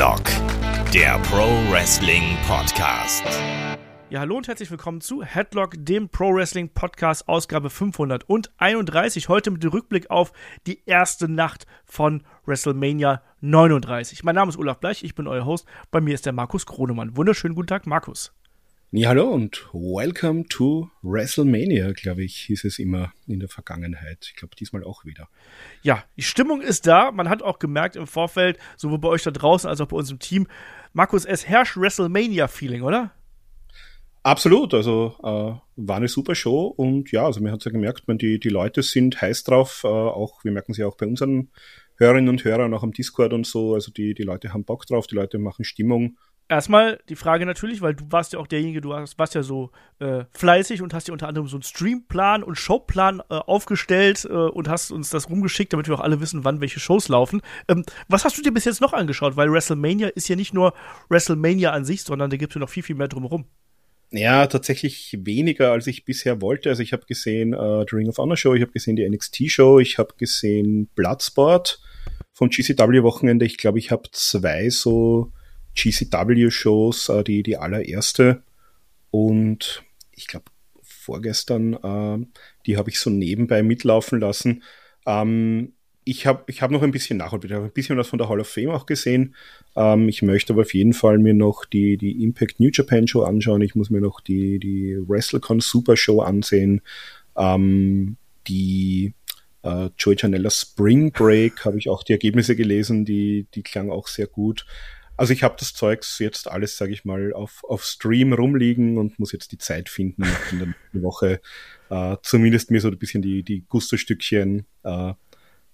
Headlock, 0.00 0.24
der 0.94 1.18
Pro 1.18 1.44
Wrestling 1.70 2.34
Podcast. 2.48 3.22
Ja, 4.08 4.20
hallo 4.20 4.38
und 4.38 4.48
herzlich 4.48 4.70
willkommen 4.70 5.02
zu 5.02 5.22
Headlock, 5.22 5.74
dem 5.76 6.08
Pro 6.08 6.34
Wrestling 6.34 6.70
Podcast, 6.70 7.28
Ausgabe 7.28 7.68
531. 7.68 9.28
Heute 9.28 9.50
mit 9.50 9.62
dem 9.62 9.72
Rückblick 9.72 10.10
auf 10.10 10.32
die 10.66 10.80
erste 10.86 11.28
Nacht 11.28 11.66
von 11.84 12.22
WrestleMania 12.46 13.20
39. 13.42 14.24
Mein 14.24 14.36
Name 14.36 14.48
ist 14.48 14.56
Olaf 14.56 14.80
Bleich, 14.80 15.04
ich 15.04 15.14
bin 15.14 15.26
euer 15.26 15.44
Host. 15.44 15.66
Bei 15.90 16.00
mir 16.00 16.14
ist 16.14 16.24
der 16.24 16.32
Markus 16.32 16.64
Kronemann. 16.64 17.18
Wunderschönen 17.18 17.54
guten 17.54 17.68
Tag, 17.68 17.86
Markus. 17.86 18.32
Ja, 18.92 19.10
hallo 19.10 19.28
und 19.28 19.68
welcome 19.72 20.48
to 20.48 20.90
WrestleMania, 21.02 21.92
glaube 21.92 22.24
ich, 22.24 22.34
hieß 22.38 22.64
es 22.64 22.80
immer 22.80 23.12
in 23.28 23.38
der 23.38 23.48
Vergangenheit. 23.48 24.26
Ich 24.28 24.34
glaube, 24.34 24.56
diesmal 24.56 24.82
auch 24.82 25.04
wieder. 25.04 25.28
Ja, 25.82 26.02
die 26.16 26.22
Stimmung 26.22 26.60
ist 26.60 26.88
da. 26.88 27.12
Man 27.12 27.28
hat 27.28 27.40
auch 27.40 27.60
gemerkt 27.60 27.94
im 27.94 28.08
Vorfeld, 28.08 28.58
sowohl 28.76 28.98
bei 28.98 29.06
euch 29.06 29.22
da 29.22 29.30
draußen 29.30 29.70
als 29.70 29.80
auch 29.80 29.86
bei 29.86 29.96
uns 29.96 30.10
im 30.10 30.18
Team, 30.18 30.48
Markus, 30.92 31.24
es 31.24 31.46
herrscht 31.46 31.76
WrestleMania-Feeling, 31.76 32.82
oder? 32.82 33.12
Absolut, 34.24 34.74
also 34.74 35.14
äh, 35.22 35.54
war 35.76 35.96
eine 35.96 36.08
super 36.08 36.34
Show 36.34 36.66
und 36.66 37.12
ja, 37.12 37.26
also 37.26 37.40
man 37.40 37.52
hat 37.52 37.64
ja 37.64 37.70
gemerkt, 37.70 38.08
man, 38.08 38.18
die, 38.18 38.40
die 38.40 38.48
Leute 38.48 38.82
sind 38.82 39.22
heiß 39.22 39.44
drauf, 39.44 39.82
äh, 39.84 39.86
auch, 39.86 40.42
wir 40.42 40.50
merken 40.50 40.74
sie 40.74 40.82
auch 40.82 40.96
bei 40.96 41.06
unseren 41.06 41.50
Hörerinnen 41.94 42.28
und 42.28 42.42
Hörern, 42.42 42.74
auch 42.74 42.82
am 42.82 42.90
Discord 42.90 43.34
und 43.34 43.46
so, 43.46 43.74
also 43.74 43.92
die, 43.92 44.14
die 44.14 44.24
Leute 44.24 44.52
haben 44.52 44.64
Bock 44.64 44.84
drauf, 44.86 45.06
die 45.06 45.14
Leute 45.14 45.38
machen 45.38 45.64
Stimmung 45.64 46.16
erstmal 46.50 47.00
die 47.08 47.16
Frage 47.16 47.46
natürlich, 47.46 47.80
weil 47.80 47.94
du 47.94 48.04
warst 48.10 48.32
ja 48.32 48.38
auch 48.38 48.46
derjenige, 48.46 48.80
du 48.80 48.90
warst 48.90 49.34
ja 49.34 49.42
so 49.42 49.70
äh, 50.00 50.24
fleißig 50.32 50.82
und 50.82 50.92
hast 50.92 51.08
dir 51.08 51.12
unter 51.12 51.28
anderem 51.28 51.46
so 51.46 51.56
einen 51.56 51.62
Streamplan 51.62 52.42
und 52.42 52.56
Showplan 52.56 53.20
äh, 53.20 53.34
aufgestellt 53.34 54.26
äh, 54.28 54.32
und 54.32 54.68
hast 54.68 54.90
uns 54.90 55.10
das 55.10 55.30
rumgeschickt, 55.30 55.72
damit 55.72 55.88
wir 55.88 55.94
auch 55.94 56.00
alle 56.00 56.20
wissen, 56.20 56.44
wann 56.44 56.60
welche 56.60 56.80
Shows 56.80 57.08
laufen. 57.08 57.40
Ähm, 57.68 57.84
was 58.08 58.24
hast 58.24 58.36
du 58.36 58.42
dir 58.42 58.52
bis 58.52 58.64
jetzt 58.64 58.80
noch 58.80 58.92
angeschaut? 58.92 59.36
Weil 59.36 59.50
WrestleMania 59.50 60.08
ist 60.08 60.28
ja 60.28 60.36
nicht 60.36 60.52
nur 60.52 60.74
WrestleMania 61.08 61.70
an 61.70 61.84
sich, 61.84 62.02
sondern 62.02 62.30
da 62.30 62.36
gibt 62.36 62.52
es 62.52 62.54
ja 62.56 62.60
noch 62.60 62.68
viel, 62.68 62.82
viel 62.82 62.96
mehr 62.96 63.08
drumherum. 63.08 63.46
Ja, 64.12 64.48
tatsächlich 64.48 65.16
weniger, 65.22 65.70
als 65.70 65.86
ich 65.86 66.04
bisher 66.04 66.42
wollte. 66.42 66.68
Also 66.68 66.82
ich 66.82 66.92
habe 66.92 67.06
gesehen 67.06 67.52
äh, 67.52 67.84
The 67.88 67.94
Ring 67.94 68.08
of 68.08 68.18
Honor 68.18 68.36
Show, 68.36 68.54
ich 68.54 68.62
habe 68.62 68.72
gesehen 68.72 68.96
die 68.96 69.08
NXT 69.08 69.48
Show, 69.48 69.78
ich 69.78 69.98
habe 69.98 70.14
gesehen 70.18 70.88
Bloodsport 70.96 71.80
vom 72.32 72.50
GCW 72.50 73.04
Wochenende. 73.04 73.46
Ich 73.46 73.56
glaube, 73.56 73.78
ich 73.78 73.92
habe 73.92 74.10
zwei 74.10 74.68
so 74.68 75.32
GCW-Shows, 75.76 77.08
äh, 77.08 77.24
die, 77.24 77.42
die 77.42 77.56
allererste. 77.56 78.42
Und 79.10 79.82
ich 80.12 80.26
glaube, 80.26 80.46
vorgestern, 80.82 81.74
äh, 81.74 82.26
die 82.66 82.76
habe 82.76 82.90
ich 82.90 83.00
so 83.00 83.10
nebenbei 83.10 83.62
mitlaufen 83.62 84.20
lassen. 84.20 84.62
Ähm, 85.06 85.72
ich 86.04 86.26
habe 86.26 86.44
ich 86.46 86.62
hab 86.62 86.70
noch 86.70 86.82
ein 86.82 86.92
bisschen 86.92 87.18
Nachhol, 87.18 87.40
ich 87.44 87.52
habe 87.52 87.66
ein 87.66 87.72
bisschen 87.72 87.98
was 87.98 88.08
von 88.08 88.18
der 88.18 88.28
Hall 88.28 88.40
of 88.40 88.48
Fame 88.48 88.70
auch 88.70 88.86
gesehen. 88.86 89.34
Ähm, 89.76 90.08
ich 90.08 90.22
möchte 90.22 90.52
aber 90.52 90.62
auf 90.62 90.74
jeden 90.74 90.92
Fall 90.92 91.18
mir 91.18 91.34
noch 91.34 91.64
die, 91.64 91.96
die 91.96 92.22
Impact 92.22 92.58
New 92.58 92.70
Japan 92.72 93.06
Show 93.06 93.22
anschauen. 93.22 93.62
Ich 93.62 93.74
muss 93.74 93.90
mir 93.90 94.00
noch 94.00 94.20
die, 94.20 94.58
die 94.58 94.96
WrestleCon 95.06 95.60
Super 95.60 95.96
Show 95.96 96.20
ansehen. 96.20 96.80
Ähm, 97.36 98.16
die 98.48 99.14
äh, 99.62 99.90
Joey 99.98 100.16
Janella 100.18 100.50
Spring 100.50 101.12
Break 101.12 101.64
habe 101.64 101.78
ich 101.78 101.88
auch 101.88 102.02
die 102.02 102.12
Ergebnisse 102.12 102.56
gelesen, 102.56 103.04
die, 103.04 103.46
die 103.54 103.62
klang 103.62 103.90
auch 103.90 104.08
sehr 104.08 104.26
gut. 104.26 104.66
Also 105.20 105.34
ich 105.34 105.42
habe 105.42 105.56
das 105.58 105.74
Zeugs 105.74 106.18
jetzt 106.18 106.50
alles, 106.50 106.78
sage 106.78 106.94
ich 106.94 107.04
mal, 107.04 107.34
auf, 107.34 107.62
auf 107.64 107.84
Stream 107.84 108.32
rumliegen 108.32 108.96
und 108.96 109.18
muss 109.18 109.32
jetzt 109.32 109.52
die 109.52 109.58
Zeit 109.58 109.90
finden, 109.90 110.24
in 110.50 110.74
der 110.94 111.02
Woche 111.02 111.42
äh, 111.90 112.16
zumindest 112.22 112.70
mir 112.70 112.80
so 112.80 112.88
ein 112.88 112.98
bisschen 112.98 113.20
die, 113.20 113.42
die 113.42 113.66
Gusto-Stückchen 113.68 114.64
äh, 114.82 115.12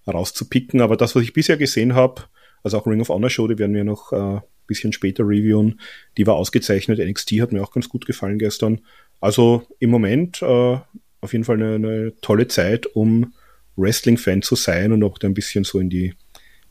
rauszupicken. 0.05 0.81
Aber 0.81 0.97
das, 0.97 1.15
was 1.15 1.23
ich 1.23 1.31
bisher 1.31 1.55
gesehen 1.55 1.95
habe, 1.95 2.23
also 2.61 2.77
auch 2.77 2.85
Ring 2.85 2.99
of 2.99 3.07
Honor 3.07 3.29
Show, 3.29 3.47
die 3.47 3.57
werden 3.57 3.73
wir 3.73 3.85
noch 3.85 4.11
äh, 4.11 4.41
bisschen 4.67 4.91
später 4.91 5.23
reviewen, 5.23 5.79
die 6.17 6.27
war 6.27 6.35
ausgezeichnet. 6.35 6.99
NXT 6.99 7.39
hat 7.39 7.53
mir 7.53 7.63
auch 7.63 7.71
ganz 7.71 7.87
gut 7.87 8.05
gefallen 8.05 8.39
gestern. 8.39 8.81
Also 9.21 9.65
im 9.79 9.91
Moment 9.91 10.41
äh, 10.41 10.77
auf 11.21 11.31
jeden 11.31 11.45
Fall 11.45 11.55
eine, 11.55 11.75
eine 11.75 12.13
tolle 12.19 12.49
Zeit, 12.49 12.85
um 12.85 13.33
Wrestling-Fan 13.77 14.41
zu 14.41 14.55
sein 14.55 14.91
und 14.91 15.05
auch 15.05 15.17
da 15.17 15.29
ein 15.29 15.33
bisschen 15.33 15.63
so 15.63 15.79
in 15.79 15.89
die 15.89 16.15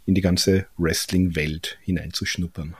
in 0.06 0.14
die 0.14 0.20
ganze 0.20 0.66
Wrestling-Welt 0.78 1.78
hineinzuschnuppern. 1.82 2.74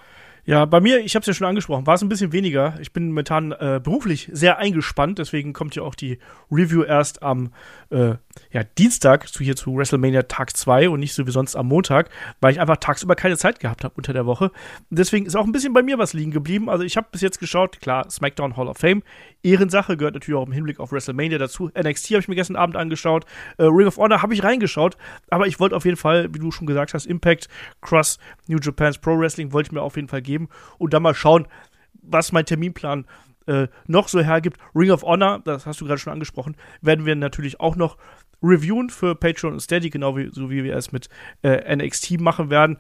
Ja, 0.47 0.65
bei 0.65 0.81
mir, 0.81 1.01
ich 1.01 1.17
habe 1.17 1.23
es 1.23 1.27
ja 1.27 1.35
schon 1.35 1.49
angesprochen, 1.49 1.89
war 1.89 1.97
es 1.97 2.03
ein 2.03 2.09
bisschen 2.09 2.33
weniger. 2.33 2.79
Ich 2.81 2.93
bin 2.93 3.09
momentan 3.09 3.51
äh, 3.51 3.81
beruflich 3.83 4.31
sehr 4.33 4.59
eingespannt, 4.59 5.19
deswegen 5.19 5.53
kommt 5.53 5.75
ja 5.75 5.83
auch 5.83 5.97
die 5.97 6.19
Review 6.53 6.85
erst 6.85 7.25
am 7.25 7.53
äh, 7.91 8.15
ja, 8.51 8.63
Dienstag 8.65 9.29
zu 9.29 9.45
hier 9.45 9.57
zu 9.57 9.77
WrestleMania 9.77 10.23
Tag 10.23 10.57
2 10.57 10.89
und 10.89 11.01
nicht 11.01 11.15
so 11.15 11.27
wie 11.27 11.31
sonst 11.31 11.57
am 11.57 11.69
Montag, 11.69 12.11
weil 12.41 12.53
ich 12.53 12.61
einfach 12.61 12.77
tagsüber 12.77 13.15
keine 13.15 13.37
Zeit 13.37 13.61
gehabt 13.61 13.85
habe 13.85 13.95
unter 13.97 14.13
der 14.13 14.27
Woche. 14.27 14.51
deswegen 14.91 15.27
ist 15.27 15.37
auch 15.37 15.45
ein 15.45 15.53
bisschen 15.53 15.73
bei 15.73 15.83
mir 15.83 15.99
was 15.99 16.13
liegen 16.13 16.31
geblieben. 16.31 16.69
Also 16.69 16.85
ich 16.85 16.97
habe 16.97 17.09
bis 17.11 17.21
jetzt 17.21 17.39
geschaut, 17.39 17.81
klar, 17.81 18.09
SmackDown 18.11 18.57
Hall 18.57 18.69
of 18.69 18.79
Fame, 18.79 19.03
Ehrensache, 19.43 19.97
gehört 19.97 20.15
natürlich 20.15 20.39
auch 20.39 20.47
im 20.47 20.53
Hinblick 20.53 20.81
auf 20.81 20.93
WrestleMania 20.93 21.39
dazu. 21.39 21.71
NXT 21.79 22.11
habe 22.11 22.21
ich 22.21 22.29
mir 22.29 22.35
gestern 22.35 22.57
Abend 22.57 22.77
angeschaut, 22.77 23.25
äh, 23.59 23.65
Ring 23.65 23.87
of 23.87 23.97
Honor 23.97 24.23
habe 24.23 24.35
ich 24.35 24.43
reingeschaut, 24.43 24.97
aber 25.31 25.47
ich 25.47 25.61
wollte 25.61 25.77
auf 25.77 25.85
jeden 25.85 25.97
Fall, 25.97 26.33
wie 26.35 26.39
du 26.39 26.51
schon 26.51 26.67
gesagt 26.67 26.95
hast, 26.95 27.07
Impact, 27.07 27.49
Cross, 27.81 28.19
New 28.47 28.59
Japan's 28.61 28.99
Pro 28.99 29.19
Wrestling 29.19 29.53
wollte 29.53 29.69
ich 29.69 29.73
mir 29.73 29.83
auf 29.83 29.97
jeden 29.97 30.09
Fall 30.09 30.23
geben 30.23 30.49
und 30.79 30.95
dann 30.95 31.03
mal 31.03 31.15
schauen, 31.15 31.47
was 31.93 32.33
mein 32.33 32.47
Terminplan 32.47 33.07
äh, 33.47 33.69
noch 33.87 34.09
so 34.09 34.21
hergibt. 34.21 34.59
Ring 34.75 34.91
of 34.91 35.03
Honor, 35.03 35.41
das 35.45 35.67
hast 35.67 35.81
du 35.81 35.87
gerade 35.87 35.99
schon 35.99 36.13
angesprochen, 36.13 36.57
werden 36.81 37.07
wir 37.07 37.17
natürlich 37.17 37.61
auch 37.61 37.77
noch 37.77 37.97
reviewen 38.43 38.91
für 38.91 39.15
Patreon 39.15 39.55
und 39.55 39.61
Steady, 39.61 39.91
genau 39.91 40.17
wie, 40.17 40.31
so 40.33 40.51
wie 40.51 40.65
wir 40.65 40.77
es 40.77 40.93
mit 40.93 41.09
äh, 41.43 41.75
NXT 41.75 42.21
machen 42.21 42.51
werden. 42.51 42.79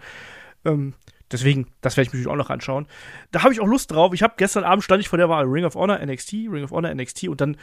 Ähm, 0.64 0.94
deswegen, 1.30 1.66
das 1.80 1.96
werde 1.96 2.08
ich 2.08 2.12
mir 2.12 2.18
natürlich 2.18 2.32
auch 2.32 2.44
noch 2.44 2.50
anschauen. 2.50 2.86
Da 3.30 3.42
habe 3.42 3.52
ich 3.52 3.60
auch 3.60 3.66
Lust 3.66 3.90
drauf. 3.90 4.12
Ich 4.14 4.22
habe 4.22 4.34
gestern 4.36 4.64
Abend 4.64 4.84
stand 4.84 5.00
ich 5.00 5.08
vor 5.08 5.18
der 5.18 5.28
Wahl 5.28 5.44
Ring 5.44 5.64
of 5.64 5.74
Honor, 5.74 5.98
NXT, 6.04 6.32
Ring 6.50 6.64
of 6.64 6.70
Honor, 6.70 6.94
NXT 6.94 7.28
und 7.28 7.40
dann 7.40 7.56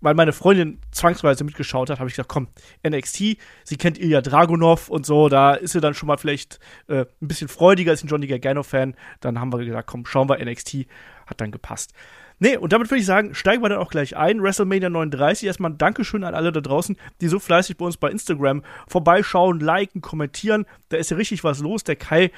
weil 0.00 0.14
meine 0.14 0.32
Freundin 0.32 0.80
zwangsweise 0.90 1.44
mitgeschaut 1.44 1.90
hat, 1.90 1.98
habe 1.98 2.08
ich 2.08 2.14
gesagt, 2.14 2.28
komm, 2.28 2.48
NXT, 2.86 3.36
sie 3.64 3.76
kennt 3.76 3.98
Ilya 3.98 4.20
Dragunov 4.20 4.88
und 4.88 5.04
so, 5.04 5.28
da 5.28 5.54
ist 5.54 5.72
sie 5.72 5.80
dann 5.80 5.94
schon 5.94 6.06
mal 6.06 6.18
vielleicht 6.18 6.60
äh, 6.86 7.04
ein 7.20 7.28
bisschen 7.28 7.48
freudiger 7.48 7.90
als 7.90 8.04
ein 8.04 8.08
Johnny 8.08 8.26
Gargano-Fan. 8.26 8.94
Dann 9.20 9.40
haben 9.40 9.52
wir 9.52 9.64
gesagt, 9.64 9.88
komm, 9.88 10.06
schauen 10.06 10.28
wir 10.28 10.44
NXT, 10.44 10.86
hat 11.26 11.40
dann 11.40 11.50
gepasst. 11.50 11.92
Nee, 12.38 12.56
und 12.56 12.72
damit 12.72 12.90
würde 12.90 13.00
ich 13.00 13.06
sagen, 13.06 13.34
steigen 13.34 13.62
wir 13.62 13.68
dann 13.68 13.78
auch 13.78 13.90
gleich 13.90 14.16
ein. 14.16 14.42
WrestleMania 14.42 14.90
39. 14.90 15.46
Erstmal 15.46 15.72
ein 15.72 15.78
Dankeschön 15.78 16.24
an 16.24 16.34
alle 16.34 16.52
da 16.52 16.60
draußen, 16.60 16.96
die 17.20 17.28
so 17.28 17.38
fleißig 17.38 17.76
bei 17.76 17.84
uns 17.84 17.96
bei 17.96 18.10
Instagram 18.10 18.62
vorbeischauen, 18.86 19.60
liken, 19.60 20.00
kommentieren. 20.00 20.66
Da 20.88 20.96
ist 20.96 21.10
ja 21.10 21.16
richtig 21.16 21.44
was 21.44 21.58
los. 21.60 21.84
Der 21.84 21.96
Kai, 21.96 22.30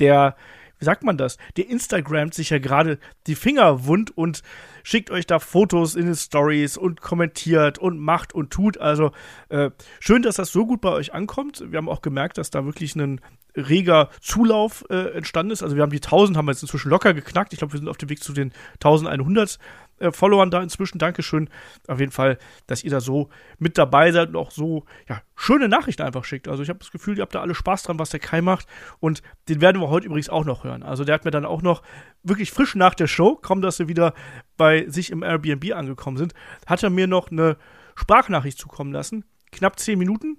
der 0.00 0.36
wie 0.78 0.84
sagt 0.84 1.02
man 1.02 1.16
das? 1.16 1.38
Der 1.56 1.68
Instagramt 1.68 2.34
sich 2.34 2.50
ja 2.50 2.58
gerade 2.58 2.98
die 3.26 3.34
Finger 3.34 3.86
wund 3.86 4.16
und 4.16 4.42
schickt 4.84 5.10
euch 5.10 5.26
da 5.26 5.38
Fotos 5.38 5.96
in 5.96 6.06
den 6.06 6.14
Stories 6.14 6.76
und 6.76 7.00
kommentiert 7.00 7.78
und 7.78 7.98
macht 7.98 8.32
und 8.32 8.50
tut. 8.50 8.78
Also 8.78 9.10
äh, 9.48 9.70
schön, 9.98 10.22
dass 10.22 10.36
das 10.36 10.52
so 10.52 10.66
gut 10.66 10.80
bei 10.80 10.90
euch 10.90 11.12
ankommt. 11.12 11.64
Wir 11.66 11.78
haben 11.78 11.88
auch 11.88 12.02
gemerkt, 12.02 12.38
dass 12.38 12.50
da 12.50 12.64
wirklich 12.64 12.94
ein 12.94 13.20
reger 13.58 14.10
Zulauf 14.20 14.84
äh, 14.90 15.16
entstanden 15.16 15.52
ist. 15.52 15.62
Also 15.62 15.76
wir 15.76 15.82
haben 15.82 15.90
die 15.90 15.98
1000, 15.98 16.36
haben 16.36 16.46
wir 16.46 16.52
jetzt 16.52 16.62
inzwischen 16.62 16.90
locker 16.90 17.14
geknackt. 17.14 17.52
Ich 17.52 17.58
glaube, 17.58 17.72
wir 17.72 17.78
sind 17.78 17.88
auf 17.88 17.96
dem 17.96 18.08
Weg 18.08 18.22
zu 18.22 18.32
den 18.32 18.52
1100 18.74 19.58
äh, 19.98 20.12
Followern 20.12 20.50
da 20.50 20.62
inzwischen. 20.62 20.98
Dankeschön 20.98 21.48
auf 21.86 22.00
jeden 22.00 22.12
Fall, 22.12 22.38
dass 22.66 22.84
ihr 22.84 22.90
da 22.90 23.00
so 23.00 23.28
mit 23.58 23.78
dabei 23.78 24.12
seid 24.12 24.28
und 24.28 24.36
auch 24.36 24.50
so 24.50 24.84
ja, 25.08 25.20
schöne 25.34 25.68
Nachrichten 25.68 26.02
einfach 26.02 26.24
schickt. 26.24 26.48
Also 26.48 26.62
ich 26.62 26.68
habe 26.68 26.78
das 26.78 26.90
Gefühl, 26.90 27.18
ihr 27.18 27.22
habt 27.22 27.34
da 27.34 27.40
alle 27.40 27.54
Spaß 27.54 27.82
dran, 27.82 27.98
was 27.98 28.10
der 28.10 28.20
Kai 28.20 28.40
macht. 28.40 28.66
Und 29.00 29.22
den 29.48 29.60
werden 29.60 29.80
wir 29.80 29.88
heute 29.88 30.06
übrigens 30.06 30.28
auch 30.28 30.44
noch 30.44 30.64
hören. 30.64 30.82
Also 30.82 31.04
der 31.04 31.14
hat 31.14 31.24
mir 31.24 31.30
dann 31.30 31.44
auch 31.44 31.62
noch 31.62 31.82
wirklich 32.22 32.50
frisch 32.50 32.74
nach 32.74 32.94
der 32.94 33.06
Show, 33.06 33.36
kaum 33.36 33.60
dass 33.60 33.78
wir 33.78 33.88
wieder 33.88 34.14
bei 34.56 34.86
sich 34.88 35.10
im 35.10 35.22
Airbnb 35.22 35.72
angekommen 35.74 36.16
sind, 36.16 36.34
hat 36.66 36.82
er 36.82 36.90
mir 36.90 37.06
noch 37.06 37.30
eine 37.30 37.56
Sprachnachricht 37.94 38.58
zukommen 38.58 38.92
lassen. 38.92 39.24
Knapp 39.50 39.78
zehn 39.78 39.98
Minuten. 39.98 40.38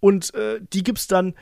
Und 0.00 0.34
äh, 0.34 0.60
die 0.60 0.84
es 0.94 1.06
dann 1.06 1.34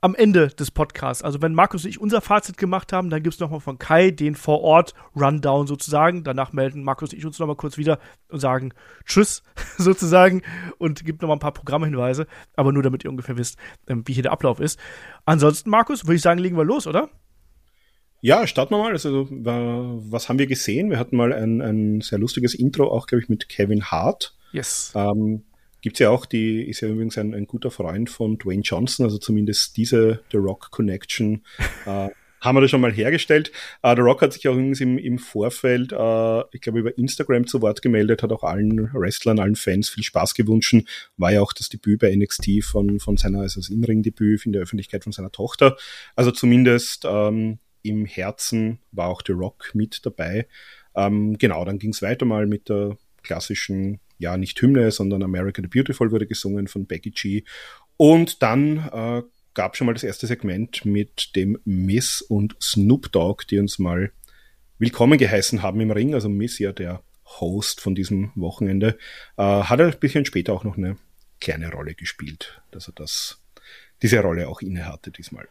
am 0.00 0.14
Ende 0.14 0.48
des 0.48 0.70
Podcasts. 0.70 1.22
Also 1.22 1.42
wenn 1.42 1.54
Markus 1.54 1.84
und 1.84 1.90
ich 1.90 2.00
unser 2.00 2.20
Fazit 2.20 2.58
gemacht 2.58 2.92
haben, 2.92 3.10
dann 3.10 3.22
gibt 3.22 3.34
es 3.34 3.40
nochmal 3.40 3.60
von 3.60 3.78
Kai 3.78 4.10
den 4.10 4.34
Vor-Ort-Rundown 4.34 5.66
sozusagen. 5.66 6.22
Danach 6.22 6.52
melden 6.52 6.84
Markus 6.84 7.12
und 7.12 7.18
ich 7.18 7.26
uns 7.26 7.38
nochmal 7.38 7.56
kurz 7.56 7.78
wieder 7.78 7.98
und 8.28 8.40
sagen 8.40 8.72
Tschüss 9.04 9.42
sozusagen 9.78 10.42
und 10.78 11.04
gibt 11.04 11.22
nochmal 11.22 11.36
ein 11.36 11.40
paar 11.40 11.52
Programmhinweise, 11.52 12.26
aber 12.54 12.72
nur 12.72 12.82
damit 12.82 13.04
ihr 13.04 13.10
ungefähr 13.10 13.38
wisst, 13.38 13.58
ähm, 13.88 14.02
wie 14.06 14.12
hier 14.12 14.22
der 14.22 14.32
Ablauf 14.32 14.60
ist. 14.60 14.78
Ansonsten, 15.24 15.70
Markus, 15.70 16.04
würde 16.04 16.16
ich 16.16 16.22
sagen, 16.22 16.40
legen 16.40 16.56
wir 16.56 16.64
los, 16.64 16.86
oder? 16.86 17.08
Ja, 18.20 18.46
starten 18.46 18.74
wir 18.74 18.78
mal. 18.78 18.92
Also, 18.92 19.28
was 19.30 20.28
haben 20.28 20.38
wir 20.38 20.46
gesehen? 20.46 20.90
Wir 20.90 20.98
hatten 20.98 21.16
mal 21.16 21.32
ein, 21.32 21.60
ein 21.60 22.00
sehr 22.00 22.18
lustiges 22.18 22.54
Intro, 22.54 22.90
auch, 22.90 23.06
glaube 23.06 23.22
ich, 23.22 23.28
mit 23.28 23.48
Kevin 23.48 23.84
Hart. 23.84 24.34
Yes. 24.52 24.92
Ähm, 24.94 25.44
Gibt 25.86 25.98
es 25.98 26.00
ja 26.00 26.10
auch, 26.10 26.26
die 26.26 26.68
ist 26.68 26.80
ja 26.80 26.88
übrigens 26.88 27.16
ein, 27.16 27.32
ein, 27.32 27.46
guter 27.46 27.70
Freund 27.70 28.10
von 28.10 28.38
Dwayne 28.38 28.62
Johnson, 28.62 29.06
also 29.06 29.18
zumindest 29.18 29.76
diese 29.76 30.20
The 30.32 30.36
Rock 30.38 30.72
Connection 30.72 31.44
äh, 31.84 32.08
haben 32.40 32.56
wir 32.56 32.60
da 32.60 32.66
schon 32.66 32.80
mal 32.80 32.92
hergestellt. 32.92 33.52
Uh, 33.84 33.94
The 33.94 34.00
Rock 34.00 34.20
hat 34.22 34.32
sich 34.32 34.48
auch 34.48 34.54
übrigens 34.54 34.80
im, 34.80 34.98
im 34.98 35.20
Vorfeld, 35.20 35.92
uh, 35.92 36.42
ich 36.50 36.60
glaube, 36.60 36.80
über 36.80 36.98
Instagram 36.98 37.46
zu 37.46 37.62
Wort 37.62 37.82
gemeldet, 37.82 38.24
hat 38.24 38.32
auch 38.32 38.42
allen 38.42 38.92
Wrestlern, 38.94 39.38
allen 39.38 39.54
Fans 39.54 39.88
viel 39.88 40.02
Spaß 40.02 40.34
gewünscht. 40.34 40.74
War 41.18 41.32
ja 41.32 41.40
auch 41.40 41.52
das 41.52 41.68
Debüt 41.68 42.00
bei 42.00 42.12
NXT 42.16 42.64
von, 42.64 42.98
von 42.98 43.16
seiner, 43.16 43.42
also 43.42 43.60
das 43.60 43.68
In-Ring-Debüt 43.68 44.44
in 44.44 44.54
der 44.54 44.62
Öffentlichkeit 44.62 45.04
von 45.04 45.12
seiner 45.12 45.30
Tochter. 45.30 45.76
Also 46.16 46.32
zumindest 46.32 47.04
ähm, 47.08 47.60
im 47.82 48.06
Herzen 48.06 48.80
war 48.90 49.06
auch 49.06 49.22
The 49.24 49.34
Rock 49.34 49.70
mit 49.72 50.04
dabei. 50.04 50.48
Ähm, 50.96 51.38
genau, 51.38 51.64
dann 51.64 51.78
ging 51.78 51.90
es 51.90 52.02
weiter 52.02 52.24
mal 52.24 52.48
mit 52.48 52.70
der 52.70 52.98
klassischen, 53.22 54.00
ja, 54.18 54.36
nicht 54.36 54.60
Hymne, 54.60 54.90
sondern 54.90 55.22
America 55.22 55.62
the 55.62 55.68
Beautiful 55.68 56.10
wurde 56.10 56.26
gesungen 56.26 56.68
von 56.68 56.86
Becky 56.86 57.10
G. 57.10 57.44
Und 57.96 58.42
dann 58.42 58.88
äh, 58.92 59.22
gab 59.54 59.76
schon 59.76 59.86
mal 59.86 59.94
das 59.94 60.04
erste 60.04 60.26
Segment 60.26 60.84
mit 60.84 61.34
dem 61.36 61.58
Miss 61.64 62.22
und 62.22 62.56
Snoop 62.60 63.10
Dogg, 63.12 63.44
die 63.50 63.58
uns 63.58 63.78
mal 63.78 64.12
willkommen 64.78 65.18
geheißen 65.18 65.62
haben 65.62 65.80
im 65.80 65.90
Ring. 65.90 66.14
Also 66.14 66.28
Miss 66.28 66.58
ja 66.58 66.72
der 66.72 67.02
Host 67.40 67.80
von 67.80 67.94
diesem 67.94 68.32
Wochenende. 68.34 68.98
Äh, 69.36 69.42
hat 69.42 69.80
er 69.80 69.86
ein 69.86 69.98
bisschen 69.98 70.24
später 70.24 70.52
auch 70.52 70.64
noch 70.64 70.76
eine 70.76 70.96
kleine 71.40 71.70
Rolle 71.70 71.94
gespielt, 71.94 72.60
dass 72.70 72.88
er 72.88 72.92
das, 72.94 73.42
diese 74.02 74.20
Rolle 74.20 74.48
auch 74.48 74.60
innehatte 74.60 75.10
diesmal. 75.10 75.48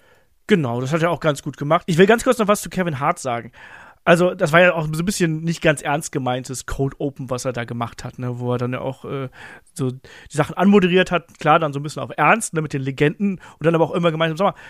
Genau, 0.48 0.80
das 0.80 0.92
hat 0.92 1.02
er 1.02 1.10
auch 1.10 1.20
ganz 1.20 1.42
gut 1.42 1.58
gemacht. 1.58 1.84
Ich 1.88 1.98
will 1.98 2.06
ganz 2.06 2.24
kurz 2.24 2.38
noch 2.38 2.48
was 2.48 2.62
zu 2.62 2.70
Kevin 2.70 3.00
Hart 3.00 3.20
sagen. 3.20 3.52
Also, 4.06 4.36
das 4.36 4.54
war 4.54 4.62
ja 4.62 4.74
auch 4.74 4.88
so 4.92 5.02
ein 5.02 5.06
bisschen 5.06 5.42
nicht 5.42 5.62
ganz 5.64 5.82
ernst 5.82 6.12
gemeintes 6.12 6.68
Code 6.68 6.96
Open, 7.00 7.32
was 7.32 7.44
er 7.44 7.54
da 7.54 7.66
gemacht 7.66 8.04
hat, 8.04 8.20
ne? 8.20 8.40
wo 8.40 8.54
er 8.54 8.60
dann 8.60 8.72
ja 8.72 8.80
auch 8.80 9.04
äh, 9.04 9.30
so 9.74 9.92
die 9.92 10.38
Sachen 10.38 10.56
anmoderiert 10.56 11.12
hat. 11.12 11.40
Klar, 11.40 11.58
dann 11.58 11.74
so 11.74 11.80
ein 11.80 11.84
bisschen 11.84 12.04
auf 12.04 12.12
Ernst, 12.16 12.54
ne, 12.54 12.62
mit 12.62 12.74
den 12.74 12.84
Legenden 12.84 13.42
und 13.58 13.66
dann 13.66 13.74
aber 13.74 13.84
auch 13.84 13.96
immer 13.96 14.12
gemeint 14.12 14.32
hat, 14.32 14.38
sag 14.38 14.54
mal, 14.54 14.62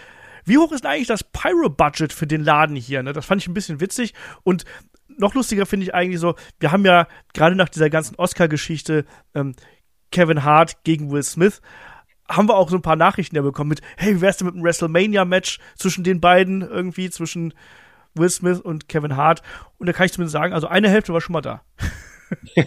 wie 0.45 0.57
hoch 0.57 0.71
ist 0.71 0.83
denn 0.83 0.91
eigentlich 0.91 1.07
das 1.07 1.23
Pyro-Budget 1.23 2.13
für 2.13 2.27
den 2.27 2.43
Laden 2.43 2.77
hier? 2.77 3.03
Ne? 3.03 3.11
Das 3.11 3.25
fand 3.25 3.41
ich 3.41 3.47
ein 3.47 3.53
bisschen 3.53 3.81
witzig. 3.81 4.13
Und 4.43 4.63
noch 5.17 5.33
lustiger 5.33 5.65
finde 5.65 5.85
ich 5.85 5.93
eigentlich 5.93 6.19
so, 6.19 6.35
wir 6.59 6.71
haben 6.71 6.85
ja 6.85 7.07
gerade 7.33 7.55
nach 7.55 7.69
dieser 7.69 7.89
ganzen 7.89 8.15
Oscar-Geschichte 8.15 9.05
ähm, 9.33 9.55
Kevin 10.11 10.43
Hart 10.43 10.83
gegen 10.83 11.11
Will 11.11 11.23
Smith, 11.23 11.61
haben 12.29 12.47
wir 12.47 12.55
auch 12.55 12.69
so 12.69 12.77
ein 12.77 12.81
paar 12.81 12.95
Nachrichten 12.95 13.35
ja 13.35 13.41
bekommen 13.41 13.69
mit, 13.69 13.81
hey, 13.97 14.15
wie 14.15 14.21
wär's 14.21 14.37
denn 14.37 14.45
mit 14.45 14.55
einem 14.55 14.63
WrestleMania-Match 14.63 15.59
zwischen 15.75 16.03
den 16.03 16.21
beiden 16.21 16.61
irgendwie, 16.61 17.09
zwischen 17.09 17.53
Will 18.15 18.29
Smith 18.29 18.59
und 18.59 18.87
Kevin 18.89 19.15
Hart? 19.15 19.41
Und 19.77 19.87
da 19.87 19.93
kann 19.93 20.05
ich 20.05 20.13
zumindest 20.13 20.33
sagen, 20.33 20.53
also 20.53 20.67
eine 20.67 20.89
Hälfte 20.89 21.13
war 21.13 21.21
schon 21.21 21.33
mal 21.33 21.41
da. 21.41 21.61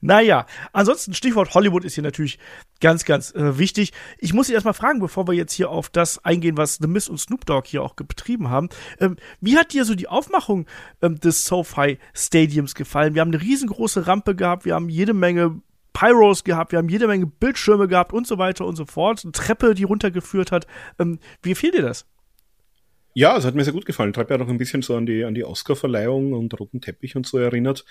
naja, 0.00 0.46
ansonsten 0.72 1.14
Stichwort 1.14 1.54
Hollywood 1.54 1.84
ist 1.84 1.94
hier 1.94 2.04
natürlich 2.04 2.38
ganz, 2.80 3.04
ganz 3.04 3.34
äh, 3.34 3.58
wichtig. 3.58 3.92
Ich 4.18 4.32
muss 4.32 4.46
Sie 4.46 4.52
erstmal 4.52 4.74
fragen, 4.74 5.00
bevor 5.00 5.26
wir 5.26 5.34
jetzt 5.34 5.52
hier 5.52 5.70
auf 5.70 5.88
das 5.88 6.24
eingehen, 6.24 6.56
was 6.56 6.76
The 6.76 6.86
Miss 6.86 7.08
und 7.08 7.18
Snoop 7.18 7.46
Dogg 7.46 7.68
hier 7.68 7.82
auch 7.82 7.94
betrieben 7.94 8.50
haben. 8.50 8.68
Ähm, 8.98 9.16
wie 9.40 9.56
hat 9.56 9.72
dir 9.72 9.84
so 9.84 9.94
die 9.94 10.08
Aufmachung 10.08 10.66
ähm, 11.02 11.18
des 11.18 11.44
SoFi 11.44 11.98
Stadiums 12.14 12.74
gefallen? 12.74 13.14
Wir 13.14 13.22
haben 13.22 13.32
eine 13.32 13.42
riesengroße 13.42 14.06
Rampe 14.06 14.34
gehabt, 14.34 14.64
wir 14.64 14.74
haben 14.74 14.88
jede 14.88 15.14
Menge 15.14 15.60
Pyros 15.92 16.44
gehabt, 16.44 16.72
wir 16.72 16.78
haben 16.78 16.88
jede 16.88 17.06
Menge 17.06 17.26
Bildschirme 17.26 17.88
gehabt 17.88 18.12
und 18.12 18.26
so 18.26 18.38
weiter 18.38 18.64
und 18.66 18.76
so 18.76 18.86
fort. 18.86 19.22
Eine 19.24 19.32
Treppe, 19.32 19.74
die 19.74 19.84
runtergeführt 19.84 20.52
hat. 20.52 20.66
Ähm, 20.98 21.18
wie 21.42 21.54
fiel 21.54 21.72
dir 21.72 21.82
das? 21.82 22.06
Ja, 23.12 23.36
es 23.36 23.44
hat 23.44 23.54
mir 23.54 23.64
sehr 23.64 23.72
gut 23.72 23.86
gefallen. 23.86 24.12
Treppe 24.12 24.34
hat 24.34 24.40
auch 24.40 24.48
ein 24.48 24.58
bisschen 24.58 24.82
so 24.82 24.96
an 24.96 25.06
die, 25.06 25.24
an 25.24 25.34
die 25.34 25.44
Oscar-Verleihung 25.44 26.32
und 26.32 26.58
roten 26.58 26.80
Teppich 26.80 27.16
und 27.16 27.26
so 27.26 27.38
erinnert. 27.38 27.84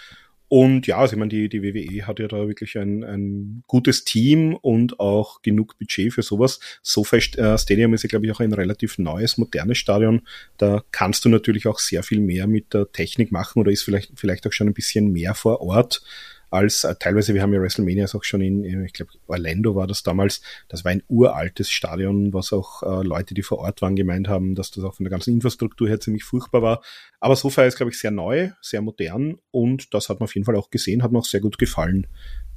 Und 0.49 0.87
ja, 0.87 0.97
also 0.97 1.13
ich 1.13 1.19
meine, 1.19 1.29
die, 1.29 1.47
die 1.47 1.61
WWE 1.61 2.07
hat 2.07 2.17
ja 2.17 2.27
da 2.27 2.47
wirklich 2.47 2.75
ein, 2.75 3.03
ein 3.03 3.63
gutes 3.67 4.03
Team 4.03 4.55
und 4.55 4.99
auch 4.99 5.43
genug 5.43 5.77
Budget 5.77 6.11
für 6.11 6.23
sowas. 6.23 6.59
SoFi 6.81 7.17
äh, 7.37 7.55
Stadium 7.57 7.93
ist 7.93 8.01
ja, 8.01 8.09
glaube 8.09 8.25
ich, 8.25 8.31
auch 8.31 8.39
ein 8.39 8.53
relativ 8.53 8.97
neues, 8.97 9.37
modernes 9.37 9.77
Stadion. 9.77 10.21
Da 10.57 10.83
kannst 10.91 11.23
du 11.23 11.29
natürlich 11.29 11.67
auch 11.67 11.77
sehr 11.77 12.01
viel 12.01 12.19
mehr 12.19 12.47
mit 12.47 12.73
der 12.73 12.91
Technik 12.91 13.31
machen 13.31 13.59
oder 13.59 13.71
ist 13.71 13.83
vielleicht, 13.83 14.19
vielleicht 14.19 14.47
auch 14.47 14.51
schon 14.51 14.67
ein 14.67 14.73
bisschen 14.73 15.11
mehr 15.11 15.35
vor 15.35 15.61
Ort 15.61 16.01
als 16.49 16.83
äh, 16.83 16.95
teilweise, 16.99 17.33
wir 17.33 17.41
haben 17.41 17.53
ja 17.53 17.61
WrestleMania 17.61 18.05
auch 18.13 18.23
schon 18.23 18.41
in, 18.41 18.85
ich 18.85 18.93
glaube, 18.93 19.11
Orlando 19.27 19.75
war 19.75 19.87
das 19.87 20.03
damals, 20.03 20.41
das 20.67 20.83
war 20.83 20.91
ein 20.91 21.03
uraltes 21.07 21.69
Stadion, 21.69 22.33
was 22.33 22.53
auch 22.53 22.83
äh, 22.83 23.03
Leute, 23.03 23.33
die 23.33 23.43
vor 23.43 23.59
Ort 23.59 23.81
waren, 23.81 23.95
gemeint 23.95 24.27
haben, 24.27 24.55
dass 24.55 24.71
das 24.71 24.83
auch 24.83 24.95
von 24.95 25.03
der 25.03 25.11
ganzen 25.11 25.33
Infrastruktur 25.33 25.87
her 25.87 25.99
ziemlich 25.99 26.23
furchtbar 26.23 26.61
war. 26.61 26.81
Aber 27.19 27.35
SoFi 27.35 27.61
ist, 27.61 27.77
glaube 27.77 27.91
ich, 27.91 27.99
sehr 27.99 28.11
neu, 28.11 28.51
sehr 28.61 28.81
modern 28.81 29.37
und 29.51 29.93
das 29.93 30.09
hat 30.09 30.19
man 30.19 30.25
auf 30.25 30.35
jeden 30.35 30.45
Fall 30.45 30.55
auch 30.55 30.69
gesehen, 30.69 31.03
hat 31.03 31.11
mir 31.11 31.19
auch 31.19 31.25
sehr 31.25 31.41
gut 31.41 31.57
gefallen 31.57 32.07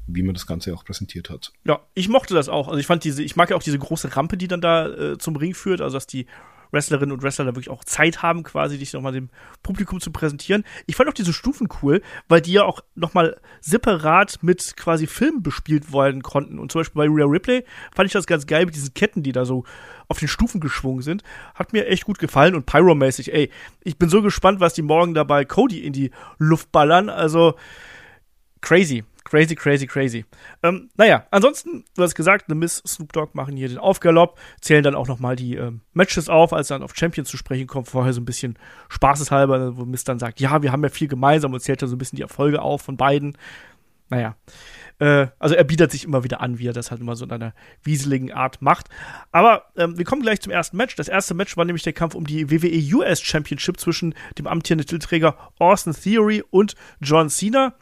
wie 0.07 0.23
man 0.23 0.35
das 0.35 0.47
Ganze 0.47 0.75
auch 0.75 0.85
präsentiert 0.85 1.31
hat. 1.31 1.53
Ja, 1.65 1.81
ich 1.95 2.09
mochte 2.09 2.35
das 2.35 2.49
auch. 2.49 2.69
Also 2.69 2.81
ich 2.81 2.87
fand 2.87 3.05
diese, 3.05 3.23
ich 3.23 3.37
mag 3.37 3.51
ja 3.51 3.57
auch 3.57 3.63
diese 3.63 3.79
große 3.79 4.17
Rampe, 4.17 4.37
die 4.37 4.49
dann 4.49 4.61
da 4.61 4.89
äh, 4.89 5.19
zum 5.19 5.37
Ring 5.37 5.55
führt, 5.55 5.81
also 5.81 5.97
dass 5.97 6.07
die 6.07 6.27
Wrestlerinnen 6.73 7.13
und 7.13 7.23
Wrestler 7.23 7.45
da 7.45 7.53
wirklich 7.53 7.71
auch 7.71 7.85
Zeit 7.85 8.23
haben, 8.23 8.43
quasi 8.43 8.79
dich 8.79 8.93
nochmal 8.93 9.13
dem 9.13 9.29
Publikum 9.63 10.01
zu 10.01 10.11
präsentieren. 10.11 10.65
Ich 10.87 10.97
fand 10.97 11.09
auch 11.09 11.15
diese 11.15 11.33
Stufen 11.33 11.69
cool, 11.83 12.03
weil 12.29 12.41
die 12.41 12.53
ja 12.53 12.65
auch 12.65 12.81
nochmal 12.95 13.41
separat 13.61 14.39
mit 14.43 14.77
quasi 14.77 15.07
Filmen 15.07 15.43
bespielt 15.43 15.93
werden 15.93 16.23
konnten. 16.23 16.59
Und 16.59 16.73
zum 16.73 16.81
Beispiel 16.81 16.99
bei 16.99 17.09
Real 17.09 17.29
Ripley 17.29 17.65
fand 17.95 18.07
ich 18.07 18.13
das 18.13 18.27
ganz 18.27 18.47
geil 18.47 18.67
mit 18.67 18.75
diesen 18.75 18.95
Ketten, 18.95 19.23
die 19.23 19.33
da 19.33 19.45
so 19.45 19.65
auf 20.09 20.19
den 20.19 20.29
Stufen 20.29 20.61
geschwungen 20.61 21.03
sind. 21.03 21.23
Hat 21.55 21.73
mir 21.73 21.87
echt 21.87 22.05
gut 22.05 22.19
gefallen 22.19 22.55
und 22.55 22.67
Pyro-mäßig, 22.67 23.33
ey, 23.33 23.51
ich 23.85 23.99
bin 23.99 24.09
so 24.09 24.23
gespannt, 24.23 24.61
was 24.61 24.75
die 24.75 24.83
morgen 24.83 25.15
dabei 25.15 25.45
Cody 25.45 25.85
in 25.85 25.93
die 25.93 26.11
Luft 26.39 26.73
ballern. 26.73 27.09
Also 27.09 27.55
crazy. 28.61 29.05
Crazy, 29.33 29.55
crazy, 29.55 29.87
crazy. 29.87 30.27
Ähm, 30.63 30.91
naja, 30.99 31.27
ansonsten, 31.31 31.87
du 31.97 32.03
hast 32.03 32.15
gesagt, 32.15 32.45
The 32.49 32.55
Miss 32.55 32.83
Snoop 32.87 33.15
Dogg 33.15 33.31
machen 33.33 33.57
hier 33.57 33.67
den 33.67 33.79
Aufgalopp, 33.79 34.39
zählen 34.61 34.85
dann 34.85 34.95
auch 34.95 35.09
nochmal 35.09 35.37
die 35.37 35.55
ähm, 35.55 35.81
Matches 35.95 36.29
auf, 36.29 36.53
als 36.53 36.69
dann 36.69 36.83
auf 36.83 36.95
Champions 36.95 37.31
zu 37.31 37.39
sprechen 37.39 37.67
kommt, 37.67 37.89
vorher 37.89 38.13
so 38.13 38.21
ein 38.21 38.27
bisschen 38.27 38.59
spaßeshalber, 38.91 39.79
wo 39.79 39.87
Miss 39.87 40.05
dann 40.05 40.19
sagt, 40.19 40.39
ja, 40.39 40.61
wir 40.61 40.71
haben 40.71 40.83
ja 40.83 40.91
viel 40.91 41.09
gemeinsam 41.09 41.55
und 41.55 41.61
zählt 41.61 41.81
dann 41.81 41.89
so 41.89 41.97
ein 41.97 41.99
bisschen 41.99 42.17
die 42.17 42.23
Erfolge 42.23 42.61
auf 42.61 42.83
von 42.83 42.99
beiden. 42.99 43.39
Naja, 44.11 44.37
äh, 44.99 45.29
also 45.39 45.55
er 45.55 45.65
bietet 45.65 45.93
sich 45.93 46.05
immer 46.05 46.25
wieder 46.25 46.43
an, 46.43 46.59
wie 46.59 46.69
er 46.69 46.75
das 46.75 46.91
halt 46.91 47.01
immer 47.01 47.17
so 47.17 47.25
in 47.25 47.33
einer 47.33 47.55
wieseligen 47.83 48.33
Art 48.33 48.61
macht. 48.61 48.91
Aber 49.31 49.73
ähm, 49.79 49.97
wir 49.97 50.05
kommen 50.05 50.21
gleich 50.21 50.43
zum 50.43 50.53
ersten 50.53 50.77
Match. 50.77 50.95
Das 50.97 51.09
erste 51.09 51.33
Match 51.33 51.57
war 51.57 51.65
nämlich 51.65 51.85
der 51.85 51.95
Kampf 51.95 52.15
um 52.15 52.27
die 52.27 52.51
WWE 52.51 52.97
US 52.99 53.23
Championship 53.23 53.81
zwischen 53.81 54.15
dem 54.37 54.47
amtierenden 54.47 54.87
Titelträger 54.87 55.39
Austin 55.59 55.95
Theory 55.95 56.45
und 56.51 56.75
John 57.01 57.31
Cena. 57.31 57.73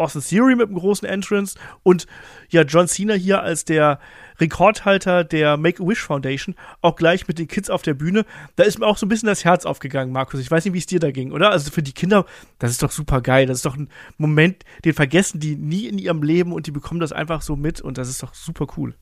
Austin 0.00 0.22
Theory 0.22 0.56
mit 0.56 0.68
einem 0.68 0.78
großen 0.78 1.06
Entrance 1.06 1.58
und 1.82 2.06
ja, 2.48 2.62
John 2.62 2.88
Cena 2.88 3.14
hier 3.14 3.42
als 3.42 3.64
der 3.64 4.00
Rekordhalter 4.40 5.22
der 5.24 5.56
Make-A-Wish 5.56 6.00
Foundation, 6.00 6.54
auch 6.80 6.96
gleich 6.96 7.28
mit 7.28 7.38
den 7.38 7.46
Kids 7.46 7.70
auf 7.70 7.82
der 7.82 7.94
Bühne. 7.94 8.24
Da 8.56 8.64
ist 8.64 8.78
mir 8.78 8.86
auch 8.86 8.96
so 8.96 9.06
ein 9.06 9.08
bisschen 9.08 9.28
das 9.28 9.44
Herz 9.44 9.66
aufgegangen, 9.66 10.12
Markus. 10.12 10.40
Ich 10.40 10.50
weiß 10.50 10.64
nicht, 10.64 10.74
wie 10.74 10.78
es 10.78 10.86
dir 10.86 11.00
da 11.00 11.10
ging, 11.10 11.32
oder? 11.32 11.50
Also 11.50 11.70
für 11.70 11.82
die 11.82 11.92
Kinder, 11.92 12.24
das 12.58 12.70
ist 12.70 12.82
doch 12.82 12.90
super 12.90 13.20
geil. 13.20 13.46
Das 13.46 13.58
ist 13.58 13.66
doch 13.66 13.76
ein 13.76 13.90
Moment, 14.16 14.64
den 14.84 14.94
vergessen 14.94 15.40
die 15.40 15.56
nie 15.56 15.86
in 15.86 15.98
ihrem 15.98 16.22
Leben 16.22 16.52
und 16.52 16.66
die 16.66 16.72
bekommen 16.72 17.00
das 17.00 17.12
einfach 17.12 17.42
so 17.42 17.56
mit 17.56 17.80
und 17.80 17.98
das 17.98 18.08
ist 18.08 18.22
doch 18.22 18.34
super 18.34 18.66
cool. 18.76 18.94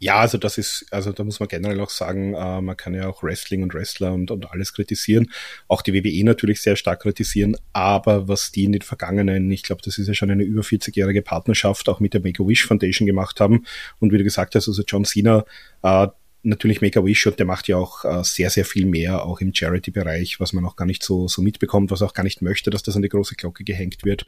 Ja, 0.00 0.20
also 0.20 0.38
das 0.38 0.58
ist, 0.58 0.86
also 0.90 1.12
da 1.12 1.24
muss 1.24 1.40
man 1.40 1.48
generell 1.48 1.80
auch 1.80 1.90
sagen, 1.90 2.34
äh, 2.34 2.60
man 2.60 2.76
kann 2.76 2.94
ja 2.94 3.08
auch 3.08 3.22
Wrestling 3.22 3.62
und 3.62 3.74
Wrestler 3.74 4.12
und, 4.12 4.30
und 4.30 4.50
alles 4.50 4.72
kritisieren, 4.72 5.30
auch 5.66 5.82
die 5.82 5.92
WWE 5.92 6.24
natürlich 6.24 6.62
sehr 6.62 6.76
stark 6.76 7.02
kritisieren, 7.02 7.56
aber 7.72 8.28
was 8.28 8.52
die 8.52 8.64
in 8.64 8.72
den 8.72 8.82
vergangenen, 8.82 9.50
ich 9.50 9.64
glaube, 9.64 9.82
das 9.84 9.98
ist 9.98 10.06
ja 10.06 10.14
schon 10.14 10.30
eine 10.30 10.44
über 10.44 10.62
40-jährige 10.62 11.22
Partnerschaft 11.22 11.88
auch 11.88 11.98
mit 11.98 12.14
der 12.14 12.20
Make-A-Wish 12.20 12.66
Foundation 12.66 13.06
gemacht 13.06 13.40
haben 13.40 13.64
und 13.98 14.12
wie 14.12 14.18
du 14.18 14.24
gesagt 14.24 14.54
hast, 14.54 14.68
also 14.68 14.82
John 14.86 15.04
Cena, 15.04 15.44
äh, 15.82 16.06
natürlich 16.42 16.80
Make-A-Wish 16.80 17.26
und 17.26 17.38
der 17.38 17.46
macht 17.46 17.66
ja 17.66 17.76
auch 17.76 18.04
äh, 18.04 18.22
sehr, 18.22 18.50
sehr 18.50 18.64
viel 18.64 18.86
mehr, 18.86 19.24
auch 19.24 19.40
im 19.40 19.52
Charity-Bereich, 19.52 20.38
was 20.38 20.52
man 20.52 20.64
auch 20.64 20.76
gar 20.76 20.86
nicht 20.86 21.02
so, 21.02 21.28
so 21.28 21.42
mitbekommt, 21.42 21.90
was 21.90 22.02
auch 22.02 22.14
gar 22.14 22.22
nicht 22.22 22.42
möchte, 22.42 22.70
dass 22.70 22.82
das 22.82 22.96
an 22.96 23.02
die 23.02 23.08
große 23.08 23.34
Glocke 23.34 23.64
gehängt 23.64 24.04
wird. 24.04 24.26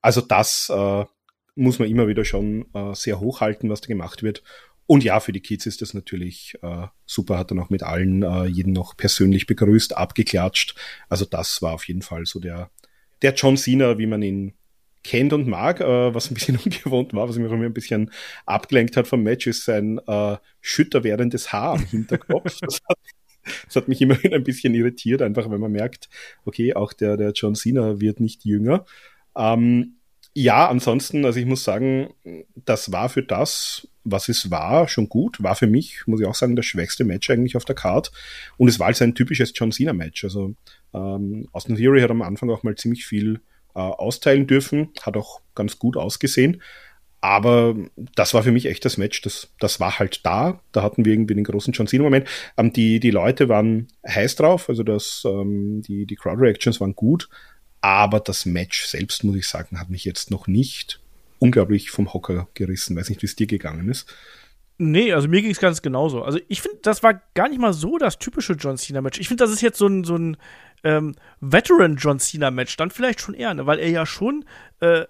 Also 0.00 0.20
das 0.20 0.70
äh, 0.74 1.04
muss 1.54 1.78
man 1.78 1.88
immer 1.88 2.08
wieder 2.08 2.24
schon 2.24 2.66
äh, 2.74 2.94
sehr 2.94 3.20
hochhalten, 3.20 3.68
was 3.70 3.80
da 3.80 3.86
gemacht 3.86 4.22
wird. 4.22 4.42
Und 4.92 5.04
ja, 5.04 5.20
für 5.20 5.32
die 5.32 5.40
Kids 5.40 5.64
ist 5.64 5.80
das 5.80 5.94
natürlich 5.94 6.54
äh, 6.60 6.86
super, 7.06 7.38
hat 7.38 7.50
dann 7.50 7.58
auch 7.60 7.70
mit 7.70 7.82
allen 7.82 8.22
äh, 8.22 8.44
jeden 8.44 8.74
noch 8.74 8.94
persönlich 8.94 9.46
begrüßt, 9.46 9.96
abgeklatscht. 9.96 10.74
Also 11.08 11.24
das 11.24 11.62
war 11.62 11.72
auf 11.72 11.88
jeden 11.88 12.02
Fall 12.02 12.26
so 12.26 12.40
der, 12.40 12.70
der 13.22 13.32
John 13.32 13.56
Cena, 13.56 13.96
wie 13.96 14.04
man 14.04 14.20
ihn 14.20 14.52
kennt 15.02 15.32
und 15.32 15.48
mag, 15.48 15.80
äh, 15.80 16.14
was 16.14 16.30
ein 16.30 16.34
bisschen 16.34 16.58
ungewohnt 16.62 17.14
war, 17.14 17.26
was 17.26 17.38
mich 17.38 17.50
auch 17.50 17.54
ein 17.54 17.72
bisschen 17.72 18.10
abgelenkt 18.44 18.98
hat 18.98 19.08
vom 19.08 19.22
Match, 19.22 19.46
ist 19.46 19.64
sein 19.64 19.98
äh, 20.06 20.36
schütter 20.60 21.04
werdendes 21.04 21.54
Haar 21.54 21.76
am 21.76 21.86
Hinterkopf. 21.86 22.58
das, 22.60 22.80
hat, 22.86 22.98
das 23.64 23.76
hat 23.76 23.88
mich 23.88 24.02
immer 24.02 24.18
ein 24.22 24.44
bisschen 24.44 24.74
irritiert, 24.74 25.22
einfach 25.22 25.50
wenn 25.50 25.60
man 25.60 25.72
merkt, 25.72 26.10
okay, 26.44 26.74
auch 26.74 26.92
der, 26.92 27.16
der 27.16 27.30
John 27.30 27.54
Cena 27.54 27.98
wird 27.98 28.20
nicht 28.20 28.44
jünger. 28.44 28.84
Ähm, 29.34 30.01
ja, 30.34 30.68
ansonsten, 30.68 31.24
also 31.24 31.38
ich 31.38 31.46
muss 31.46 31.64
sagen, 31.64 32.14
das 32.54 32.90
war 32.92 33.08
für 33.08 33.22
das, 33.22 33.88
was 34.04 34.28
es 34.28 34.50
war, 34.50 34.88
schon 34.88 35.08
gut. 35.08 35.42
War 35.42 35.54
für 35.54 35.66
mich, 35.66 36.06
muss 36.06 36.20
ich 36.20 36.26
auch 36.26 36.34
sagen, 36.34 36.56
das 36.56 36.66
schwächste 36.66 37.04
Match 37.04 37.28
eigentlich 37.30 37.56
auf 37.56 37.64
der 37.64 37.74
Card. 37.74 38.10
Und 38.56 38.68
es 38.68 38.78
war 38.78 38.86
halt 38.86 39.00
ein 39.02 39.14
typisches 39.14 39.52
John 39.54 39.72
Cena-Match. 39.72 40.24
Also 40.24 40.54
ähm, 40.94 41.48
Austin 41.52 41.76
Theory 41.76 42.00
hat 42.00 42.10
am 42.10 42.22
Anfang 42.22 42.50
auch 42.50 42.62
mal 42.62 42.74
ziemlich 42.76 43.04
viel 43.04 43.40
äh, 43.74 43.80
austeilen 43.80 44.46
dürfen, 44.46 44.90
hat 45.02 45.16
auch 45.16 45.40
ganz 45.54 45.78
gut 45.78 45.96
ausgesehen. 45.96 46.62
Aber 47.20 47.76
das 48.16 48.34
war 48.34 48.42
für 48.42 48.50
mich 48.50 48.66
echt 48.66 48.84
das 48.84 48.96
Match, 48.96 49.22
das, 49.22 49.52
das 49.60 49.78
war 49.78 50.00
halt 50.00 50.26
da. 50.26 50.60
Da 50.72 50.82
hatten 50.82 51.04
wir 51.04 51.12
irgendwie 51.12 51.36
den 51.36 51.44
großen 51.44 51.72
John 51.72 51.86
Cena-Moment. 51.86 52.26
Ähm, 52.56 52.72
die, 52.72 53.00
die 53.00 53.10
Leute 53.10 53.48
waren 53.48 53.88
heiß 54.08 54.36
drauf, 54.36 54.68
also 54.68 54.82
das, 54.82 55.22
ähm, 55.26 55.82
die, 55.82 56.06
die 56.06 56.16
Crowd-Reactions 56.16 56.80
waren 56.80 56.96
gut. 56.96 57.28
Aber 57.82 58.20
das 58.20 58.46
Match 58.46 58.86
selbst, 58.86 59.24
muss 59.24 59.36
ich 59.36 59.48
sagen, 59.48 59.78
hat 59.78 59.90
mich 59.90 60.04
jetzt 60.04 60.30
noch 60.30 60.46
nicht 60.46 61.00
unglaublich 61.40 61.90
vom 61.90 62.14
Hocker 62.14 62.48
gerissen. 62.54 62.96
Weiß 62.96 63.10
nicht, 63.10 63.20
wie 63.22 63.26
es 63.26 63.36
dir 63.36 63.48
gegangen 63.48 63.88
ist. 63.90 64.14
Nee, 64.78 65.12
also 65.12 65.28
mir 65.28 65.42
ging 65.42 65.50
es 65.50 65.60
ganz 65.60 65.82
genauso. 65.82 66.22
Also 66.22 66.40
ich 66.48 66.62
finde, 66.62 66.78
das 66.82 67.02
war 67.02 67.20
gar 67.34 67.48
nicht 67.48 67.60
mal 67.60 67.72
so 67.72 67.98
das 67.98 68.18
typische 68.18 68.54
John 68.54 68.78
Cena-Match. 68.78 69.20
Ich 69.20 69.28
finde, 69.28 69.44
das 69.44 69.52
ist 69.52 69.60
jetzt 69.60 69.78
so 69.78 69.86
ein, 69.86 70.04
so 70.04 70.16
ein 70.16 70.36
ähm, 70.84 71.14
Veteran-John 71.40 72.20
Cena-Match. 72.20 72.76
Dann 72.76 72.90
vielleicht 72.90 73.20
schon 73.20 73.34
eher, 73.34 73.52
ne? 73.54 73.66
weil 73.66 73.78
er 73.78 73.90
ja 73.90 74.06
schon 74.06 74.44
äh, 74.80 75.04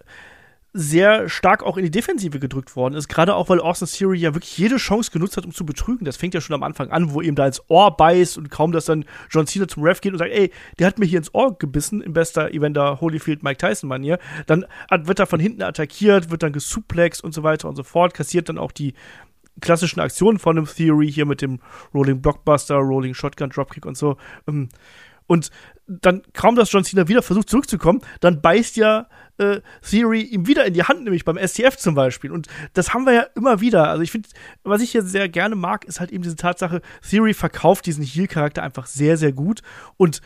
sehr 0.75 1.29
stark 1.29 1.62
auch 1.62 1.76
in 1.76 1.85
die 1.85 1.91
Defensive 1.91 2.38
gedrückt 2.38 2.76
worden 2.76 2.95
ist. 2.95 3.09
Gerade 3.09 3.35
auch, 3.35 3.50
weil 3.50 3.61
Austin 3.61 3.88
Theory 3.88 4.19
ja 4.19 4.35
wirklich 4.35 4.57
jede 4.57 4.76
Chance 4.76 5.11
genutzt 5.11 5.37
hat, 5.37 5.45
um 5.45 5.52
zu 5.52 5.67
betrügen. 5.67 6.05
Das 6.05 6.17
fängt 6.17 6.33
ja 6.33 6.41
schon 6.41 6.55
am 6.55 6.62
Anfang 6.62 6.91
an, 6.91 7.12
wo 7.12 7.21
ihm 7.21 7.35
da 7.35 7.47
ins 7.47 7.62
Ohr 7.69 7.95
beißt 7.95 8.38
und 8.38 8.50
kaum, 8.50 8.73
dass 8.73 8.87
dann 8.87 9.05
John 9.31 9.47
Cena 9.47 9.69
zum 9.69 9.83
Ref 9.83 10.00
geht 10.00 10.12
und 10.12 10.19
sagt, 10.19 10.33
ey, 10.33 10.50
der 10.79 10.87
hat 10.87 10.99
mir 10.99 11.05
hier 11.05 11.19
ins 11.19 11.35
Ohr 11.35 11.59
gebissen, 11.59 12.00
in 12.00 12.14
bester 12.14 12.52
Evander 12.52 13.00
Holyfield 13.00 13.43
Mike 13.43 13.59
Tyson 13.59 13.88
Manier. 13.88 14.19
Dann 14.47 14.64
wird 14.91 15.19
er 15.19 15.26
von 15.26 15.41
hinten 15.41 15.62
attackiert, 15.62 16.31
wird 16.31 16.43
dann 16.43 16.52
gesuplext 16.52 17.23
und 17.23 17.35
so 17.35 17.43
weiter 17.43 17.69
und 17.69 17.76
so 17.76 17.83
fort, 17.83 18.14
kassiert 18.14 18.49
dann 18.49 18.59
auch 18.59 18.73
die 18.73 18.95
klassischen 19.61 20.00
Aktionen 20.00 20.38
von 20.38 20.57
dem 20.57 20.64
Theory 20.64 21.12
hier 21.12 21.26
mit 21.26 21.43
dem 21.43 21.61
Rolling 21.93 22.23
Blockbuster, 22.23 22.76
Rolling 22.76 23.12
Shotgun 23.12 23.50
Dropkick 23.50 23.85
und 23.85 23.99
so. 23.99 24.17
Ähm, 24.49 24.71
und 25.26 25.50
dann 25.87 26.23
kaum, 26.33 26.57
dass 26.57 26.73
John 26.73 26.85
Cena 26.85 27.09
wieder 27.09 27.23
versucht 27.23 27.50
zurückzukommen, 27.50 28.00
dann 28.21 28.41
beißt 28.41 28.76
ja 28.76 29.09
äh, 29.38 29.61
Theory 29.88 30.23
ihm 30.23 30.47
wieder 30.47 30.64
in 30.64 30.75
die 30.75 30.85
Hand, 30.85 31.05
nämlich 31.05 31.25
beim 31.25 31.37
STF 31.38 31.76
zum 31.76 31.95
Beispiel. 31.95 32.31
Und 32.31 32.49
das 32.75 32.95
haben 32.95 33.05
wir 33.05 33.12
ja 33.12 33.23
immer 33.35 33.61
wieder. 33.61 33.88
Also 33.88 34.02
ich 34.02 34.11
finde, 34.11 34.29
was 34.62 34.83
ich 34.83 34.93
hier 34.93 35.02
sehr 35.02 35.29
gerne 35.29 35.55
mag, 35.55 35.85
ist 35.85 36.00
halt 36.00 36.12
eben 36.12 36.23
diese 36.23 36.37
Tatsache, 36.37 36.81
Theory 37.09 37.35
verkauft 37.35 37.87
diesen 37.87 38.05
Heel-Charakter 38.05 38.62
einfach 38.62 38.87
sehr, 38.87 39.17
sehr 39.17 39.33
gut. 39.33 39.62
Und 39.97 40.21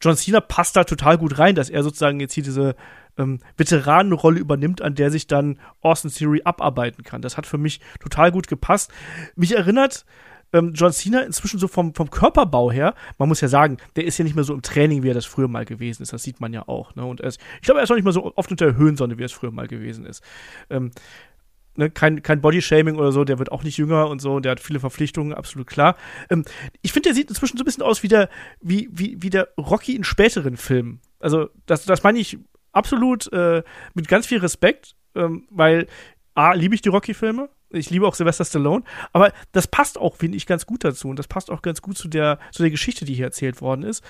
John 0.00 0.16
Cena 0.16 0.40
passt 0.40 0.76
da 0.76 0.84
total 0.84 1.16
gut 1.16 1.38
rein, 1.38 1.54
dass 1.54 1.70
er 1.70 1.82
sozusagen 1.82 2.18
jetzt 2.20 2.34
hier 2.34 2.42
diese 2.42 2.74
ähm, 3.16 3.38
Veteranenrolle 3.56 4.40
übernimmt, 4.40 4.82
an 4.82 4.94
der 4.94 5.10
sich 5.10 5.26
dann 5.26 5.58
Austin 5.80 6.10
Theory 6.10 6.42
abarbeiten 6.44 7.04
kann. 7.04 7.22
Das 7.22 7.36
hat 7.36 7.46
für 7.46 7.58
mich 7.58 7.80
total 8.00 8.32
gut 8.32 8.48
gepasst. 8.48 8.90
Mich 9.36 9.54
erinnert 9.54 10.04
ähm, 10.52 10.72
John 10.74 10.92
Cena 10.92 11.20
inzwischen 11.20 11.58
so 11.58 11.68
vom, 11.68 11.94
vom 11.94 12.10
Körperbau 12.10 12.70
her, 12.70 12.94
man 13.18 13.28
muss 13.28 13.40
ja 13.40 13.48
sagen, 13.48 13.78
der 13.96 14.04
ist 14.04 14.18
ja 14.18 14.24
nicht 14.24 14.34
mehr 14.34 14.44
so 14.44 14.54
im 14.54 14.62
Training, 14.62 15.02
wie 15.02 15.10
er 15.10 15.14
das 15.14 15.26
früher 15.26 15.48
mal 15.48 15.64
gewesen 15.64 16.02
ist. 16.02 16.12
Das 16.12 16.22
sieht 16.22 16.40
man 16.40 16.52
ja 16.52 16.68
auch. 16.68 16.94
Ne? 16.94 17.04
Und 17.04 17.20
er 17.20 17.28
ist, 17.28 17.40
ich 17.56 17.62
glaube, 17.62 17.80
er 17.80 17.84
ist 17.84 17.90
auch 17.90 17.96
nicht 17.96 18.04
mehr 18.04 18.12
so 18.12 18.32
oft 18.36 18.50
unter 18.50 18.66
der 18.66 18.76
Höhensonne, 18.76 19.18
wie 19.18 19.22
er 19.22 19.26
es 19.26 19.32
früher 19.32 19.50
mal 19.50 19.68
gewesen 19.68 20.04
ist. 20.04 20.22
Ähm, 20.70 20.90
ne, 21.76 21.90
kein, 21.90 22.22
kein 22.22 22.40
Bodyshaming 22.40 22.96
oder 22.96 23.12
so, 23.12 23.24
der 23.24 23.38
wird 23.38 23.52
auch 23.52 23.62
nicht 23.62 23.76
jünger 23.76 24.08
und 24.08 24.20
so, 24.20 24.40
der 24.40 24.52
hat 24.52 24.60
viele 24.60 24.80
Verpflichtungen, 24.80 25.32
absolut 25.32 25.66
klar. 25.66 25.96
Ähm, 26.30 26.44
ich 26.82 26.92
finde, 26.92 27.08
der 27.08 27.14
sieht 27.14 27.28
inzwischen 27.28 27.56
so 27.56 27.62
ein 27.62 27.66
bisschen 27.66 27.82
aus 27.82 28.02
wie 28.02 28.08
der, 28.08 28.28
wie, 28.60 28.88
wie, 28.92 29.16
wie 29.20 29.30
der 29.30 29.48
Rocky 29.58 29.96
in 29.96 30.04
späteren 30.04 30.56
Filmen. 30.56 31.00
Also, 31.20 31.48
das, 31.66 31.84
das 31.84 32.02
meine 32.02 32.18
ich 32.18 32.38
absolut 32.72 33.32
äh, 33.32 33.62
mit 33.94 34.08
ganz 34.08 34.26
viel 34.26 34.38
Respekt, 34.38 34.96
ähm, 35.14 35.46
weil 35.50 35.86
A, 36.34 36.52
liebe 36.54 36.74
ich 36.74 36.80
die 36.82 36.88
Rocky-Filme, 36.88 37.50
ich 37.72 37.90
liebe 37.90 38.06
auch 38.06 38.14
Sylvester 38.14 38.44
Stallone, 38.44 38.84
aber 39.12 39.32
das 39.52 39.66
passt 39.66 39.98
auch, 39.98 40.16
finde 40.16 40.36
ich, 40.36 40.46
ganz 40.46 40.66
gut 40.66 40.84
dazu 40.84 41.08
und 41.08 41.18
das 41.18 41.28
passt 41.28 41.50
auch 41.50 41.62
ganz 41.62 41.82
gut 41.82 41.96
zu 41.96 42.08
der, 42.08 42.38
zu 42.52 42.62
der 42.62 42.70
Geschichte, 42.70 43.04
die 43.04 43.14
hier 43.14 43.26
erzählt 43.26 43.60
worden 43.60 43.82
ist. 43.82 44.04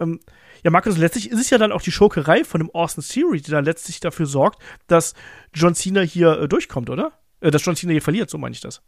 Ähm, 0.00 0.20
ja, 0.62 0.70
Markus, 0.70 0.96
letztlich 0.96 1.30
ist 1.30 1.40
es 1.40 1.50
ja 1.50 1.58
dann 1.58 1.72
auch 1.72 1.82
die 1.82 1.92
Schurkerei 1.92 2.44
von 2.44 2.60
dem 2.60 2.70
Austin 2.70 3.04
Theory, 3.04 3.40
die 3.40 3.50
dann 3.50 3.64
letztlich 3.64 4.00
dafür 4.00 4.26
sorgt, 4.26 4.62
dass 4.86 5.14
John 5.52 5.74
Cena 5.74 6.00
hier 6.00 6.40
äh, 6.40 6.48
durchkommt, 6.48 6.90
oder? 6.90 7.12
Äh, 7.40 7.50
dass 7.50 7.64
John 7.64 7.76
Cena 7.76 7.92
hier 7.92 8.02
verliert, 8.02 8.30
so 8.30 8.38
meine 8.38 8.54
ich 8.54 8.60
das. 8.60 8.82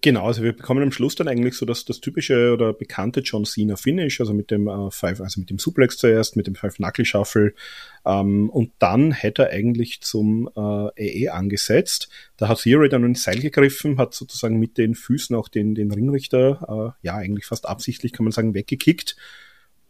Genau, 0.00 0.26
also 0.26 0.44
wir 0.44 0.52
bekommen 0.52 0.82
am 0.82 0.92
Schluss 0.92 1.16
dann 1.16 1.26
eigentlich 1.26 1.56
so 1.56 1.66
das, 1.66 1.84
das 1.84 2.00
typische 2.00 2.52
oder 2.52 2.72
bekannte 2.72 3.20
John 3.20 3.44
Cena 3.44 3.74
Finish, 3.74 4.20
also 4.20 4.32
mit 4.32 4.52
dem 4.52 4.68
äh, 4.68 4.90
Five, 4.92 5.20
also 5.20 5.40
mit 5.40 5.50
dem 5.50 5.58
Suplex 5.58 5.96
zuerst, 5.96 6.36
mit 6.36 6.46
dem 6.46 6.54
Five 6.54 6.76
Knuckle 6.76 7.04
Shuffle 7.04 7.52
ähm, 8.04 8.48
und 8.50 8.70
dann 8.78 9.10
hätte 9.10 9.44
er 9.44 9.50
eigentlich 9.50 10.00
zum 10.00 10.48
äh, 10.56 11.24
EE 11.24 11.30
angesetzt. 11.30 12.10
Da 12.36 12.46
hat 12.46 12.62
Theory 12.62 12.90
dann 12.90 13.04
ins 13.04 13.24
Seil 13.24 13.40
gegriffen, 13.40 13.98
hat 13.98 14.14
sozusagen 14.14 14.60
mit 14.60 14.78
den 14.78 14.94
Füßen 14.94 15.34
auch 15.34 15.48
den, 15.48 15.74
den 15.74 15.90
Ringrichter, 15.90 16.94
äh, 17.02 17.06
ja 17.06 17.16
eigentlich 17.16 17.46
fast 17.46 17.68
absichtlich 17.68 18.12
kann 18.12 18.24
man 18.24 18.32
sagen, 18.32 18.54
weggekickt 18.54 19.16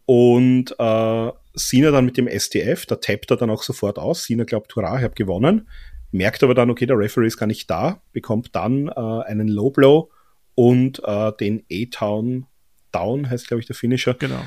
und 0.07 0.75
äh, 0.79 1.31
Cena 1.55 1.91
dann 1.91 2.07
mit 2.07 2.17
dem 2.17 2.29
STF, 2.29 2.87
da 2.87 2.97
tappt 2.97 3.31
er 3.31 3.37
dann 3.37 3.51
auch 3.51 3.63
sofort 3.63 3.99
aus. 3.99 4.25
Cena 4.25 4.45
glaubt, 4.45 4.75
hurra, 4.75 4.97
ich 4.97 5.05
habe 5.05 5.15
gewonnen 5.15 5.69
merkt 6.13 6.43
aber 6.45 6.55
dann, 6.55 6.71
okay, 6.71 6.87
der 6.87 6.99
Referee 6.99 7.27
ist 7.27 7.39
gar 7.39 7.47
nicht 7.47 7.69
da, 7.69 8.01
bekommt 8.13 8.55
dann 8.55 8.89
äh, 8.89 9.01
einen 9.27 9.49
Low 9.49 9.71
Blow 9.71 10.11
und 10.55 11.03
äh, 11.05 11.33
den 11.41 11.65
A-Town 11.71 12.47
Down, 12.93 13.29
heißt 13.29 13.49
glaube 13.49 13.61
ich 13.61 13.67
der 13.67 13.75
Finisher. 13.75 14.15
Genau. 14.15 14.43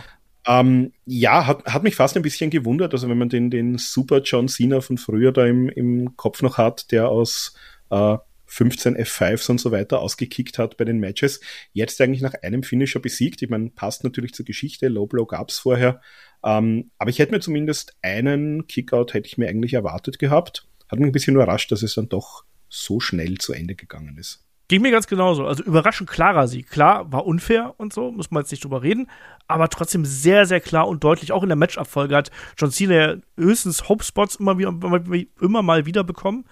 Ähm, 0.48 0.94
ja, 1.06 1.48
hat, 1.48 1.66
hat 1.66 1.84
mich 1.84 1.96
fast 1.96 2.16
ein 2.16 2.22
bisschen 2.22 2.52
gewundert, 2.52 2.94
also 2.94 3.10
wenn 3.10 3.18
man 3.18 3.30
den, 3.30 3.50
den 3.50 3.80
Super 3.80 4.22
John 4.22 4.48
Cena 4.48 4.80
von 4.80 5.00
früher 5.00 5.32
da 5.32 5.46
im, 5.46 5.70
im 5.70 6.16
Kopf 6.16 6.44
noch 6.44 6.60
hat, 6.60 6.92
der 6.92 7.10
aus 7.10 7.56
äh, 7.90 8.18
15 8.46 8.96
F5s 8.96 9.50
und 9.50 9.60
so 9.60 9.72
weiter 9.72 10.00
ausgekickt 10.00 10.60
hat 10.60 10.78
bei 10.78 10.86
den 10.86 11.00
Matches. 11.00 11.42
Jetzt 11.74 12.00
eigentlich 12.00 12.22
nach 12.22 12.36
einem 12.44 12.62
Finisher 12.62 13.00
besiegt. 13.00 13.42
Ich 13.42 13.50
meine, 13.50 13.72
passt 13.72 14.04
natürlich 14.04 14.36
zur 14.36 14.46
Geschichte. 14.46 14.88
Low 14.88 15.08
Blow 15.08 15.26
gab's 15.26 15.58
vorher. 15.58 16.00
Ähm, 16.44 16.92
aber 17.00 17.10
ich 17.10 17.18
hätte 17.18 17.32
mir 17.32 17.40
zumindest 17.40 17.98
einen 18.04 18.68
Kickout 18.68 19.16
hätte 19.16 19.28
ich 19.28 19.40
mir 19.40 19.50
eigentlich 19.50 19.74
erwartet 19.74 20.20
gehabt 20.20 20.68
hat 20.90 21.00
mich 21.00 21.08
ein 21.08 21.12
bisschen 21.12 21.36
überrascht, 21.36 21.72
dass 21.72 21.84
es 21.84 21.96
dann 21.96 22.10
doch 22.10 22.44
so 22.70 23.00
schnell 23.00 23.38
zu 23.38 23.54
Ende 23.54 23.76
gegangen 23.76 24.18
ist. 24.18 24.44
Ging 24.68 24.82
mir 24.82 24.92
ganz 24.92 25.06
genauso. 25.06 25.46
Also 25.46 25.64
überraschend 25.64 26.10
klarer 26.10 26.48
Sieg. 26.48 26.70
Klar, 26.70 27.12
war 27.12 27.28
unfair 27.28 27.76
und 27.78 27.94
so, 27.94 28.12
muss 28.12 28.32
man 28.32 28.42
jetzt 28.42 28.52
nicht 28.52 28.64
drüber 28.64 28.82
reden, 28.82 29.08
aber 29.48 29.70
trotzdem 29.70 30.06
sehr, 30.06 30.48
sehr 30.48 30.60
klar 30.60 30.88
und 30.88 31.04
deutlich. 31.04 31.32
Auch 31.32 31.44
in 31.44 31.50
der 31.50 31.56
Matchabfolge 31.56 32.16
hat 32.16 32.32
John 32.58 32.72
Cena 32.72 33.18
höchstens 33.38 33.88
Hope-Spots 33.88 34.38
immer, 34.38 34.58
immer 34.60 35.62
mal 35.62 35.86
wieder 35.86 36.04
bekommen. 36.04 36.46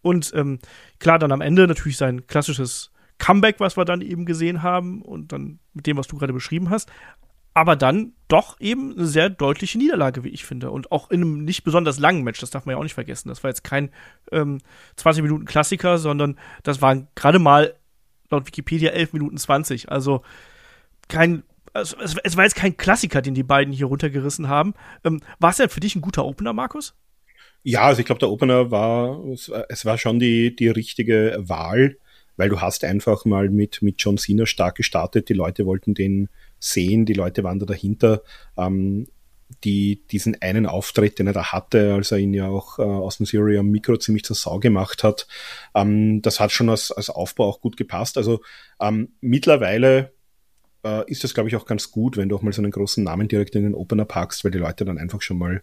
Und 0.00 0.32
ähm, 0.34 0.58
klar, 0.98 1.18
dann 1.18 1.32
am 1.32 1.42
Ende 1.42 1.66
natürlich 1.66 1.98
sein 1.98 2.26
klassisches 2.26 2.92
Comeback, 3.18 3.60
was 3.60 3.76
wir 3.76 3.84
dann 3.84 4.00
eben 4.00 4.24
gesehen 4.24 4.62
haben 4.62 5.02
und 5.02 5.32
dann 5.32 5.58
mit 5.74 5.86
dem, 5.86 5.98
was 5.98 6.06
du 6.06 6.16
gerade 6.16 6.32
beschrieben 6.32 6.70
hast 6.70 6.90
aber 7.54 7.76
dann 7.76 8.12
doch 8.28 8.60
eben 8.60 8.92
eine 8.92 9.06
sehr 9.06 9.28
deutliche 9.28 9.76
Niederlage, 9.78 10.22
wie 10.22 10.28
ich 10.28 10.44
finde. 10.44 10.70
Und 10.70 10.92
auch 10.92 11.10
in 11.10 11.22
einem 11.22 11.44
nicht 11.44 11.64
besonders 11.64 11.98
langen 11.98 12.22
Match, 12.22 12.40
das 12.40 12.50
darf 12.50 12.64
man 12.64 12.74
ja 12.74 12.78
auch 12.78 12.84
nicht 12.84 12.94
vergessen. 12.94 13.28
Das 13.28 13.42
war 13.42 13.50
jetzt 13.50 13.64
kein 13.64 13.90
ähm, 14.30 14.60
20 14.96 15.22
Minuten 15.22 15.44
Klassiker, 15.46 15.98
sondern 15.98 16.38
das 16.62 16.80
waren 16.80 17.08
gerade 17.16 17.38
mal 17.38 17.74
laut 18.30 18.46
Wikipedia 18.46 18.90
11 18.90 19.12
Minuten 19.12 19.36
20. 19.36 19.90
Also 19.90 20.22
kein, 21.08 21.42
also 21.72 21.96
es, 22.00 22.16
es, 22.22 22.36
war 22.36 22.44
jetzt 22.44 22.54
kein 22.54 22.76
Klassiker, 22.76 23.20
den 23.20 23.34
die 23.34 23.42
beiden 23.42 23.72
hier 23.72 23.86
runtergerissen 23.86 24.48
haben. 24.48 24.74
Ähm, 25.04 25.20
war 25.40 25.50
es 25.50 25.56
denn 25.56 25.68
für 25.68 25.80
dich 25.80 25.96
ein 25.96 26.02
guter 26.02 26.24
Opener, 26.24 26.52
Markus? 26.52 26.94
Ja, 27.62 27.82
also 27.82 28.00
ich 28.00 28.06
glaube, 28.06 28.20
der 28.20 28.30
Opener 28.30 28.70
war, 28.70 29.22
es 29.68 29.84
war 29.84 29.98
schon 29.98 30.18
die, 30.18 30.54
die 30.54 30.68
richtige 30.68 31.36
Wahl, 31.40 31.96
weil 32.36 32.48
du 32.48 32.60
hast 32.60 32.84
einfach 32.84 33.24
mal 33.26 33.50
mit, 33.50 33.82
mit 33.82 33.96
John 33.98 34.16
Cena 34.16 34.46
stark 34.46 34.76
gestartet. 34.76 35.28
Die 35.28 35.34
Leute 35.34 35.66
wollten 35.66 35.92
den 35.92 36.30
sehen. 36.60 37.06
Die 37.06 37.14
Leute 37.14 37.42
waren 37.42 37.58
da 37.58 37.66
dahinter. 37.66 38.22
Ähm, 38.56 39.08
die 39.64 40.02
diesen 40.10 40.40
einen 40.40 40.66
Auftritt, 40.66 41.18
den 41.18 41.26
er 41.26 41.32
da 41.32 41.52
hatte, 41.52 41.94
als 41.94 42.12
er 42.12 42.18
ihn 42.18 42.34
ja 42.34 42.46
auch 42.46 42.78
äh, 42.78 42.82
aus 42.82 43.18
dem 43.18 43.26
am 43.58 43.70
Mikro 43.70 43.96
ziemlich 43.96 44.24
zur 44.24 44.36
Sau 44.36 44.58
gemacht 44.58 45.02
hat, 45.02 45.26
ähm, 45.74 46.22
das 46.22 46.40
hat 46.40 46.52
schon 46.52 46.68
als, 46.68 46.92
als 46.92 47.10
Aufbau 47.10 47.48
auch 47.48 47.60
gut 47.60 47.76
gepasst. 47.76 48.16
Also 48.16 48.42
ähm, 48.80 49.12
mittlerweile 49.20 50.12
äh, 50.84 51.10
ist 51.10 51.24
das, 51.24 51.34
glaube 51.34 51.48
ich, 51.48 51.56
auch 51.56 51.66
ganz 51.66 51.90
gut, 51.90 52.16
wenn 52.16 52.28
du 52.28 52.36
auch 52.36 52.42
mal 52.42 52.52
so 52.52 52.62
einen 52.62 52.70
großen 52.70 53.02
Namen 53.02 53.28
direkt 53.28 53.54
in 53.54 53.64
den 53.64 53.74
Opener 53.74 54.04
packst, 54.04 54.44
weil 54.44 54.50
die 54.50 54.58
Leute 54.58 54.84
dann 54.84 54.98
einfach 54.98 55.22
schon 55.22 55.38
mal 55.38 55.62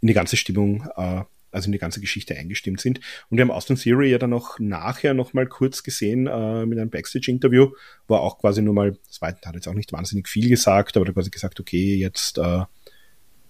in 0.00 0.08
die 0.08 0.14
ganze 0.14 0.36
Stimmung 0.36 0.86
äh, 0.96 1.22
also 1.54 1.66
in 1.66 1.72
die 1.72 1.78
ganze 1.78 2.00
Geschichte 2.00 2.36
eingestimmt 2.36 2.80
sind. 2.80 3.00
Und 3.30 3.38
wir 3.38 3.42
haben 3.42 3.50
Austin 3.50 3.76
Theory 3.76 4.10
ja 4.10 4.18
dann 4.18 4.32
auch 4.32 4.58
nachher 4.58 5.14
noch 5.14 5.32
mal 5.32 5.46
kurz 5.46 5.82
gesehen 5.82 6.26
äh, 6.26 6.66
mit 6.66 6.78
einem 6.78 6.90
Backstage-Interview, 6.90 7.70
wo 8.08 8.14
er 8.14 8.20
auch 8.20 8.38
quasi 8.38 8.60
nur 8.62 8.74
mal, 8.74 8.96
das 9.06 9.22
war, 9.22 9.30
hat 9.30 9.54
jetzt 9.54 9.68
auch 9.68 9.74
nicht 9.74 9.92
wahnsinnig 9.92 10.28
viel 10.28 10.48
gesagt, 10.48 10.96
aber 10.96 11.06
er 11.06 11.12
quasi 11.12 11.30
gesagt, 11.30 11.60
okay, 11.60 11.96
jetzt, 11.96 12.38
äh, 12.38 12.64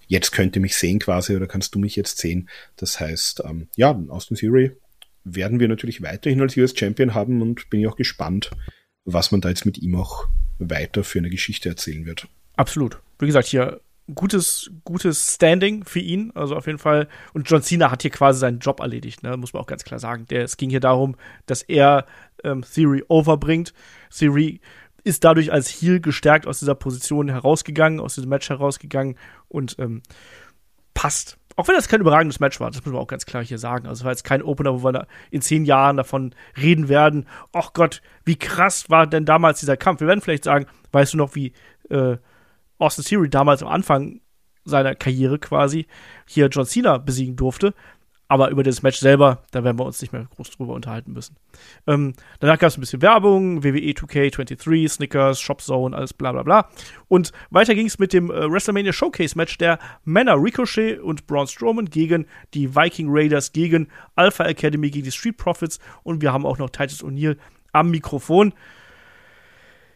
jetzt 0.07 0.33
könnt 0.33 0.55
ihr 0.57 0.63
mich 0.63 0.77
sehen 0.77 0.99
quasi 0.99 1.35
oder 1.35 1.47
kannst 1.47 1.75
du 1.75 1.79
mich 1.79 1.97
jetzt 1.97 2.19
sehen. 2.19 2.49
Das 2.77 3.01
heißt, 3.01 3.43
ähm, 3.45 3.69
ja, 3.77 3.99
Austin 4.09 4.37
Theory 4.37 4.73
werden 5.25 5.59
wir 5.59 5.69
natürlich 5.69 6.03
weiterhin 6.03 6.41
als 6.41 6.57
US 6.57 6.77
Champion 6.77 7.15
haben 7.15 7.41
und 7.41 7.71
bin 7.71 7.81
ich 7.81 7.87
auch 7.89 7.97
gespannt, 7.97 8.51
was 9.05 9.33
man 9.33 9.41
da 9.41 9.49
jetzt 9.49 9.65
mit 9.65 9.79
ihm 9.79 9.97
auch 9.97 10.27
weiter 10.59 11.05
für 11.05 11.19
eine 11.19 11.31
Geschichte 11.31 11.69
erzählen 11.69 12.07
wird. 12.07 12.29
Absolut. 12.57 12.99
Wie 13.19 13.27
gesagt, 13.27 13.49
hier 13.49 13.81
gutes, 14.13 14.71
gutes 14.85 15.35
Standing 15.35 15.85
für 15.85 16.01
ihn. 16.01 16.33
Also 16.35 16.57
auf 16.57 16.67
jeden 16.67 16.79
Fall. 16.79 17.09
Und 17.33 17.49
John 17.49 17.63
Cena 17.63 17.91
hat 17.91 18.03
hier 18.03 18.11
quasi 18.11 18.41
seinen 18.41 18.59
Job 18.59 18.81
erledigt, 18.81 19.23
ne? 19.23 19.37
muss 19.37 19.53
man 19.53 19.63
auch 19.63 19.67
ganz 19.67 19.85
klar 19.85 19.99
sagen. 19.99 20.27
Der, 20.27 20.43
es 20.43 20.57
ging 20.57 20.71
hier 20.71 20.81
darum, 20.81 21.17
dass 21.47 21.63
er 21.63 22.07
ähm, 22.43 22.63
Theory 22.63 23.05
overbringt. 23.09 23.73
Theory 24.17 24.61
ist 25.05 25.25
dadurch 25.25 25.53
als 25.53 25.69
Heel 25.69 26.01
gestärkt 26.01 26.47
aus 26.47 26.59
dieser 26.59 26.75
Position 26.75 27.29
herausgegangen, 27.29 28.01
aus 28.01 28.15
diesem 28.15 28.31
Match 28.31 28.49
herausgegangen 28.49 29.17
und 29.49 29.77
ähm, 29.79 30.03
passt. 30.95 31.39
Auch 31.57 31.69
wenn 31.69 31.77
das 31.77 31.89
kein 31.89 32.01
überragendes 32.01 32.41
Match 32.41 32.59
war, 32.59 32.71
das 32.71 32.85
muss 32.85 32.93
man 32.93 33.01
auch 33.01 33.07
ganz 33.07 33.27
klar 33.27 33.45
hier 33.45 33.59
sagen. 33.59 33.87
Also 33.87 34.01
es 34.01 34.05
war 34.05 34.13
jetzt 34.13 34.25
kein 34.25 34.43
Opener, 34.43 34.75
wo 34.75 34.85
wir 34.85 35.07
in 35.31 35.41
zehn 35.41 35.65
Jahren 35.65 35.97
davon 35.97 36.35
reden 36.61 36.89
werden. 36.89 37.27
Ach 37.53 37.73
Gott, 37.75 38.03
wie 38.25 38.37
krass 38.37 38.91
war 38.91 39.07
denn 39.07 39.25
damals 39.25 39.61
dieser 39.61 39.77
Kampf? 39.77 40.01
Wir 40.01 40.09
werden 40.09 40.21
vielleicht 40.21 40.45
sagen, 40.45 40.67
weißt 40.91 41.13
du 41.13 41.19
noch, 41.19 41.35
wie 41.37 41.53
äh, 41.91 42.17
Austin 42.79 43.05
Theory 43.05 43.29
damals 43.29 43.63
am 43.63 43.69
Anfang 43.69 44.21
seiner 44.65 44.95
Karriere 44.95 45.39
quasi 45.39 45.87
hier 46.27 46.49
John 46.49 46.67
Cena 46.67 46.99
besiegen 46.99 47.37
durfte. 47.37 47.75
Aber 48.27 48.49
über 48.49 48.63
das 48.63 48.83
Match 48.83 48.99
selber, 48.99 49.43
da 49.51 49.65
werden 49.65 49.79
wir 49.79 49.85
uns 49.85 50.01
nicht 50.01 50.13
mehr 50.13 50.27
groß 50.35 50.51
drüber 50.51 50.73
unterhalten 50.73 51.13
müssen. 51.13 51.37
Ähm, 51.87 52.15
danach 52.41 52.59
gab 52.59 52.69
es 52.69 52.79
ein 52.79 52.81
bisschen 52.81 53.03
Werbung, 53.03 53.63
WWE 53.63 53.93
2K23, 53.93 54.89
Snickers, 54.89 55.41
Shopzone, 55.41 55.95
alles 55.95 56.15
bla 56.15 56.33
bla 56.33 56.43
bla. 56.43 56.71
Und 57.09 57.33
weiter 57.51 57.75
ging 57.75 57.87
es 57.87 57.99
mit 57.99 58.15
dem 58.15 58.31
äh, 58.31 58.51
WrestleMania 58.51 58.95
Showcase 58.95 59.37
Match 59.37 59.59
der 59.59 59.79
Männer 60.05 60.43
Ricochet 60.43 61.01
und 61.01 61.27
Braun 61.27 61.47
Strowman 61.47 61.91
gegen 61.91 62.27
die 62.55 62.75
Viking 62.75 63.09
Raiders, 63.11 63.53
gegen 63.53 63.89
Alpha 64.17 64.45
Academy, 64.45 64.91
gegen 64.91 65.05
die 65.05 65.13
Street 65.13 65.37
Profits. 65.37 65.79
Und 66.03 66.23
wir 66.23 66.33
haben 66.33 66.47
auch 66.47 66.57
noch 66.57 66.71
Titus 66.71 67.05
O'Neill 67.05 67.37
am 67.73 67.91
Mikrofon. 67.91 68.55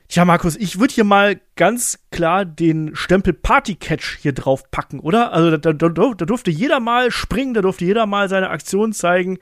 Tja, 0.09 0.25
Markus, 0.25 0.57
ich 0.57 0.81
würde 0.81 0.95
hier 0.95 1.05
mal 1.05 1.39
ganz 1.55 1.99
klar 2.11 2.47
den 2.47 2.97
Stempel 2.97 3.35
Party 3.35 3.75
Catch 3.75 4.17
hier 4.23 4.33
drauf 4.33 4.71
packen, 4.71 5.01
oder? 5.01 5.35
Also 5.35 5.55
da, 5.59 5.75
da, 5.75 5.89
da, 5.91 6.25
durfte 6.25 6.51
jeder 6.51 6.81
mal 6.81 7.11
springen, 7.11 7.53
da 7.53 7.61
durfte 7.61 7.85
jeder 7.85 8.07
mal 8.07 8.31
seine 8.31 8.49
Aktion 8.49 8.95
zeigen. 8.95 9.39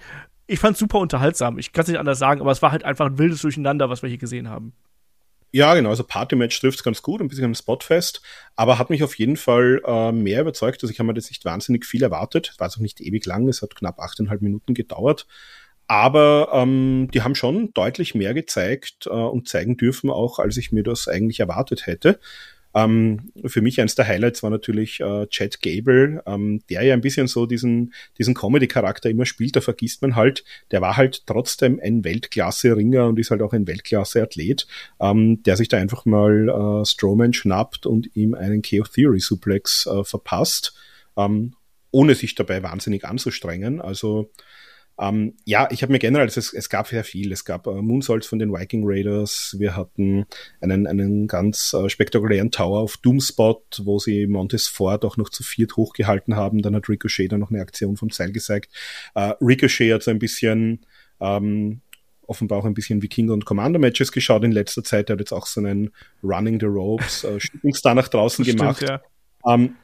Ich 0.49 0.58
fand's 0.58 0.80
super 0.80 0.99
unterhaltsam. 0.99 1.58
Ich 1.58 1.73
kann 1.73 1.82
es 1.82 1.88
nicht 1.88 2.00
anders 2.00 2.18
sagen, 2.18 2.40
aber 2.40 2.50
es 2.50 2.62
war 2.62 2.73
halt 2.73 2.85
einfach 2.85 3.06
ein 3.06 3.18
wildes 3.18 3.42
Durcheinander, 3.42 3.90
was 3.90 4.02
wir 4.02 4.08
hier 4.08 4.18
gesehen 4.18 4.50
haben. 4.50 4.73
Ja, 5.52 5.73
genau. 5.75 5.90
Also 5.90 6.02
Party-Match 6.02 6.61
trifft 6.61 6.78
es 6.78 6.85
ganz 6.85 7.00
gut, 7.00 7.20
ein 7.20 7.28
bisschen 7.28 7.44
am 7.44 7.54
Spotfest, 7.54 8.20
aber 8.56 8.80
hat 8.80 8.90
mich 8.90 9.04
auf 9.04 9.16
jeden 9.16 9.37
Fall 9.37 9.80
äh, 9.87 10.11
mehr 10.11 10.40
überzeugt. 10.40 10.82
Also 10.82 10.92
ich 10.92 10.99
habe 10.99 11.06
mir 11.06 11.14
jetzt 11.14 11.30
nicht 11.30 11.44
wahnsinnig 11.44 11.87
viel 11.87 12.02
erwartet. 12.02 12.54
War 12.58 12.66
es 12.66 12.76
auch 12.76 12.80
nicht 12.80 13.00
ewig 13.00 13.25
lang. 13.25 13.49
Es 13.49 13.62
hat 13.62 13.76
knapp 13.76 14.00
achteinhalb 14.00 14.42
Minuten 14.42 14.75
gedauert. 14.75 15.28
Aber 15.88 16.50
ähm, 16.52 17.09
die 17.14 17.23
haben 17.23 17.35
schon 17.35 17.73
deutlich 17.73 18.14
mehr 18.14 18.35
gezeigt 18.35 19.07
äh, 19.07 19.11
und 19.11 19.49
zeigen 19.49 19.76
dürfen 19.76 20.11
auch, 20.11 20.38
als 20.38 20.57
ich 20.57 20.73
mir 20.73 20.83
das 20.83 21.07
eigentlich 21.07 21.40
erwartet 21.40 21.87
hätte. 21.87 22.19
Ähm, 22.76 23.33
für 23.47 23.62
mich 23.62 23.81
eines 23.81 23.95
der 23.95 24.07
Highlights 24.07 24.43
war 24.43 24.50
natürlich 24.50 25.00
äh, 25.00 25.26
Chad 25.28 25.62
Gable, 25.62 26.23
ähm, 26.26 26.61
der 26.69 26.83
ja 26.83 26.93
ein 26.93 27.00
bisschen 27.00 27.26
so 27.26 27.47
diesen, 27.47 27.95
diesen 28.19 28.35
Comedy-Charakter 28.35 29.09
immer 29.09 29.25
spielt, 29.25 29.57
da 29.57 29.62
vergisst 29.62 30.02
man 30.02 30.14
halt, 30.14 30.45
der 30.73 30.83
war 30.83 30.99
halt 30.99 31.26
trotzdem 31.26 31.81
ein 31.83 32.05
Weltklasse-Ringer 32.05 33.07
und 33.07 33.19
ist 33.19 33.31
halt 33.31 33.40
auch 33.40 33.55
ein 33.55 33.66
Weltklasse-Athlet, 33.66 34.66
ähm, 35.00 35.43
der 35.45 35.57
sich 35.57 35.69
da 35.69 35.78
einfach 35.78 36.05
mal 36.05 36.50
äh, 36.83 36.85
Strowman 36.85 37.33
schnappt 37.33 37.87
und 37.87 38.14
ihm 38.14 38.35
einen 38.35 38.61
Chaos 38.61 38.90
Theory 38.90 39.21
Suplex 39.21 39.87
äh, 39.87 40.05
verpasst, 40.05 40.75
ähm, 41.16 41.55
ohne 41.93 42.14
sich 42.14 42.35
dabei 42.35 42.62
wahnsinnig 42.62 43.07
anzustrengen. 43.07 43.81
Also 43.81 44.31
ähm, 44.98 45.34
ja, 45.44 45.68
ich 45.70 45.82
habe 45.82 45.92
mir 45.92 45.98
generell, 45.98 46.26
es, 46.26 46.36
es 46.36 46.68
gab 46.70 46.88
sehr 46.88 47.04
viel. 47.04 47.30
Es 47.32 47.44
gab 47.44 47.66
äh, 47.66 47.70
Moonsaults 47.70 48.26
von 48.26 48.38
den 48.38 48.52
Viking 48.52 48.82
Raiders. 48.84 49.54
Wir 49.58 49.76
hatten 49.76 50.26
einen, 50.60 50.86
einen 50.86 51.26
ganz 51.26 51.74
äh, 51.74 51.88
spektakulären 51.88 52.50
Tower 52.50 52.80
auf 52.80 52.96
Doomspot, 52.96 53.82
wo 53.84 53.98
sie 53.98 54.26
Montes 54.26 54.68
Ford 54.68 55.04
auch 55.04 55.18
noch 55.18 55.28
zu 55.28 55.42
viert 55.42 55.76
hochgehalten 55.76 56.36
haben. 56.36 56.62
Dann 56.62 56.74
hat 56.74 56.88
Ricochet 56.88 57.30
dann 57.30 57.40
noch 57.40 57.50
eine 57.50 57.60
Aktion 57.60 57.96
vom 57.96 58.10
Seil 58.10 58.32
gezeigt. 58.32 58.70
Äh, 59.14 59.34
Ricochet 59.40 59.92
hat 59.92 60.02
so 60.02 60.10
ein 60.10 60.18
bisschen 60.18 60.86
ähm, 61.20 61.82
offenbar 62.26 62.58
auch 62.58 62.64
ein 62.64 62.74
bisschen 62.74 63.02
Wikinger 63.02 63.34
und 63.34 63.44
Commander 63.44 63.78
Matches 63.78 64.12
geschaut 64.12 64.44
in 64.44 64.52
letzter 64.52 64.82
Zeit. 64.82 65.10
Er 65.10 65.14
hat 65.14 65.20
jetzt 65.20 65.32
auch 65.32 65.46
so 65.46 65.60
einen 65.60 65.90
Running 66.22 66.58
the 66.58 66.66
Ropes 66.66 67.24
äh, 67.24 67.38
Star 67.74 67.94
nach 67.94 68.08
draußen 68.08 68.44
Stimmt, 68.46 68.60
gemacht. 68.60 68.82
Ja. 68.82 69.02
Ähm, 69.46 69.76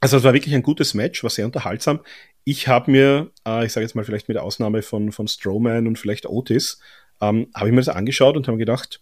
also 0.00 0.18
es 0.18 0.22
war 0.24 0.34
wirklich 0.34 0.54
ein 0.54 0.62
gutes 0.62 0.92
Match, 0.92 1.22
war 1.22 1.30
sehr 1.30 1.46
unterhaltsam. 1.46 2.00
Ich 2.44 2.68
habe 2.68 2.90
mir, 2.90 3.30
äh, 3.46 3.64
ich 3.64 3.72
sage 3.72 3.84
jetzt 3.84 3.94
mal 3.94 4.04
vielleicht 4.04 4.28
mit 4.28 4.36
Ausnahme 4.36 4.82
von, 4.82 5.12
von 5.12 5.28
Strowman 5.28 5.86
und 5.86 5.98
vielleicht 5.98 6.26
Otis, 6.26 6.78
ähm, 7.20 7.48
habe 7.54 7.68
ich 7.68 7.74
mir 7.74 7.80
das 7.80 7.88
angeschaut 7.88 8.36
und 8.36 8.48
habe 8.48 8.58
gedacht, 8.58 9.00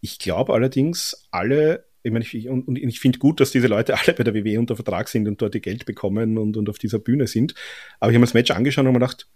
ich 0.00 0.18
glaube 0.18 0.52
allerdings, 0.52 1.26
alle, 1.30 1.86
ich 2.02 2.12
meine, 2.12 2.24
ich, 2.24 2.48
und, 2.48 2.68
und 2.68 2.76
ich 2.76 3.00
finde 3.00 3.18
gut, 3.18 3.40
dass 3.40 3.50
diese 3.50 3.66
Leute 3.66 3.98
alle 3.98 4.14
bei 4.14 4.22
der 4.22 4.34
WWE 4.34 4.60
unter 4.60 4.76
Vertrag 4.76 5.08
sind 5.08 5.26
und 5.26 5.40
dort 5.42 5.54
ihr 5.54 5.60
Geld 5.60 5.86
bekommen 5.86 6.38
und, 6.38 6.56
und 6.56 6.68
auf 6.68 6.78
dieser 6.78 6.98
Bühne 6.98 7.26
sind. 7.26 7.54
Aber 8.00 8.10
ich 8.10 8.14
habe 8.14 8.20
mir 8.20 8.26
das 8.26 8.34
Match 8.34 8.50
angeschaut 8.50 8.84
und 8.84 8.92
mir 8.92 8.98
gedacht, 8.98 9.28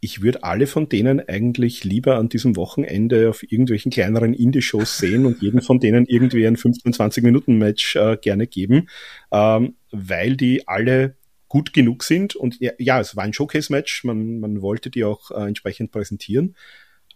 ich 0.00 0.22
würde 0.22 0.44
alle 0.44 0.66
von 0.66 0.88
denen 0.88 1.20
eigentlich 1.28 1.84
lieber 1.84 2.16
an 2.16 2.28
diesem 2.28 2.56
Wochenende 2.56 3.30
auf 3.30 3.42
irgendwelchen 3.42 3.90
kleineren 3.90 4.32
Indie-Shows 4.32 4.98
sehen 4.98 5.26
und 5.26 5.42
jeden 5.42 5.60
von 5.60 5.80
denen 5.80 6.06
irgendwie 6.06 6.46
ein 6.46 6.56
15-20-Minuten-Match 6.56 7.96
äh, 7.96 8.16
gerne 8.20 8.46
geben, 8.46 8.88
ähm, 9.32 9.74
weil 9.90 10.36
die 10.36 10.68
alle 10.68 11.16
gut 11.48 11.72
genug 11.72 12.04
sind. 12.04 12.36
Und 12.36 12.60
ja, 12.60 12.72
ja 12.78 13.00
es 13.00 13.16
war 13.16 13.24
ein 13.24 13.32
Showcase-Match, 13.32 14.04
man, 14.04 14.40
man 14.40 14.62
wollte 14.62 14.90
die 14.90 15.04
auch 15.04 15.30
äh, 15.30 15.46
entsprechend 15.46 15.90
präsentieren. 15.90 16.54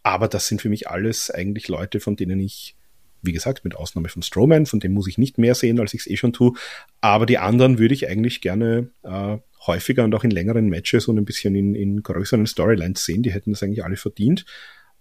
Aber 0.03 0.29
das 0.29 0.49
sind 0.49 0.61
für 0.61 0.69
mich 0.69 0.89
alles 0.89 1.31
eigentlich 1.31 1.69
Leute, 1.69 2.01
von 2.01 2.17
denen 2.17 2.41
ich, 2.41 2.77
wie 3.23 3.33
gesagt, 3.33 3.65
mit 3.65 3.77
Ausnahme 3.77 4.09
von 4.09 4.23
Strowman, 4.23 4.67
von 4.67 4.81
dem 4.81 4.93
muss 4.93 5.07
ich 5.07 5.17
nicht 5.17 5.39
mehr 5.39 5.55
sehen, 5.55 5.79
als 5.79 5.95
ich 5.95 6.01
es 6.01 6.07
eh 6.09 6.17
schon 6.17 6.33
tue. 6.33 6.55
Aber 7.01 7.27
die 7.27 7.39
anderen 7.39 7.79
würde 7.79 7.95
ich 7.95 8.09
eigentlich 8.09 8.41
gerne 8.41 8.91
äh, 9.05 9.39
häufiger 9.67 10.05
und 10.05 10.15
auch 10.15 10.25
in 10.25 10.33
längeren 10.33 10.69
Matches 10.69 11.07
und 11.07 11.19
ein 11.19 11.25
bisschen 11.25 11.55
in, 11.55 11.75
in 11.75 12.03
größeren 12.03 12.47
Storylines 12.47 13.05
sehen. 13.05 13.23
Die 13.23 13.33
hätten 13.33 13.53
das 13.53 13.63
eigentlich 13.63 13.85
alle 13.85 13.97
verdient. 13.97 14.45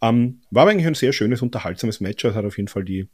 Ähm, 0.01 0.41
war 0.51 0.63
aber 0.63 0.71
eigentlich 0.71 0.87
ein 0.87 0.95
sehr 0.95 1.13
schönes, 1.13 1.41
unterhaltsames 1.41 1.99
Match. 1.99 2.23
Es 2.23 2.35
hat 2.35 2.45
auf 2.45 2.57
jeden 2.57 2.67
Fall 2.67 2.83
die, 2.83 3.07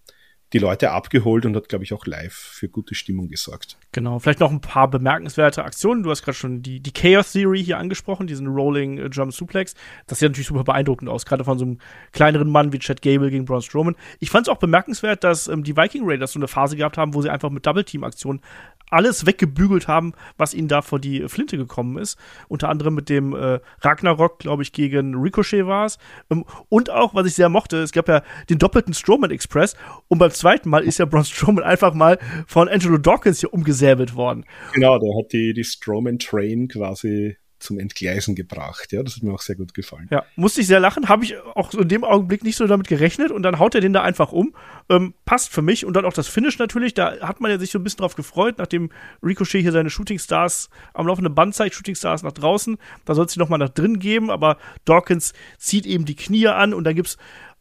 die 0.54 0.60
Leute 0.60 0.92
abgeholt 0.92 1.46
und 1.46 1.56
hat, 1.56 1.68
glaube 1.68 1.84
ich, 1.84 1.94
auch 1.94 2.06
live 2.06 2.34
für 2.34 2.70
gute 2.70 2.96
Stimmung 2.96 3.28
gesorgt. 3.28 3.78
Genau, 3.92 4.20
vielleicht 4.20 4.40
noch 4.40 4.52
ein 4.52 4.62
paar 4.62 4.90
bemerkenswerte 4.90 5.66
Aktionen. 5.66 6.04
Du 6.04 6.10
hast 6.10 6.24
gerade 6.24 6.38
schon 6.38 6.62
die, 6.62 6.80
die 6.80 6.94
Chaos 6.94 7.34
Theory 7.34 7.64
hier 7.64 7.78
angesprochen, 7.78 8.28
diesen 8.28 8.48
Rolling 8.48 8.98
äh, 8.98 9.10
Jump 9.12 9.34
Suplex. 9.34 9.76
Das 10.08 10.20
sieht 10.20 10.30
natürlich 10.30 10.48
super 10.48 10.64
beeindruckend 10.64 11.10
aus, 11.10 11.26
gerade 11.26 11.44
von 11.44 11.60
so 11.60 11.66
einem 11.66 11.80
kleineren 12.14 12.50
Mann 12.50 12.72
wie 12.72 12.80
Chad 12.80 13.02
Gable 13.02 13.30
gegen 13.30 13.46
Braun 13.46 13.62
Strowman. 13.62 13.96
Ich 14.20 14.30
fand 14.30 14.48
es 14.48 14.54
auch 14.54 14.60
bemerkenswert, 14.60 15.24
dass 15.24 15.48
ähm, 15.48 15.64
die 15.64 15.76
Viking 15.76 16.04
Raiders 16.06 16.32
so 16.32 16.40
eine 16.40 16.48
Phase 16.48 16.78
gehabt 16.78 16.98
haben, 16.98 17.14
wo 17.14 17.22
sie 17.22 17.30
einfach 17.30 17.50
mit 17.50 17.66
Double 17.66 17.84
Team 17.84 18.04
Aktionen 18.04 18.42
alles 18.90 19.26
weggebügelt 19.26 19.88
haben, 19.88 20.14
was 20.38 20.54
ihnen 20.54 20.68
da 20.68 20.82
vor 20.82 21.00
die 21.00 21.28
Flinte 21.28 21.58
gekommen 21.58 21.98
ist. 21.98 22.18
Unter 22.48 22.70
anderem 22.70 22.96
mit 22.96 23.10
dem 23.10 23.36
äh, 23.36 23.60
Ragnarok, 23.82 24.40
glaube 24.40 24.64
ich, 24.64 24.72
gegen 24.72 25.16
Ricochet 25.16 25.66
war 25.66 25.86
es. 25.86 25.98
Ähm, 26.30 26.46
und 26.70 26.90
auch, 26.90 27.14
was 27.14 27.28
ich 27.28 27.34
sehr 27.34 27.50
mochte, 27.50 27.78
es 27.78 27.92
gab 27.92 28.08
ja 28.08 28.22
den 28.50 28.60
doppelten 28.60 28.94
Strowman 28.94 29.32
Express 29.32 29.76
und 30.08 30.20
beim 30.20 30.32
zweiten 30.38 30.70
Mal 30.70 30.84
ist 30.84 31.00
ja 31.00 31.06
Braun 31.06 31.26
Strowman 31.26 31.64
einfach 31.64 31.94
mal 31.94 32.20
von 32.48 32.68
Angelo 32.70 32.98
Dawkins 32.98 33.40
hier 33.40 33.54
umgesäbelt 33.54 34.16
worden. 34.16 34.46
Genau, 34.74 34.98
der 35.00 35.18
hat 35.18 35.34
die, 35.34 35.54
die 35.54 35.64
Strowman 35.64 36.20
Train 36.20 36.68
quasi 36.68 37.38
zum 37.60 37.80
Entgleisen 37.80 38.36
gebracht. 38.36 38.92
Ja, 38.92 39.04
das 39.04 39.16
hat 39.16 39.24
mir 39.24 39.34
auch 39.34 39.42
sehr 39.42 39.56
gut 39.56 39.74
gefallen. 39.74 40.08
Ja, 40.12 40.24
musste 40.36 40.62
ich 40.62 40.68
sehr 40.68 40.80
lachen. 40.80 41.10
Habe 41.10 41.26
ich 41.26 41.38
auch 41.56 41.74
in 41.74 41.88
dem 41.88 42.04
Augenblick 42.04 42.44
nicht 42.44 42.56
so 42.56 42.68
damit 42.68 42.88
gerechnet 42.88 43.32
und 43.32 43.44
dann 43.44 43.60
haut 43.60 43.76
er 43.76 43.82
den 43.82 43.94
da 43.94 44.04
einfach 44.04 44.32
um. 44.32 44.54
Ähm, 44.90 45.14
passt 45.26 45.52
für 45.52 45.62
mich 45.62 45.86
und 45.86 45.96
dann 45.96 46.06
auch 46.06 46.14
das 46.14 46.28
Finish 46.28 46.60
natürlich. 46.60 46.94
Da 46.94 47.20
hat 47.22 47.42
man 47.42 47.52
ja 47.52 47.58
sich 47.58 47.72
so 47.72 47.80
ein 47.80 47.84
bisschen 47.84 48.00
drauf 48.00 48.16
gefreut, 48.16 48.56
nachdem 48.58 48.90
Ricochet 49.24 49.62
hier 49.62 49.72
seine 49.72 49.90
Shooting 49.90 50.20
Stars 50.20 50.70
am 50.94 51.08
laufenden 51.08 51.34
Band 51.34 51.56
zeigt, 51.56 51.76
Shooting 51.76 51.96
Stars 51.96 52.24
nach 52.24 52.32
draußen. 52.32 52.78
Da 53.06 53.16
soll 53.16 53.26
es 53.26 53.34
sie 53.34 53.40
nochmal 53.40 53.60
nach 53.60 53.70
drin 53.70 54.00
geben, 54.00 54.30
aber 54.30 54.58
Dawkins 54.86 55.34
zieht 55.58 55.86
eben 55.86 56.06
die 56.06 56.16
Knie 56.16 56.48
an 56.48 56.74
und 56.74 56.84
dann 56.84 56.96
gibt's 56.96 57.18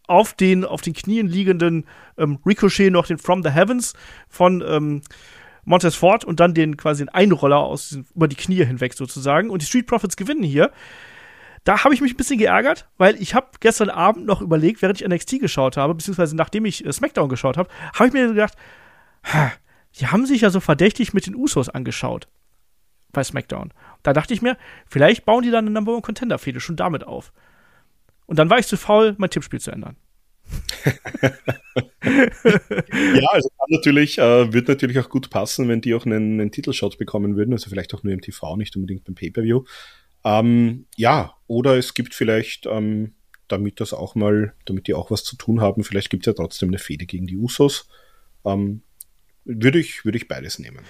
auf 0.07 0.35
den, 0.35 0.65
auf 0.65 0.83
den 0.83 0.95
Knien 0.95 1.27
liegenden 1.27 1.87
ähm, 2.17 2.39
Ricochet 2.45 2.91
noch 2.91 3.07
den 3.07 3.19
From 3.19 3.43
the 3.43 3.51
Heavens 3.51 3.95
von 4.29 4.63
ähm, 4.67 5.03
Montez 5.65 5.95
Ford 5.95 6.25
und 6.25 6.41
dann 6.41 6.55
den 6.55 6.77
quasi 6.77 7.05
den 7.05 7.09
Einroller 7.09 7.59
aus 7.59 7.99
über 8.15 8.29
die 8.29 8.37
Knie 8.37 8.65
hinweg 8.65 8.95
sozusagen. 8.95 9.51
Und 9.51 9.63
die 9.63 9.67
Street 9.67 9.87
Profits 9.87 10.17
gewinnen 10.17 10.43
hier. 10.43 10.71
Da 11.65 11.83
habe 11.83 11.95
ich 11.95 12.01
mich 12.01 12.15
ein 12.15 12.17
bisschen 12.17 12.39
geärgert, 12.39 12.89
weil 12.97 13.21
ich 13.21 13.35
habe 13.35 13.49
gestern 13.59 13.91
Abend 13.91 14.25
noch 14.25 14.41
überlegt, 14.41 14.83
während 14.83 15.01
ich 15.01 15.09
NXT 15.09 15.41
geschaut 15.41 15.77
habe, 15.77 15.95
beziehungsweise 15.95 16.37
nachdem 16.37 16.65
ich 16.65 16.87
äh, 16.87 16.93
SmackDown 16.93 17.29
geschaut 17.29 17.57
habe, 17.57 17.69
habe 17.93 18.07
ich 18.07 18.13
mir 18.13 18.29
gedacht, 18.29 18.55
die 19.99 20.07
haben 20.07 20.27
sich 20.27 20.43
ja 20.43 20.51
so 20.51 20.61
verdächtig 20.61 21.13
mit 21.13 21.27
den 21.27 21.35
Usos 21.35 21.69
angeschaut 21.69 22.29
bei 23.13 23.25
SmackDown. 23.25 23.73
Da 24.05 24.13
dachte 24.13 24.35
ich 24.35 24.43
mir, 24.43 24.57
vielleicht 24.87 25.25
bauen 25.25 25.43
die 25.43 25.51
dann 25.51 25.65
eine 25.65 25.73
Number 25.73 25.93
One 25.93 26.03
Contender 26.03 26.39
Fehde 26.39 26.61
schon 26.61 26.77
damit 26.77 27.05
auf. 27.05 27.33
Und 28.27 28.39
dann 28.39 28.51
war 28.51 28.59
ich 28.59 28.67
zu 28.67 28.77
faul, 28.77 29.15
mein 29.19 29.31
Tippspiel 29.31 29.61
zu 29.61 29.71
ändern. 29.71 29.97
ja, 31.25 31.33
also 33.31 33.49
kann 33.49 33.69
natürlich, 33.71 34.19
äh, 34.19 34.53
wird 34.53 34.69
natürlich 34.69 34.99
auch 34.99 35.09
gut 35.09 35.31
passen, 35.31 35.69
wenn 35.69 35.81
die 35.81 35.95
auch 35.95 36.07
einen, 36.07 36.41
einen 36.41 36.53
Titelshot 36.53 36.99
bekommen 36.99 37.37
würden, 37.37 37.53
also 37.53 37.69
vielleicht 37.69 37.95
auch 37.95 38.03
nur 38.03 38.13
im 38.13 38.21
TV, 38.21 38.57
nicht 38.57 38.77
unbedingt 38.77 39.05
beim 39.05 39.15
Pay-Per-View. 39.15 39.65
Ähm, 40.25 40.87
ja, 40.97 41.35
oder 41.47 41.77
es 41.77 41.95
gibt 41.95 42.15
vielleicht, 42.15 42.67
ähm, 42.67 43.15
damit 43.49 43.81
das 43.81 43.93
auch 43.93 44.15
mal, 44.15 44.55
damit 44.65 44.89
die 44.89 44.95
auch 44.95 45.11
was 45.11 45.25
zu 45.25 45.37
tun 45.37 45.61
haben, 45.61 45.85
vielleicht 45.85 46.11
gibt 46.11 46.27
es 46.27 46.27
ja 46.27 46.33
trotzdem 46.33 46.71
eine 46.71 46.79
Fehde 46.79 47.07
gegen 47.07 47.27
die 47.27 47.37
Usos. 47.37 47.89
Ähm, 48.45 48.83
würde 49.45 49.79
ich, 49.79 50.05
würde 50.05 50.19
ich 50.19 50.29
beides 50.29 50.59
nehmen. 50.59 50.81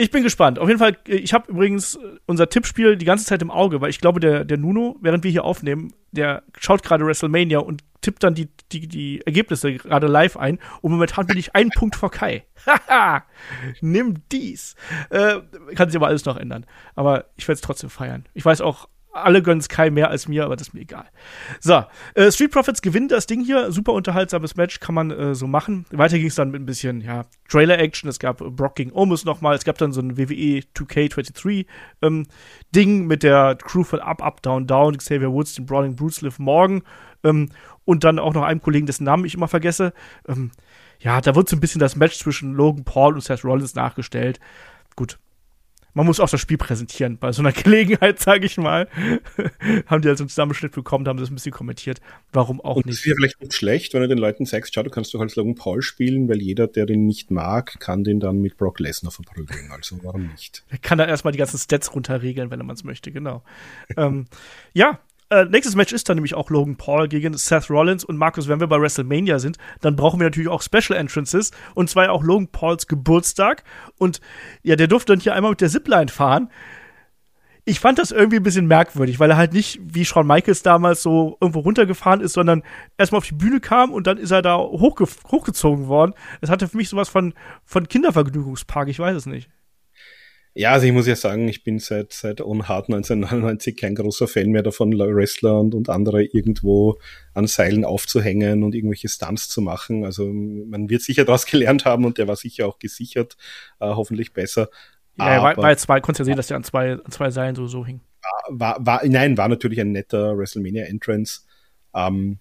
Ich 0.00 0.10
bin 0.10 0.22
gespannt. 0.22 0.58
Auf 0.58 0.66
jeden 0.66 0.78
Fall, 0.78 0.96
äh, 1.06 1.16
ich 1.16 1.34
habe 1.34 1.50
übrigens 1.52 1.98
unser 2.24 2.48
Tippspiel 2.48 2.96
die 2.96 3.04
ganze 3.04 3.26
Zeit 3.26 3.42
im 3.42 3.50
Auge, 3.50 3.82
weil 3.82 3.90
ich 3.90 4.00
glaube, 4.00 4.18
der, 4.18 4.46
der 4.46 4.56
Nuno, 4.56 4.96
während 5.02 5.24
wir 5.24 5.30
hier 5.30 5.44
aufnehmen, 5.44 5.92
der 6.10 6.42
schaut 6.58 6.82
gerade 6.82 7.04
WrestleMania 7.04 7.58
und 7.58 7.84
tippt 8.00 8.24
dann 8.24 8.34
die, 8.34 8.48
die, 8.72 8.88
die 8.88 9.20
Ergebnisse 9.26 9.74
gerade 9.74 10.06
live 10.06 10.38
ein. 10.38 10.58
Und 10.80 10.92
momentan 10.92 11.26
bin 11.26 11.36
ich 11.36 11.54
einen 11.54 11.68
Punkt 11.76 11.96
vor 11.96 12.10
Kai. 12.10 12.46
Haha, 12.66 13.24
nimm 13.82 14.22
dies. 14.32 14.74
Äh, 15.10 15.40
kann 15.74 15.90
sich 15.90 15.96
aber 15.96 16.06
alles 16.06 16.24
noch 16.24 16.38
ändern. 16.38 16.64
Aber 16.94 17.26
ich 17.36 17.46
werde 17.46 17.56
es 17.56 17.60
trotzdem 17.60 17.90
feiern. 17.90 18.24
Ich 18.32 18.44
weiß 18.44 18.62
auch, 18.62 18.88
alle 19.12 19.42
gönnen 19.42 19.60
Sky 19.60 19.90
mehr 19.90 20.10
als 20.10 20.28
mir, 20.28 20.44
aber 20.44 20.56
das 20.56 20.68
ist 20.68 20.74
mir 20.74 20.80
egal. 20.80 21.06
So, 21.58 21.84
äh, 22.14 22.30
Street 22.30 22.52
Profits 22.52 22.82
gewinnen 22.82 23.08
das 23.08 23.26
Ding 23.26 23.44
hier. 23.44 23.72
Super 23.72 23.92
unterhaltsames 23.92 24.56
Match, 24.56 24.80
kann 24.80 24.94
man 24.94 25.10
äh, 25.10 25.34
so 25.34 25.46
machen. 25.46 25.84
Weiter 25.90 26.18
ging 26.18 26.28
es 26.28 26.36
dann 26.36 26.50
mit 26.50 26.62
ein 26.62 26.66
bisschen, 26.66 27.00
ja, 27.00 27.26
Trailer-Action. 27.48 28.08
Es 28.08 28.18
gab 28.18 28.38
Brock 28.38 28.76
gegen 28.76 28.92
Omus 28.92 29.24
nochmal. 29.24 29.56
Es 29.56 29.64
gab 29.64 29.78
dann 29.78 29.92
so 29.92 30.00
ein 30.00 30.16
WWE 30.16 30.62
2K23 30.74 31.66
ähm, 32.02 32.26
Ding 32.74 33.06
mit 33.06 33.22
der 33.22 33.56
Crew 33.56 33.82
von 33.82 34.00
Up, 34.00 34.22
Up, 34.22 34.42
Down, 34.42 34.66
Down, 34.66 34.96
Xavier 34.96 35.32
Woods, 35.32 35.54
den 35.54 35.66
Brawling 35.66 35.96
Brutes, 35.96 36.20
Liv 36.20 36.38
Morgan 36.38 36.82
ähm, 37.24 37.50
und 37.84 38.04
dann 38.04 38.18
auch 38.18 38.34
noch 38.34 38.42
einem 38.42 38.60
Kollegen, 38.60 38.86
dessen 38.86 39.04
Namen 39.04 39.24
ich 39.24 39.34
immer 39.34 39.48
vergesse. 39.48 39.92
Ähm, 40.28 40.52
ja, 41.00 41.20
da 41.20 41.34
wird 41.34 41.48
so 41.48 41.56
ein 41.56 41.60
bisschen 41.60 41.80
das 41.80 41.96
Match 41.96 42.18
zwischen 42.18 42.52
Logan 42.52 42.84
Paul 42.84 43.14
und 43.14 43.22
Seth 43.22 43.44
Rollins 43.44 43.74
nachgestellt. 43.74 44.38
Gut, 44.96 45.18
man 45.94 46.06
muss 46.06 46.20
auch 46.20 46.28
das 46.28 46.40
Spiel 46.40 46.58
präsentieren. 46.58 47.18
Bei 47.18 47.32
so 47.32 47.42
einer 47.42 47.52
Gelegenheit, 47.52 48.18
sage 48.20 48.46
ich 48.46 48.56
mal, 48.56 48.88
haben 49.86 50.02
die 50.02 50.08
also 50.08 50.24
einen 50.24 50.28
Zusammenschnitt 50.28 50.72
bekommen, 50.72 51.06
haben 51.06 51.18
das 51.18 51.30
ein 51.30 51.34
bisschen 51.34 51.52
kommentiert. 51.52 52.00
Warum 52.32 52.60
auch 52.60 52.76
und 52.76 52.86
nicht? 52.86 52.98
Das 52.98 53.00
ist 53.00 53.06
ja 53.06 53.14
vielleicht 53.16 53.40
nicht 53.40 53.54
schlecht, 53.54 53.94
wenn 53.94 54.02
du 54.02 54.08
den 54.08 54.18
Leuten 54.18 54.46
sagst, 54.46 54.74
schau, 54.74 54.82
du 54.82 54.90
kannst 54.90 55.12
doch 55.14 55.20
als 55.20 55.36
Logan 55.36 55.54
Paul 55.54 55.82
spielen, 55.82 56.28
weil 56.28 56.40
jeder, 56.40 56.66
der 56.66 56.86
den 56.86 57.06
nicht 57.06 57.30
mag, 57.30 57.80
kann 57.80 58.04
den 58.04 58.20
dann 58.20 58.40
mit 58.40 58.56
Brock 58.56 58.80
Lesnar 58.80 59.12
verprügeln. 59.12 59.70
Also 59.72 59.98
warum 60.02 60.28
nicht? 60.28 60.64
Er 60.68 60.78
kann 60.78 60.98
dann 60.98 61.08
erstmal 61.08 61.32
die 61.32 61.38
ganzen 61.38 61.58
Stats 61.58 61.94
runterregeln, 61.94 62.50
wenn 62.50 62.60
er 62.60 62.70
es 62.70 62.84
möchte, 62.84 63.10
genau. 63.10 63.42
ähm, 63.96 64.26
ja, 64.72 65.00
äh, 65.30 65.44
nächstes 65.44 65.76
Match 65.76 65.92
ist 65.92 66.08
dann 66.08 66.16
nämlich 66.16 66.34
auch 66.34 66.50
Logan 66.50 66.76
Paul 66.76 67.08
gegen 67.08 67.36
Seth 67.36 67.70
Rollins 67.70 68.04
und 68.04 68.16
Markus, 68.16 68.48
wenn 68.48 68.60
wir 68.60 68.66
bei 68.66 68.80
WrestleMania 68.80 69.38
sind, 69.38 69.58
dann 69.80 69.96
brauchen 69.96 70.18
wir 70.18 70.24
natürlich 70.24 70.48
auch 70.48 70.60
Special 70.60 70.98
Entrances 70.98 71.52
und 71.74 71.88
zwar 71.88 72.10
auch 72.10 72.24
Logan 72.24 72.48
Pauls 72.48 72.86
Geburtstag 72.88 73.62
und 73.96 74.20
ja, 74.62 74.76
der 74.76 74.88
durfte 74.88 75.12
dann 75.12 75.20
hier 75.20 75.34
einmal 75.34 75.52
mit 75.52 75.60
der 75.60 75.68
Zipline 75.68 76.08
fahren. 76.08 76.50
Ich 77.64 77.78
fand 77.78 77.98
das 77.98 78.10
irgendwie 78.10 78.38
ein 78.38 78.42
bisschen 78.42 78.66
merkwürdig, 78.66 79.20
weil 79.20 79.30
er 79.30 79.36
halt 79.36 79.52
nicht 79.52 79.78
wie 79.82 80.04
Shawn 80.04 80.26
Michaels 80.26 80.62
damals 80.62 81.02
so 81.02 81.36
irgendwo 81.40 81.60
runtergefahren 81.60 82.20
ist, 82.20 82.32
sondern 82.32 82.62
erstmal 82.98 83.18
auf 83.18 83.26
die 83.26 83.34
Bühne 83.34 83.60
kam 83.60 83.92
und 83.92 84.06
dann 84.06 84.18
ist 84.18 84.32
er 84.32 84.42
da 84.42 84.56
hochge 84.58 85.06
hochgezogen 85.30 85.86
worden. 85.86 86.14
Es 86.40 86.50
hatte 86.50 86.66
für 86.66 86.76
mich 86.76 86.88
sowas 86.88 87.08
von, 87.08 87.34
von 87.64 87.86
Kindervergnügungspark, 87.86 88.88
ich 88.88 88.98
weiß 88.98 89.14
es 89.14 89.26
nicht. 89.26 89.50
Ja, 90.54 90.72
also 90.72 90.86
ich 90.86 90.92
muss 90.92 91.06
ja 91.06 91.14
sagen, 91.14 91.46
ich 91.46 91.62
bin 91.62 91.78
seit, 91.78 92.12
seit 92.12 92.40
On 92.40 92.66
Hard 92.66 92.88
1999 92.88 93.76
kein 93.76 93.94
großer 93.94 94.26
Fan 94.26 94.50
mehr 94.50 94.64
davon, 94.64 94.92
Wrestler 94.98 95.60
und, 95.60 95.74
und 95.74 95.88
andere 95.88 96.24
irgendwo 96.24 96.98
an 97.34 97.46
Seilen 97.46 97.84
aufzuhängen 97.84 98.64
und 98.64 98.74
irgendwelche 98.74 99.08
Stunts 99.08 99.48
zu 99.48 99.62
machen. 99.62 100.04
Also 100.04 100.26
man 100.26 100.90
wird 100.90 101.02
sicher 101.02 101.24
daraus 101.24 101.46
gelernt 101.46 101.84
haben 101.84 102.04
und 102.04 102.18
der 102.18 102.26
war 102.26 102.36
sicher 102.36 102.66
auch 102.66 102.80
gesichert, 102.80 103.36
äh, 103.78 103.86
hoffentlich 103.86 104.32
besser. 104.32 104.68
Ja, 105.18 105.42
war 105.56 105.70
jetzt 105.70 105.82
zwei, 105.82 106.00
konntest 106.00 106.20
ja 106.20 106.24
sehen, 106.24 106.36
dass 106.36 106.46
der 106.48 106.56
an 106.56 106.64
zwei, 106.64 106.92
an 106.94 107.10
zwei 107.10 107.30
Seilen 107.30 107.54
so, 107.54 107.66
so 107.66 107.84
hing. 107.84 108.00
War, 108.48 108.84
war, 108.84 109.06
nein, 109.06 109.36
war 109.36 109.48
natürlich 109.48 109.80
ein 109.80 109.92
netter 109.92 110.36
WrestleMania-Entrance. 110.36 111.42
Ähm, 111.94 112.38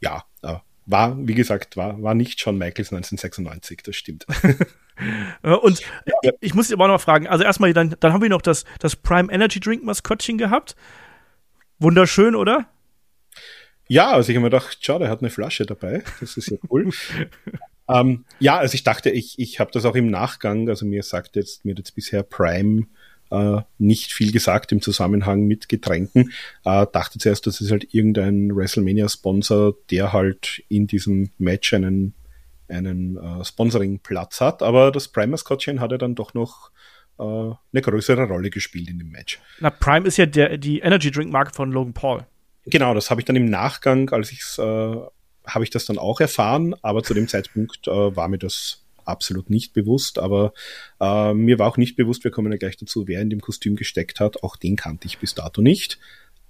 ja, 0.00 0.24
äh, 0.42 0.56
war, 0.86 1.16
wie 1.26 1.34
gesagt, 1.34 1.76
war, 1.76 2.02
war 2.02 2.14
nicht 2.14 2.40
Shawn 2.40 2.58
Michaels 2.58 2.92
1996, 2.92 3.82
das 3.82 3.96
stimmt. 3.96 4.26
Und 5.42 5.80
ja. 6.22 6.32
ich 6.40 6.54
muss 6.54 6.68
dich 6.68 6.74
aber 6.74 6.84
auch 6.84 6.88
noch 6.88 7.00
fragen, 7.00 7.26
also 7.26 7.42
erstmal, 7.44 7.72
dann, 7.72 7.96
dann 8.00 8.12
haben 8.12 8.22
wir 8.22 8.28
noch 8.28 8.42
das, 8.42 8.64
das 8.78 8.94
Prime 8.96 9.32
Energy 9.32 9.60
Drink 9.60 9.82
Maskottchen 9.84 10.38
gehabt. 10.38 10.76
Wunderschön, 11.78 12.34
oder? 12.34 12.68
Ja, 13.88 14.12
also 14.12 14.30
ich 14.30 14.36
habe 14.36 14.44
mir 14.44 14.50
gedacht, 14.50 14.78
schau, 14.80 14.98
der 14.98 15.10
hat 15.10 15.20
eine 15.20 15.30
Flasche 15.30 15.66
dabei. 15.66 16.02
Das 16.20 16.36
ist 16.36 16.50
ja 16.50 16.58
cool. 16.70 16.90
ähm, 17.88 18.24
ja, 18.38 18.56
also 18.58 18.74
ich 18.74 18.84
dachte, 18.84 19.10
ich, 19.10 19.38
ich 19.38 19.60
habe 19.60 19.70
das 19.72 19.84
auch 19.84 19.94
im 19.94 20.08
Nachgang, 20.08 20.68
also 20.68 20.86
mir 20.86 21.02
sagt 21.02 21.36
jetzt, 21.36 21.64
mir 21.64 21.72
hat 21.72 21.78
jetzt 21.78 21.94
bisher 21.94 22.22
Prime 22.22 22.86
äh, 23.30 23.60
nicht 23.78 24.12
viel 24.12 24.32
gesagt 24.32 24.72
im 24.72 24.80
Zusammenhang 24.80 25.44
mit 25.44 25.68
Getränken. 25.68 26.32
Äh, 26.64 26.86
dachte 26.92 27.18
zuerst, 27.18 27.46
das 27.46 27.60
ist 27.60 27.70
halt 27.70 27.94
irgendein 27.94 28.54
WrestleMania-Sponsor, 28.54 29.74
der 29.90 30.12
halt 30.12 30.62
in 30.68 30.86
diesem 30.86 31.30
Match 31.38 31.74
einen 31.74 32.14
einen 32.68 33.16
äh, 33.16 33.44
Sponsoring-Platz 33.44 34.40
hat, 34.40 34.62
aber 34.62 34.90
das 34.90 35.08
Prime-Maskottchen 35.08 35.80
hat 35.80 35.92
ja 35.92 35.98
dann 35.98 36.14
doch 36.14 36.34
noch 36.34 36.70
äh, 37.18 37.22
eine 37.22 37.56
größere 37.72 38.24
Rolle 38.24 38.50
gespielt 38.50 38.88
in 38.88 38.98
dem 38.98 39.10
Match. 39.10 39.40
Na, 39.60 39.70
Prime 39.70 40.06
ist 40.06 40.16
ja 40.16 40.26
der, 40.26 40.56
die 40.58 40.80
Energy 40.80 41.10
Drink 41.10 41.30
Marke 41.30 41.52
von 41.52 41.70
Logan 41.70 41.92
Paul. 41.92 42.26
Genau, 42.66 42.94
das 42.94 43.10
habe 43.10 43.20
ich 43.20 43.24
dann 43.26 43.36
im 43.36 43.50
Nachgang, 43.50 44.10
als 44.10 44.32
ich 44.32 44.40
es, 44.40 44.58
äh, 44.58 44.62
habe 44.62 45.64
ich 45.64 45.70
das 45.70 45.84
dann 45.84 45.98
auch 45.98 46.20
erfahren, 46.20 46.74
aber 46.82 47.02
zu 47.02 47.12
dem 47.12 47.28
Zeitpunkt 47.28 47.86
äh, 47.86 48.16
war 48.16 48.28
mir 48.28 48.38
das 48.38 48.83
absolut 49.06 49.50
nicht 49.50 49.72
bewusst, 49.72 50.18
aber 50.18 50.52
äh, 51.00 51.34
mir 51.34 51.58
war 51.58 51.68
auch 51.68 51.76
nicht 51.76 51.96
bewusst, 51.96 52.24
wir 52.24 52.30
kommen 52.30 52.52
ja 52.52 52.58
gleich 52.58 52.76
dazu, 52.76 53.06
wer 53.06 53.20
in 53.20 53.30
dem 53.30 53.40
Kostüm 53.40 53.76
gesteckt 53.76 54.20
hat. 54.20 54.42
Auch 54.42 54.56
den 54.56 54.76
kannte 54.76 55.06
ich 55.06 55.18
bis 55.18 55.34
dato 55.34 55.62
nicht. 55.62 55.98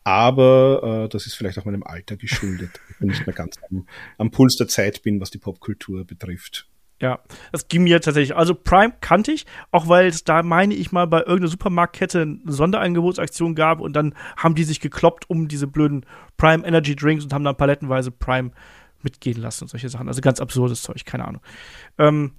Aber 0.04 1.04
äh, 1.04 1.08
das 1.08 1.26
ist 1.26 1.34
vielleicht 1.34 1.58
auch 1.58 1.64
meinem 1.64 1.82
Alter 1.82 2.16
geschuldet. 2.16 2.70
Ich 2.90 2.98
bin 2.98 3.08
nicht 3.08 3.26
mehr 3.26 3.34
ganz 3.34 3.58
am, 3.70 3.86
am 4.18 4.30
Puls 4.30 4.56
der 4.56 4.68
Zeit 4.68 5.02
bin, 5.02 5.20
was 5.20 5.30
die 5.30 5.38
Popkultur 5.38 6.04
betrifft. 6.04 6.68
Ja, 7.00 7.18
das 7.50 7.66
ging 7.66 7.82
mir 7.82 8.00
tatsächlich. 8.00 8.36
Also 8.36 8.54
Prime 8.54 8.94
kannte 9.00 9.32
ich, 9.32 9.46
auch 9.72 9.88
weil 9.88 10.06
es 10.06 10.22
da, 10.22 10.42
meine 10.42 10.74
ich 10.74 10.92
mal, 10.92 11.06
bei 11.06 11.18
irgendeiner 11.18 11.48
Supermarktkette 11.48 12.22
eine 12.22 12.52
Sonderangebotsaktion 12.52 13.54
gab 13.54 13.80
und 13.80 13.94
dann 13.94 14.14
haben 14.36 14.54
die 14.54 14.62
sich 14.62 14.80
gekloppt 14.80 15.28
um 15.28 15.48
diese 15.48 15.66
blöden 15.66 16.06
Prime 16.36 16.64
Energy 16.64 16.94
Drinks 16.94 17.24
und 17.24 17.32
haben 17.32 17.44
dann 17.44 17.56
palettenweise 17.56 18.12
Prime 18.12 18.52
mitgehen 19.04 19.40
lassen 19.40 19.64
und 19.64 19.68
solche 19.68 19.88
Sachen. 19.88 20.08
Also 20.08 20.20
ganz 20.20 20.40
absurdes 20.40 20.82
Zeug, 20.82 21.04
keine 21.04 21.26
Ahnung. 21.26 21.42
Ähm, 21.98 22.32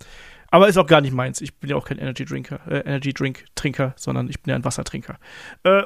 aber 0.49 0.67
ist 0.67 0.77
auch 0.77 0.87
gar 0.87 1.01
nicht 1.01 1.13
meins. 1.13 1.41
Ich 1.41 1.59
bin 1.59 1.69
ja 1.69 1.75
auch 1.75 1.85
kein 1.85 1.97
Energy 1.97 2.25
Drinker, 2.25 2.59
äh, 2.67 2.79
Energy 2.79 3.13
Drink 3.13 3.45
Trinker, 3.55 3.93
sondern 3.97 4.29
ich 4.29 4.41
bin 4.41 4.51
ja 4.51 4.55
ein 4.55 4.63
Wassertrinker. 4.63 5.17
Äh, 5.63 5.83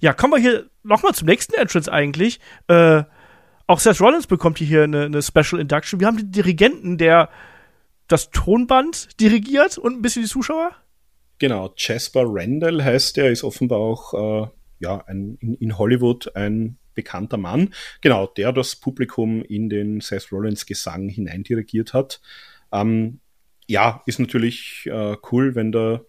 ja, 0.00 0.12
kommen 0.12 0.32
wir 0.32 0.40
hier 0.40 0.70
nochmal 0.82 1.14
zum 1.14 1.26
nächsten 1.26 1.54
Entrance 1.54 1.92
eigentlich. 1.92 2.40
Äh, 2.68 3.04
auch 3.66 3.78
Seth 3.78 4.00
Rollins 4.00 4.26
bekommt 4.26 4.58
hier 4.58 4.84
eine, 4.84 5.04
eine 5.04 5.22
Special 5.22 5.60
Induction. 5.60 6.00
Wir 6.00 6.08
haben 6.08 6.16
den 6.16 6.32
Dirigenten, 6.32 6.98
der 6.98 7.28
das 8.08 8.30
Tonband 8.30 9.20
dirigiert 9.20 9.78
und 9.78 9.94
ein 9.94 10.02
bisschen 10.02 10.22
die 10.22 10.28
Zuschauer. 10.28 10.72
Genau, 11.38 11.72
Jasper 11.76 12.24
Randall 12.26 12.82
heißt 12.82 13.16
er, 13.18 13.30
ist 13.30 13.44
offenbar 13.44 13.78
auch 13.78 14.14
äh, 14.14 14.48
ja, 14.80 15.04
ein, 15.06 15.36
in, 15.40 15.54
in 15.54 15.78
Hollywood 15.78 16.34
ein 16.34 16.78
bekannter 16.94 17.36
Mann. 17.36 17.74
Genau, 18.00 18.26
der 18.26 18.52
das 18.52 18.76
Publikum 18.76 19.42
in 19.42 19.68
den 19.68 20.00
Seth 20.00 20.32
Rollins 20.32 20.66
Gesang 20.66 21.08
hineindirigiert 21.08 21.94
hat. 21.94 22.20
Ähm, 22.72 23.20
ja, 23.66 24.02
ist 24.06 24.18
natürlich 24.18 24.86
äh, 24.86 25.16
cool, 25.30 25.54
wenn 25.54 25.72
da 25.72 26.00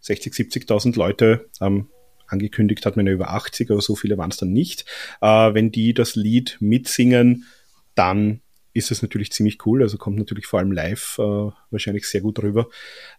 60, 0.00 0.32
70.000 0.34 0.96
Leute 0.96 1.48
ähm, 1.60 1.88
angekündigt 2.28 2.86
hat 2.86 2.96
man 2.96 3.06
ja 3.06 3.12
über 3.12 3.30
80, 3.30 3.70
aber 3.70 3.80
so 3.80 3.96
viele 3.96 4.18
waren 4.18 4.30
es 4.30 4.36
dann 4.36 4.52
nicht. 4.52 4.84
Äh, 5.20 5.54
wenn 5.54 5.70
die 5.70 5.94
das 5.94 6.16
Lied 6.16 6.56
mitsingen, 6.60 7.46
dann 7.94 8.40
ist 8.72 8.90
es 8.90 9.02
natürlich 9.02 9.32
ziemlich 9.32 9.64
cool. 9.64 9.82
Also 9.82 9.96
kommt 9.96 10.18
natürlich 10.18 10.46
vor 10.46 10.58
allem 10.58 10.72
live 10.72 11.16
äh, 11.18 11.50
wahrscheinlich 11.70 12.06
sehr 12.06 12.20
gut 12.20 12.42
rüber. 12.42 12.68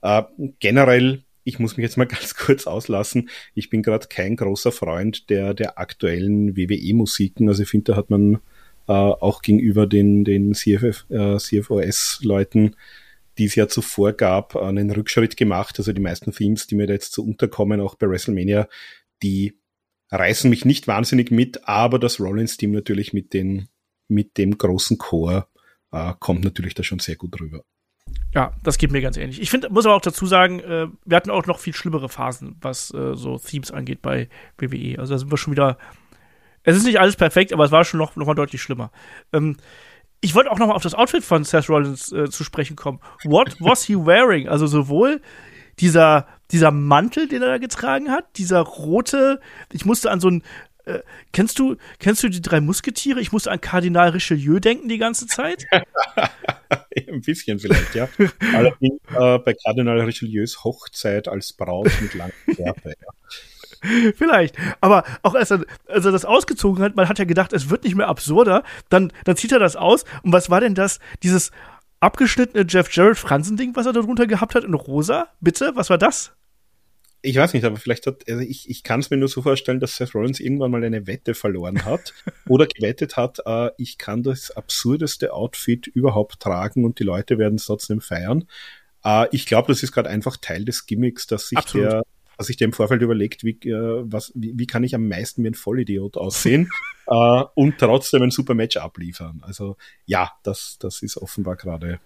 Äh, 0.02 0.24
generell, 0.60 1.24
ich 1.48 1.60
muss 1.60 1.78
mich 1.78 1.84
jetzt 1.84 1.98
mal 1.98 2.06
ganz 2.08 2.36
kurz 2.36 2.68
auslassen. 2.68 3.30
Ich 3.56 3.70
bin 3.70 3.82
gerade 3.82 4.08
kein 4.08 4.36
großer 4.36 4.72
Freund 4.72 5.30
der, 5.30 5.54
der 5.54 5.80
aktuellen 5.80 6.58
WWE-Musiken. 6.58 7.48
Also 7.48 7.64
ich 7.64 7.70
finde, 7.70 7.94
da 7.94 7.98
hat 7.98 8.10
man 8.10 8.36
äh, 8.88 8.92
auch 8.92 9.42
gegenüber 9.42 9.88
den, 9.88 10.26
den 10.26 10.54
CFF, 10.54 11.06
äh, 11.10 11.38
CFOS-Leuten 11.38 12.76
die 13.38 13.46
es 13.46 13.54
ja 13.54 13.68
zuvor 13.68 14.14
gab, 14.14 14.56
einen 14.56 14.90
Rückschritt 14.90 15.38
gemacht. 15.38 15.78
Also 15.78 15.94
die 15.94 16.02
meisten 16.02 16.32
Themes, 16.32 16.66
die 16.66 16.74
mir 16.74 16.88
da 16.88 16.94
jetzt 16.94 17.14
so 17.14 17.24
unterkommen, 17.24 17.80
auch 17.82 17.94
bei 17.94 18.10
WrestleMania, 18.10 18.68
die 19.22 19.60
reißen 20.10 20.50
mich 20.50 20.66
nicht 20.66 20.88
wahnsinnig 20.88 21.30
mit, 21.30 21.68
aber 21.68 22.00
das 22.00 22.20
Rollins-Team 22.20 22.72
natürlich 22.72 23.14
mit, 23.14 23.34
den, 23.34 23.68
mit 24.08 24.40
dem 24.40 24.58
großen 24.58 24.98
Chor 24.98 25.48
äh, 25.92 26.14
kommt 26.20 26.44
natürlich 26.44 26.74
da 26.74 26.84
schon 26.84 26.98
sehr 26.98 27.16
gut 27.16 27.40
rüber. 27.40 27.64
Ja, 28.34 28.54
das 28.64 28.78
geht 28.78 28.92
mir 28.92 29.02
ganz 29.02 29.18
ähnlich. 29.18 29.42
Ich 29.42 29.50
finde, 29.50 29.70
muss 29.70 29.86
aber 29.86 29.96
auch 29.96 30.02
dazu 30.02 30.26
sagen, 30.26 30.60
äh, 30.60 30.88
wir 31.06 31.18
hatten 31.18 31.32
auch 31.32 31.46
noch 31.46 31.60
viel 31.60 31.74
schlimmere 31.74 32.10
Phasen, 32.10 32.58
was 32.62 32.94
äh, 32.94 33.16
so 33.16 33.38
Themes 33.38 33.72
angeht 33.72 34.02
bei 34.02 34.30
WWE. 34.58 35.00
Also 35.00 35.14
da 35.14 35.18
sind 35.18 35.32
wir 35.32 35.38
schon 35.38 35.54
wieder. 35.54 35.78
Es 36.64 36.76
ist 36.76 36.86
nicht 36.86 37.00
alles 37.00 37.16
perfekt, 37.16 37.54
aber 37.54 37.64
es 37.64 37.72
war 37.72 37.86
schon 37.86 38.00
noch, 38.00 38.16
noch 38.16 38.28
mal 38.28 38.36
deutlich 38.36 38.62
schlimmer. 38.62 38.92
Ähm, 39.32 39.58
ich 40.20 40.36
wollte 40.36 40.52
auch 40.52 40.60
noch 40.60 40.68
mal 40.68 40.74
auf 40.74 40.84
das 40.84 40.94
Outfit 40.94 41.24
von 41.24 41.44
Seth 41.44 41.70
Rollins 41.70 42.12
äh, 42.12 42.30
zu 42.30 42.44
sprechen 42.44 42.76
kommen. 42.76 43.00
What 43.24 43.56
was 43.60 43.84
he 43.84 43.96
wearing? 43.96 44.48
Also 44.50 44.68
sowohl 44.68 45.22
dieser, 45.80 46.28
dieser 46.52 46.72
Mantel, 46.72 47.28
den 47.28 47.42
er 47.42 47.50
da 47.50 47.58
getragen 47.58 48.10
hat, 48.10 48.38
dieser 48.38 48.62
rote, 48.62 49.40
ich 49.72 49.86
musste 49.86 50.12
an 50.12 50.20
so 50.20 50.30
ein, 50.30 50.44
äh, 50.88 51.04
kennst 51.34 51.60
du, 51.60 51.76
kennst 52.00 52.24
du 52.24 52.30
die 52.30 52.42
drei 52.42 52.62
Musketiere? 52.62 53.20
Ich 53.20 53.32
musste 53.32 53.52
an 53.52 53.62
Kardinal 53.62 54.10
Richelieu 54.10 54.60
denken 54.60 54.88
die 54.88 54.98
ganze 54.98 55.28
Zeit. 55.28 55.66
Ein 57.08 57.22
bisschen 57.22 57.60
vielleicht, 57.60 57.94
ja. 57.96 58.10
Allerdings 58.54 59.00
äh, 59.14 59.38
bei 59.40 59.54
Kardinal 59.54 60.02
Richelieus 60.02 60.64
Hochzeit 60.64 61.28
als 61.28 61.54
Braut 61.54 61.92
mit 62.02 62.14
langen 62.14 62.34
Schärfe, 62.56 62.90
ja. 62.90 64.14
Vielleicht. 64.16 64.56
Aber 64.82 65.04
auch 65.22 65.36
als 65.36 65.52
er, 65.52 65.64
als 65.88 66.06
er 66.06 66.12
das 66.12 66.26
ausgezogen 66.26 66.84
hat, 66.84 66.96
man 66.96 67.08
hat 67.08 67.20
ja 67.20 67.26
gedacht, 67.26 67.54
es 67.54 67.70
wird 67.70 67.84
nicht 67.84 67.96
mehr 67.96 68.08
absurder. 68.08 68.64
Dann, 68.90 69.14
dann 69.24 69.38
zieht 69.38 69.52
er 69.52 69.60
das 69.60 69.76
aus. 69.76 70.04
Und 70.24 70.34
was 70.34 70.50
war 70.50 70.62
denn 70.62 70.74
das? 70.74 71.00
Dieses 71.22 71.52
abgeschnittene 72.00 72.66
Jeff 72.68 72.92
Jarrett 72.92 73.18
Franzen-Ding, 73.18 73.76
was 73.76 73.86
er 73.86 73.94
da 73.94 74.02
drunter 74.02 74.26
gehabt 74.26 74.56
hat 74.56 74.64
in 74.64 74.74
rosa? 74.74 75.28
Bitte? 75.42 75.74
Was 75.76 75.90
war 75.90 75.98
das? 75.98 76.34
Ich 77.22 77.36
weiß 77.36 77.54
nicht, 77.54 77.66
aber 77.66 77.78
vielleicht 77.78 78.08
hat, 78.08 78.30
also 78.30 78.42
ich, 78.42 78.70
ich 78.70 78.84
kann 78.84 79.00
es 79.00 79.10
mir 79.10 79.18
nur 79.18 79.28
so 79.28 79.42
vorstellen, 79.42 79.80
dass 79.80 79.96
Seth 79.96 80.14
Rollins 80.14 80.40
irgendwann 80.40 80.72
mal 80.72 80.84
eine 80.84 81.08
Wette 81.08 81.34
verloren 81.34 81.84
hat 81.86 82.14
oder 82.48 82.68
gewettet 82.68 83.18
hat, 83.18 83.40
äh, 83.46 83.72
ich 83.78 83.98
kann 83.98 84.24
das 84.24 84.52
absurdeste 84.52 85.34
Outfit 85.34 85.88
überhaupt 85.88 86.40
tragen 86.40 86.86
und 86.86 87.00
die 87.00 87.04
Leute 87.04 87.38
werden 87.38 87.56
es 87.56 87.66
trotzdem 87.66 88.02
feiern. 88.02 88.48
Äh, 89.04 89.28
ich 89.32 89.46
glaube, 89.46 89.68
das 89.70 89.84
ist 89.84 89.92
gerade 89.92 90.10
einfach 90.10 90.38
Teil 90.38 90.64
des 90.66 90.86
Gimmicks, 90.86 91.28
dass 91.28 91.50
sich 91.50 91.58
Absolut. 91.58 91.92
der 91.92 92.04
dass 92.38 92.48
sich 92.48 92.58
der 92.58 92.66
im 92.66 92.74
Vorfeld 92.74 93.02
überlegt, 93.02 93.44
wie, 93.44 93.58
äh, 93.68 94.04
was, 94.06 94.32
wie, 94.36 94.54
wie 94.56 94.68
kann 94.68 94.84
ich 94.84 94.94
am 94.94 95.08
meisten 95.08 95.44
wie 95.44 95.48
ein 95.48 95.56
Vollidiot 95.56 96.18
aussehen 96.18 96.70
äh, 97.08 97.44
und 97.56 97.80
trotzdem 97.80 98.22
ein 98.22 98.32
super 98.32 98.54
Match 98.54 98.78
abliefern. 98.78 99.42
Also 99.42 99.76
ja, 100.06 100.32
das, 100.44 100.78
das 100.80 101.02
ist 101.02 101.18
offenbar 101.18 101.56
gerade 101.56 102.00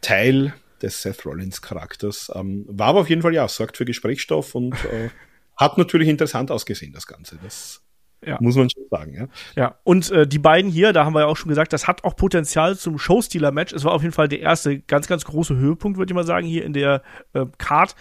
Teil 0.00 0.52
des 0.82 1.02
Seth 1.02 1.24
Rollins 1.24 1.62
Charakters. 1.62 2.30
Ähm, 2.34 2.64
war 2.68 2.88
aber 2.88 3.00
auf 3.00 3.08
jeden 3.08 3.22
Fall 3.22 3.34
ja, 3.34 3.46
sorgt 3.48 3.76
für 3.76 3.84
Gesprächsstoff 3.84 4.54
und 4.54 4.74
äh, 4.86 5.10
hat 5.56 5.78
natürlich 5.78 6.08
interessant 6.08 6.50
ausgesehen, 6.50 6.92
das 6.92 7.06
Ganze. 7.06 7.38
Das 7.42 7.82
ja. 8.24 8.38
muss 8.40 8.56
man 8.56 8.68
schon 8.70 8.84
sagen, 8.90 9.14
ja. 9.14 9.28
Ja, 9.56 9.78
und 9.84 10.10
äh, 10.10 10.26
die 10.26 10.38
beiden 10.38 10.70
hier, 10.70 10.92
da 10.92 11.04
haben 11.04 11.14
wir 11.14 11.20
ja 11.20 11.26
auch 11.26 11.36
schon 11.36 11.48
gesagt, 11.48 11.72
das 11.72 11.86
hat 11.86 12.04
auch 12.04 12.16
Potenzial 12.16 12.76
zum 12.76 12.98
Showstealer-Match. 12.98 13.72
Es 13.72 13.84
war 13.84 13.92
auf 13.92 14.02
jeden 14.02 14.14
Fall 14.14 14.28
der 14.28 14.40
erste 14.40 14.80
ganz, 14.80 15.06
ganz 15.06 15.24
große 15.24 15.56
Höhepunkt, 15.56 15.98
würde 15.98 16.10
ich 16.10 16.14
mal 16.14 16.26
sagen, 16.26 16.46
hier 16.46 16.64
in 16.64 16.72
der 16.72 17.02
äh, 17.32 17.46
Card. 17.58 17.94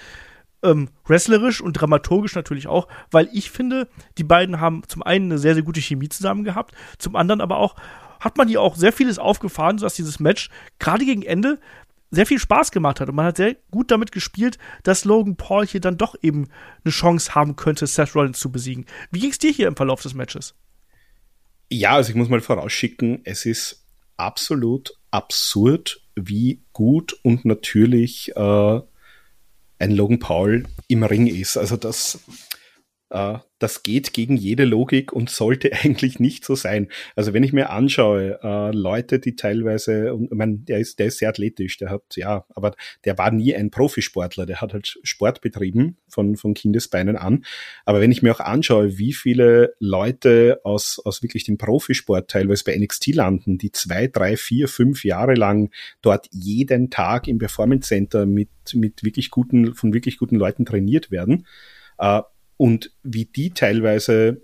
Ähm, 0.61 0.89
wrestlerisch 1.05 1.61
und 1.61 1.71
dramaturgisch 1.73 2.35
natürlich 2.35 2.67
auch, 2.67 2.89
weil 3.11 3.29
ich 3.31 3.49
finde, 3.49 3.87
die 4.17 4.25
beiden 4.25 4.59
haben 4.59 4.81
zum 4.89 5.03
einen 5.03 5.31
eine 5.31 5.37
sehr, 5.37 5.53
sehr 5.53 5.63
gute 5.63 5.79
Chemie 5.79 6.09
zusammen 6.09 6.43
gehabt, 6.43 6.75
zum 6.97 7.15
anderen 7.15 7.39
aber 7.39 7.59
auch 7.59 7.77
hat 8.19 8.37
man 8.37 8.49
hier 8.49 8.61
auch 8.61 8.75
sehr 8.75 8.91
vieles 8.91 9.19
aufgefahren, 9.19 9.77
sodass 9.77 9.95
dieses 9.95 10.19
Match 10.19 10.49
gerade 10.77 11.05
gegen 11.05 11.21
Ende 11.21 11.59
sehr 12.11 12.25
viel 12.25 12.39
Spaß 12.39 12.71
gemacht 12.71 12.99
hat 12.99 13.09
und 13.09 13.15
man 13.15 13.25
hat 13.25 13.37
sehr 13.37 13.55
gut 13.71 13.91
damit 13.91 14.11
gespielt, 14.11 14.57
dass 14.83 15.05
Logan 15.05 15.35
Paul 15.35 15.65
hier 15.67 15.81
dann 15.81 15.97
doch 15.97 16.15
eben 16.21 16.47
eine 16.83 16.91
Chance 16.91 17.35
haben 17.35 17.55
könnte, 17.55 17.85
Seth 17.87 18.15
Rollins 18.15 18.39
zu 18.39 18.51
besiegen. 18.51 18.85
Wie 19.11 19.19
ging 19.19 19.31
es 19.31 19.37
dir 19.37 19.51
hier 19.51 19.67
im 19.67 19.75
Verlauf 19.75 20.01
des 20.01 20.13
Matches? 20.13 20.55
Ja, 21.69 21.91
also 21.91 22.09
ich 22.09 22.15
muss 22.15 22.29
mal 22.29 22.41
vorausschicken, 22.41 23.21
es 23.25 23.45
ist 23.45 23.85
absolut 24.17 24.93
absurd, 25.11 26.01
wie 26.15 26.63
gut 26.73 27.17
und 27.23 27.45
natürlich 27.45 28.35
äh, 28.35 28.81
ein 29.79 29.91
Logan 29.91 30.19
Paul 30.19 30.65
im 30.87 31.03
Ring 31.03 31.27
ist. 31.27 31.57
Also 31.57 31.77
das 31.77 32.19
das 33.09 33.83
geht 33.83 34.13
gegen 34.13 34.37
jede 34.37 34.65
Logik 34.65 35.11
und 35.11 35.29
sollte 35.29 35.71
eigentlich 35.83 36.19
nicht 36.19 36.45
so 36.45 36.55
sein. 36.55 36.87
Also 37.15 37.33
wenn 37.33 37.43
ich 37.43 37.53
mir 37.53 37.69
anschaue, 37.69 38.39
äh, 38.41 38.71
Leute, 38.71 39.19
die 39.19 39.35
teilweise, 39.35 40.13
und 40.13 40.25
ich 40.25 40.37
meine, 40.37 40.57
der 40.59 40.79
ist, 40.79 40.99
der 40.99 41.07
ist 41.07 41.17
sehr 41.17 41.29
athletisch, 41.29 41.77
der 41.77 41.89
hat, 41.89 42.03
ja, 42.15 42.45
aber 42.55 42.75
der 43.05 43.17
war 43.17 43.31
nie 43.31 43.55
ein 43.55 43.71
Profisportler, 43.71 44.45
der 44.45 44.61
hat 44.61 44.73
halt 44.73 44.99
Sport 45.03 45.41
betrieben 45.41 45.97
von, 46.07 46.37
von 46.37 46.53
Kindesbeinen 46.53 47.15
an. 47.15 47.45
Aber 47.85 47.99
wenn 47.99 48.11
ich 48.11 48.21
mir 48.21 48.33
auch 48.33 48.39
anschaue, 48.39 48.97
wie 48.97 49.13
viele 49.13 49.73
Leute 49.79 50.61
aus, 50.63 51.01
aus 51.03 51.21
wirklich 51.23 51.43
dem 51.43 51.57
Profisport 51.57 52.29
teilweise 52.29 52.63
bei 52.63 52.77
NXT 52.77 53.15
landen, 53.15 53.57
die 53.57 53.71
zwei, 53.71 54.07
drei, 54.07 54.37
vier, 54.37 54.67
fünf 54.67 55.03
Jahre 55.03 55.33
lang 55.33 55.71
dort 56.01 56.27
jeden 56.31 56.89
Tag 56.89 57.27
im 57.27 57.39
Performance 57.39 57.87
Center 57.87 58.25
mit, 58.25 58.49
mit 58.73 59.03
wirklich 59.03 59.31
guten, 59.31 59.73
von 59.73 59.93
wirklich 59.93 60.17
guten 60.17 60.35
Leuten 60.35 60.65
trainiert 60.65 61.11
werden, 61.11 61.47
äh, 61.97 62.21
und 62.59 62.91
wie 63.03 63.23
die 63.23 63.51
teilweise 63.51 64.41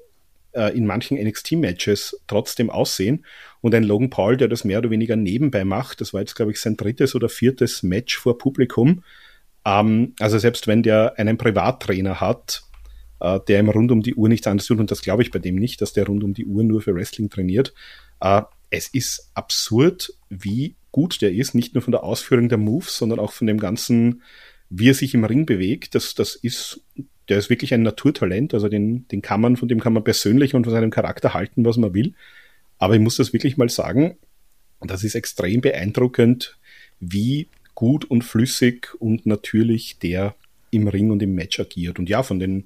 äh, 0.53 0.75
in 0.75 0.85
manchen 0.85 1.17
NXT-Matches 1.21 2.21
trotzdem 2.27 2.69
aussehen. 2.69 3.25
Und 3.59 3.75
ein 3.75 3.83
Logan 3.83 4.09
Paul, 4.09 4.37
der 4.37 4.47
das 4.47 4.63
mehr 4.63 4.79
oder 4.79 4.89
weniger 4.89 5.17
nebenbei 5.17 5.65
macht, 5.65 5.99
das 5.99 6.13
war 6.13 6.21
jetzt, 6.21 6.33
glaube 6.33 6.53
ich, 6.53 6.61
sein 6.61 6.77
drittes 6.77 7.13
oder 7.13 7.27
viertes 7.27 7.83
Match 7.83 8.17
vor 8.17 8.37
Publikum. 8.37 9.03
Ähm, 9.65 10.13
also 10.19 10.37
selbst 10.37 10.65
wenn 10.65 10.81
der 10.81 11.19
einen 11.19 11.37
Privattrainer 11.37 12.21
hat, 12.21 12.63
äh, 13.19 13.37
der 13.49 13.59
ihm 13.59 13.69
rund 13.69 13.91
um 13.91 14.01
die 14.01 14.15
Uhr 14.15 14.29
nichts 14.29 14.47
anderes 14.47 14.67
tut, 14.67 14.79
und 14.79 14.91
das 14.91 15.01
glaube 15.01 15.21
ich 15.21 15.31
bei 15.31 15.39
dem 15.39 15.55
nicht, 15.55 15.81
dass 15.81 15.91
der 15.91 16.07
rund 16.07 16.23
um 16.23 16.33
die 16.33 16.45
Uhr 16.45 16.63
nur 16.63 16.81
für 16.81 16.95
Wrestling 16.95 17.29
trainiert, 17.29 17.73
äh, 18.21 18.43
es 18.69 18.87
ist 18.87 19.29
absurd, 19.33 20.13
wie 20.29 20.75
gut 20.93 21.21
der 21.21 21.33
ist, 21.33 21.53
nicht 21.53 21.73
nur 21.73 21.81
von 21.81 21.91
der 21.91 22.05
Ausführung 22.05 22.47
der 22.47 22.57
Moves, 22.59 22.97
sondern 22.97 23.19
auch 23.19 23.33
von 23.33 23.45
dem 23.45 23.59
ganzen, 23.59 24.21
wie 24.69 24.89
er 24.89 24.93
sich 24.93 25.13
im 25.13 25.23
Ring 25.23 25.45
bewegt. 25.45 25.95
Das, 25.95 26.15
das 26.15 26.35
ist 26.35 26.81
der 27.29 27.39
ist 27.39 27.49
wirklich 27.49 27.73
ein 27.73 27.81
Naturtalent, 27.81 28.53
also 28.53 28.69
den, 28.69 29.07
den 29.07 29.21
kann 29.21 29.41
man, 29.41 29.57
von 29.57 29.67
dem 29.67 29.79
kann 29.79 29.93
man 29.93 30.03
persönlich 30.03 30.53
und 30.53 30.63
von 30.63 30.73
seinem 30.73 30.91
Charakter 30.91 31.33
halten, 31.33 31.65
was 31.65 31.77
man 31.77 31.93
will. 31.93 32.13
Aber 32.77 32.93
ich 32.93 32.99
muss 32.99 33.17
das 33.17 33.33
wirklich 33.33 33.57
mal 33.57 33.69
sagen, 33.69 34.17
das 34.81 35.03
ist 35.03 35.15
extrem 35.15 35.61
beeindruckend, 35.61 36.57
wie 36.99 37.47
gut 37.73 38.05
und 38.05 38.23
flüssig 38.23 38.93
und 38.99 39.25
natürlich 39.25 39.97
der 39.99 40.35
im 40.71 40.87
Ring 40.87 41.09
und 41.11 41.21
im 41.23 41.33
Match 41.33 41.59
agiert. 41.59 41.99
Und 41.99 42.09
ja, 42.09 42.21
von 42.21 42.39
den 42.39 42.65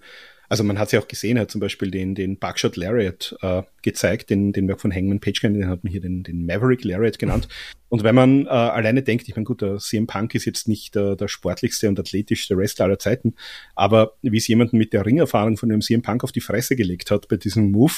also 0.49 0.63
man 0.63 0.79
hat 0.79 0.91
ja 0.91 0.99
auch 0.99 1.07
gesehen, 1.07 1.37
er 1.37 1.41
hat 1.41 1.51
zum 1.51 1.61
Beispiel 1.61 1.91
den, 1.91 2.15
den 2.15 2.37
Buckshot 2.37 2.75
Lariat 2.75 3.35
äh, 3.41 3.61
gezeigt, 3.83 4.29
den, 4.29 4.51
den 4.51 4.71
auch 4.71 4.79
von 4.79 4.93
Hangman 4.93 5.19
Page 5.19 5.41
den 5.41 5.67
hat 5.67 5.83
man 5.83 5.91
hier 5.91 6.01
den, 6.01 6.23
den 6.23 6.45
Maverick 6.45 6.83
Lariat 6.83 7.19
genannt. 7.19 7.47
Und 7.87 8.03
wenn 8.03 8.15
man 8.15 8.45
äh, 8.45 8.49
alleine 8.49 9.03
denkt, 9.03 9.27
ich 9.27 9.35
meine, 9.35 9.45
gut, 9.45 9.61
der 9.61 9.77
CM 9.77 10.07
Punk 10.07 10.35
ist 10.35 10.45
jetzt 10.45 10.67
nicht 10.67 10.95
der, 10.95 11.15
der 11.15 11.27
sportlichste 11.27 11.87
und 11.87 11.99
athletischste 11.99 12.57
Wrestler 12.57 12.85
aller 12.85 12.99
Zeiten, 12.99 13.35
aber 13.75 14.13
wie 14.21 14.37
es 14.37 14.47
jemanden 14.47 14.77
mit 14.77 14.91
der 14.91 15.05
Ringerfahrung 15.05 15.55
von 15.55 15.69
dem 15.69 15.81
CM 15.81 16.01
Punk 16.01 16.23
auf 16.23 16.31
die 16.31 16.41
Fresse 16.41 16.75
gelegt 16.75 17.11
hat 17.11 17.27
bei 17.27 17.37
diesem 17.37 17.71
Move, 17.71 17.93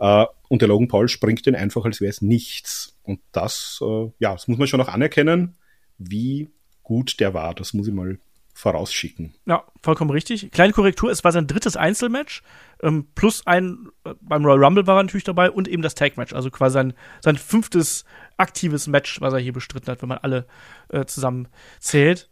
äh, 0.00 0.24
und 0.48 0.62
der 0.62 0.68
Logan 0.68 0.88
Paul 0.88 1.08
springt 1.08 1.46
den 1.46 1.54
einfach, 1.54 1.84
als 1.84 2.00
wäre 2.00 2.10
es 2.10 2.22
nichts. 2.22 2.96
Und 3.04 3.20
das, 3.30 3.78
äh, 3.82 4.10
ja, 4.18 4.32
das 4.32 4.48
muss 4.48 4.58
man 4.58 4.66
schon 4.66 4.80
auch 4.80 4.88
anerkennen, 4.88 5.56
wie 5.98 6.48
gut 6.82 7.20
der 7.20 7.34
war. 7.34 7.54
Das 7.54 7.72
muss 7.72 7.86
ich 7.86 7.94
mal 7.94 8.18
vorausschicken. 8.60 9.34
Ja, 9.46 9.64
vollkommen 9.82 10.10
richtig. 10.10 10.50
Kleine 10.52 10.72
Korrektur, 10.72 11.10
es 11.10 11.24
war 11.24 11.32
sein 11.32 11.46
drittes 11.46 11.76
Einzelmatch, 11.76 12.42
ähm, 12.82 13.08
plus 13.14 13.46
ein, 13.46 13.88
äh, 14.04 14.14
beim 14.20 14.44
Royal 14.44 14.64
Rumble 14.64 14.86
war 14.86 14.98
er 14.98 15.02
natürlich 15.02 15.24
dabei 15.24 15.50
und 15.50 15.66
eben 15.66 15.82
das 15.82 15.94
Tag-Match, 15.94 16.32
also 16.32 16.50
quasi 16.50 16.74
sein, 16.74 16.92
sein 17.20 17.36
fünftes 17.36 18.04
aktives 18.36 18.86
Match, 18.86 19.20
was 19.20 19.32
er 19.32 19.40
hier 19.40 19.52
bestritten 19.52 19.90
hat, 19.90 20.02
wenn 20.02 20.08
man 20.08 20.18
alle 20.18 20.46
äh, 20.88 21.04
zusammen 21.06 21.48
zählt. 21.78 22.28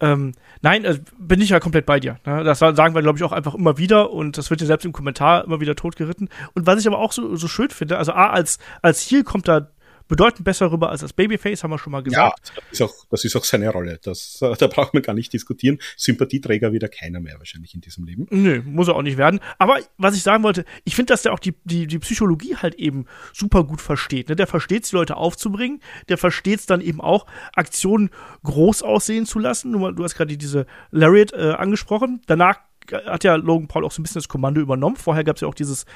Ähm, 0.00 0.32
nein, 0.60 0.84
äh, 0.84 0.98
bin 1.18 1.40
ich 1.40 1.50
ja 1.50 1.60
komplett 1.60 1.86
bei 1.86 2.00
dir. 2.00 2.18
Ne? 2.26 2.42
Das 2.42 2.58
sagen 2.58 2.94
wir, 2.94 3.02
glaube 3.02 3.18
ich, 3.18 3.24
auch 3.24 3.32
einfach 3.32 3.54
immer 3.54 3.78
wieder 3.78 4.10
und 4.10 4.36
das 4.36 4.50
wird 4.50 4.60
ja 4.60 4.66
selbst 4.66 4.84
im 4.84 4.92
Kommentar 4.92 5.44
immer 5.44 5.60
wieder 5.60 5.76
totgeritten. 5.76 6.28
Und 6.54 6.66
was 6.66 6.80
ich 6.80 6.86
aber 6.86 6.98
auch 6.98 7.12
so, 7.12 7.36
so 7.36 7.48
schön 7.48 7.70
finde, 7.70 7.96
also 7.96 8.12
A, 8.12 8.30
als, 8.30 8.58
als 8.82 9.08
Heel 9.08 9.22
kommt 9.22 9.48
da 9.48 9.68
bedeutend 10.08 10.44
besser 10.44 10.70
rüber 10.70 10.90
als 10.90 11.00
das 11.00 11.12
Babyface, 11.12 11.62
haben 11.62 11.70
wir 11.70 11.78
schon 11.78 11.92
mal 11.92 12.02
gesagt. 12.02 12.48
Ja, 12.48 12.54
das 12.70 12.72
ist 12.72 12.82
auch, 12.82 12.94
das 13.10 13.24
ist 13.24 13.36
auch 13.36 13.44
seine 13.44 13.70
Rolle. 13.70 13.98
Das, 14.02 14.38
da 14.58 14.66
braucht 14.66 14.94
man 14.94 15.02
gar 15.02 15.14
nicht 15.14 15.32
diskutieren. 15.32 15.78
Sympathieträger 15.96 16.72
wieder 16.72 16.88
keiner 16.88 17.20
mehr 17.20 17.38
wahrscheinlich 17.38 17.74
in 17.74 17.80
diesem 17.80 18.04
Leben. 18.04 18.26
Nö, 18.30 18.62
muss 18.64 18.88
er 18.88 18.96
auch 18.96 19.02
nicht 19.02 19.16
werden. 19.16 19.40
Aber 19.58 19.78
was 19.98 20.16
ich 20.16 20.22
sagen 20.22 20.42
wollte, 20.42 20.64
ich 20.84 20.94
finde, 20.94 21.12
dass 21.12 21.22
der 21.22 21.32
auch 21.32 21.38
die, 21.38 21.54
die, 21.64 21.86
die 21.86 21.98
Psychologie 21.98 22.56
halt 22.56 22.74
eben 22.76 23.06
super 23.32 23.64
gut 23.64 23.80
versteht. 23.80 24.28
Ne? 24.28 24.36
Der 24.36 24.46
versteht 24.46 24.84
es, 24.84 24.90
die 24.90 24.96
Leute 24.96 25.16
aufzubringen. 25.16 25.80
Der 26.08 26.18
versteht 26.18 26.60
es 26.60 26.66
dann 26.66 26.80
eben 26.80 27.00
auch, 27.00 27.26
Aktionen 27.54 28.10
groß 28.42 28.82
aussehen 28.82 29.26
zu 29.26 29.38
lassen. 29.38 29.72
Du, 29.72 29.90
du 29.92 30.04
hast 30.04 30.14
gerade 30.14 30.36
diese 30.36 30.66
Lariat 30.90 31.32
äh, 31.32 31.52
angesprochen. 31.52 32.22
Danach 32.26 32.58
hat 32.92 33.24
ja 33.24 33.34
Logan 33.36 33.68
Paul 33.68 33.84
auch 33.84 33.92
so 33.92 34.00
ein 34.00 34.04
bisschen 34.04 34.20
das 34.20 34.28
Kommando 34.28 34.60
übernommen. 34.60 34.96
Vorher 34.96 35.24
gab 35.24 35.36
es 35.36 35.42
ja 35.42 35.48
auch 35.48 35.54
dieses 35.54 35.86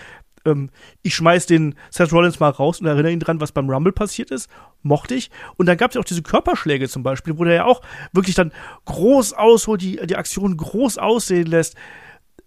ähm, 0.44 0.70
ich 1.03 1.14
schmeiß 1.14 1.46
den 1.46 1.74
Seth 1.90 2.12
Rollins 2.12 2.40
mal 2.40 2.51
raus 2.51 2.81
und 2.81 2.87
erinnere 2.87 3.12
ihn 3.12 3.20
dran, 3.20 3.40
was 3.40 3.53
beim 3.53 3.70
Rumble 3.70 3.92
passiert 3.92 4.31
ist. 4.31 4.48
Mochte 4.83 5.14
ich. 5.14 5.31
Und 5.57 5.66
dann 5.66 5.77
gab 5.77 5.90
es 5.90 5.94
ja 5.94 6.01
auch 6.01 6.07
diese 6.07 6.22
Körperschläge 6.22 6.88
zum 6.88 7.03
Beispiel, 7.03 7.38
wo 7.38 7.44
der 7.44 7.55
ja 7.55 7.64
auch 7.64 7.83
wirklich 8.12 8.35
dann 8.35 8.53
groß 8.85 9.33
ausholt, 9.33 9.83
die, 9.83 9.96
die 10.07 10.16
Aktion 10.16 10.57
groß 10.57 10.98
aussehen 10.98 11.46
lässt. 11.46 11.77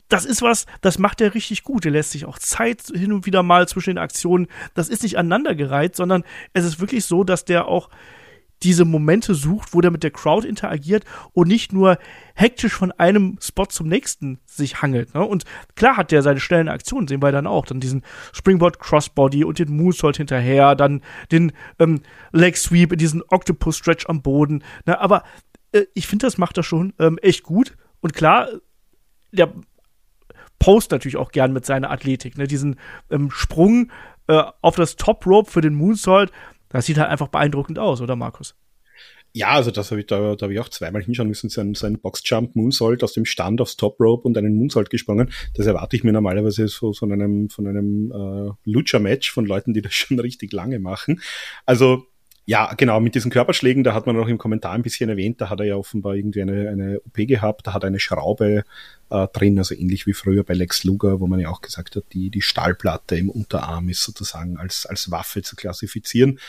Das 0.09 0.25
ist 0.25 0.41
was, 0.41 0.65
das 0.81 0.99
macht 0.99 1.21
er 1.21 1.33
richtig 1.33 1.63
gut. 1.63 1.85
Er 1.85 1.91
lässt 1.91 2.11
sich 2.11 2.25
auch 2.25 2.37
Zeit 2.37 2.81
hin 2.93 3.13
und 3.13 3.25
wieder 3.25 3.43
mal 3.43 3.67
zwischen 3.67 3.91
den 3.91 3.97
Aktionen. 3.97 4.47
Das 4.73 4.89
ist 4.89 5.03
nicht 5.03 5.17
aneinandergereiht, 5.17 5.95
sondern 5.95 6.23
es 6.53 6.65
ist 6.65 6.81
wirklich 6.81 7.05
so, 7.05 7.23
dass 7.23 7.45
der 7.45 7.67
auch 7.67 7.89
diese 8.63 8.85
Momente 8.85 9.33
sucht, 9.33 9.73
wo 9.73 9.81
der 9.81 9.91
mit 9.91 10.03
der 10.03 10.11
Crowd 10.11 10.47
interagiert 10.47 11.05
und 11.33 11.47
nicht 11.47 11.73
nur 11.73 11.97
hektisch 12.35 12.73
von 12.73 12.91
einem 12.91 13.37
Spot 13.41 13.65
zum 13.65 13.87
nächsten 13.87 14.39
sich 14.45 14.81
hangelt. 14.81 15.13
Ne? 15.13 15.23
Und 15.23 15.43
klar 15.75 15.97
hat 15.97 16.11
der 16.11 16.21
seine 16.21 16.39
schnellen 16.39 16.69
Aktionen, 16.69 17.07
sehen 17.07 17.21
wir 17.21 17.31
dann 17.31 17.47
auch. 17.47 17.65
Dann 17.65 17.79
diesen 17.79 18.03
Springboard 18.33 18.79
Crossbody 18.79 19.43
und 19.43 19.59
den 19.59 19.75
Moonsault 19.75 20.17
hinterher, 20.17 20.75
dann 20.75 21.01
den 21.31 21.51
ähm, 21.79 22.01
Leg 22.31 22.57
Sweep 22.57 22.97
diesen 22.97 23.23
Octopus 23.27 23.77
Stretch 23.77 24.05
am 24.07 24.21
Boden. 24.21 24.63
Ne? 24.85 24.99
Aber 24.99 25.23
äh, 25.71 25.85
ich 25.93 26.07
finde, 26.07 26.27
das 26.27 26.37
macht 26.37 26.57
er 26.57 26.63
schon 26.63 26.93
ähm, 26.99 27.17
echt 27.21 27.43
gut. 27.43 27.75
Und 28.01 28.13
klar, 28.13 28.47
der 29.31 29.53
post 30.59 30.91
natürlich 30.91 31.17
auch 31.17 31.31
gern 31.31 31.53
mit 31.53 31.65
seiner 31.65 31.89
Athletik. 31.89 32.37
Ne? 32.37 32.47
Diesen 32.47 32.77
ähm, 33.09 33.31
Sprung 33.31 33.91
äh, 34.27 34.43
auf 34.61 34.75
das 34.75 34.95
Top 34.95 35.25
Rope 35.25 35.49
für 35.49 35.61
den 35.61 35.73
Moonsault, 35.73 36.31
das 36.71 36.85
sieht 36.85 36.97
halt 36.97 37.09
einfach 37.09 37.27
beeindruckend 37.27 37.79
aus, 37.79 38.01
oder 38.01 38.15
Markus? 38.15 38.55
Ja, 39.33 39.51
also 39.51 39.71
das 39.71 39.91
habe 39.91 40.01
ich 40.01 40.07
da, 40.07 40.35
da 40.35 40.43
habe 40.43 40.53
ich 40.53 40.59
auch 40.59 40.67
zweimal 40.67 41.01
hinschauen 41.01 41.29
müssen, 41.29 41.49
so 41.49 41.61
ein, 41.61 41.73
so 41.73 41.87
ein 41.87 41.99
Boxjump 41.99 42.53
Moonsault 42.55 43.01
aus 43.01 43.13
dem 43.13 43.23
Stand 43.23 43.61
aufs 43.61 43.77
Top 43.77 43.97
Rope 44.01 44.27
und 44.27 44.37
einen 44.37 44.55
Moonsault 44.55 44.89
gesprungen. 44.89 45.31
Das 45.55 45.67
erwarte 45.67 45.95
ich 45.95 46.03
mir 46.03 46.11
normalerweise 46.11 46.67
so 46.67 46.91
von 46.91 47.13
einem 47.13 47.49
von 47.49 47.65
einem 47.65 48.11
äh, 48.11 48.69
Lucha 48.69 48.99
Match 48.99 49.31
von 49.31 49.45
Leuten, 49.45 49.73
die 49.73 49.81
das 49.81 49.93
schon 49.95 50.19
richtig 50.19 50.51
lange 50.51 50.79
machen. 50.79 51.21
Also 51.65 52.07
ja, 52.51 52.73
genau, 52.73 52.99
mit 52.99 53.15
diesen 53.15 53.31
Körperschlägen, 53.31 53.85
da 53.85 53.93
hat 53.93 54.07
man 54.07 54.17
noch 54.17 54.27
im 54.27 54.37
Kommentar 54.37 54.73
ein 54.73 54.81
bisschen 54.81 55.09
erwähnt, 55.09 55.39
da 55.39 55.49
hat 55.49 55.61
er 55.61 55.67
ja 55.67 55.77
offenbar 55.77 56.15
irgendwie 56.15 56.41
eine, 56.41 56.67
eine 56.67 56.99
OP 56.99 57.15
gehabt, 57.15 57.65
da 57.65 57.73
hat 57.73 57.83
er 57.83 57.87
eine 57.87 58.01
Schraube 58.01 58.65
äh, 59.09 59.27
drin, 59.31 59.57
also 59.57 59.73
ähnlich 59.73 60.05
wie 60.05 60.11
früher 60.11 60.43
bei 60.43 60.53
Lex 60.53 60.83
Luger, 60.83 61.21
wo 61.21 61.27
man 61.27 61.39
ja 61.39 61.47
auch 61.47 61.61
gesagt 61.61 61.95
hat, 61.95 62.03
die, 62.11 62.29
die 62.29 62.41
Stahlplatte 62.41 63.15
im 63.15 63.29
Unterarm 63.29 63.87
ist 63.87 64.03
sozusagen 64.03 64.57
als, 64.57 64.85
als 64.85 65.09
Waffe 65.11 65.43
zu 65.43 65.55
klassifizieren. 65.55 66.39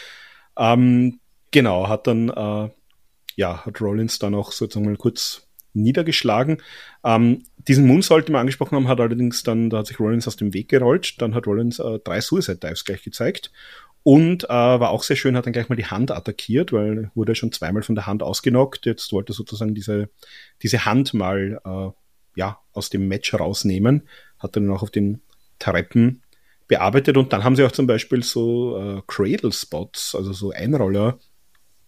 Ähm, 0.57 1.21
genau, 1.53 1.89
hat 1.89 2.09
dann, 2.09 2.31
äh, 2.31 2.69
ja, 3.37 3.65
hat 3.65 3.81
Rollins 3.81 4.19
dann 4.19 4.35
auch 4.35 4.51
sozusagen 4.51 4.87
mal 4.87 4.97
kurz 4.97 5.47
niedergeschlagen. 5.73 6.61
Ähm, 7.05 7.45
diesen 7.69 7.87
Moonsault, 7.87 8.27
den 8.27 8.35
wir 8.35 8.41
angesprochen 8.41 8.75
haben, 8.75 8.89
hat 8.89 8.99
allerdings 8.99 9.45
dann, 9.45 9.71
da 9.71 9.79
hat 9.79 9.87
sich 9.87 10.01
Rollins 10.01 10.27
aus 10.27 10.35
dem 10.35 10.53
Weg 10.53 10.69
gerollt, 10.69 11.23
dann 11.23 11.37
hat 11.37 11.47
Rollins 11.47 11.79
äh, 11.79 12.01
drei 12.01 12.21
Suicide 12.21 12.59
Dives 12.59 12.85
gleich 12.85 13.05
gezeigt 13.05 13.53
und 14.03 14.45
äh, 14.45 14.49
war 14.49 14.91
auch 14.91 15.05
sehr 15.05 15.17
schön, 15.17 15.37
hat 15.37 15.47
dann 15.47 15.53
gleich 15.53 15.69
mal 15.69 15.77
die 15.77 15.87
Hand 15.87 16.11
attackiert, 16.11 16.73
weil 16.73 17.11
wurde 17.15 17.35
schon 17.35 17.53
zweimal 17.53 17.83
von 17.83 17.95
der 17.95 18.07
Hand 18.07 18.23
ausgenockt. 18.23 18.87
Jetzt 18.87 19.13
wollte 19.13 19.33
sozusagen 19.33 19.75
diese, 19.75 20.09
diese 20.63 20.85
Hand 20.85 21.15
mal 21.15 21.61
äh, 21.65 21.91
ja, 22.35 22.59
aus 22.73 22.91
dem 22.91 23.07
Match 23.09 23.33
rausnehmen. 23.35 24.09
Hat 24.39 24.57
dann 24.57 24.71
auch 24.71 24.83
auf 24.83 24.91
den 24.91 25.23
Treppen 25.59 26.23
bearbeitet 26.67 27.17
und 27.17 27.33
dann 27.33 27.45
haben 27.45 27.55
sie 27.55 27.65
auch 27.65 27.73
zum 27.73 27.87
Beispiel 27.87 28.23
so 28.23 28.79
äh, 28.79 29.03
Cradle-Spots, 29.07 30.15
also 30.17 30.33
so 30.33 30.51
Einroller, 30.51 31.19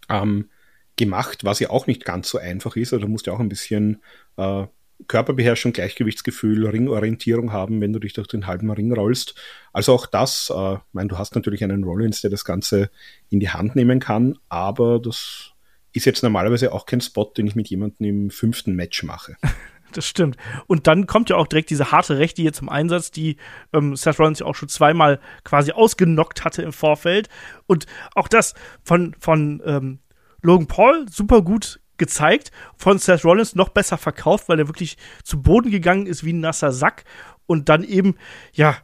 ähm, 0.08 0.50
gemacht, 0.96 1.44
was 1.44 1.58
ja 1.58 1.70
auch 1.70 1.86
nicht 1.86 2.04
ganz 2.04 2.28
so 2.28 2.38
einfach 2.38 2.76
ist. 2.76 2.92
Also 2.92 3.06
da 3.06 3.10
musst 3.10 3.26
du 3.26 3.32
auch 3.32 3.40
ein 3.40 3.48
bisschen 3.48 4.02
äh, 4.36 4.66
Körperbeherrschung, 5.08 5.72
Gleichgewichtsgefühl, 5.72 6.66
Ringorientierung 6.66 7.52
haben, 7.52 7.80
wenn 7.80 7.92
du 7.92 7.98
dich 7.98 8.12
durch 8.12 8.28
den 8.28 8.46
halben 8.46 8.70
Ring 8.70 8.92
rollst. 8.92 9.34
Also 9.72 9.92
auch 9.92 10.06
das, 10.06 10.52
äh, 10.54 10.74
ich 10.74 10.80
meine, 10.92 11.08
du 11.08 11.18
hast 11.18 11.34
natürlich 11.34 11.62
einen 11.64 11.84
Rollins, 11.84 12.20
der 12.20 12.30
das 12.30 12.44
Ganze 12.44 12.90
in 13.30 13.40
die 13.40 13.50
Hand 13.50 13.76
nehmen 13.76 14.00
kann, 14.00 14.38
aber 14.48 15.00
das 15.00 15.52
ist 15.92 16.06
jetzt 16.06 16.22
normalerweise 16.22 16.72
auch 16.72 16.86
kein 16.86 17.00
Spot, 17.00 17.24
den 17.36 17.46
ich 17.46 17.54
mit 17.54 17.68
jemandem 17.68 18.06
im 18.06 18.30
fünften 18.30 18.74
Match 18.74 19.02
mache. 19.02 19.36
Das 19.92 20.08
stimmt. 20.08 20.36
Und 20.66 20.88
dann 20.88 21.06
kommt 21.06 21.30
ja 21.30 21.36
auch 21.36 21.46
direkt 21.46 21.70
diese 21.70 21.92
harte 21.92 22.18
Rechte 22.18 22.42
hier 22.42 22.52
zum 22.52 22.68
Einsatz, 22.68 23.12
die 23.12 23.36
ähm, 23.72 23.94
Seth 23.94 24.18
Rollins 24.18 24.40
ja 24.40 24.46
auch 24.46 24.56
schon 24.56 24.68
zweimal 24.68 25.20
quasi 25.44 25.70
ausgenockt 25.70 26.44
hatte 26.44 26.62
im 26.62 26.72
Vorfeld. 26.72 27.28
Und 27.66 27.86
auch 28.16 28.26
das 28.26 28.54
von, 28.82 29.14
von 29.20 29.62
ähm, 29.64 30.00
Logan 30.42 30.66
Paul 30.66 31.06
super 31.08 31.42
gut 31.42 31.78
gezeigt, 31.96 32.50
von 32.76 32.98
Seth 32.98 33.24
Rollins 33.24 33.54
noch 33.54 33.68
besser 33.68 33.98
verkauft, 33.98 34.48
weil 34.48 34.58
er 34.58 34.68
wirklich 34.68 34.96
zu 35.22 35.42
Boden 35.42 35.70
gegangen 35.70 36.06
ist 36.06 36.24
wie 36.24 36.32
ein 36.32 36.40
nasser 36.40 36.72
Sack 36.72 37.04
und 37.46 37.68
dann 37.68 37.84
eben, 37.84 38.16
ja, 38.52 38.76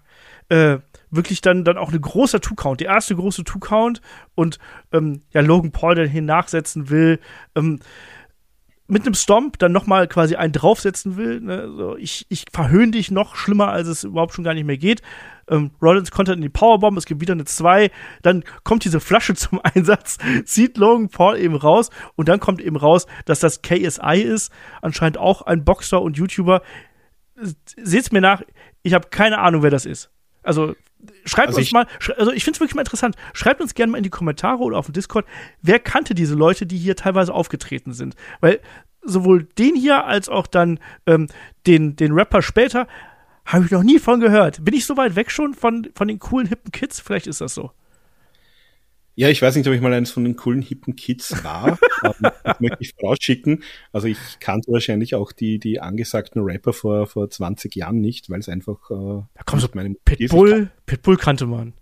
äh, 0.48 0.78
wirklich 1.10 1.40
dann, 1.40 1.64
dann 1.64 1.78
auch 1.78 1.92
ein 1.92 2.00
großer 2.00 2.40
Two-Count, 2.40 2.80
der 2.80 2.88
erste 2.88 3.16
große 3.16 3.44
Two-Count 3.44 4.00
und 4.34 4.58
ähm, 4.92 5.22
ja, 5.32 5.40
Logan 5.40 5.72
Paul, 5.72 5.94
der 5.94 6.06
hier 6.06 6.22
nachsetzen 6.22 6.88
will, 6.90 7.20
ähm, 7.56 7.80
mit 8.90 9.06
einem 9.06 9.14
Stomp 9.14 9.58
dann 9.58 9.72
nochmal 9.72 10.08
quasi 10.08 10.36
einen 10.36 10.52
draufsetzen 10.52 11.16
will. 11.16 11.40
Ne? 11.40 11.72
So, 11.76 11.96
ich, 11.96 12.26
ich 12.28 12.44
verhöhne 12.52 12.90
dich 12.92 13.10
noch 13.10 13.36
schlimmer, 13.36 13.68
als 13.68 13.88
es 13.88 14.04
überhaupt 14.04 14.34
schon 14.34 14.44
gar 14.44 14.54
nicht 14.54 14.66
mehr 14.66 14.76
geht. 14.76 15.00
Ähm, 15.48 15.70
Rollins 15.80 16.10
kontert 16.10 16.36
in 16.36 16.42
die 16.42 16.48
Powerbomb, 16.48 16.98
es 16.98 17.06
gibt 17.06 17.20
wieder 17.20 17.32
eine 17.32 17.44
2, 17.44 17.90
dann 18.22 18.44
kommt 18.64 18.84
diese 18.84 19.00
Flasche 19.00 19.34
zum 19.36 19.60
Einsatz, 19.62 20.18
zieht 20.44 20.76
Logan 20.76 21.08
Paul 21.08 21.38
eben 21.38 21.56
raus 21.56 21.90
und 22.16 22.28
dann 22.28 22.40
kommt 22.40 22.60
eben 22.60 22.76
raus, 22.76 23.06
dass 23.24 23.40
das 23.40 23.62
KSI 23.62 24.20
ist, 24.22 24.52
anscheinend 24.82 25.18
auch 25.18 25.42
ein 25.42 25.64
Boxer 25.64 26.02
und 26.02 26.16
YouTuber. 26.16 26.62
Seht's 27.76 28.12
mir 28.12 28.20
nach, 28.20 28.42
ich 28.82 28.94
habe 28.94 29.08
keine 29.08 29.38
Ahnung, 29.38 29.62
wer 29.62 29.70
das 29.70 29.86
ist. 29.86 30.10
Also 30.42 30.74
schreibt 31.24 31.48
also 31.48 31.60
uns 31.60 31.72
mal, 31.72 31.86
also 32.16 32.32
ich 32.32 32.44
finde 32.44 32.56
es 32.56 32.60
wirklich 32.60 32.74
mal 32.74 32.82
interessant. 32.82 33.16
Schreibt 33.32 33.60
uns 33.60 33.74
gerne 33.74 33.92
mal 33.92 33.98
in 33.98 34.04
die 34.04 34.10
Kommentare 34.10 34.62
oder 34.62 34.78
auf 34.78 34.86
dem 34.86 34.92
Discord, 34.92 35.26
wer 35.62 35.78
kannte 35.78 36.14
diese 36.14 36.34
Leute, 36.34 36.66
die 36.66 36.78
hier 36.78 36.96
teilweise 36.96 37.32
aufgetreten 37.34 37.92
sind. 37.92 38.14
Weil 38.40 38.60
sowohl 39.02 39.44
den 39.44 39.74
hier 39.74 40.04
als 40.04 40.28
auch 40.28 40.46
dann 40.46 40.78
ähm, 41.06 41.28
den, 41.66 41.96
den 41.96 42.12
Rapper 42.12 42.42
später 42.42 42.86
habe 43.44 43.64
ich 43.64 43.70
noch 43.70 43.82
nie 43.82 43.98
von 43.98 44.20
gehört. 44.20 44.64
Bin 44.64 44.74
ich 44.74 44.86
so 44.86 44.96
weit 44.96 45.16
weg 45.16 45.30
schon 45.30 45.54
von, 45.54 45.88
von 45.94 46.08
den 46.08 46.18
coolen, 46.18 46.46
hippen 46.46 46.72
Kids? 46.72 47.00
Vielleicht 47.00 47.26
ist 47.26 47.40
das 47.40 47.54
so. 47.54 47.72
Ja, 49.16 49.28
ich 49.28 49.42
weiß 49.42 49.56
nicht, 49.56 49.66
ob 49.66 49.74
ich 49.74 49.80
mal 49.80 49.92
eines 49.92 50.10
von 50.10 50.24
den 50.24 50.36
coolen, 50.36 50.62
hippen 50.62 50.96
Kids 50.96 51.44
war. 51.44 51.78
das 52.44 52.60
möchte 52.60 52.78
ich 52.80 52.94
vorausschicken. 52.98 53.62
Also 53.92 54.08
ich 54.08 54.18
kannte 54.40 54.72
wahrscheinlich 54.72 55.14
auch 55.14 55.32
die, 55.32 55.58
die 55.58 55.80
angesagten 55.80 56.40
Rapper 56.42 56.72
vor, 56.72 57.06
vor 57.06 57.28
20 57.28 57.74
Jahren 57.76 58.00
nicht, 58.00 58.30
weil 58.30 58.40
es 58.40 58.48
einfach 58.48 58.90
äh, 58.90 59.22
da 59.34 59.42
kommt 59.44 59.62
so 59.62 59.68
meinem 59.74 59.96
Pitbull, 60.04 60.70
Pitbull 60.86 61.16
kannte 61.16 61.46
man. 61.46 61.74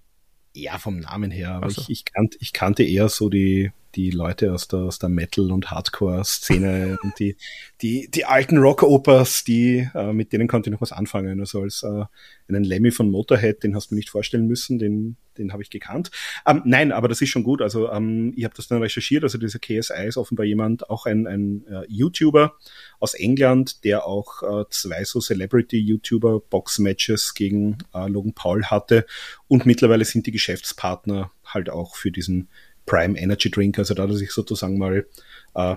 Ja, 0.54 0.78
vom 0.78 0.98
Namen 0.98 1.30
her, 1.30 1.52
aber 1.52 1.70
so. 1.70 1.82
ich, 1.82 1.90
ich, 1.90 2.04
kannt, 2.06 2.36
ich 2.40 2.52
kannte 2.52 2.82
eher 2.82 3.08
so 3.08 3.28
die, 3.28 3.70
die 3.98 4.11
Leute 4.11 4.52
aus 4.52 4.68
der, 4.68 4.78
aus 4.78 5.00
der 5.00 5.08
Metal- 5.08 5.50
und 5.50 5.72
Hardcore-Szene 5.72 6.98
und 7.02 7.12
die, 7.18 7.37
die, 7.82 8.08
die 8.08 8.24
alten 8.24 8.56
Rock-Opas, 8.58 9.42
die, 9.42 9.88
äh, 9.92 10.12
mit 10.12 10.32
denen 10.32 10.46
konnte 10.46 10.70
ich 10.70 10.72
noch 10.72 10.80
was 10.80 10.92
anfangen. 10.92 11.40
Also 11.40 11.62
als 11.62 11.82
äh, 11.82 12.04
einen 12.48 12.62
Lemmy 12.62 12.92
von 12.92 13.11
Motorhead, 13.11 13.64
den 13.64 13.74
hast 13.74 13.90
du 13.90 13.94
mir 13.94 13.98
nicht 13.98 14.11
vorstellen 14.11 14.46
müssen, 14.46 14.78
den, 14.78 15.16
den 15.37 15.52
habe 15.52 15.64
ich 15.64 15.70
gekannt. 15.70 16.12
Ähm, 16.46 16.62
nein, 16.64 16.92
aber 16.92 17.08
das 17.08 17.20
ist 17.20 17.30
schon 17.30 17.42
gut. 17.42 17.61
Also 17.61 17.90
ähm, 17.90 18.32
ich 18.37 18.44
habe 18.44 18.54
das 18.54 18.68
dann 18.68 18.80
recherchiert. 18.80 19.24
Also 19.24 19.37
dieser 19.37 19.58
KSI 19.58 20.06
ist 20.06 20.16
offenbar 20.16 20.46
jemand, 20.46 20.88
auch 20.88 21.06
ein, 21.06 21.26
ein 21.26 21.66
äh, 21.66 21.82
YouTuber 21.88 22.54
aus 23.00 23.14
England, 23.14 23.82
der 23.82 24.06
auch 24.06 24.42
äh, 24.44 24.64
zwei 24.70 25.02
so 25.02 25.20
Celebrity-YouTuber 25.20 26.38
Box-Matches 26.38 27.34
gegen 27.34 27.78
äh, 27.92 28.08
Logan 28.08 28.32
Paul 28.32 28.64
hatte. 28.66 29.06
Und 29.48 29.66
mittlerweile 29.66 30.04
sind 30.04 30.26
die 30.26 30.32
Geschäftspartner 30.32 31.32
halt 31.44 31.68
auch 31.68 31.96
für 31.96 32.12
diesen 32.12 32.48
Prime 32.88 33.18
Energy 33.18 33.51
Drink. 33.51 33.79
Also 33.79 33.94
da 33.94 34.05
hat 34.05 34.11
er 34.11 34.16
sich 34.16 34.33
sozusagen 34.33 34.79
mal 34.79 35.07
äh, 35.55 35.77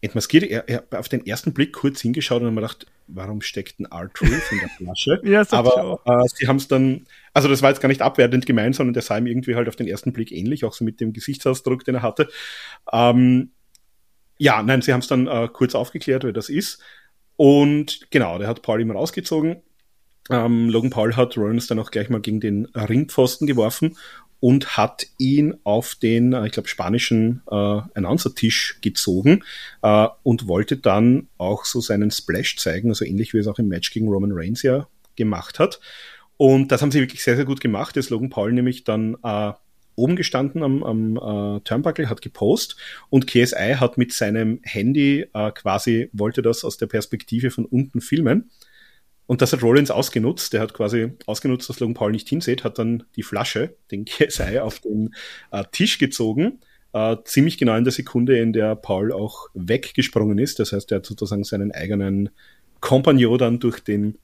entmaskiert. 0.00 0.44
Er, 0.44 0.68
er 0.68 0.84
auf 0.98 1.08
den 1.08 1.26
ersten 1.26 1.52
Blick 1.52 1.72
kurz 1.72 2.00
hingeschaut 2.00 2.40
und 2.40 2.48
hat 2.48 2.54
mir 2.54 2.60
gedacht, 2.60 2.86
warum 3.08 3.40
steckt 3.40 3.80
ein 3.80 3.86
R-Truth 3.86 4.52
in 4.52 4.58
der 4.60 4.68
Flasche? 4.68 5.20
ja, 5.24 5.44
Aber 5.50 6.00
äh, 6.04 6.28
sie 6.34 6.46
haben 6.46 6.56
es 6.56 6.68
dann, 6.68 7.06
also 7.32 7.48
das 7.48 7.62
war 7.62 7.70
jetzt 7.70 7.80
gar 7.80 7.88
nicht 7.88 8.02
abwertend 8.02 8.46
gemeint, 8.46 8.76
sondern 8.76 8.94
der 8.94 9.02
sah 9.02 9.18
ihm 9.18 9.26
irgendwie 9.26 9.56
halt 9.56 9.68
auf 9.68 9.76
den 9.76 9.88
ersten 9.88 10.12
Blick 10.12 10.30
ähnlich, 10.30 10.64
auch 10.64 10.74
so 10.74 10.84
mit 10.84 11.00
dem 11.00 11.12
Gesichtsausdruck, 11.12 11.84
den 11.84 11.96
er 11.96 12.02
hatte. 12.02 12.28
Ähm, 12.92 13.50
ja, 14.38 14.62
nein, 14.62 14.82
sie 14.82 14.92
haben 14.92 15.00
es 15.00 15.08
dann 15.08 15.26
äh, 15.26 15.48
kurz 15.52 15.74
aufgeklärt, 15.74 16.22
wer 16.22 16.32
das 16.32 16.48
ist. 16.48 16.80
Und 17.36 18.10
genau, 18.10 18.38
der 18.38 18.48
hat 18.48 18.62
Paul 18.62 18.80
immer 18.80 18.94
rausgezogen. 18.94 19.62
Ähm, 20.30 20.68
Logan 20.68 20.90
Paul 20.90 21.16
hat 21.16 21.36
Rollins 21.36 21.66
dann 21.66 21.78
auch 21.78 21.90
gleich 21.90 22.10
mal 22.10 22.20
gegen 22.20 22.40
den 22.40 22.66
Ringpfosten 22.66 23.46
geworfen 23.46 23.96
und 24.40 24.76
hat 24.76 25.06
ihn 25.18 25.54
auf 25.64 25.94
den, 25.94 26.32
äh, 26.32 26.46
ich 26.46 26.52
glaube, 26.52 26.68
spanischen 26.68 27.42
äh, 27.50 27.54
Announcer-Tisch 27.54 28.78
gezogen 28.80 29.44
äh, 29.82 30.06
und 30.22 30.46
wollte 30.46 30.76
dann 30.76 31.28
auch 31.38 31.64
so 31.64 31.80
seinen 31.80 32.10
Splash 32.10 32.56
zeigen, 32.56 32.90
also 32.90 33.04
ähnlich 33.04 33.34
wie 33.34 33.38
es 33.38 33.46
auch 33.46 33.58
im 33.58 33.68
Match 33.68 33.90
gegen 33.90 34.08
Roman 34.08 34.32
Reigns 34.32 34.62
ja 34.62 34.86
gemacht 35.16 35.58
hat. 35.58 35.80
Und 36.36 36.70
das 36.70 36.82
haben 36.82 36.92
sie 36.92 37.00
wirklich 37.00 37.24
sehr, 37.24 37.34
sehr 37.34 37.44
gut 37.44 37.60
gemacht. 37.60 37.96
Der 37.96 38.04
Logan 38.10 38.30
Paul 38.30 38.52
nämlich 38.52 38.84
dann 38.84 39.16
äh, 39.24 39.52
oben 39.96 40.14
gestanden 40.14 40.62
am, 40.62 40.84
am 40.84 41.16
äh, 41.16 41.60
Turnbuckle, 41.60 42.08
hat 42.08 42.22
gepost 42.22 42.76
und 43.10 43.26
KSI 43.26 43.74
hat 43.80 43.98
mit 43.98 44.12
seinem 44.12 44.60
Handy 44.62 45.26
äh, 45.34 45.50
quasi, 45.50 46.08
wollte 46.12 46.40
das 46.40 46.64
aus 46.64 46.76
der 46.76 46.86
Perspektive 46.86 47.50
von 47.50 47.64
unten 47.64 48.00
filmen 48.00 48.50
und 49.28 49.42
das 49.42 49.52
hat 49.52 49.62
Rollins 49.62 49.90
ausgenutzt. 49.90 50.54
Der 50.54 50.62
hat 50.62 50.72
quasi 50.72 51.12
ausgenutzt, 51.26 51.68
dass 51.68 51.80
Logan 51.80 51.92
Paul 51.92 52.12
nicht 52.12 52.30
hinsieht, 52.30 52.64
hat 52.64 52.78
dann 52.78 53.04
die 53.14 53.22
Flasche, 53.22 53.76
den 53.90 54.04
KSI, 54.06 54.58
auf 54.58 54.80
den 54.80 55.14
äh, 55.52 55.64
Tisch 55.70 55.98
gezogen. 55.98 56.60
Äh, 56.94 57.18
ziemlich 57.24 57.58
genau 57.58 57.76
in 57.76 57.84
der 57.84 57.92
Sekunde, 57.92 58.38
in 58.38 58.54
der 58.54 58.74
Paul 58.74 59.12
auch 59.12 59.48
weggesprungen 59.52 60.38
ist. 60.38 60.58
Das 60.58 60.72
heißt, 60.72 60.90
er 60.92 60.96
hat 60.96 61.06
sozusagen 61.06 61.44
seinen 61.44 61.72
eigenen 61.72 62.30
Kompagnon 62.80 63.36
dann 63.36 63.58
durch 63.60 63.80
den 63.80 64.16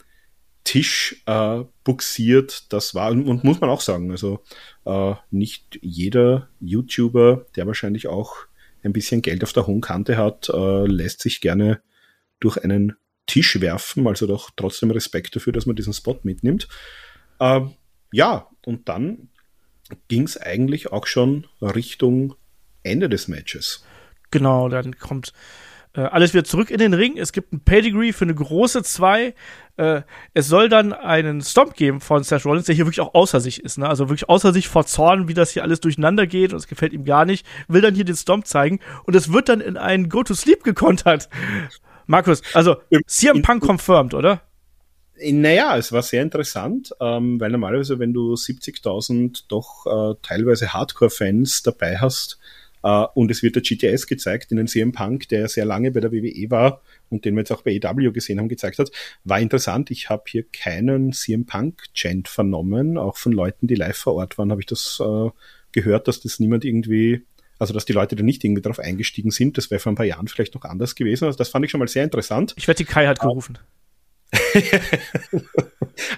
Tisch 0.64 1.22
äh, 1.26 1.64
buxiert. 1.84 2.72
Das 2.72 2.94
war, 2.94 3.10
und 3.10 3.44
muss 3.44 3.60
man 3.60 3.68
auch 3.68 3.82
sagen, 3.82 4.10
also 4.10 4.40
äh, 4.86 5.12
nicht 5.30 5.78
jeder 5.82 6.48
YouTuber, 6.60 7.44
der 7.56 7.66
wahrscheinlich 7.66 8.06
auch 8.06 8.36
ein 8.82 8.94
bisschen 8.94 9.20
Geld 9.20 9.44
auf 9.44 9.52
der 9.52 9.66
hohen 9.66 9.82
Kante 9.82 10.16
hat, 10.16 10.48
äh, 10.48 10.86
lässt 10.86 11.20
sich 11.20 11.42
gerne 11.42 11.82
durch 12.40 12.56
einen 12.64 12.96
Tisch 13.26 13.60
werfen, 13.60 14.06
also 14.06 14.26
doch 14.26 14.50
trotzdem 14.56 14.90
Respekt 14.90 15.34
dafür, 15.36 15.52
dass 15.52 15.66
man 15.66 15.76
diesen 15.76 15.92
Spot 15.92 16.18
mitnimmt. 16.22 16.68
Äh, 17.40 17.60
ja, 18.12 18.48
und 18.64 18.88
dann 18.88 19.28
ging 20.08 20.22
es 20.22 20.36
eigentlich 20.36 20.92
auch 20.92 21.06
schon 21.06 21.46
Richtung 21.60 22.34
Ende 22.82 23.08
des 23.08 23.28
Matches. 23.28 23.84
Genau, 24.30 24.68
dann 24.68 24.98
kommt 24.98 25.32
äh, 25.96 26.00
alles 26.00 26.34
wieder 26.34 26.44
zurück 26.44 26.70
in 26.70 26.78
den 26.78 26.92
Ring. 26.92 27.16
Es 27.16 27.32
gibt 27.32 27.52
ein 27.52 27.60
Pedigree 27.60 28.12
für 28.12 28.24
eine 28.24 28.34
große 28.34 28.82
2. 28.82 29.34
Äh, 29.76 30.02
es 30.32 30.48
soll 30.48 30.68
dann 30.68 30.92
einen 30.92 31.40
Stomp 31.40 31.74
geben 31.74 32.00
von 32.00 32.24
Seth 32.24 32.44
Rollins, 32.44 32.66
der 32.66 32.74
hier 32.74 32.86
wirklich 32.86 33.00
auch 33.00 33.14
außer 33.14 33.40
sich 33.40 33.62
ist. 33.62 33.78
Ne? 33.78 33.88
Also 33.88 34.08
wirklich 34.08 34.28
außer 34.28 34.52
sich 34.52 34.68
vor 34.68 34.86
Zorn, 34.86 35.28
wie 35.28 35.34
das 35.34 35.50
hier 35.50 35.62
alles 35.62 35.80
durcheinander 35.80 36.26
geht 36.26 36.52
und 36.52 36.58
es 36.58 36.66
gefällt 36.66 36.92
ihm 36.92 37.04
gar 37.04 37.24
nicht. 37.24 37.46
Will 37.68 37.80
dann 37.80 37.94
hier 37.94 38.04
den 38.04 38.16
Stomp 38.16 38.46
zeigen 38.46 38.80
und 39.04 39.14
es 39.14 39.32
wird 39.32 39.48
dann 39.48 39.60
in 39.60 39.76
einen 39.76 40.08
Go-to-Sleep 40.08 40.64
gekontert. 40.64 41.28
Markus, 42.06 42.42
also 42.52 42.76
CM 43.06 43.42
Punk 43.42 43.62
confirmed, 43.62 44.14
oder? 44.14 44.42
naja, 45.20 45.76
es 45.76 45.92
war 45.92 46.02
sehr 46.02 46.22
interessant, 46.22 46.92
ähm, 47.00 47.40
weil 47.40 47.50
normalerweise, 47.50 47.98
wenn 47.98 48.12
du 48.12 48.34
70.000 48.34 49.44
doch 49.48 49.86
äh, 49.86 50.16
teilweise 50.22 50.72
Hardcore-Fans 50.72 51.62
dabei 51.62 51.98
hast 51.98 52.38
äh, 52.82 53.06
und 53.14 53.30
es 53.30 53.42
wird 53.42 53.54
der 53.54 53.62
GTS 53.62 54.06
gezeigt, 54.06 54.50
in 54.50 54.56
den 54.56 54.66
CM 54.66 54.92
Punk, 54.92 55.28
der 55.28 55.48
sehr 55.48 55.64
lange 55.64 55.92
bei 55.92 56.00
der 56.00 56.12
WWE 56.12 56.50
war 56.50 56.82
und 57.10 57.24
den 57.24 57.34
wir 57.34 57.40
jetzt 57.40 57.52
auch 57.52 57.62
bei 57.62 57.72
EW 57.72 58.10
gesehen 58.10 58.38
haben, 58.38 58.48
gezeigt 58.48 58.78
hat, 58.78 58.90
war 59.22 59.40
interessant. 59.40 59.90
Ich 59.90 60.10
habe 60.10 60.24
hier 60.26 60.44
keinen 60.50 61.12
CM 61.12 61.46
Punk-Chant 61.46 62.28
vernommen, 62.28 62.98
auch 62.98 63.16
von 63.16 63.32
Leuten, 63.32 63.68
die 63.68 63.76
live 63.76 63.96
vor 63.96 64.14
Ort 64.14 64.36
waren, 64.36 64.50
habe 64.50 64.62
ich 64.62 64.66
das 64.66 65.00
äh, 65.00 65.30
gehört, 65.72 66.08
dass 66.08 66.20
das 66.20 66.40
niemand 66.40 66.64
irgendwie 66.64 67.24
also, 67.58 67.72
dass 67.72 67.84
die 67.84 67.92
Leute 67.92 68.16
da 68.16 68.22
nicht 68.22 68.42
irgendwie 68.44 68.62
darauf 68.62 68.78
eingestiegen 68.78 69.30
sind, 69.30 69.56
das 69.56 69.70
wäre 69.70 69.78
vor 69.78 69.92
ein 69.92 69.96
paar 69.96 70.06
Jahren 70.06 70.28
vielleicht 70.28 70.54
noch 70.54 70.64
anders 70.64 70.94
gewesen. 70.94 71.24
Also, 71.24 71.38
das 71.38 71.48
fand 71.48 71.64
ich 71.64 71.70
schon 71.70 71.78
mal 71.78 71.88
sehr 71.88 72.04
interessant. 72.04 72.54
Ich 72.56 72.68
wette, 72.68 72.84
Kai 72.84 73.06
hat 73.06 73.20
gerufen. 73.20 73.58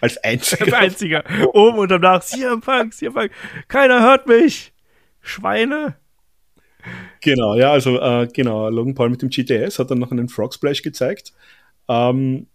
Als 0.01 0.17
einziger. 0.19 0.65
Als 0.65 0.73
einziger. 0.73 1.25
Oben 1.53 1.79
und 1.79 1.91
danach, 1.91 2.23
CM 2.23 2.61
Punk, 2.61 2.95
CM 2.95 3.13
Punk. 3.13 3.31
Keiner 3.69 4.01
hört 4.03 4.27
mich. 4.27 4.73
Schweine. 5.21 5.97
Genau, 7.21 7.57
ja, 7.57 7.73
also 7.73 8.01
äh, 8.01 8.29
genau, 8.33 8.69
Logan 8.71 8.95
Paul 8.95 9.11
mit 9.11 9.23
dem 9.23 9.29
GTS 9.29 9.79
hat 9.79 9.91
dann 9.91 9.99
noch 9.99 10.13
einen 10.13 10.29
Frog 10.29 10.55
Splash 10.55 10.83
gezeigt. 10.83 11.33
Ähm, 11.89 12.47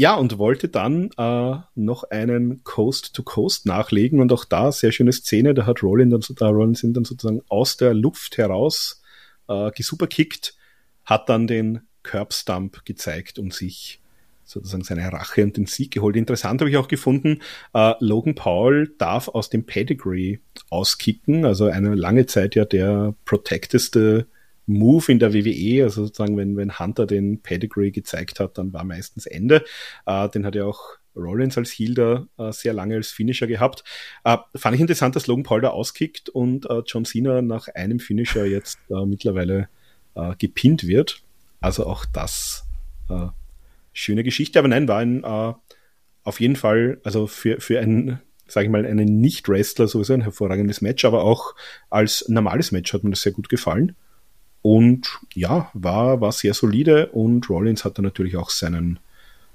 ja, 0.00 0.14
und 0.14 0.38
wollte 0.38 0.70
dann 0.70 1.10
äh, 1.18 1.56
noch 1.74 2.04
einen 2.04 2.64
Coast 2.64 3.12
to 3.12 3.22
Coast 3.22 3.66
nachlegen 3.66 4.20
und 4.20 4.32
auch 4.32 4.46
da 4.46 4.72
sehr 4.72 4.92
schöne 4.92 5.12
Szene, 5.12 5.52
da 5.52 5.66
hat 5.66 5.82
Rollins 5.82 6.26
dann, 6.26 6.36
da 6.36 6.48
Rollins 6.48 6.80
dann 6.80 7.04
sozusagen 7.04 7.42
aus 7.50 7.76
der 7.76 7.92
Luft 7.92 8.38
heraus 8.38 9.02
äh, 9.46 9.70
gesuperkickt, 9.72 10.56
hat 11.04 11.28
dann 11.28 11.46
den 11.46 11.82
Curb 12.02 12.32
Stump 12.32 12.86
gezeigt 12.86 13.38
und 13.38 13.52
sich 13.52 14.00
sozusagen 14.42 14.84
seine 14.84 15.12
Rache 15.12 15.44
und 15.44 15.58
den 15.58 15.66
Sieg 15.66 15.90
geholt. 15.90 16.16
Interessant 16.16 16.62
habe 16.62 16.70
ich 16.70 16.78
auch 16.78 16.88
gefunden, 16.88 17.40
äh, 17.74 17.92
Logan 18.00 18.34
Paul 18.34 18.94
darf 18.96 19.28
aus 19.28 19.50
dem 19.50 19.66
Pedigree 19.66 20.38
auskicken, 20.70 21.44
also 21.44 21.66
eine 21.66 21.94
lange 21.94 22.24
Zeit 22.24 22.54
ja 22.54 22.64
der 22.64 23.14
protecteste 23.26 24.28
Move 24.70 25.12
in 25.12 25.18
der 25.18 25.34
WWE, 25.34 25.84
also 25.84 26.04
sozusagen, 26.04 26.36
wenn, 26.36 26.56
wenn 26.56 26.78
Hunter 26.78 27.06
den 27.06 27.42
Pedigree 27.42 27.90
gezeigt 27.90 28.40
hat, 28.40 28.58
dann 28.58 28.72
war 28.72 28.84
meistens 28.84 29.26
Ende. 29.26 29.64
Äh, 30.06 30.28
den 30.28 30.46
hat 30.46 30.54
ja 30.54 30.64
auch 30.64 30.80
Rollins 31.16 31.58
als 31.58 31.70
Heel 31.70 32.26
äh, 32.38 32.52
sehr 32.52 32.72
lange 32.72 32.94
als 32.94 33.10
Finisher 33.10 33.46
gehabt. 33.46 33.84
Äh, 34.24 34.38
fand 34.54 34.74
ich 34.74 34.80
interessant, 34.80 35.16
dass 35.16 35.26
Logan 35.26 35.42
Paul 35.42 35.60
da 35.60 35.68
auskickt 35.70 36.28
und 36.28 36.68
äh, 36.70 36.82
John 36.86 37.04
Cena 37.04 37.42
nach 37.42 37.68
einem 37.68 37.98
Finisher 37.98 38.46
jetzt 38.46 38.78
äh, 38.90 39.04
mittlerweile 39.04 39.68
äh, 40.14 40.34
gepinnt 40.38 40.86
wird. 40.86 41.22
Also 41.60 41.86
auch 41.86 42.04
das 42.06 42.64
äh, 43.08 43.26
schöne 43.92 44.24
Geschichte, 44.24 44.58
aber 44.58 44.68
nein, 44.68 44.88
war 44.88 44.98
ein 44.98 45.24
auf 46.22 46.40
jeden 46.40 46.56
Fall, 46.56 47.00
also 47.02 47.26
für, 47.26 47.60
für 47.60 47.80
einen, 47.80 48.20
sage 48.46 48.66
ich 48.66 48.70
mal, 48.70 48.84
einen 48.84 49.20
Nicht-Wrestler 49.20 49.88
sowieso 49.88 50.12
ein 50.12 50.20
hervorragendes 50.22 50.80
Match, 50.80 51.04
aber 51.04 51.24
auch 51.24 51.54
als 51.88 52.28
normales 52.28 52.72
Match 52.72 52.92
hat 52.92 53.04
mir 53.04 53.10
das 53.10 53.22
sehr 53.22 53.32
gut 53.32 53.48
gefallen. 53.48 53.96
Und 54.62 55.18
ja, 55.34 55.70
war, 55.72 56.20
war 56.20 56.32
sehr 56.32 56.54
solide 56.54 57.08
und 57.08 57.48
Rollins 57.48 57.84
hat 57.84 57.96
dann 57.96 58.04
natürlich 58.04 58.36
auch 58.36 58.50
seinen 58.50 58.98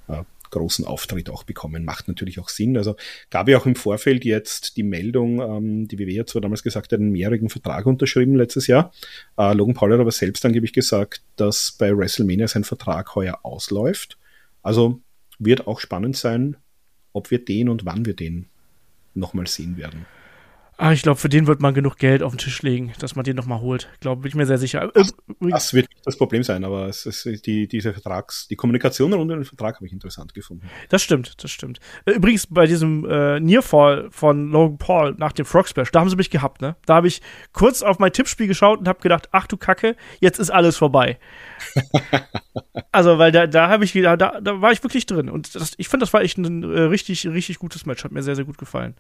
äh, 0.08 0.24
großen 0.50 0.86
Auftritt 0.86 1.30
auch 1.30 1.44
bekommen. 1.44 1.86
Macht 1.86 2.08
natürlich 2.08 2.40
auch 2.40 2.50
Sinn. 2.50 2.78
Also 2.78 2.96
gab 3.30 3.48
ja 3.48 3.58
auch 3.58 3.66
im 3.66 3.76
Vorfeld 3.76 4.26
jetzt 4.26 4.78
die 4.78 4.84
Meldung, 4.84 5.42
ähm, 5.42 5.88
die 5.88 6.00
WWE 6.00 6.22
hat 6.22 6.30
zwar 6.30 6.42
damals 6.42 6.64
gesagt, 6.64 6.94
einen 6.94 7.12
mehrjährigen 7.12 7.50
Vertrag 7.50 7.86
unterschrieben 7.86 8.36
letztes 8.36 8.68
Jahr. 8.68 8.92
Äh, 9.38 9.54
Logan 9.54 9.76
Paul 9.76 9.94
hat 9.94 10.00
aber 10.00 10.12
selbst 10.12 10.46
angeblich 10.46 10.74
gesagt, 10.74 11.22
dass 11.36 11.76
bei 11.78 11.96
WrestleMania 11.96 12.48
sein 12.48 12.64
Vertrag 12.64 13.16
heuer 13.16 13.40
ausläuft. 13.44 14.18
Also 14.64 15.02
wird 15.38 15.68
auch 15.68 15.80
spannend 15.80 16.18
sein, 16.18 16.58
ob 17.14 17.30
wir 17.30 17.44
den 17.44 17.70
und 17.70 17.86
wann 17.86 18.06
wir 18.06 18.16
den 18.16 18.48
nochmal 19.14 19.48
sehen 19.48 19.78
werden. 19.78 20.06
Ah, 20.78 20.92
ich 20.92 21.04
glaube, 21.04 21.18
für 21.18 21.30
den 21.30 21.48
wird 21.48 21.62
man 21.62 21.74
genug 21.74 21.96
Geld 21.98 22.22
auf 22.22 22.34
den 22.34 22.38
Tisch 22.38 22.62
legen, 22.62 22.92
dass 23.00 23.16
man 23.16 23.24
den 23.24 23.38
nochmal 23.38 23.62
holt. 23.62 23.88
Glaube 24.02 24.24
bin 24.24 24.30
ich 24.30 24.36
mir 24.36 24.46
sehr 24.46 24.58
sicher. 24.58 24.92
Das, 24.94 25.14
das, 25.40 25.74
wird 25.74 25.88
das 26.04 26.18
Problem 26.18 26.44
sein, 26.44 26.66
aber 26.66 26.88
es 26.88 27.06
ist 27.06 27.46
die, 27.46 27.70
diese 27.70 27.94
Vertrags, 27.94 28.48
die 28.50 28.58
Kommunikation 28.58 29.14
rund 29.14 29.32
um 29.32 29.38
den 29.38 29.46
Vertrag 29.46 29.76
habe 29.76 29.86
ich 29.86 29.94
interessant 29.94 30.34
gefunden. 30.34 30.70
Das 30.90 31.02
stimmt, 31.02 31.42
das 31.42 31.52
stimmt. 31.52 31.80
Äh, 32.06 32.12
übrigens, 32.12 32.48
bei 32.48 32.68
diesem 32.68 33.06
äh, 33.10 33.40
Nearfall 33.40 34.10
von 34.12 34.52
Logan 34.52 34.78
Paul 34.78 35.16
nach 35.18 35.32
dem 35.32 35.46
Frog 35.46 35.70
Splash, 35.70 35.92
da 35.92 36.02
haben 36.02 36.10
sie 36.10 36.18
mich 36.18 36.30
gehabt, 36.30 36.62
ne? 36.62 36.76
Da 36.86 36.96
habe 36.96 37.08
ich 37.08 37.22
kurz 37.54 37.82
auf 37.82 38.00
mein 38.00 38.12
Tippspiel 38.12 38.48
geschaut 38.48 38.80
und 38.80 38.88
habe 38.90 39.00
gedacht, 39.00 39.30
ach 39.32 39.48
du 39.48 39.56
Kacke, 39.56 39.96
jetzt 40.20 40.40
ist 40.40 40.50
alles 40.50 40.76
vorbei. 40.76 41.20
also, 42.92 43.18
weil 43.18 43.32
da, 43.32 43.48
da 43.48 43.70
habe 43.70 43.86
ich, 43.86 43.94
da, 43.94 44.18
da 44.18 44.62
war 44.62 44.74
ich 44.74 44.84
wirklich 44.84 45.06
drin. 45.06 45.30
Und 45.30 45.56
das, 45.56 45.72
ich 45.78 45.88
finde, 45.88 46.04
das 46.04 46.12
war 46.12 46.22
echt 46.22 46.38
ein 46.38 46.64
äh, 46.64 46.82
richtig, 46.82 47.26
richtig 47.28 47.60
gutes 47.60 47.86
Match. 47.86 48.04
Hat 48.04 48.12
mir 48.12 48.24
sehr, 48.24 48.36
sehr 48.36 48.46
gut 48.46 48.58
gefallen. 48.58 48.96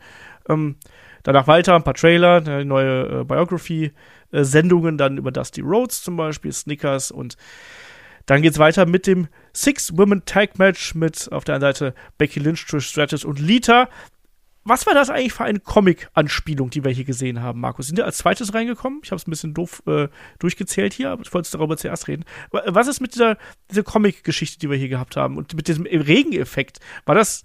Ähm, 0.47 0.77
Danach 1.25 1.47
weiter 1.47 1.64
ein 1.73 1.83
paar 1.83 1.95
Trailer, 1.95 2.63
neue 2.63 3.21
äh, 3.21 3.23
Biography-Sendungen, 3.23 4.97
dann 4.97 5.17
über 5.17 5.31
Dusty 5.31 5.61
Rhodes 5.61 6.03
zum 6.03 6.17
Beispiel, 6.17 6.51
Snickers 6.51 7.09
und 7.09 7.37
dann 8.25 8.41
geht's 8.41 8.59
weiter 8.59 8.85
mit 8.85 9.07
dem 9.07 9.27
Six-Women-Tag-Match 9.53 10.95
mit 10.95 11.31
auf 11.31 11.43
der 11.43 11.55
einen 11.55 11.61
Seite 11.61 11.93
Becky 12.17 12.39
Lynch, 12.39 12.65
Trish 12.65 12.87
Stratus 12.87 13.23
und 13.23 13.39
Lita. 13.39 13.89
Was 14.67 14.87
war 14.87 14.95
das 14.95 15.11
eigentlich 15.11 15.33
für 15.33 15.43
eine 15.43 15.59
Comic-Anspielung, 15.59 16.71
die 16.71 16.83
wir 16.83 16.91
hier 16.91 17.05
gesehen 17.05 17.43
haben, 17.43 17.59
Markus? 17.59 17.85
Sind 17.85 17.97
wir 17.97 18.05
als 18.05 18.17
zweites 18.17 18.55
reingekommen? 18.55 19.01
Ich 19.03 19.11
habe 19.11 19.17
es 19.17 19.27
ein 19.27 19.29
bisschen 19.29 19.53
doof 19.53 19.83
äh, 19.85 20.07
durchgezählt 20.39 20.91
hier, 20.91 21.11
aber 21.11 21.21
ich 21.21 21.31
wollte 21.35 21.51
darüber 21.51 21.77
zuerst 21.77 22.07
reden. 22.07 22.25
Was 22.49 22.87
ist 22.87 22.99
mit 22.99 23.13
dieser, 23.13 23.37
dieser 23.69 23.83
Comic-Geschichte, 23.83 24.57
die 24.57 24.69
wir 24.71 24.77
hier 24.77 24.89
gehabt 24.89 25.17
haben 25.17 25.37
und 25.37 25.55
mit 25.55 25.67
diesem 25.67 25.85
Regeneffekt? 25.85 26.79
War 27.05 27.13
das 27.13 27.43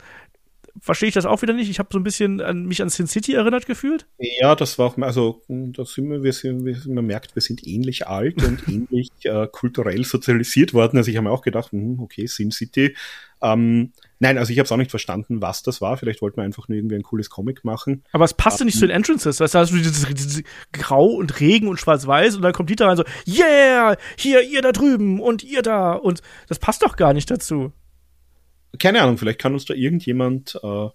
verstehe 0.81 1.09
ich 1.09 1.15
das 1.15 1.27
auch 1.27 1.43
wieder 1.43 1.53
nicht. 1.53 1.71
Ich 1.71 1.79
habe 1.79 1.89
so 1.93 1.99
ein 1.99 2.03
bisschen 2.03 2.41
an 2.41 2.67
mich 2.67 2.83
an 2.83 2.89
Sin 2.89 3.07
City 3.07 3.35
erinnert 3.35 3.67
gefühlt. 3.67 4.07
Ja, 4.19 4.55
das 4.55 4.79
war 4.79 4.87
auch, 4.87 4.99
also 4.99 5.43
da 5.49 5.85
sind 5.85 6.11
wir, 6.11 6.23
wir 6.23 6.33
sind, 6.33 6.65
wir, 6.65 6.77
man 6.87 7.07
merkt, 7.07 7.35
wir 7.35 7.43
sind 7.43 7.67
ähnlich 7.67 8.07
alt 8.07 8.43
und 8.43 8.63
ähnlich 8.69 9.11
äh, 9.25 9.47
kulturell 9.51 10.05
sozialisiert 10.05 10.75
worden. 10.75 10.99
Also 10.99 11.11
ich 11.11 11.17
habe 11.17 11.29
mir 11.29 11.33
auch 11.33 11.43
gedacht, 11.43 11.73
hm, 11.73 12.01
okay, 12.01 12.27
Sin 12.27 12.51
City. 12.51 12.95
Ähm, 13.43 13.93
nein, 14.19 14.37
also 14.37 14.53
ich 14.53 14.59
habe 14.59 14.67
es 14.67 14.73
auch 14.73 14.77
nicht 14.77 14.91
verstanden, 14.91 15.41
was 15.41 15.63
das 15.63 15.81
war. 15.81 15.97
Vielleicht 15.97 16.21
wollten 16.21 16.37
wir 16.37 16.45
einfach 16.45 16.69
nur 16.69 16.77
irgendwie 16.77 16.97
ein 16.97 17.03
cooles 17.03 17.31
Comic 17.31 17.65
machen. 17.65 18.05
Aber 18.13 18.25
es 18.25 18.35
passte 18.35 18.65
nicht 18.65 18.79
zu 18.79 18.87
den 18.87 18.95
Entrances. 18.95 19.41
Weißt 19.41 19.55
du, 19.55 19.59
hast 19.59 19.73
du 19.73 19.77
dieses, 19.77 20.07
dieses 20.07 20.43
Grau 20.73 21.07
und 21.07 21.41
Regen 21.41 21.69
und 21.69 21.79
Schwarz-Weiß 21.79 22.37
und 22.37 22.43
dann 22.43 22.53
kommt 22.53 22.71
Dieter 22.71 22.87
rein 22.87 22.97
so, 22.97 23.05
yeah, 23.27 23.97
hier, 24.17 24.43
ihr 24.43 24.63
da 24.63 24.73
drüben 24.73 25.21
und 25.21 25.43
ihr 25.43 25.63
da. 25.63 25.93
Und 25.93 26.21
das 26.49 26.59
passt 26.59 26.83
doch 26.83 26.97
gar 26.97 27.15
nicht 27.15 27.31
dazu 27.31 27.73
keine 28.79 29.03
Ahnung, 29.03 29.19
vielleicht 29.19 29.41
kann 29.41 29.53
uns 29.53 29.65
da 29.65 29.75
irgendjemand 29.75 30.59
äh, 30.63 30.89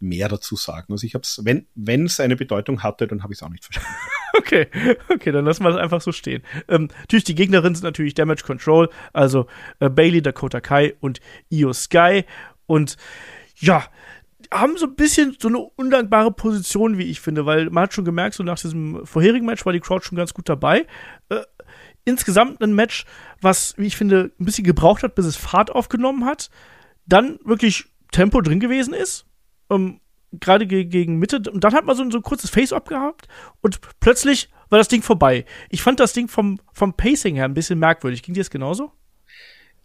mehr 0.00 0.28
dazu 0.28 0.56
sagen. 0.56 0.92
Also 0.92 1.06
ich 1.06 1.14
habe 1.14 1.22
es, 1.22 1.40
wenn 1.44 1.66
wenn 1.74 2.06
es 2.06 2.20
eine 2.20 2.36
Bedeutung 2.36 2.82
hatte, 2.82 3.06
dann 3.06 3.22
habe 3.22 3.32
ich 3.32 3.40
es 3.40 3.42
auch 3.42 3.48
nicht 3.48 3.64
verstanden. 3.64 3.90
okay, 4.38 4.68
okay, 5.08 5.32
dann 5.32 5.44
lassen 5.44 5.64
wir 5.64 5.70
das 5.70 5.80
einfach 5.80 6.00
so 6.00 6.12
stehen. 6.12 6.42
Ähm, 6.68 6.88
natürlich 7.00 7.24
die 7.24 7.34
Gegnerinnen 7.34 7.74
sind 7.74 7.84
natürlich 7.84 8.14
Damage 8.14 8.44
Control, 8.44 8.88
also 9.12 9.46
äh, 9.80 9.90
Bailey, 9.90 10.22
Dakota 10.22 10.60
Kai 10.60 10.94
und 11.00 11.20
Io 11.50 11.72
Sky 11.72 12.24
und 12.66 12.96
ja, 13.56 13.84
haben 14.52 14.76
so 14.78 14.86
ein 14.86 14.94
bisschen 14.94 15.36
so 15.38 15.48
eine 15.48 15.58
undankbare 15.58 16.32
Position, 16.32 16.96
wie 16.96 17.10
ich 17.10 17.20
finde, 17.20 17.44
weil 17.44 17.70
man 17.70 17.84
hat 17.84 17.94
schon 17.94 18.04
gemerkt, 18.04 18.34
so 18.34 18.42
nach 18.42 18.58
diesem 18.58 19.04
vorherigen 19.04 19.46
Match 19.46 19.66
war 19.66 19.72
die 19.72 19.80
Crowd 19.80 20.04
schon 20.04 20.16
ganz 20.16 20.32
gut 20.32 20.48
dabei. 20.48 20.86
Äh, 21.28 21.42
insgesamt 22.04 22.62
ein 22.62 22.72
Match, 22.72 23.04
was, 23.40 23.74
wie 23.76 23.86
ich 23.86 23.96
finde, 23.96 24.30
ein 24.38 24.44
bisschen 24.44 24.64
gebraucht 24.64 25.02
hat, 25.02 25.14
bis 25.14 25.26
es 25.26 25.36
Fahrt 25.36 25.70
aufgenommen 25.70 26.24
hat 26.24 26.50
dann 27.08 27.38
wirklich 27.44 27.86
Tempo 28.12 28.40
drin 28.40 28.60
gewesen 28.60 28.94
ist. 28.94 29.26
Ähm, 29.70 30.00
Gerade 30.32 30.66
ge 30.66 30.84
gegen 30.84 31.18
Mitte. 31.18 31.42
Und 31.50 31.64
dann 31.64 31.72
hat 31.72 31.86
man 31.86 31.96
so, 31.96 32.08
so 32.10 32.18
ein 32.18 32.22
kurzes 32.22 32.50
Face-Up 32.50 32.86
gehabt 32.88 33.28
und 33.62 33.80
plötzlich 33.98 34.50
war 34.68 34.78
das 34.78 34.88
Ding 34.88 35.00
vorbei. 35.02 35.46
Ich 35.70 35.82
fand 35.82 36.00
das 36.00 36.12
Ding 36.12 36.28
vom, 36.28 36.60
vom 36.72 36.92
Pacing 36.92 37.36
her 37.36 37.46
ein 37.46 37.54
bisschen 37.54 37.78
merkwürdig. 37.78 38.22
Ging 38.22 38.34
dir 38.34 38.40
das 38.40 38.50
genauso? 38.50 38.92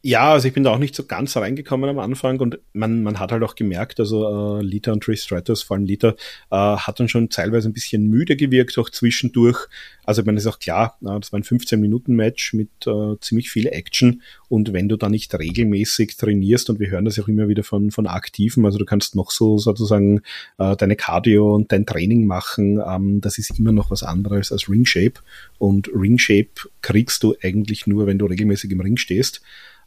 Ja, 0.05 0.33
also 0.33 0.49
ich 0.49 0.53
bin 0.53 0.65
da 0.65 0.71
auch 0.71 0.79
nicht 0.79 0.95
so 0.95 1.05
ganz 1.05 1.37
reingekommen 1.37 1.89
am 1.89 1.97
Anfang 1.97 2.37
und 2.41 2.59
man, 2.73 3.03
man 3.03 3.21
hat 3.21 3.31
halt 3.31 3.41
auch 3.41 3.55
gemerkt, 3.55 4.01
also 4.01 4.59
äh, 4.59 4.61
Lita 4.61 4.91
und 4.91 5.01
Trish 5.01 5.23
Stratus, 5.23 5.63
vor 5.63 5.77
allem 5.77 5.85
Lita, 5.85 6.09
äh, 6.51 6.55
hat 6.57 6.99
dann 6.99 7.07
schon 7.07 7.29
teilweise 7.29 7.69
ein 7.69 7.73
bisschen 7.73 8.09
müde 8.09 8.35
gewirkt, 8.35 8.77
auch 8.77 8.89
zwischendurch. 8.89 9.65
Also 10.03 10.21
ich 10.21 10.25
meine, 10.25 10.39
ist 10.39 10.47
auch 10.47 10.59
klar, 10.59 10.97
äh, 11.03 11.17
das 11.21 11.31
war 11.31 11.39
ein 11.39 11.43
15-Minuten-Match 11.43 12.53
mit 12.53 12.67
äh, 12.85 13.17
ziemlich 13.21 13.49
viel 13.49 13.67
Action 13.67 14.21
und 14.49 14.73
wenn 14.73 14.89
du 14.89 14.97
da 14.97 15.07
nicht 15.07 15.33
regelmäßig 15.39 16.17
trainierst 16.17 16.69
und 16.69 16.81
wir 16.81 16.89
hören 16.89 17.05
das 17.05 17.15
ja 17.15 17.23
auch 17.23 17.29
immer 17.29 17.47
wieder 17.47 17.63
von, 17.63 17.89
von 17.89 18.05
Aktiven, 18.05 18.65
also 18.65 18.77
du 18.77 18.85
kannst 18.85 19.15
noch 19.15 19.31
so 19.31 19.57
sozusagen 19.57 20.19
äh, 20.57 20.75
deine 20.75 20.97
Cardio 20.97 21.55
und 21.55 21.71
dein 21.71 21.85
Training 21.85 22.27
machen, 22.27 22.81
ähm, 22.85 23.21
das 23.21 23.37
ist 23.37 23.57
immer 23.57 23.71
noch 23.71 23.89
was 23.89 24.03
anderes 24.03 24.51
als 24.51 24.67
Ring 24.67 24.85
Shape 24.85 25.21
und 25.59 25.89
Ring 25.95 26.17
Shape 26.17 26.49
kriegst 26.81 27.23
du 27.23 27.35
eigentlich 27.41 27.87
nur, 27.87 28.05
wenn 28.05 28.19
du 28.19 28.25
regelmäßig 28.25 28.69
im 28.71 28.81
Ring 28.81 28.97
stehst. 28.97 29.41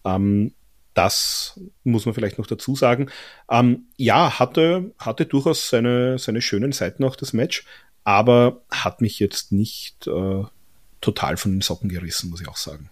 Ähm, 0.05 0.53
das 0.95 1.61
muss 1.85 2.07
man 2.07 2.15
vielleicht 2.15 2.39
noch 2.39 2.47
dazu 2.47 2.75
sagen. 2.75 3.11
Ähm, 3.51 3.85
ja, 3.97 4.39
hatte, 4.39 4.93
hatte 4.99 5.27
durchaus 5.27 5.69
seine, 5.69 6.19
seine 6.19 6.41
schönen 6.41 6.73
Seiten 6.73 7.05
auch 7.05 7.17
das 7.17 7.33
Match, 7.35 7.65
aber 8.05 8.63
hat 8.71 9.03
mich 9.03 9.19
jetzt 9.19 9.53
nicht 9.53 10.07
äh, 10.07 10.45
total 11.01 11.37
von 11.37 11.53
den 11.53 11.61
Socken 11.61 11.91
gerissen, 11.91 12.31
muss 12.31 12.41
ich 12.41 12.49
auch 12.49 12.57
sagen. 12.57 12.89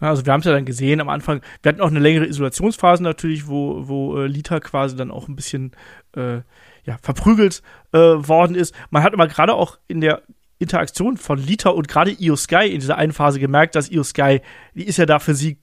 Also 0.00 0.26
wir 0.26 0.32
haben 0.32 0.40
es 0.40 0.46
ja 0.46 0.52
dann 0.52 0.64
gesehen 0.64 1.00
am 1.00 1.08
Anfang. 1.08 1.42
Wir 1.62 1.70
hatten 1.70 1.80
auch 1.80 1.88
eine 1.88 2.00
längere 2.00 2.26
Isolationsphase 2.26 3.04
natürlich, 3.04 3.46
wo, 3.46 3.86
wo 3.86 4.18
äh, 4.18 4.26
Lita 4.26 4.58
quasi 4.58 4.96
dann 4.96 5.12
auch 5.12 5.28
ein 5.28 5.36
bisschen 5.36 5.72
äh, 6.16 6.40
ja, 6.84 6.98
verprügelt 7.00 7.62
äh, 7.92 7.98
worden 7.98 8.56
ist. 8.56 8.74
Man 8.90 9.04
hat 9.04 9.12
aber 9.12 9.28
gerade 9.28 9.54
auch 9.54 9.78
in 9.86 10.00
der 10.00 10.22
Interaktion 10.58 11.16
von 11.16 11.38
Lita 11.38 11.70
und 11.70 11.86
gerade 11.86 12.16
Io 12.18 12.34
Sky 12.36 12.66
in 12.66 12.80
dieser 12.80 12.96
einen 12.96 13.12
Phase 13.12 13.38
gemerkt, 13.38 13.76
dass 13.76 13.90
Io 13.90 14.02
Sky, 14.02 14.40
die 14.74 14.84
ist 14.84 14.96
ja 14.96 15.06
da 15.06 15.20
für 15.20 15.34
sie 15.34 15.58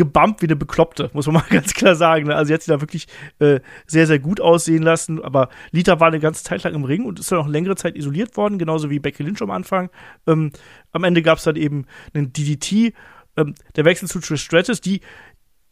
gebumpt 0.00 0.40
wie 0.40 0.46
eine 0.46 0.56
Bekloppte, 0.56 1.10
muss 1.12 1.26
man 1.26 1.34
mal 1.34 1.44
ganz 1.50 1.74
klar 1.74 1.94
sagen. 1.94 2.28
Ne? 2.28 2.34
Also 2.34 2.48
sie 2.48 2.54
hat 2.54 2.62
sie 2.62 2.70
da 2.70 2.80
wirklich 2.80 3.06
äh, 3.38 3.60
sehr, 3.86 4.06
sehr 4.06 4.18
gut 4.18 4.40
aussehen 4.40 4.82
lassen. 4.82 5.22
Aber 5.22 5.50
Lita 5.72 6.00
war 6.00 6.08
eine 6.08 6.20
ganze 6.20 6.42
Zeit 6.42 6.64
lang 6.64 6.74
im 6.74 6.84
Ring 6.84 7.04
und 7.04 7.20
ist 7.20 7.30
dann 7.30 7.38
auch 7.38 7.46
längere 7.46 7.76
Zeit 7.76 7.96
isoliert 7.96 8.36
worden, 8.38 8.58
genauso 8.58 8.88
wie 8.88 8.98
Becky 8.98 9.22
Lynch 9.22 9.42
am 9.42 9.50
Anfang. 9.50 9.90
Ähm, 10.26 10.52
am 10.92 11.04
Ende 11.04 11.20
gab 11.20 11.36
es 11.36 11.44
dann 11.44 11.56
eben 11.56 11.84
einen 12.14 12.32
DDT, 12.32 12.94
ähm, 13.36 13.54
der 13.76 13.84
Wechsel 13.84 14.08
zu 14.08 14.20
Trish 14.20 14.42
Stratus, 14.42 14.80
die 14.80 15.02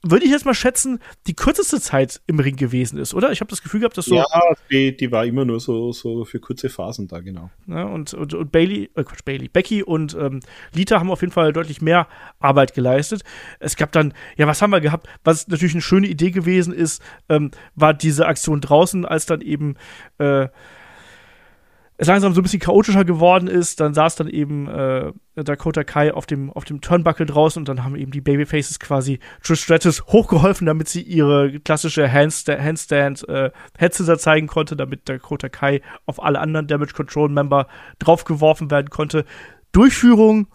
würde 0.02 0.24
ich 0.24 0.30
jetzt 0.30 0.44
mal 0.44 0.54
schätzen, 0.54 1.00
die 1.26 1.34
kürzeste 1.34 1.80
Zeit 1.80 2.20
im 2.26 2.38
Ring 2.38 2.56
gewesen 2.56 2.98
ist, 2.98 3.14
oder? 3.14 3.32
Ich 3.32 3.40
habe 3.40 3.50
das 3.50 3.62
Gefühl 3.62 3.80
gehabt, 3.80 3.98
dass 3.98 4.06
so. 4.06 4.14
Ja, 4.14 4.24
die, 4.70 4.96
die 4.96 5.10
war 5.10 5.26
immer 5.26 5.44
nur 5.44 5.58
so, 5.58 5.92
so 5.92 6.24
für 6.24 6.38
kurze 6.38 6.68
Phasen 6.68 7.08
da, 7.08 7.20
genau. 7.20 7.50
Ja, 7.66 7.84
und, 7.84 8.14
und, 8.14 8.32
und 8.34 8.52
Bailey, 8.52 8.90
äh 8.94 9.02
Quatsch, 9.02 9.24
Bailey, 9.24 9.48
Becky 9.48 9.82
und 9.82 10.14
ähm, 10.14 10.40
Lita 10.72 11.00
haben 11.00 11.10
auf 11.10 11.20
jeden 11.20 11.32
Fall 11.32 11.52
deutlich 11.52 11.82
mehr 11.82 12.06
Arbeit 12.38 12.74
geleistet. 12.74 13.22
Es 13.58 13.76
gab 13.76 13.90
dann, 13.92 14.14
ja, 14.36 14.46
was 14.46 14.62
haben 14.62 14.70
wir 14.70 14.80
gehabt? 14.80 15.08
Was 15.24 15.48
natürlich 15.48 15.74
eine 15.74 15.82
schöne 15.82 16.06
Idee 16.06 16.30
gewesen 16.30 16.72
ist, 16.72 17.02
ähm, 17.28 17.50
war 17.74 17.92
diese 17.92 18.26
Aktion 18.26 18.60
draußen, 18.60 19.04
als 19.04 19.26
dann 19.26 19.40
eben 19.40 19.74
äh, 20.18 20.48
es 22.00 22.06
langsam 22.06 22.32
so 22.32 22.40
ein 22.40 22.44
bisschen 22.44 22.60
chaotischer 22.60 23.04
geworden 23.04 23.48
ist, 23.48 23.80
dann 23.80 23.92
saß 23.92 24.14
dann 24.14 24.28
eben 24.28 24.68
äh, 24.68 25.12
Dakota 25.34 25.82
Kai 25.82 26.14
auf 26.14 26.26
dem, 26.26 26.52
auf 26.52 26.64
dem 26.64 26.80
Turnbuckle 26.80 27.26
draußen 27.26 27.60
und 27.60 27.68
dann 27.68 27.82
haben 27.82 27.96
eben 27.96 28.12
die 28.12 28.20
Babyfaces 28.20 28.78
quasi 28.78 29.18
Trish 29.42 29.62
Stratus 29.62 30.06
hochgeholfen, 30.06 30.64
damit 30.64 30.88
sie 30.88 31.02
ihre 31.02 31.58
klassische 31.58 32.10
Handstand, 32.10 32.62
Handstand 32.62 33.28
äh, 33.28 33.50
Headsetter 33.76 34.16
zeigen 34.16 34.46
konnte, 34.46 34.76
damit 34.76 35.08
Dakota 35.08 35.48
Kai 35.48 35.82
auf 36.06 36.22
alle 36.22 36.38
anderen 36.38 36.68
Damage 36.68 36.94
Control 36.94 37.28
Member 37.28 37.66
draufgeworfen 37.98 38.70
werden 38.70 38.90
konnte. 38.90 39.24
Durchführung 39.72 40.46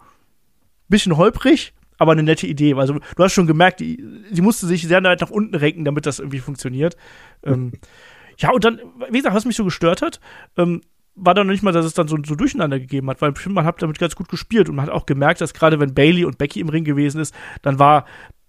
bisschen 0.88 1.18
holprig, 1.18 1.74
aber 1.98 2.12
eine 2.12 2.22
nette 2.22 2.46
Idee. 2.46 2.72
Also 2.72 2.94
du 3.16 3.22
hast 3.22 3.34
schon 3.34 3.46
gemerkt, 3.46 3.80
die, 3.80 4.02
die 4.30 4.40
musste 4.40 4.66
sich 4.66 4.88
sehr 4.88 5.02
weit 5.04 5.20
nach 5.20 5.30
unten 5.30 5.54
renken, 5.54 5.84
damit 5.84 6.06
das 6.06 6.20
irgendwie 6.20 6.38
funktioniert. 6.38 6.96
ähm, 7.44 7.72
ja, 8.38 8.50
und 8.50 8.64
dann, 8.64 8.80
wie 9.10 9.18
gesagt, 9.18 9.36
was 9.36 9.44
mich 9.44 9.56
so 9.56 9.64
gestört 9.64 10.00
hat, 10.00 10.20
ähm, 10.56 10.80
war 11.16 11.34
dann 11.34 11.46
noch 11.46 11.52
nicht 11.52 11.62
mal, 11.62 11.72
dass 11.72 11.86
es 11.86 11.94
dann 11.94 12.08
so, 12.08 12.16
so 12.24 12.34
durcheinander 12.34 12.78
gegeben 12.80 13.08
hat, 13.08 13.20
weil 13.20 13.32
man 13.48 13.64
hat 13.64 13.80
damit 13.82 13.98
ganz 13.98 14.16
gut 14.16 14.28
gespielt 14.28 14.68
und 14.68 14.76
man 14.76 14.86
hat 14.86 14.92
auch 14.92 15.06
gemerkt, 15.06 15.40
dass 15.40 15.54
gerade 15.54 15.78
wenn 15.80 15.94
Bailey 15.94 16.24
und 16.24 16.38
Becky 16.38 16.60
im 16.60 16.68
Ring 16.68 16.84
gewesen 16.84 17.20
ist, 17.20 17.34
dann 17.62 17.78
war 17.78 18.04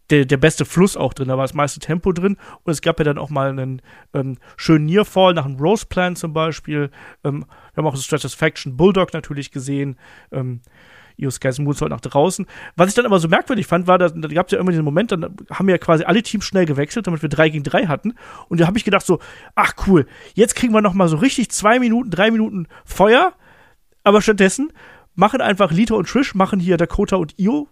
der, 0.09 0.25
der 0.25 0.37
beste 0.37 0.65
Fluss 0.65 0.97
auch 0.97 1.13
drin, 1.13 1.27
da 1.27 1.37
war 1.37 1.43
das 1.43 1.53
meiste 1.53 1.79
Tempo 1.79 2.11
drin 2.11 2.37
und 2.63 2.71
es 2.71 2.81
gab 2.81 2.99
ja 2.99 3.05
dann 3.05 3.17
auch 3.17 3.29
mal 3.29 3.49
einen 3.49 3.81
ähm, 4.13 4.37
schönen 4.57 4.85
Nearfall 4.85 5.33
nach 5.33 5.45
einem 5.45 5.57
Rose 5.57 5.85
Plan 5.87 6.15
zum 6.15 6.33
Beispiel. 6.33 6.91
Ähm, 7.23 7.45
wir 7.73 7.77
haben 7.77 7.87
auch 7.87 7.95
das 7.95 8.05
Stratisfaction 8.05 8.77
Bulldog 8.77 9.13
natürlich 9.13 9.51
gesehen. 9.51 9.97
Ähm, 10.31 10.61
Io 11.17 11.29
Skies 11.29 11.59
Moonsault 11.59 11.91
nach 11.91 12.01
draußen. 12.01 12.45
Was 12.75 12.89
ich 12.89 12.95
dann 12.95 13.05
aber 13.05 13.19
so 13.19 13.27
merkwürdig 13.27 13.67
fand, 13.67 13.87
war, 13.87 13.97
da, 13.97 14.09
da 14.09 14.27
gab 14.27 14.47
es 14.47 14.51
ja 14.51 14.59
immer 14.59 14.71
diesen 14.71 14.85
Moment, 14.85 15.11
dann 15.11 15.35
haben 15.51 15.69
ja 15.69 15.77
quasi 15.77 16.03
alle 16.03 16.23
Teams 16.23 16.45
schnell 16.45 16.65
gewechselt, 16.65 17.07
damit 17.07 17.21
wir 17.21 17.29
drei 17.29 17.49
gegen 17.49 17.63
drei 17.63 17.85
hatten. 17.87 18.13
Und 18.49 18.59
da 18.59 18.67
habe 18.67 18.77
ich 18.77 18.83
gedacht 18.83 19.05
so, 19.05 19.19
ach 19.55 19.73
cool, 19.87 20.05
jetzt 20.33 20.55
kriegen 20.55 20.73
wir 20.73 20.81
noch 20.81 20.93
mal 20.93 21.07
so 21.07 21.17
richtig 21.17 21.49
zwei 21.51 21.79
Minuten, 21.79 22.09
drei 22.09 22.31
Minuten 22.31 22.67
Feuer. 22.83 23.33
Aber 24.03 24.21
stattdessen 24.21 24.71
machen 25.15 25.41
einfach 25.41 25.71
Lita 25.71 25.95
und 25.95 26.07
Trish, 26.07 26.35
machen 26.35 26.59
hier 26.59 26.77
Dakota 26.77 27.15
und 27.15 27.39
Io 27.39 27.67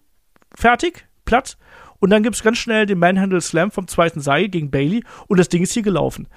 fertig, 0.56 1.08
platt. 1.26 1.58
Und 2.00 2.10
dann 2.10 2.24
gibt 2.24 2.36
es 2.36 2.44
ganz 2.44 2.58
schnell 2.58 2.86
den 2.86 3.00
Manhandle 3.00 3.40
Slam 3.40 3.72
vom 3.72 3.88
zweiten 3.88 4.20
Seil 4.20 4.50
gegen 4.50 4.72
Bailey 4.72 5.04
und 5.28 5.40
das 5.40 5.50
Ding 5.50 5.64
ist 5.64 5.74
hier 5.74 5.84
gelaufen. 5.84 6.28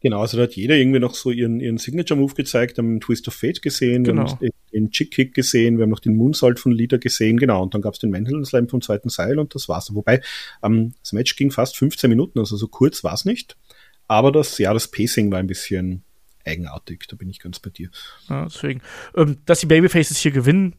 Genau, 0.00 0.20
also 0.20 0.36
da 0.36 0.42
hat 0.44 0.56
jeder 0.56 0.76
irgendwie 0.76 1.00
noch 1.00 1.14
so 1.14 1.30
ihren, 1.30 1.58
ihren 1.58 1.78
Signature-Move 1.78 2.34
gezeigt, 2.34 2.78
haben 2.78 2.90
einen 2.90 3.00
Twist 3.00 3.26
of 3.28 3.34
Fate 3.34 3.62
gesehen, 3.62 4.04
genau. 4.04 4.24
wir 4.24 4.30
haben 4.30 4.50
den 4.72 4.90
Chick-Kick 4.90 5.34
gesehen, 5.34 5.78
wir 5.78 5.84
haben 5.84 5.90
noch 5.90 6.00
den 6.00 6.16
Moonsault 6.16 6.60
von 6.60 6.72
Leader 6.72 6.98
gesehen, 6.98 7.38
genau, 7.38 7.62
und 7.62 7.72
dann 7.72 7.80
gab 7.80 7.94
es 7.94 8.00
den 8.00 8.10
Manhandle 8.10 8.44
Slam 8.44 8.68
vom 8.68 8.82
zweiten 8.82 9.08
Seil 9.08 9.38
und 9.38 9.54
das 9.54 9.68
war's. 9.68 9.94
Wobei, 9.94 10.20
ähm, 10.62 10.92
das 11.00 11.12
Match 11.12 11.34
ging 11.36 11.50
fast 11.50 11.76
15 11.78 12.10
Minuten, 12.10 12.38
also 12.38 12.56
so 12.56 12.68
kurz 12.68 13.04
war's 13.04 13.24
nicht, 13.24 13.56
aber 14.06 14.32
das, 14.32 14.58
ja, 14.58 14.74
das 14.74 14.88
Pacing 14.88 15.32
war 15.32 15.38
ein 15.38 15.46
bisschen 15.46 16.04
eigenartig, 16.44 17.06
da 17.08 17.16
bin 17.16 17.30
ich 17.30 17.40
ganz 17.40 17.58
bei 17.58 17.70
dir. 17.70 17.88
Ja, 18.28 18.44
deswegen, 18.44 18.82
ähm, 19.16 19.38
dass 19.46 19.60
die 19.60 19.66
Babyfaces 19.66 20.18
hier 20.18 20.30
gewinnen, 20.30 20.76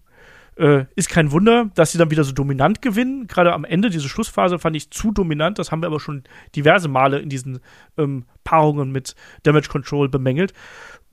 äh, 0.57 0.85
ist 0.95 1.09
kein 1.09 1.31
Wunder, 1.31 1.69
dass 1.75 1.91
sie 1.91 1.97
dann 1.97 2.11
wieder 2.11 2.23
so 2.23 2.31
dominant 2.31 2.81
gewinnen. 2.81 3.27
Gerade 3.27 3.53
am 3.53 3.65
Ende, 3.65 3.89
diese 3.89 4.09
Schlussphase 4.09 4.59
fand 4.59 4.75
ich 4.75 4.91
zu 4.91 5.11
dominant. 5.11 5.59
Das 5.59 5.71
haben 5.71 5.81
wir 5.81 5.87
aber 5.87 5.99
schon 5.99 6.23
diverse 6.55 6.87
Male 6.87 7.19
in 7.19 7.29
diesen 7.29 7.59
ähm, 7.97 8.25
Paarungen 8.43 8.91
mit 8.91 9.15
Damage 9.43 9.69
Control 9.69 10.09
bemängelt. 10.09 10.53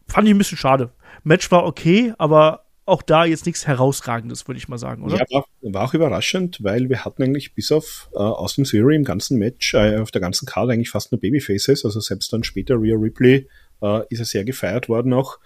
Fand 0.07 0.27
ich 0.29 0.35
ein 0.35 0.39
bisschen 0.39 0.59
schade. 0.59 0.93
Match 1.23 1.51
war 1.51 1.65
okay, 1.65 2.13
aber 2.19 2.65
auch 2.87 3.03
da 3.03 3.25
jetzt 3.25 3.47
nichts 3.47 3.67
Herausragendes, 3.67 4.47
würde 4.47 4.59
ich 4.59 4.69
mal 4.69 4.79
sagen, 4.79 5.03
oder? 5.03 5.17
Ja, 5.17 5.25
war, 5.31 5.45
war, 5.63 5.85
auch 5.85 5.95
überraschend, 5.95 6.63
weil 6.63 6.89
wir 6.91 7.05
hatten 7.05 7.23
eigentlich 7.23 7.55
bis 7.55 7.73
auf 7.73 8.11
äh, 8.13 8.19
Austin 8.19 8.65
Theory 8.65 8.97
im 8.97 9.05
ganzen 9.05 9.39
Match, 9.39 9.73
äh, 9.75 9.97
auf 9.99 10.11
der 10.11 10.21
ganzen 10.21 10.47
Karte 10.47 10.73
eigentlich 10.73 10.91
fast 10.91 11.11
nur 11.11 11.21
Babyfaces, 11.21 11.85
also 11.85 12.01
selbst 12.01 12.33
dann 12.33 12.45
später 12.45 12.75
Rhea 12.75 12.97
Ripley 12.97 13.49
äh, 13.81 14.03
ist 14.11 14.19
er 14.19 14.27
sehr 14.27 14.45
gefeiert 14.45 14.89
worden 14.89 15.15
auch. 15.15 15.39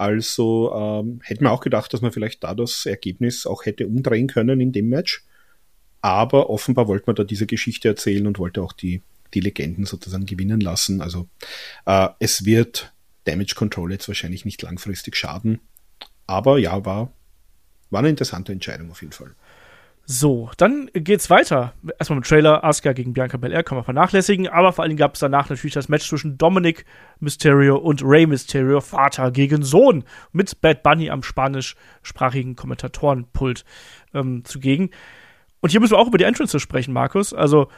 Also 0.00 0.72
ähm, 0.74 1.20
hätte 1.22 1.44
man 1.44 1.52
auch 1.52 1.60
gedacht, 1.60 1.92
dass 1.92 2.00
man 2.00 2.10
vielleicht 2.10 2.42
da 2.42 2.54
das 2.54 2.86
Ergebnis 2.86 3.44
auch 3.44 3.66
hätte 3.66 3.86
umdrehen 3.86 4.28
können 4.28 4.58
in 4.58 4.72
dem 4.72 4.88
Match. 4.88 5.26
Aber 6.00 6.48
offenbar 6.48 6.88
wollte 6.88 7.04
man 7.06 7.16
da 7.16 7.24
diese 7.24 7.46
Geschichte 7.46 7.88
erzählen 7.88 8.26
und 8.26 8.38
wollte 8.38 8.62
auch 8.62 8.72
die, 8.72 9.02
die 9.34 9.40
Legenden 9.40 9.84
sozusagen 9.84 10.24
gewinnen 10.24 10.62
lassen. 10.62 11.02
Also 11.02 11.28
äh, 11.84 12.08
es 12.18 12.46
wird 12.46 12.94
Damage 13.24 13.54
Control 13.54 13.92
jetzt 13.92 14.08
wahrscheinlich 14.08 14.46
nicht 14.46 14.62
langfristig 14.62 15.16
schaden. 15.16 15.60
Aber 16.26 16.56
ja, 16.56 16.82
war, 16.86 17.12
war 17.90 17.98
eine 17.98 18.08
interessante 18.08 18.52
Entscheidung 18.52 18.90
auf 18.90 19.02
jeden 19.02 19.12
Fall. 19.12 19.34
So, 20.12 20.50
dann 20.56 20.90
geht's 20.92 21.30
weiter. 21.30 21.72
Erstmal 21.96 22.18
mit 22.18 22.26
Trailer, 22.26 22.64
Asuka 22.64 22.94
gegen 22.94 23.12
Bianca 23.12 23.36
Belair 23.36 23.62
kann 23.62 23.76
man 23.76 23.84
vernachlässigen, 23.84 24.48
aber 24.48 24.72
vor 24.72 24.82
allem 24.82 24.96
gab 24.96 25.14
es 25.14 25.20
danach 25.20 25.48
natürlich 25.48 25.74
das 25.74 25.88
Match 25.88 26.08
zwischen 26.08 26.36
Dominic 26.36 26.84
Mysterio 27.20 27.76
und 27.76 28.02
Rey 28.02 28.26
Mysterio, 28.26 28.80
Vater 28.80 29.30
gegen 29.30 29.62
Sohn, 29.62 30.02
mit 30.32 30.60
Bad 30.60 30.82
Bunny 30.82 31.10
am 31.10 31.22
spanischsprachigen 31.22 32.56
Kommentatorenpult 32.56 33.64
ähm, 34.12 34.44
zugegen. 34.44 34.90
Und 35.60 35.70
hier 35.70 35.78
müssen 35.78 35.92
wir 35.92 35.98
auch 35.98 36.08
über 36.08 36.18
die 36.18 36.24
Entrances 36.24 36.60
sprechen, 36.60 36.92
Markus. 36.92 37.32
Also 37.32 37.68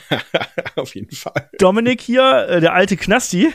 auf 0.76 0.94
jeden 0.94 1.16
Fall. 1.16 1.48
Dominic 1.58 2.02
hier, 2.02 2.48
äh, 2.50 2.60
der 2.60 2.74
alte 2.74 2.98
Knasti, 2.98 3.50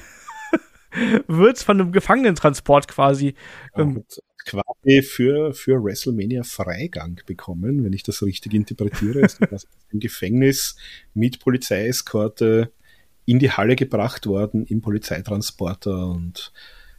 wird 1.27 1.59
von 1.59 1.79
einem 1.79 1.91
Gefangenentransport 1.91 2.87
quasi 2.87 3.35
ähm, 3.75 4.03
quasi 4.45 5.01
für, 5.01 5.53
für 5.53 5.83
WrestleMania 5.83 6.43
Freigang 6.43 7.21
bekommen, 7.25 7.83
wenn 7.83 7.93
ich 7.93 8.03
das 8.03 8.23
richtig 8.23 8.53
interpretiere. 8.53 9.19
ist 9.19 9.41
aus 9.51 9.67
dem 9.91 9.99
Gefängnis 9.99 10.77
mit 11.13 11.39
Polizeieskorte 11.39 12.71
in 13.25 13.39
die 13.39 13.51
Halle 13.51 13.75
gebracht 13.75 14.25
worden, 14.25 14.65
im 14.65 14.81
Polizeitransporter 14.81 16.07
und 16.07 16.53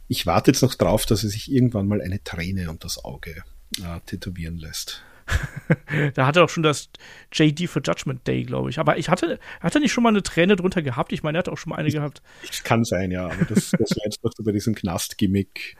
ich 0.07 0.25
warte 0.25 0.51
jetzt 0.51 0.61
noch 0.61 0.75
drauf, 0.75 1.05
dass 1.05 1.23
er 1.23 1.29
sich 1.29 1.51
irgendwann 1.51 1.87
mal 1.87 2.01
eine 2.01 2.23
Träne 2.23 2.69
und 2.69 2.83
das 2.83 3.03
Auge 3.03 3.43
äh, 3.79 3.99
tätowieren 4.05 4.57
lässt. 4.57 5.03
da 6.13 6.25
hatte 6.25 6.39
er 6.39 6.45
auch 6.45 6.49
schon 6.49 6.63
das 6.63 6.89
JD 7.33 7.69
für 7.69 7.81
Judgment 7.81 8.27
Day, 8.27 8.43
glaube 8.43 8.69
ich. 8.69 8.79
Aber 8.79 8.97
ich 8.97 9.09
hatte, 9.09 9.39
hat 9.59 9.75
er 9.75 9.81
nicht 9.81 9.91
schon 9.91 10.03
mal 10.03 10.09
eine 10.09 10.23
Träne 10.23 10.55
drunter 10.55 10.81
gehabt? 10.81 11.11
Ich 11.11 11.23
meine, 11.23 11.37
er 11.37 11.39
hat 11.39 11.49
auch 11.49 11.57
schon 11.57 11.71
mal 11.71 11.77
eine 11.77 11.89
gehabt. 11.89 12.21
Kann 12.63 12.83
sein, 12.83 13.11
ja. 13.11 13.25
Aber 13.25 13.45
das, 13.45 13.71
das 13.71 13.91
war 13.91 14.05
jetzt 14.05 14.23
noch 14.23 14.31
so 14.35 14.43
bei 14.43 14.51
diesem 14.51 14.75
Knast-Gimmick. 14.75 15.75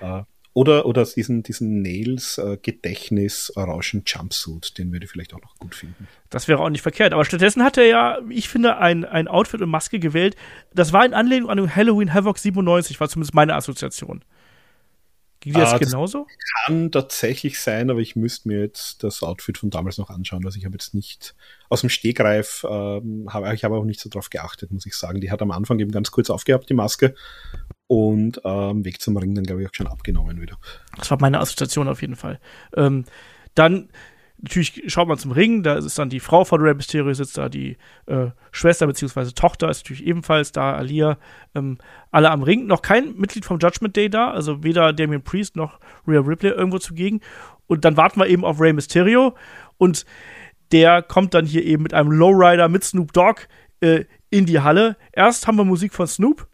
Äh, 0.00 0.22
oder, 0.54 0.86
oder 0.86 1.04
diesen, 1.04 1.44
diesen 1.44 1.82
Nails 1.82 2.38
äh, 2.38 2.58
Orangen 3.54 4.02
Jumpsuit, 4.04 4.76
den 4.76 4.90
würde 4.92 5.04
ich 5.04 5.10
vielleicht 5.10 5.32
auch 5.32 5.40
noch 5.40 5.56
gut 5.56 5.74
finden. 5.74 6.08
Das 6.30 6.48
wäre 6.48 6.58
auch 6.58 6.70
nicht 6.70 6.82
verkehrt. 6.82 7.12
Aber 7.12 7.24
stattdessen 7.24 7.62
hat 7.62 7.76
er 7.76 7.86
ja, 7.86 8.18
ich 8.28 8.48
finde, 8.48 8.78
ein, 8.78 9.04
ein 9.04 9.28
Outfit 9.28 9.60
und 9.60 9.70
Maske 9.70 10.00
gewählt. 10.00 10.34
Das 10.74 10.92
war 10.92 11.04
in 11.06 11.14
Anlehnung 11.14 11.48
an 11.48 11.76
Halloween 11.76 12.12
Havoc 12.12 12.38
97, 12.38 12.98
war 12.98 13.08
zumindest 13.08 13.34
meine 13.34 13.54
Assoziation. 13.54 14.24
Ging 15.40 15.52
dir 15.52 15.60
das 15.60 15.74
ah, 15.74 15.78
genauso? 15.78 16.26
Das 16.26 16.66
kann 16.66 16.90
tatsächlich 16.90 17.60
sein, 17.60 17.90
aber 17.90 18.00
ich 18.00 18.16
müsste 18.16 18.48
mir 18.48 18.60
jetzt 18.60 19.04
das 19.04 19.22
Outfit 19.22 19.58
von 19.58 19.70
damals 19.70 19.96
noch 19.98 20.10
anschauen. 20.10 20.44
Also 20.44 20.58
ich 20.58 20.64
habe 20.64 20.74
jetzt 20.74 20.94
nicht 20.94 21.36
aus 21.68 21.82
dem 21.82 21.90
Stegreif, 21.90 22.66
ähm, 22.68 23.28
hab, 23.32 23.52
ich 23.52 23.62
habe 23.62 23.76
auch 23.76 23.84
nicht 23.84 24.00
so 24.00 24.10
drauf 24.10 24.30
geachtet, 24.30 24.72
muss 24.72 24.86
ich 24.86 24.94
sagen. 24.94 25.20
Die 25.20 25.30
hat 25.30 25.40
am 25.40 25.52
Anfang 25.52 25.78
eben 25.78 25.92
ganz 25.92 26.10
kurz 26.10 26.28
aufgehabt, 26.30 26.68
die 26.68 26.74
Maske 26.74 27.14
und 27.86 28.40
ähm, 28.44 28.84
Weg 28.84 29.00
zum 29.00 29.16
Ring 29.16 29.34
dann, 29.34 29.44
glaube 29.44 29.62
ich, 29.62 29.68
auch 29.68 29.74
schon 29.74 29.86
abgenommen 29.86 30.40
wieder. 30.40 30.58
Das 30.96 31.10
war 31.10 31.20
meine 31.20 31.38
Assoziation 31.38 31.88
auf 31.88 32.02
jeden 32.02 32.16
Fall. 32.16 32.40
Ähm, 32.76 33.04
dann 33.54 33.88
natürlich 34.40 34.84
schaut 34.86 35.08
man 35.08 35.18
zum 35.18 35.32
Ring, 35.32 35.62
da 35.62 35.74
ist 35.74 35.98
dann 35.98 36.10
die 36.10 36.20
Frau 36.20 36.44
von 36.44 36.60
Rey 36.60 36.74
Mysterio, 36.74 37.12
sitzt 37.12 37.38
da, 37.38 37.48
die 37.48 37.76
äh, 38.06 38.28
Schwester 38.52 38.86
bzw. 38.86 39.32
Tochter 39.32 39.68
ist 39.68 39.84
natürlich 39.84 40.06
ebenfalls 40.06 40.52
da, 40.52 40.74
Alia, 40.74 41.18
ähm, 41.54 41.78
alle 42.10 42.30
am 42.30 42.42
Ring. 42.42 42.66
Noch 42.66 42.82
kein 42.82 43.16
Mitglied 43.16 43.44
vom 43.44 43.58
Judgment 43.58 43.96
Day 43.96 44.08
da, 44.08 44.30
also 44.30 44.62
weder 44.62 44.92
Damien 44.92 45.22
Priest 45.22 45.56
noch 45.56 45.80
Rhea 46.06 46.20
Ripley 46.20 46.50
irgendwo 46.50 46.78
zugegen. 46.78 47.20
Und 47.66 47.84
dann 47.84 47.96
warten 47.96 48.20
wir 48.20 48.26
eben 48.28 48.44
auf 48.44 48.60
Rey 48.60 48.72
Mysterio 48.72 49.34
und 49.76 50.06
der 50.72 51.02
kommt 51.02 51.34
dann 51.34 51.46
hier 51.46 51.64
eben 51.64 51.82
mit 51.82 51.94
einem 51.94 52.12
Lowrider 52.12 52.68
mit 52.68 52.84
Snoop 52.84 53.12
Dogg 53.12 53.42
äh, 53.80 54.04
in 54.30 54.46
die 54.46 54.60
Halle. 54.60 54.96
Erst 55.12 55.46
haben 55.46 55.56
wir 55.56 55.64
Musik 55.64 55.94
von 55.94 56.06
Snoop. 56.06 56.46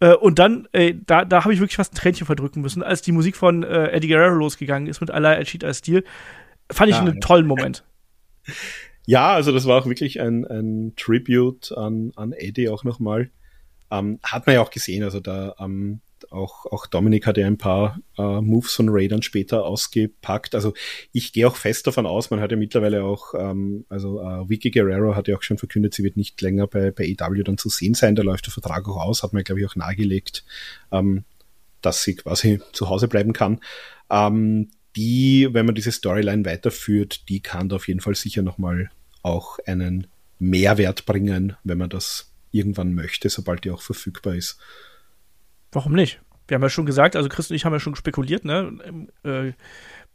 Äh, 0.00 0.14
und 0.14 0.38
dann, 0.38 0.68
äh, 0.72 0.94
da, 0.94 1.24
da 1.24 1.44
habe 1.44 1.54
ich 1.54 1.60
wirklich 1.60 1.76
fast 1.76 1.94
ein 1.94 1.96
Tränchen 1.96 2.26
verdrücken 2.26 2.62
müssen, 2.62 2.82
als 2.82 3.02
die 3.02 3.12
Musik 3.12 3.36
von 3.36 3.62
äh, 3.62 3.88
Eddie 3.88 4.08
Guerrero 4.08 4.34
losgegangen 4.34 4.88
ist 4.88 5.00
mit 5.00 5.10
Allah 5.10 5.42
Cheat 5.42 5.64
als 5.64 5.78
Stil. 5.78 6.04
Fand 6.70 6.90
ich 6.90 6.96
ja, 6.96 7.02
einen 7.02 7.20
tollen 7.20 7.46
Moment. 7.46 7.84
Ja, 9.08 9.34
also 9.34 9.52
das 9.52 9.66
war 9.66 9.80
auch 9.80 9.86
wirklich 9.86 10.20
ein, 10.20 10.44
ein 10.44 10.92
Tribute 10.96 11.70
an, 11.70 12.12
an 12.16 12.32
Eddie 12.32 12.68
auch 12.68 12.82
nochmal. 12.82 13.30
Ähm, 13.88 14.18
hat 14.24 14.46
man 14.46 14.56
ja 14.56 14.62
auch 14.62 14.72
gesehen, 14.72 15.04
also 15.04 15.20
da 15.20 15.54
ähm, 15.60 16.00
auch, 16.30 16.66
auch 16.66 16.86
Dominik 16.86 17.26
hat 17.26 17.36
ja 17.36 17.46
ein 17.46 17.58
paar 17.58 18.00
äh, 18.18 18.40
Moves 18.40 18.74
von 18.74 18.88
Raidern 18.88 19.22
später 19.22 19.64
ausgepackt. 19.64 20.54
Also 20.54 20.74
ich 21.12 21.32
gehe 21.32 21.46
auch 21.46 21.56
fest 21.56 21.86
davon 21.86 22.06
aus, 22.06 22.30
man 22.30 22.40
hat 22.40 22.50
ja 22.50 22.56
mittlerweile 22.56 23.04
auch, 23.04 23.34
ähm, 23.34 23.84
also 23.88 24.20
äh, 24.20 24.48
Vicky 24.48 24.70
Guerrero 24.70 25.14
hat 25.14 25.28
ja 25.28 25.36
auch 25.36 25.42
schon 25.42 25.58
verkündet, 25.58 25.94
sie 25.94 26.02
wird 26.02 26.16
nicht 26.16 26.40
länger 26.40 26.66
bei, 26.66 26.90
bei 26.90 27.04
EW 27.04 27.42
dann 27.44 27.58
zu 27.58 27.68
sehen 27.68 27.94
sein. 27.94 28.16
Da 28.16 28.22
läuft 28.22 28.46
der 28.46 28.52
Vertrag 28.52 28.88
auch 28.88 28.96
aus, 28.96 29.22
hat 29.22 29.32
man, 29.32 29.44
glaube 29.44 29.60
ich, 29.60 29.66
auch 29.66 29.76
nahegelegt, 29.76 30.44
ähm, 30.90 31.24
dass 31.80 32.02
sie 32.02 32.16
quasi 32.16 32.60
zu 32.72 32.88
Hause 32.88 33.08
bleiben 33.08 33.32
kann. 33.32 33.60
Ähm, 34.10 34.70
die, 34.96 35.48
wenn 35.52 35.66
man 35.66 35.74
diese 35.74 35.92
Storyline 35.92 36.44
weiterführt, 36.44 37.28
die 37.28 37.40
kann 37.40 37.68
da 37.68 37.76
auf 37.76 37.88
jeden 37.88 38.00
Fall 38.00 38.14
sicher 38.14 38.42
nochmal 38.42 38.90
auch 39.22 39.58
einen 39.66 40.06
Mehrwert 40.38 41.06
bringen, 41.06 41.56
wenn 41.64 41.78
man 41.78 41.90
das 41.90 42.32
irgendwann 42.50 42.94
möchte, 42.94 43.28
sobald 43.28 43.64
die 43.64 43.70
auch 43.70 43.82
verfügbar 43.82 44.34
ist. 44.34 44.58
Warum 45.72 45.92
nicht? 45.92 46.20
Wir 46.48 46.54
haben 46.54 46.62
ja 46.62 46.70
schon 46.70 46.86
gesagt, 46.86 47.16
also 47.16 47.28
Chris 47.28 47.50
und 47.50 47.56
ich 47.56 47.64
haben 47.64 47.72
ja 47.72 47.80
schon 47.80 47.96
spekuliert, 47.96 48.44
ne? 48.44 49.08
Äh, 49.24 49.52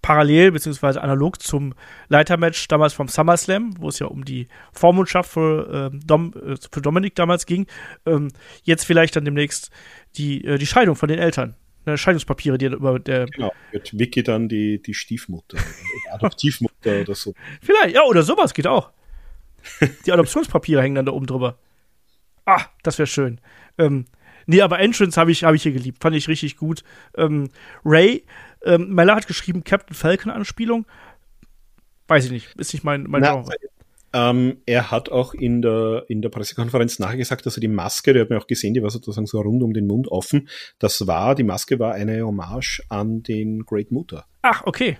parallel 0.01 0.51
beziehungsweise 0.51 1.01
analog 1.01 1.41
zum 1.41 1.73
Leitermatch 2.07 2.67
damals 2.67 2.93
vom 2.93 3.07
SummerSlam, 3.07 3.75
wo 3.79 3.89
es 3.89 3.99
ja 3.99 4.07
um 4.07 4.25
die 4.25 4.47
Vormundschaft 4.71 5.31
für, 5.31 5.91
äh, 5.93 5.97
Dom, 6.05 6.33
äh, 6.33 6.55
für 6.71 6.81
Dominik 6.81 7.15
damals 7.15 7.45
ging. 7.45 7.67
Ähm, 8.05 8.29
jetzt 8.63 8.85
vielleicht 8.85 9.15
dann 9.15 9.25
demnächst 9.25 9.69
die, 10.15 10.43
äh, 10.45 10.57
die 10.57 10.65
Scheidung 10.65 10.95
von 10.95 11.09
den 11.09 11.19
Eltern. 11.19 11.55
Ne, 11.85 11.97
Scheidungspapiere, 11.97 12.57
die 12.57 12.65
über 12.65 12.99
der. 12.99 13.25
Genau, 13.25 13.51
wird 13.71 13.97
Vicky 13.97 14.21
dann 14.23 14.47
die, 14.47 14.81
die 14.81 14.93
Stiefmutter, 14.93 15.57
die 15.57 16.09
Adoptivmutter 16.11 17.01
oder 17.01 17.15
so. 17.15 17.33
Vielleicht, 17.61 17.95
ja, 17.95 18.03
oder 18.03 18.23
sowas 18.23 18.53
geht 18.53 18.67
auch. 18.67 18.91
Die 20.05 20.11
Adoptionspapiere 20.11 20.81
hängen 20.81 20.95
dann 20.95 21.05
da 21.05 21.11
oben 21.11 21.25
drüber. 21.25 21.57
Ah, 22.45 22.65
das 22.83 22.97
wäre 22.97 23.07
schön. 23.07 23.39
Ähm, 23.77 24.05
Nee, 24.47 24.61
aber 24.61 24.79
Entrance 24.79 25.19
habe 25.19 25.31
ich, 25.31 25.43
hab 25.43 25.53
ich 25.53 25.63
hier 25.63 25.71
geliebt. 25.71 26.01
Fand 26.01 26.15
ich 26.15 26.27
richtig 26.27 26.57
gut. 26.57 26.83
Ähm, 27.15 27.49
Ray, 27.85 28.25
ähm, 28.63 28.93
Mella 28.93 29.15
hat 29.15 29.27
geschrieben 29.27 29.63
Captain 29.63 29.95
Falcon-Anspielung. 29.95 30.85
Weiß 32.07 32.25
ich 32.25 32.31
nicht. 32.31 32.55
Ist 32.55 32.73
nicht 32.73 32.83
mein, 32.83 33.03
mein 33.03 33.21
Na, 33.21 33.45
ähm, 34.13 34.57
er 34.65 34.91
hat 34.91 35.09
auch 35.09 35.33
in 35.33 35.61
der, 35.61 36.05
in 36.07 36.21
der 36.21 36.29
Pressekonferenz 36.29 36.99
nachher 36.99 37.17
gesagt, 37.17 37.45
dass 37.45 37.57
er 37.57 37.61
die 37.61 37.67
Maske, 37.67 38.13
der 38.13 38.23
hat 38.23 38.29
mir 38.29 38.37
auch 38.37 38.47
gesehen, 38.47 38.73
die 38.73 38.83
war 38.83 38.89
sozusagen 38.89 39.27
so 39.27 39.39
rund 39.39 39.63
um 39.63 39.73
den 39.73 39.87
Mund 39.87 40.07
offen. 40.09 40.49
Das 40.79 41.07
war, 41.07 41.35
die 41.35 41.43
Maske 41.43 41.79
war 41.79 41.93
eine 41.93 42.21
Hommage 42.25 42.81
an 42.89 43.23
den 43.23 43.65
Great 43.65 43.91
Mutter. 43.91 44.25
Ach, 44.41 44.63
okay. 44.65 44.97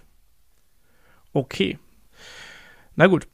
Okay. 1.34 1.78
Na 2.96 3.08
gut. 3.08 3.28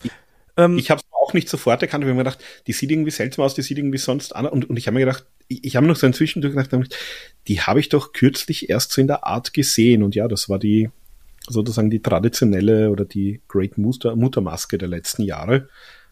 Ähm, 0.56 0.78
ich 0.78 0.90
habe 0.90 1.02
es 1.02 1.08
auch 1.12 1.34
nicht 1.34 1.50
sofort 1.50 1.82
erkannt, 1.82 2.04
ich 2.04 2.08
habe 2.08 2.18
mir 2.18 2.24
gedacht, 2.24 2.44
die 2.66 2.74
sieht 2.74 2.90
irgendwie 2.90 3.12
seltsam 3.12 3.46
aus, 3.46 3.54
die 3.54 3.62
sieht 3.62 3.78
irgendwie 3.78 3.98
sonst 3.98 4.36
an. 4.36 4.48
Und, 4.48 4.70
und 4.70 4.78
ich 4.78 4.88
habe 4.88 4.96
mir 4.96 5.06
gedacht, 5.06 5.26
ich, 5.48 5.64
ich 5.64 5.76
habe 5.76 5.86
noch 5.86 5.96
so 5.96 6.08
ein 6.08 6.14
Zwischendurch 6.14 6.56
gedacht, 6.56 6.96
die 7.48 7.62
habe 7.62 7.80
ich 7.80 7.90
doch 7.90 8.14
kürzlich 8.14 8.70
erst 8.70 8.92
so 8.92 9.02
in 9.02 9.08
der 9.08 9.26
Art 9.26 9.54
gesehen. 9.54 10.04
Und 10.04 10.16
ja, 10.16 10.28
das 10.28 10.50
war 10.50 10.58
die 10.58 10.90
sozusagen 11.48 11.90
die 11.90 12.02
traditionelle 12.02 12.90
oder 12.90 13.06
die 13.06 13.42
Great 13.48 13.78
Mutter, 13.78 14.16
Muttermaske 14.16 14.78
der 14.78 14.88
letzten 14.88 15.24
Jahre. 15.24 15.70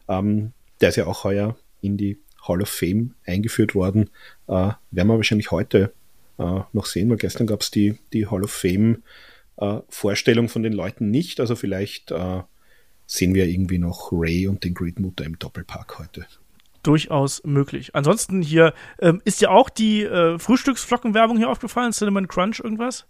Ähm, 0.07 0.53
der 0.81 0.89
ist 0.89 0.95
ja 0.95 1.05
auch 1.05 1.23
heuer 1.23 1.57
in 1.81 1.97
die 1.97 2.19
Hall 2.47 2.61
of 2.61 2.69
Fame 2.69 3.15
eingeführt 3.25 3.75
worden. 3.75 4.09
Äh, 4.47 4.71
werden 4.91 5.07
wir 5.07 5.15
wahrscheinlich 5.17 5.51
heute 5.51 5.93
äh, 6.37 6.61
noch 6.73 6.85
sehen, 6.85 7.09
weil 7.09 7.17
gestern 7.17 7.47
gab 7.47 7.61
es 7.61 7.71
die, 7.71 7.97
die 8.13 8.27
Hall 8.27 8.43
of 8.43 8.51
Fame 8.51 9.03
äh, 9.57 9.79
Vorstellung 9.89 10.49
von 10.49 10.63
den 10.63 10.73
Leuten 10.73 11.09
nicht. 11.09 11.39
Also 11.39 11.55
vielleicht 11.55 12.11
äh, 12.11 12.41
sehen 13.05 13.33
wir 13.33 13.45
irgendwie 13.45 13.77
noch 13.77 14.09
Ray 14.11 14.47
und 14.47 14.63
den 14.63 14.73
Great 14.73 14.99
Mutter 14.99 15.25
im 15.25 15.39
Doppelpark 15.39 15.99
heute. 15.99 16.25
Durchaus 16.83 17.43
möglich. 17.43 17.95
Ansonsten 17.95 18.41
hier 18.41 18.73
ähm, 18.99 19.21
ist 19.25 19.41
ja 19.41 19.49
auch 19.49 19.69
die 19.69 20.03
äh, 20.03 20.37
Frühstücksflockenwerbung 20.37 21.37
hier 21.37 21.49
aufgefallen, 21.49 21.93
Cinnamon 21.93 22.27
Crunch 22.27 22.59
irgendwas? 22.59 23.07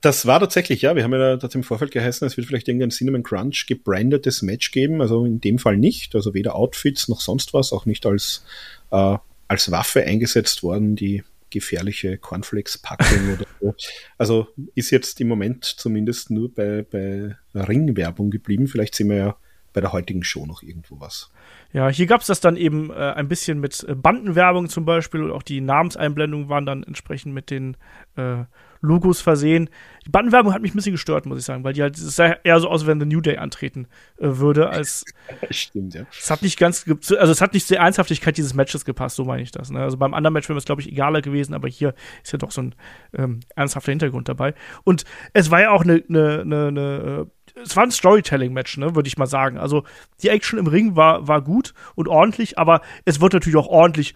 Das 0.00 0.26
war 0.26 0.40
tatsächlich, 0.40 0.82
ja. 0.82 0.94
Wir 0.94 1.02
haben 1.02 1.12
ja 1.12 1.36
das 1.36 1.54
im 1.54 1.64
Vorfeld 1.64 1.90
geheißen, 1.90 2.26
es 2.26 2.36
wird 2.36 2.46
vielleicht 2.46 2.68
irgendein 2.68 2.90
Cinnamon 2.90 3.22
Crunch 3.22 3.66
gebrandetes 3.66 4.42
Match 4.42 4.70
geben. 4.70 5.00
Also 5.00 5.24
in 5.24 5.40
dem 5.40 5.58
Fall 5.58 5.76
nicht. 5.76 6.14
Also 6.14 6.34
weder 6.34 6.54
Outfits 6.54 7.08
noch 7.08 7.20
sonst 7.20 7.52
was, 7.52 7.72
auch 7.72 7.86
nicht 7.86 8.06
als, 8.06 8.44
äh, 8.90 9.16
als 9.48 9.70
Waffe 9.70 10.04
eingesetzt 10.04 10.62
worden, 10.62 10.96
die 10.96 11.24
gefährliche 11.50 12.16
Cornflakes-Packung 12.16 13.34
oder 13.34 13.46
so. 13.60 13.74
Also 14.18 14.48
ist 14.74 14.90
jetzt 14.90 15.20
im 15.20 15.28
Moment 15.28 15.64
zumindest 15.64 16.30
nur 16.30 16.52
bei, 16.52 16.82
bei 16.90 17.36
Ringwerbung 17.54 18.30
geblieben. 18.30 18.68
Vielleicht 18.68 18.94
sehen 18.94 19.10
wir 19.10 19.16
ja 19.16 19.36
bei 19.72 19.80
der 19.80 19.92
heutigen 19.92 20.24
Show 20.24 20.46
noch 20.46 20.62
irgendwo 20.62 21.00
was. 21.00 21.30
Ja, 21.72 21.88
hier 21.88 22.06
gab 22.06 22.20
es 22.20 22.26
das 22.26 22.40
dann 22.40 22.56
eben 22.56 22.90
äh, 22.90 22.94
ein 22.94 23.28
bisschen 23.28 23.60
mit 23.60 23.86
Bandenwerbung 23.88 24.68
zum 24.68 24.84
Beispiel 24.84 25.22
und 25.22 25.30
auch 25.30 25.42
die 25.42 25.60
Namenseinblendungen 25.60 26.48
waren 26.48 26.66
dann 26.66 26.82
entsprechend 26.82 27.32
mit 27.32 27.50
den 27.50 27.76
äh, 28.16 28.44
Logos 28.82 29.20
versehen. 29.20 29.70
Die 30.04 30.10
Bandenwerbung 30.10 30.52
hat 30.52 30.60
mich 30.60 30.74
ein 30.74 30.76
bisschen 30.76 30.92
gestört, 30.92 31.24
muss 31.24 31.38
ich 31.38 31.44
sagen, 31.44 31.64
weil 31.64 31.72
die 31.72 31.82
halt, 31.82 31.96
es 31.96 32.16
sah 32.16 32.36
eher 32.44 32.60
so 32.60 32.68
aus, 32.68 32.86
wenn 32.86 33.00
The 33.00 33.06
New 33.06 33.20
Day 33.20 33.38
antreten 33.38 33.86
äh, 34.18 34.26
würde, 34.38 34.68
als. 34.68 35.04
Stimmt, 35.50 35.94
ja. 35.94 36.02
Es 36.10 36.30
hat 36.30 36.42
nicht 36.42 36.58
ganz, 36.58 36.84
also 36.88 37.32
es 37.32 37.40
hat 37.40 37.54
nicht 37.54 37.66
zur 37.66 37.78
Ernsthaftigkeit 37.78 38.36
dieses 38.36 38.54
Matches 38.54 38.84
gepasst, 38.84 39.16
so 39.16 39.24
meine 39.24 39.42
ich 39.42 39.52
das. 39.52 39.70
Ne? 39.70 39.80
Also 39.80 39.96
beim 39.96 40.12
anderen 40.12 40.34
Match 40.34 40.48
wäre 40.48 40.58
es, 40.58 40.64
glaube 40.64 40.82
ich, 40.82 40.88
egaler 40.88 41.22
gewesen, 41.22 41.54
aber 41.54 41.68
hier 41.68 41.94
ist 42.22 42.32
ja 42.32 42.38
doch 42.38 42.50
so 42.50 42.62
ein 42.62 42.74
ähm, 43.16 43.40
ernsthafter 43.54 43.92
Hintergrund 43.92 44.28
dabei. 44.28 44.54
Und 44.84 45.04
es 45.32 45.50
war 45.50 45.60
ja 45.60 45.70
auch 45.70 45.84
eine, 45.84 46.02
eine, 46.08 46.40
eine, 46.40 46.66
eine 46.66 46.80
äh, 47.22 47.26
es 47.62 47.76
war 47.76 47.84
ein 47.84 47.90
Storytelling-Match, 47.90 48.78
ne, 48.78 48.94
würde 48.94 49.06
ich 49.06 49.18
mal 49.18 49.26
sagen. 49.26 49.58
Also 49.58 49.84
die 50.22 50.28
Action 50.28 50.58
im 50.58 50.66
Ring 50.66 50.96
war, 50.96 51.28
war 51.28 51.42
gut 51.42 51.74
und 51.94 52.08
ordentlich, 52.08 52.58
aber 52.58 52.80
es 53.04 53.20
wird 53.20 53.34
natürlich 53.34 53.56
auch 53.56 53.68
ordentlich 53.68 54.14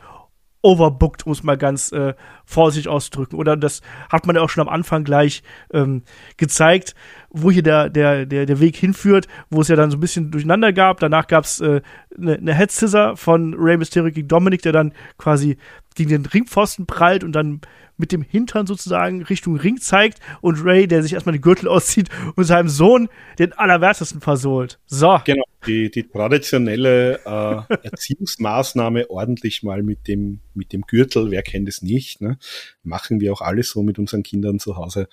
overbooked, 0.62 1.26
muss 1.26 1.42
man 1.42 1.58
ganz 1.58 1.92
äh, 1.92 2.14
vorsichtig 2.44 2.88
ausdrücken. 2.88 3.36
Oder 3.36 3.56
das 3.56 3.82
hat 4.10 4.26
man 4.26 4.36
ja 4.36 4.42
auch 4.42 4.50
schon 4.50 4.66
am 4.66 4.72
Anfang 4.72 5.04
gleich 5.04 5.42
ähm, 5.72 6.02
gezeigt, 6.36 6.94
wo 7.30 7.50
hier 7.50 7.62
der, 7.62 7.88
der, 7.88 8.26
der, 8.26 8.46
der 8.46 8.60
Weg 8.60 8.76
hinführt, 8.76 9.28
wo 9.50 9.60
es 9.60 9.68
ja 9.68 9.76
dann 9.76 9.90
so 9.90 9.96
ein 9.96 10.00
bisschen 10.00 10.30
durcheinander 10.30 10.72
gab. 10.72 11.00
Danach 11.00 11.26
gab 11.26 11.44
es 11.44 11.60
eine 11.60 11.76
äh, 11.76 11.80
ne, 12.16 12.38
ne 12.40 12.56
Head 12.56 12.72
Scissor 12.72 13.16
von 13.16 13.54
Rey 13.54 13.76
Mysterio 13.76 14.10
gegen 14.10 14.28
Dominic, 14.28 14.62
der 14.62 14.72
dann 14.72 14.92
quasi 15.18 15.56
gegen 15.94 16.10
den 16.10 16.26
Ringpfosten 16.26 16.86
prallt 16.86 17.24
und 17.24 17.32
dann 17.32 17.60
mit 17.96 18.12
dem 18.12 18.22
Hintern 18.22 18.66
sozusagen 18.66 19.22
Richtung 19.22 19.56
Ring 19.56 19.78
zeigt 19.78 20.20
und 20.40 20.62
Ray, 20.64 20.86
der 20.86 21.02
sich 21.02 21.14
erstmal 21.14 21.34
den 21.34 21.42
Gürtel 21.42 21.68
auszieht 21.68 22.08
und 22.34 22.44
seinem 22.44 22.68
Sohn 22.68 23.08
den 23.38 23.52
Allerwertesten 23.52 24.20
versohlt. 24.20 24.78
So. 24.86 25.20
Genau, 25.24 25.44
die, 25.66 25.90
die 25.90 26.04
traditionelle 26.04 27.20
äh, 27.24 27.74
Erziehungsmaßnahme 27.82 29.10
ordentlich 29.10 29.62
mal 29.62 29.82
mit 29.82 30.08
dem, 30.08 30.40
mit 30.54 30.72
dem 30.72 30.82
Gürtel, 30.82 31.30
wer 31.30 31.42
kennt 31.42 31.68
es 31.68 31.82
nicht, 31.82 32.20
ne? 32.20 32.38
machen 32.82 33.20
wir 33.20 33.32
auch 33.32 33.40
alles 33.40 33.70
so 33.70 33.82
mit 33.82 33.98
unseren 33.98 34.22
Kindern 34.22 34.58
zu 34.58 34.76
Hause. 34.76 35.08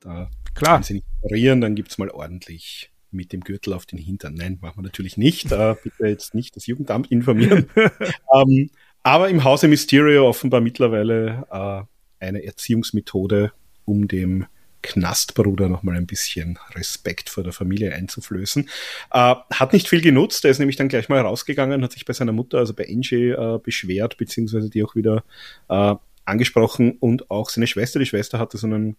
Da 0.00 0.30
Klar. 0.54 0.76
Wenn 0.76 0.82
sie 0.82 0.94
nicht 0.94 1.06
ignorieren, 1.22 1.60
dann 1.60 1.74
gibt's 1.74 1.98
mal 1.98 2.10
ordentlich 2.10 2.90
mit 3.10 3.32
dem 3.32 3.40
Gürtel 3.40 3.72
auf 3.72 3.86
den 3.86 3.98
Hintern. 3.98 4.34
Nein, 4.34 4.58
machen 4.60 4.78
wir 4.78 4.82
natürlich 4.82 5.16
nicht. 5.16 5.52
Äh, 5.52 5.76
bitte 5.82 6.06
jetzt 6.06 6.34
nicht 6.34 6.56
das 6.56 6.66
Jugendamt 6.66 7.10
informieren. 7.10 7.68
ähm, 8.34 8.70
aber 9.02 9.28
im 9.28 9.44
Hause 9.44 9.68
Mysterio 9.68 10.28
offenbar 10.28 10.60
mittlerweile 10.60 11.46
äh, 11.50 11.82
eine 12.22 12.44
Erziehungsmethode, 12.44 13.52
um 13.84 14.08
dem 14.08 14.46
Knastbruder 14.82 15.68
nochmal 15.68 15.96
ein 15.96 16.06
bisschen 16.06 16.58
Respekt 16.74 17.30
vor 17.30 17.44
der 17.44 17.52
Familie 17.52 17.94
einzuflößen. 17.94 18.68
Äh, 19.12 19.34
hat 19.52 19.72
nicht 19.72 19.88
viel 19.88 20.00
genutzt, 20.00 20.44
er 20.44 20.50
ist 20.50 20.58
nämlich 20.58 20.76
dann 20.76 20.88
gleich 20.88 21.08
mal 21.08 21.20
rausgegangen, 21.20 21.82
hat 21.82 21.92
sich 21.92 22.04
bei 22.04 22.12
seiner 22.12 22.32
Mutter, 22.32 22.58
also 22.58 22.74
bei 22.74 22.88
Angie, 22.88 23.30
äh, 23.30 23.58
beschwert, 23.62 24.16
beziehungsweise 24.16 24.70
die 24.70 24.82
auch 24.82 24.96
wieder 24.96 25.24
äh, 25.68 25.94
angesprochen 26.24 26.96
und 26.98 27.30
auch 27.30 27.48
seine 27.48 27.66
Schwester. 27.66 27.98
Die 27.98 28.06
Schwester 28.06 28.38
hatte 28.38 28.58
so 28.58 28.66
einen 28.66 28.96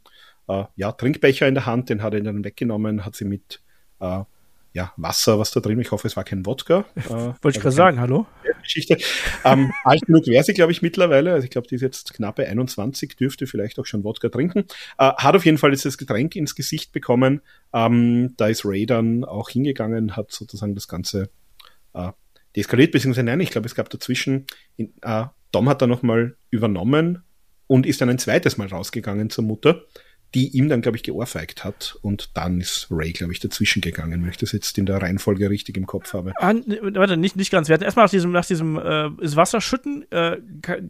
äh, 0.47 0.63
ja, 0.75 0.91
Trinkbecher 0.91 1.47
in 1.47 1.55
der 1.55 1.65
Hand, 1.65 1.89
den 1.89 2.01
hat 2.01 2.13
er 2.13 2.21
dann 2.21 2.43
weggenommen, 2.43 3.05
hat 3.05 3.15
sie 3.15 3.25
mit 3.25 3.61
äh, 3.99 4.21
ja, 4.73 4.91
Wasser, 4.97 5.37
was 5.37 5.51
da 5.51 5.59
drin, 5.59 5.79
ich 5.79 5.91
hoffe, 5.91 6.07
es 6.07 6.17
war 6.17 6.23
kein 6.23 6.45
Wodka. 6.45 6.85
Äh, 6.95 7.09
Wollte 7.09 7.35
ich 7.35 7.43
also 7.43 7.61
gerade 7.61 7.75
sagen, 7.75 7.99
hallo? 7.99 8.25
Geschichte. 8.63 8.97
Ähm, 9.43 9.71
alt 9.83 10.01
genug 10.05 10.25
wäre 10.25 10.43
sie, 10.43 10.53
glaube 10.53 10.71
ich, 10.71 10.81
mittlerweile. 10.81 11.33
Also 11.33 11.45
ich 11.45 11.51
glaube, 11.51 11.67
die 11.67 11.75
ist 11.75 11.81
jetzt 11.81 12.13
knapp 12.13 12.37
bei 12.37 12.47
21, 12.47 13.15
dürfte 13.15 13.45
vielleicht 13.45 13.77
auch 13.77 13.85
schon 13.85 14.03
Wodka 14.03 14.29
trinken. 14.29 14.65
Äh, 14.97 15.11
hat 15.13 15.35
auf 15.35 15.45
jeden 15.45 15.57
Fall 15.57 15.71
jetzt 15.71 15.85
das 15.85 15.97
Getränk 15.97 16.35
ins 16.35 16.55
Gesicht 16.55 16.91
bekommen. 16.91 17.41
Ähm, 17.73 18.33
da 18.37 18.47
ist 18.47 18.65
Ray 18.65 18.85
dann 18.85 19.25
auch 19.25 19.49
hingegangen, 19.49 20.15
hat 20.15 20.31
sozusagen 20.31 20.75
das 20.75 20.87
Ganze 20.87 21.29
äh, 21.93 22.11
deeskaliert, 22.55 22.91
beziehungsweise 22.91 23.25
nein, 23.25 23.41
ich 23.41 23.51
glaube, 23.51 23.67
es 23.67 23.75
gab 23.75 23.89
dazwischen, 23.89 24.45
in, 24.77 24.93
äh, 25.01 25.25
Dom 25.51 25.69
hat 25.69 25.81
da 25.81 25.87
nochmal 25.87 26.35
übernommen 26.49 27.23
und 27.67 27.85
ist 27.85 28.01
dann 28.01 28.09
ein 28.09 28.17
zweites 28.17 28.57
Mal 28.57 28.67
rausgegangen 28.67 29.29
zur 29.29 29.43
Mutter 29.43 29.83
die 30.33 30.47
ihm 30.49 30.67
dann, 30.67 30.81
glaube 30.81 30.97
ich, 30.97 31.03
geohrfeigt 31.03 31.63
hat. 31.63 31.97
Und 32.01 32.35
dann 32.35 32.59
ist 32.59 32.87
Ray, 32.89 33.11
glaube 33.11 33.33
ich, 33.33 33.39
dazwischen 33.39 33.81
gegangen, 33.81 34.23
wenn 34.23 34.29
ich 34.29 34.37
das 34.37 34.51
jetzt 34.51 34.77
in 34.77 34.85
der 34.85 35.01
Reihenfolge 35.01 35.49
richtig 35.49 35.77
im 35.77 35.85
Kopf 35.85 36.13
habe. 36.13 36.33
Ah, 36.37 36.53
warte, 36.93 37.17
nicht, 37.17 37.35
nicht 37.35 37.51
ganz. 37.51 37.67
Wir 37.67 37.75
hatten 37.75 37.83
erstmal 37.83 38.05
nach 38.05 38.11
diesem, 38.11 38.31
nach 38.31 38.45
diesem 38.45 38.77
äh, 38.77 39.35
Wasserschütten 39.35 40.11
äh, 40.11 40.37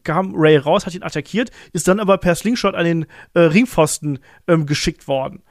kam 0.03 0.33
Ray 0.35 0.57
raus, 0.57 0.85
hat 0.85 0.95
ihn 0.95 1.03
attackiert, 1.03 1.51
ist 1.73 1.87
dann 1.87 1.99
aber 1.99 2.17
per 2.17 2.35
Slingshot 2.35 2.75
an 2.75 2.85
den 2.85 3.05
äh, 3.33 3.41
Ringpfosten 3.41 4.19
ähm, 4.47 4.65
geschickt 4.65 5.07
worden. 5.07 5.43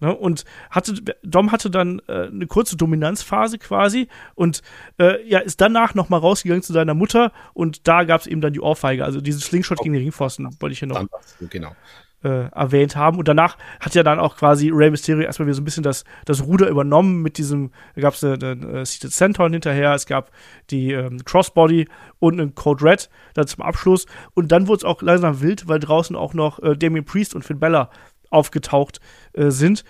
Ne? 0.00 0.14
Und 0.14 0.44
hatte, 0.70 0.94
Dom 1.22 1.52
hatte 1.52 1.70
dann 1.70 2.00
äh, 2.08 2.26
eine 2.26 2.46
kurze 2.46 2.76
Dominanzphase 2.76 3.58
quasi 3.58 4.08
und 4.34 4.62
äh, 4.98 5.26
ja, 5.28 5.38
ist 5.38 5.60
danach 5.60 5.94
nochmal 5.94 6.20
rausgegangen 6.20 6.62
zu 6.62 6.72
seiner 6.72 6.94
Mutter 6.94 7.32
und 7.52 7.86
da 7.86 8.04
gab 8.04 8.22
es 8.22 8.26
eben 8.26 8.40
dann 8.40 8.52
die 8.52 8.60
Ohrfeige. 8.60 9.04
Also 9.04 9.20
diesen 9.20 9.40
Slingshot 9.40 9.78
oh. 9.80 9.82
gegen 9.82 9.94
den 9.94 10.02
Ringpfosten 10.02 10.48
wollte 10.60 10.72
ich 10.72 10.78
hier 10.80 10.88
noch. 10.88 11.06
Genau 11.50 11.76
äh, 12.24 12.48
erwähnt 12.48 12.96
haben. 12.96 13.18
Und 13.18 13.28
danach 13.28 13.56
hat 13.80 13.94
ja 13.94 14.02
dann 14.02 14.18
auch 14.18 14.36
quasi 14.36 14.70
Rey 14.70 14.90
Mysterio 14.90 15.22
erstmal 15.22 15.46
wieder 15.46 15.54
so 15.54 15.62
ein 15.62 15.64
bisschen 15.64 15.82
das, 15.82 16.04
das 16.24 16.44
Ruder 16.44 16.68
übernommen 16.68 17.22
mit 17.22 17.38
diesem, 17.38 17.70
da 17.94 18.00
gab 18.00 18.14
es 18.14 18.24
einen 18.24 18.74
äh, 18.74 18.84
Seated 18.84 19.12
Centon 19.12 19.52
hinterher, 19.52 19.94
es 19.94 20.06
gab 20.06 20.30
die 20.70 20.92
ähm, 20.92 21.24
Crossbody 21.24 21.86
und 22.18 22.40
einen 22.40 22.54
Code 22.54 22.84
Red 22.84 23.10
dann 23.34 23.46
zum 23.46 23.62
Abschluss. 23.62 24.06
Und 24.34 24.50
dann 24.50 24.66
wurde 24.66 24.78
es 24.78 24.84
auch 24.84 25.02
langsam 25.02 25.40
wild, 25.40 25.68
weil 25.68 25.78
draußen 25.78 26.16
auch 26.16 26.34
noch 26.34 26.58
äh, 26.62 26.76
Damien 26.76 27.04
Priest 27.04 27.34
und 27.34 27.44
Finn 27.44 27.60
Bella 27.60 27.90
aufgetaucht 28.30 29.00
äh, 29.34 29.50
sind. 29.50 29.84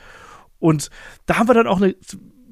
Und 0.58 0.90
da 1.26 1.38
haben 1.38 1.48
wir 1.48 1.54
dann 1.54 1.66
auch 1.66 1.80
eine, 1.80 1.94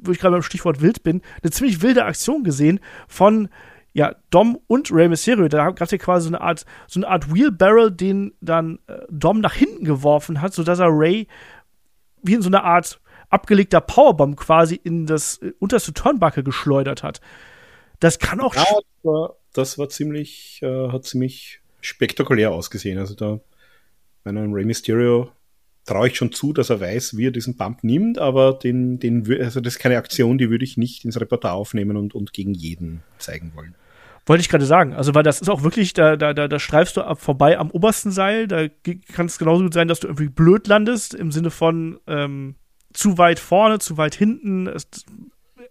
wo 0.03 0.13
ich 0.13 0.19
gerade 0.19 0.35
beim 0.35 0.43
Stichwort 0.43 0.81
wild 0.81 1.03
bin, 1.03 1.23
eine 1.43 1.51
ziemlich 1.51 1.83
wilde 1.83 2.05
Aktion 2.05 2.45
gesehen 2.45 2.81
von 3.09 3.49
ja, 3.95 4.15
Dom 4.31 4.59
und 4.69 4.91
Rey 4.91 5.09
Mysterio, 5.09 5.49
da 5.49 5.71
gab 5.71 5.83
es 5.83 5.91
ja 5.91 5.99
quasi 5.99 6.29
so 6.29 6.35
eine 6.35 6.41
Art, 6.41 6.65
so 6.87 6.99
eine 6.99 7.09
Art 7.09 7.33
Wheelbarrel, 7.33 7.91
den 7.91 8.33
dann 8.41 8.79
äh, 8.87 9.01
Dom 9.11 9.41
nach 9.41 9.55
hinten 9.55 9.85
geworfen 9.85 10.41
hat, 10.41 10.55
sodass 10.55 10.79
er 10.79 10.89
Ray 10.89 11.27
wie 12.23 12.35
in 12.35 12.43
so 12.43 12.49
eine 12.49 12.65
Art 12.65 13.01
abgelegter 13.29 13.81
Powerbomb 13.81 14.37
quasi 14.37 14.77
in 14.77 15.07
das 15.07 15.39
äh, 15.39 15.53
unterste 15.59 15.93
Turnbuckle 15.93 16.43
geschleudert 16.43 17.03
hat. 17.03 17.21
Das 18.01 18.19
kann 18.19 18.41
auch. 18.41 18.55
Ja, 18.55 18.63
das 18.63 19.05
war, 19.05 19.37
das 19.53 19.79
war 19.79 19.89
ziemlich, 19.89 20.61
äh, 20.63 20.89
hat 20.89 21.05
ziemlich 21.05 21.61
spektakulär 21.81 22.53
ausgesehen. 22.53 22.99
Also 22.99 23.15
da, 23.15 23.41
bei 24.25 24.31
einem 24.31 24.53
Rey 24.53 24.65
Mysterio 24.65 25.31
traue 25.85 26.09
ich 26.09 26.17
schon 26.17 26.33
zu, 26.33 26.53
dass 26.53 26.71
er 26.71 26.81
weiß, 26.81 27.17
wie 27.17 27.27
er 27.27 27.31
diesen 27.33 27.57
Bump 27.57 27.83
nimmt, 27.83 28.19
aber 28.19 28.55
den, 28.55 28.99
den, 29.01 29.27
also 29.43 29.61
das 29.61 29.75
ist 29.75 29.79
keine 29.81 29.99
Aktion, 29.99 30.39
die 30.39 30.49
würde 30.49 30.65
ich 30.65 30.77
nicht 30.77 31.05
ins 31.05 31.21
Repertoire 31.21 31.55
aufnehmen 31.55 31.97
und, 31.97 32.15
und 32.15 32.33
gegen 32.33 32.55
jeden 32.55 33.03
zeigen 33.19 33.53
wollen. 33.55 33.75
Wollte 34.27 34.41
ich 34.41 34.49
gerade 34.49 34.67
sagen. 34.67 34.95
Also, 34.95 35.15
weil 35.15 35.23
das 35.23 35.41
ist 35.41 35.49
auch 35.49 35.63
wirklich, 35.63 35.95
da, 35.95 36.17
da, 36.17 36.33
da, 36.33 36.49
da 36.49 36.59
streifst 36.59 36.97
du 36.97 37.03
ab 37.03 37.21
vorbei 37.21 37.59
am 37.59 37.71
obersten 37.71 38.13
Seil. 38.13 38.47
Da 38.47 38.69
kann 39.13 39.27
es 39.27 39.39
genauso 39.39 39.65
gut 39.65 39.75
sein, 39.75 39.89
dass 39.89 40.01
du 40.01 40.07
irgendwie 40.07 40.29
blöd 40.29 40.69
landest, 40.69 41.15
im 41.15 41.33
Sinne 41.33 41.51
von 41.51 41.99
ähm, 42.07 42.55
zu 42.93 43.19
weit 43.19 43.41
vorne, 43.41 43.79
zu 43.79 43.97
weit 43.97 44.15
hinten. 44.15 44.69
Es, 44.69 44.87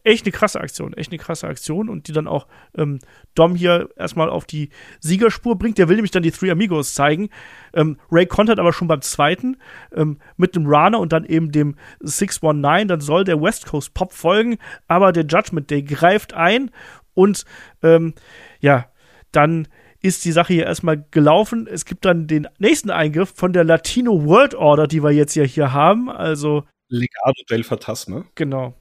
echt 0.04 0.26
eine 0.26 0.32
krasse 0.32 0.60
Aktion, 0.60 0.94
echt 0.94 1.12
eine 1.12 1.20
krasse 1.20 1.48
Aktion 1.48 1.90
und 1.90 2.08
die 2.08 2.12
dann 2.12 2.28
auch 2.28 2.48
ähm, 2.76 3.00
Dom 3.36 3.56
hier 3.56 3.90
erstmal 3.96 4.30
auf 4.30 4.46
die 4.46 4.70
Siegerspur 5.00 5.58
bringt. 5.58 5.78
Der 5.78 5.90
will 5.90 5.96
nämlich 5.96 6.12
dann 6.12 6.24
die 6.24 6.32
Three 6.32 6.52
Amigos 6.52 6.94
zeigen. 6.94 7.30
Ähm, 7.74 7.98
Ray 8.12 8.26
kontert 8.26 8.60
aber 8.60 8.74
schon 8.74 8.88
beim 8.88 9.02
zweiten 9.02 9.58
ähm, 9.96 10.20
mit 10.38 10.56
dem 10.56 10.66
Rana 10.66 10.98
und 10.98 11.14
dann 11.14 11.26
eben 11.26 11.52
dem 11.52 11.76
619. 12.00 12.88
Dann 12.88 13.02
soll 13.02 13.24
der 13.24 13.42
West 13.42 13.68
Coast 13.68 13.94
Pop 13.94 14.14
folgen, 14.14 14.58
aber 14.88 15.12
der 15.12 15.26
Judgment 15.26 15.70
Day 15.70 15.84
greift 15.84 16.34
ein 16.34 16.72
und 17.14 17.46
ähm, 17.84 18.14
ja, 18.60 18.88
dann 19.32 19.68
ist 20.02 20.26
die 20.26 20.32
Sache 20.32 20.54
hier 20.54 20.66
erstmal 20.66 21.06
gelaufen. 21.12 21.68
Es 21.68 21.86
gibt 21.86 22.06
dann 22.06 22.28
den 22.28 22.48
nächsten 22.58 22.90
Eingriff 22.90 23.34
von 23.36 23.54
der 23.54 23.64
Latino 23.64 24.26
World 24.26 24.56
Order, 24.56 24.88
die 24.88 25.04
wir 25.04 25.12
jetzt 25.12 25.36
ja 25.36 25.44
hier 25.44 25.74
haben. 25.74 26.10
Also 26.10 26.64
Legado 26.90 27.42
del 27.50 27.64
Fantasma. 27.64 28.26
Genau. 28.36 28.74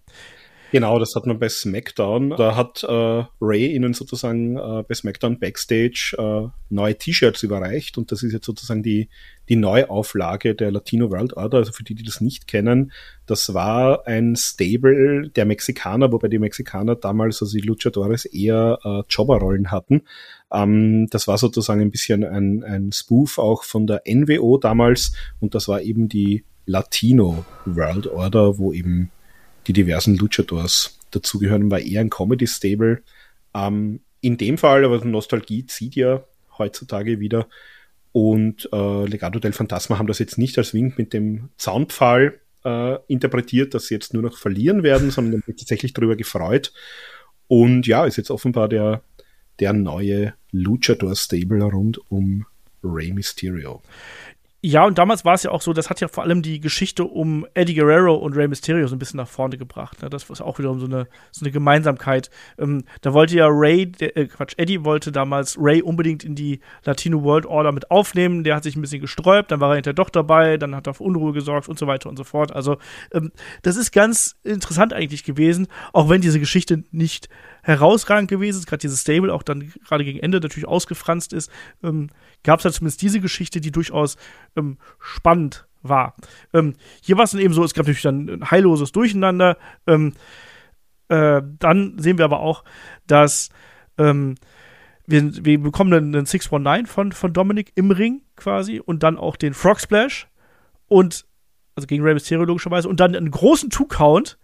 Genau, 0.73 1.01
das 1.01 1.17
hat 1.17 1.27
man 1.27 1.39
bei 1.39 1.49
SmackDown. 1.49 2.31
Da 2.31 2.55
hat 2.55 2.85
äh, 2.85 3.25
Ray 3.41 3.75
ihnen 3.75 3.93
sozusagen 3.93 4.57
äh, 4.57 4.85
bei 4.87 4.95
SmackDown 4.95 5.39
Backstage 5.39 6.15
äh, 6.17 6.49
neue 6.69 6.97
T-Shirts 6.97 7.43
überreicht 7.43 7.99
und 7.99 8.13
das 8.13 8.23
ist 8.23 8.33
jetzt 8.33 8.47
sozusagen 8.47 8.83
die, 8.83 9.09
die 9.49 9.57
Neuauflage 9.57 10.55
der 10.55 10.71
Latino 10.71 11.11
World 11.11 11.37
Order. 11.37 11.59
Also 11.59 11.73
für 11.73 11.83
die, 11.83 11.97
die 11.97 12.05
das 12.05 12.21
nicht 12.21 12.47
kennen, 12.47 12.93
das 13.27 13.53
war 13.53 14.07
ein 14.07 14.37
Stable 14.37 15.31
der 15.31 15.45
Mexikaner, 15.45 16.13
wobei 16.13 16.29
die 16.29 16.39
Mexikaner 16.39 16.95
damals, 16.95 17.43
also 17.43 17.59
die 17.59 17.67
Luchadores, 17.67 18.25
eher 18.25 18.79
äh, 18.85 19.03
Jobberrollen 19.09 19.73
hatten. 19.73 20.03
Ähm, 20.53 21.09
das 21.11 21.27
war 21.27 21.39
sozusagen 21.39 21.81
ein 21.81 21.91
bisschen 21.91 22.23
ein, 22.23 22.63
ein 22.63 22.93
Spoof 22.93 23.39
auch 23.39 23.65
von 23.65 23.89
der 23.89 24.03
NWO 24.07 24.57
damals 24.57 25.13
und 25.41 25.57
das 25.57 25.67
war 25.67 25.83
eben 25.83 26.09
die 26.09 26.45
Latino 26.67 27.45
World 27.67 28.07
Order, 28.07 28.59
wo 28.59 28.73
eben 28.73 29.11
die 29.71 29.85
diversen 29.85 30.17
Luchadors 30.17 30.99
dazugehören, 31.13 31.71
war 31.71 31.79
eher 31.79 32.01
ein 32.01 32.11
Comedy-Stable. 32.11 33.03
Ähm, 33.55 34.01
in 34.21 34.37
dem 34.37 34.59
Fall, 34.59 34.85
aber 34.85 35.05
Nostalgie 35.05 35.65
zieht 35.67 35.95
ja 35.95 36.25
heutzutage 36.59 37.21
wieder. 37.21 37.47
Und 38.13 38.69
äh, 38.73 39.05
Legado 39.05 39.39
del 39.39 39.53
Fantasma 39.53 39.99
haben 39.99 40.09
das 40.09 40.19
jetzt 40.19 40.39
nicht 40.39 40.59
als 40.59 40.75
Wink 40.75 40.99
mit 40.99 41.13
dem 41.13 41.51
Zaunpfahl 41.57 42.41
äh, 42.65 42.97
interpretiert, 43.07 43.73
dass 43.73 43.87
sie 43.87 43.95
jetzt 43.95 44.13
nur 44.13 44.25
noch 44.25 44.37
verlieren 44.37 44.83
werden, 44.83 45.11
sondern 45.13 45.43
haben 45.43 45.57
tatsächlich 45.57 45.93
darüber 45.93 46.17
gefreut. 46.17 46.73
Und 47.47 47.87
ja, 47.87 48.05
ist 48.05 48.17
jetzt 48.17 48.31
offenbar 48.31 48.69
der, 48.69 49.03
der 49.61 49.73
neue 49.73 50.35
Luchador-Stable 50.51 51.63
rund 51.63 52.01
um 52.11 52.45
Rey 52.83 53.13
Mysterio. 53.13 53.83
Ja, 54.63 54.85
und 54.85 54.99
damals 54.99 55.25
war 55.25 55.33
es 55.33 55.43
ja 55.43 55.53
auch 55.53 55.63
so, 55.63 55.73
das 55.73 55.89
hat 55.89 56.03
ja 56.03 56.09
vor 56.09 56.23
allem 56.23 56.43
die 56.43 56.61
Geschichte 56.61 57.05
um 57.05 57.47
Eddie 57.55 57.75
Guerrero 57.75 58.15
und 58.15 58.37
Rey 58.37 58.47
Mysterio 58.47 58.87
so 58.89 58.95
ein 58.95 58.99
bisschen 58.99 59.17
nach 59.17 59.29
vorne 59.29 59.57
gebracht. 59.57 60.03
Ne? 60.03 60.11
Das 60.11 60.29
war 60.29 60.47
auch 60.47 60.59
wiederum 60.59 60.79
so 60.79 60.85
eine, 60.85 61.07
so 61.31 61.47
eine 61.47 61.51
Gemeinsamkeit. 61.51 62.29
Ähm, 62.59 62.85
da 63.01 63.15
wollte 63.15 63.37
ja 63.37 63.47
Ray, 63.49 63.87
der, 63.87 64.15
äh, 64.19 64.27
Quatsch, 64.27 64.53
Eddie 64.59 64.85
wollte 64.85 65.13
damals 65.13 65.57
Ray 65.59 65.81
unbedingt 65.81 66.25
in 66.25 66.35
die 66.35 66.61
Latino 66.85 67.23
World 67.23 67.47
Order 67.47 67.73
mit 67.73 67.91
aufnehmen. 67.91 68.45
Der 68.45 68.55
hat 68.55 68.65
sich 68.65 68.77
ein 68.77 68.83
bisschen 68.83 69.01
gesträubt, 69.01 69.51
dann 69.51 69.61
war 69.61 69.71
er 69.71 69.77
hinterher 69.77 69.95
doch 69.95 70.11
dabei, 70.11 70.59
dann 70.59 70.77
hat 70.77 70.87
er 70.87 70.93
für 70.93 71.05
Unruhe 71.05 71.33
gesorgt 71.33 71.71
und 71.71 71.79
so 71.79 71.87
weiter 71.87 72.11
und 72.11 72.19
so 72.19 72.25
fort. 72.25 72.53
Also, 72.53 72.77
ähm, 73.13 73.33
das 73.63 73.77
ist 73.77 73.93
ganz 73.93 74.37
interessant 74.45 74.93
eigentlich 74.93 75.25
gewesen, 75.25 75.69
auch 75.95 76.11
wenn 76.11 76.21
diese 76.21 76.39
Geschichte 76.39 76.85
nicht 76.91 77.31
herausragend 77.63 78.29
gewesen 78.29 78.59
ist, 78.59 78.67
gerade 78.67 78.81
dieses 78.81 79.01
Stable 79.01 79.33
auch 79.33 79.43
dann 79.43 79.73
gerade 79.87 80.05
gegen 80.05 80.19
Ende 80.19 80.41
natürlich 80.41 80.69
ausgefranst 80.69 81.33
ist, 81.33 81.51
ähm, 81.83 82.11
gab 82.43 82.59
es 82.59 82.65
halt 82.65 82.75
zumindest 82.75 83.03
diese 83.03 83.21
Geschichte, 83.21 83.61
die 83.61 83.71
durchaus 83.71 84.17
ähm, 84.57 84.79
spannend 84.99 85.67
war. 85.83 86.15
Ähm, 86.53 86.75
hier 87.03 87.17
war 87.17 87.25
es 87.25 87.31
dann 87.33 87.41
eben 87.41 87.55
so, 87.55 87.65
es 87.65 87.75
gab 87.75 87.87
natürlich 87.87 88.03
dann 88.03 88.29
ein 88.29 88.51
heilloses 88.51 88.93
Durcheinander. 88.93 89.57
Ähm, 89.87 90.13
äh, 91.09 91.43
dann 91.59 91.99
sehen 91.99 92.19
wir 92.19 92.25
aber 92.25 92.41
auch, 92.41 92.65
dass 93.07 93.51
ähm, 93.99 94.37
wir, 95.07 95.45
wir, 95.45 95.61
bekommen 95.61 95.93
einen, 95.93 96.15
einen 96.15 96.27
619 96.27 96.87
von, 96.87 97.13
von 97.13 97.33
Dominic 97.33 97.73
im 97.75 97.91
Ring 97.91 98.23
quasi 98.37 98.81
und 98.81 99.03
dann 99.03 99.19
auch 99.19 99.37
den 99.37 99.55
Frog 99.55 99.81
Splash 99.81 100.29
und 100.87 101.27
also 101.75 101.87
gegen 101.87 102.03
Rey 102.05 102.15
Mysterio 102.15 102.45
logischerweise 102.45 102.89
und 102.89 103.01
dann 103.01 103.17
einen 103.17 103.31
großen 103.31 103.71
Two-Count 103.71 104.39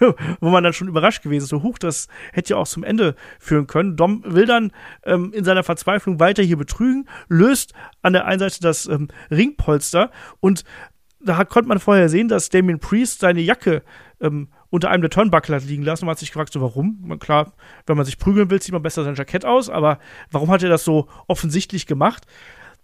wo 0.40 0.50
man 0.50 0.64
dann 0.64 0.72
schon 0.72 0.88
überrascht 0.88 1.22
gewesen 1.22 1.44
ist. 1.44 1.50
So, 1.50 1.62
huch, 1.62 1.78
das 1.78 2.08
hätte 2.32 2.54
ja 2.54 2.56
auch 2.56 2.68
zum 2.68 2.84
Ende 2.84 3.14
führen 3.38 3.66
können. 3.66 3.96
Dom 3.96 4.22
will 4.26 4.46
dann 4.46 4.72
ähm, 5.04 5.32
in 5.32 5.44
seiner 5.44 5.62
Verzweiflung 5.62 6.20
weiter 6.20 6.42
hier 6.42 6.56
betrügen, 6.56 7.08
löst 7.28 7.72
an 8.02 8.12
der 8.12 8.26
einen 8.26 8.38
Seite 8.38 8.60
das 8.60 8.86
ähm, 8.86 9.08
Ringpolster 9.30 10.10
und 10.40 10.64
da 11.20 11.44
konnte 11.44 11.68
man 11.68 11.80
vorher 11.80 12.08
sehen, 12.08 12.28
dass 12.28 12.50
Damien 12.50 12.78
Priest 12.78 13.20
seine 13.20 13.40
Jacke 13.40 13.82
ähm, 14.20 14.48
unter 14.70 14.90
einem 14.90 15.02
der 15.02 15.10
Turnbuckle 15.10 15.56
hat 15.56 15.64
liegen 15.64 15.82
lassen. 15.82 16.04
Man 16.04 16.12
hat 16.12 16.18
sich 16.18 16.30
gefragt, 16.30 16.52
so 16.52 16.60
warum? 16.60 17.18
Klar, 17.18 17.52
wenn 17.86 17.96
man 17.96 18.06
sich 18.06 18.18
prügeln 18.18 18.50
will, 18.50 18.60
zieht 18.60 18.72
man 18.72 18.82
besser 18.82 19.04
sein 19.04 19.14
Jackett 19.14 19.44
aus, 19.44 19.68
aber 19.68 19.98
warum 20.30 20.50
hat 20.50 20.62
er 20.62 20.68
das 20.68 20.84
so 20.84 21.08
offensichtlich 21.26 21.86
gemacht? 21.86 22.26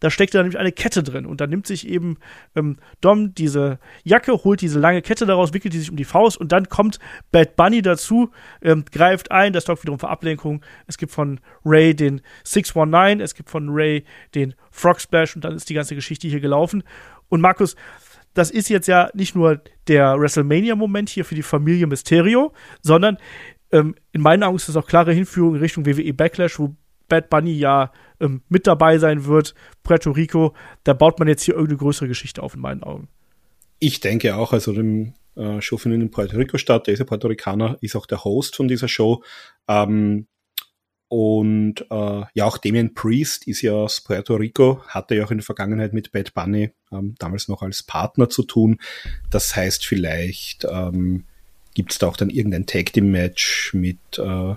Da 0.02 0.10
steckt 0.10 0.34
da 0.34 0.42
nämlich 0.42 0.58
eine 0.58 0.72
Kette 0.72 1.04
drin. 1.04 1.26
Und 1.26 1.40
dann 1.40 1.48
nimmt 1.48 1.68
sich 1.68 1.86
eben 1.86 2.18
ähm, 2.56 2.76
Dom 3.00 3.36
diese 3.36 3.78
Jacke, 4.02 4.32
holt 4.32 4.60
diese 4.60 4.80
lange 4.80 5.00
Kette 5.00 5.26
daraus, 5.26 5.54
wickelt 5.54 5.74
die 5.74 5.78
sich 5.78 5.90
um 5.90 5.96
die 5.96 6.04
Faust 6.04 6.36
und 6.36 6.50
dann 6.50 6.68
kommt 6.68 6.98
Bad 7.30 7.54
Bunny 7.54 7.82
dazu, 7.82 8.32
ähm, 8.62 8.84
greift 8.90 9.30
ein, 9.30 9.52
das 9.52 9.64
sorgt 9.64 9.84
wiederum 9.84 10.00
für 10.00 10.08
Ablenkung. 10.08 10.64
Es 10.88 10.98
gibt 10.98 11.12
von 11.12 11.38
Ray 11.64 11.94
den 11.94 12.20
619, 12.42 13.20
es 13.20 13.36
gibt 13.36 13.48
von 13.48 13.68
Ray 13.68 14.04
den 14.34 14.54
Frog 14.72 15.00
Splash 15.00 15.36
und 15.36 15.44
dann 15.44 15.54
ist 15.54 15.70
die 15.70 15.74
ganze 15.74 15.94
Geschichte 15.94 16.26
hier 16.26 16.40
gelaufen. 16.40 16.82
Und 17.28 17.40
Markus, 17.40 17.76
das 18.34 18.50
ist 18.50 18.70
jetzt 18.70 18.88
ja 18.88 19.08
nicht 19.14 19.36
nur 19.36 19.60
der 19.86 20.18
WrestleMania-Moment 20.18 21.10
hier 21.10 21.24
für 21.24 21.36
die 21.36 21.44
Familie 21.44 21.86
Mysterio, 21.86 22.52
sondern 22.80 23.18
ähm, 23.70 23.94
in 24.10 24.20
meinen 24.20 24.42
Augen 24.42 24.56
ist 24.56 24.68
das 24.68 24.76
auch 24.76 24.86
klare 24.88 25.12
Hinführung 25.12 25.54
in 25.54 25.60
Richtung 25.60 25.86
WWE 25.86 26.12
Backlash, 26.12 26.58
wo 26.58 26.74
Bad 27.08 27.28
Bunny 27.28 27.52
ja 27.52 27.92
ähm, 28.22 28.42
mit 28.48 28.66
dabei 28.66 28.96
sein 28.96 29.26
wird, 29.26 29.54
Puerto 29.82 30.12
Rico, 30.12 30.54
da 30.84 30.94
baut 30.94 31.18
man 31.18 31.28
jetzt 31.28 31.42
hier 31.42 31.54
irgendeine 31.54 31.80
größere 31.80 32.08
Geschichte 32.08 32.42
auf 32.42 32.54
in 32.54 32.60
meinen 32.60 32.82
Augen. 32.82 33.08
Ich 33.80 34.00
denke 34.00 34.36
auch, 34.36 34.52
also 34.52 34.72
dem 34.72 35.12
äh, 35.36 35.60
Show 35.60 35.76
findet 35.76 36.00
in 36.00 36.10
Puerto 36.10 36.36
Rico 36.36 36.56
statt, 36.56 36.86
der 36.86 36.94
ist 36.94 37.00
ja 37.00 37.04
Puerto 37.04 37.28
Ricaner, 37.28 37.76
ist 37.80 37.96
auch 37.96 38.06
der 38.06 38.24
Host 38.24 38.56
von 38.56 38.68
dieser 38.68 38.88
Show. 38.88 39.22
Ähm, 39.68 40.26
Und 41.08 41.84
äh, 41.90 42.22
ja, 42.32 42.44
auch 42.46 42.56
Damien 42.56 42.94
Priest 42.94 43.46
ist 43.46 43.60
ja 43.60 43.72
aus 43.72 44.00
Puerto 44.00 44.34
Rico, 44.36 44.82
hatte 44.86 45.14
ja 45.14 45.26
auch 45.26 45.30
in 45.30 45.38
der 45.38 45.44
Vergangenheit 45.44 45.92
mit 45.92 46.10
Bad 46.10 46.32
Bunny 46.32 46.70
ähm, 46.90 47.14
damals 47.18 47.48
noch 47.48 47.60
als 47.60 47.82
Partner 47.82 48.30
zu 48.30 48.44
tun. 48.44 48.78
Das 49.30 49.54
heißt, 49.54 49.84
vielleicht 49.84 50.64
ähm, 50.64 51.24
gibt 51.74 51.92
es 51.92 51.98
da 51.98 52.06
auch 52.06 52.16
dann 52.16 52.30
irgendein 52.30 52.64
Tag 52.64 52.94
Team 52.94 53.10
Match 53.10 53.74
mit 53.74 53.98
äh, 54.16 54.54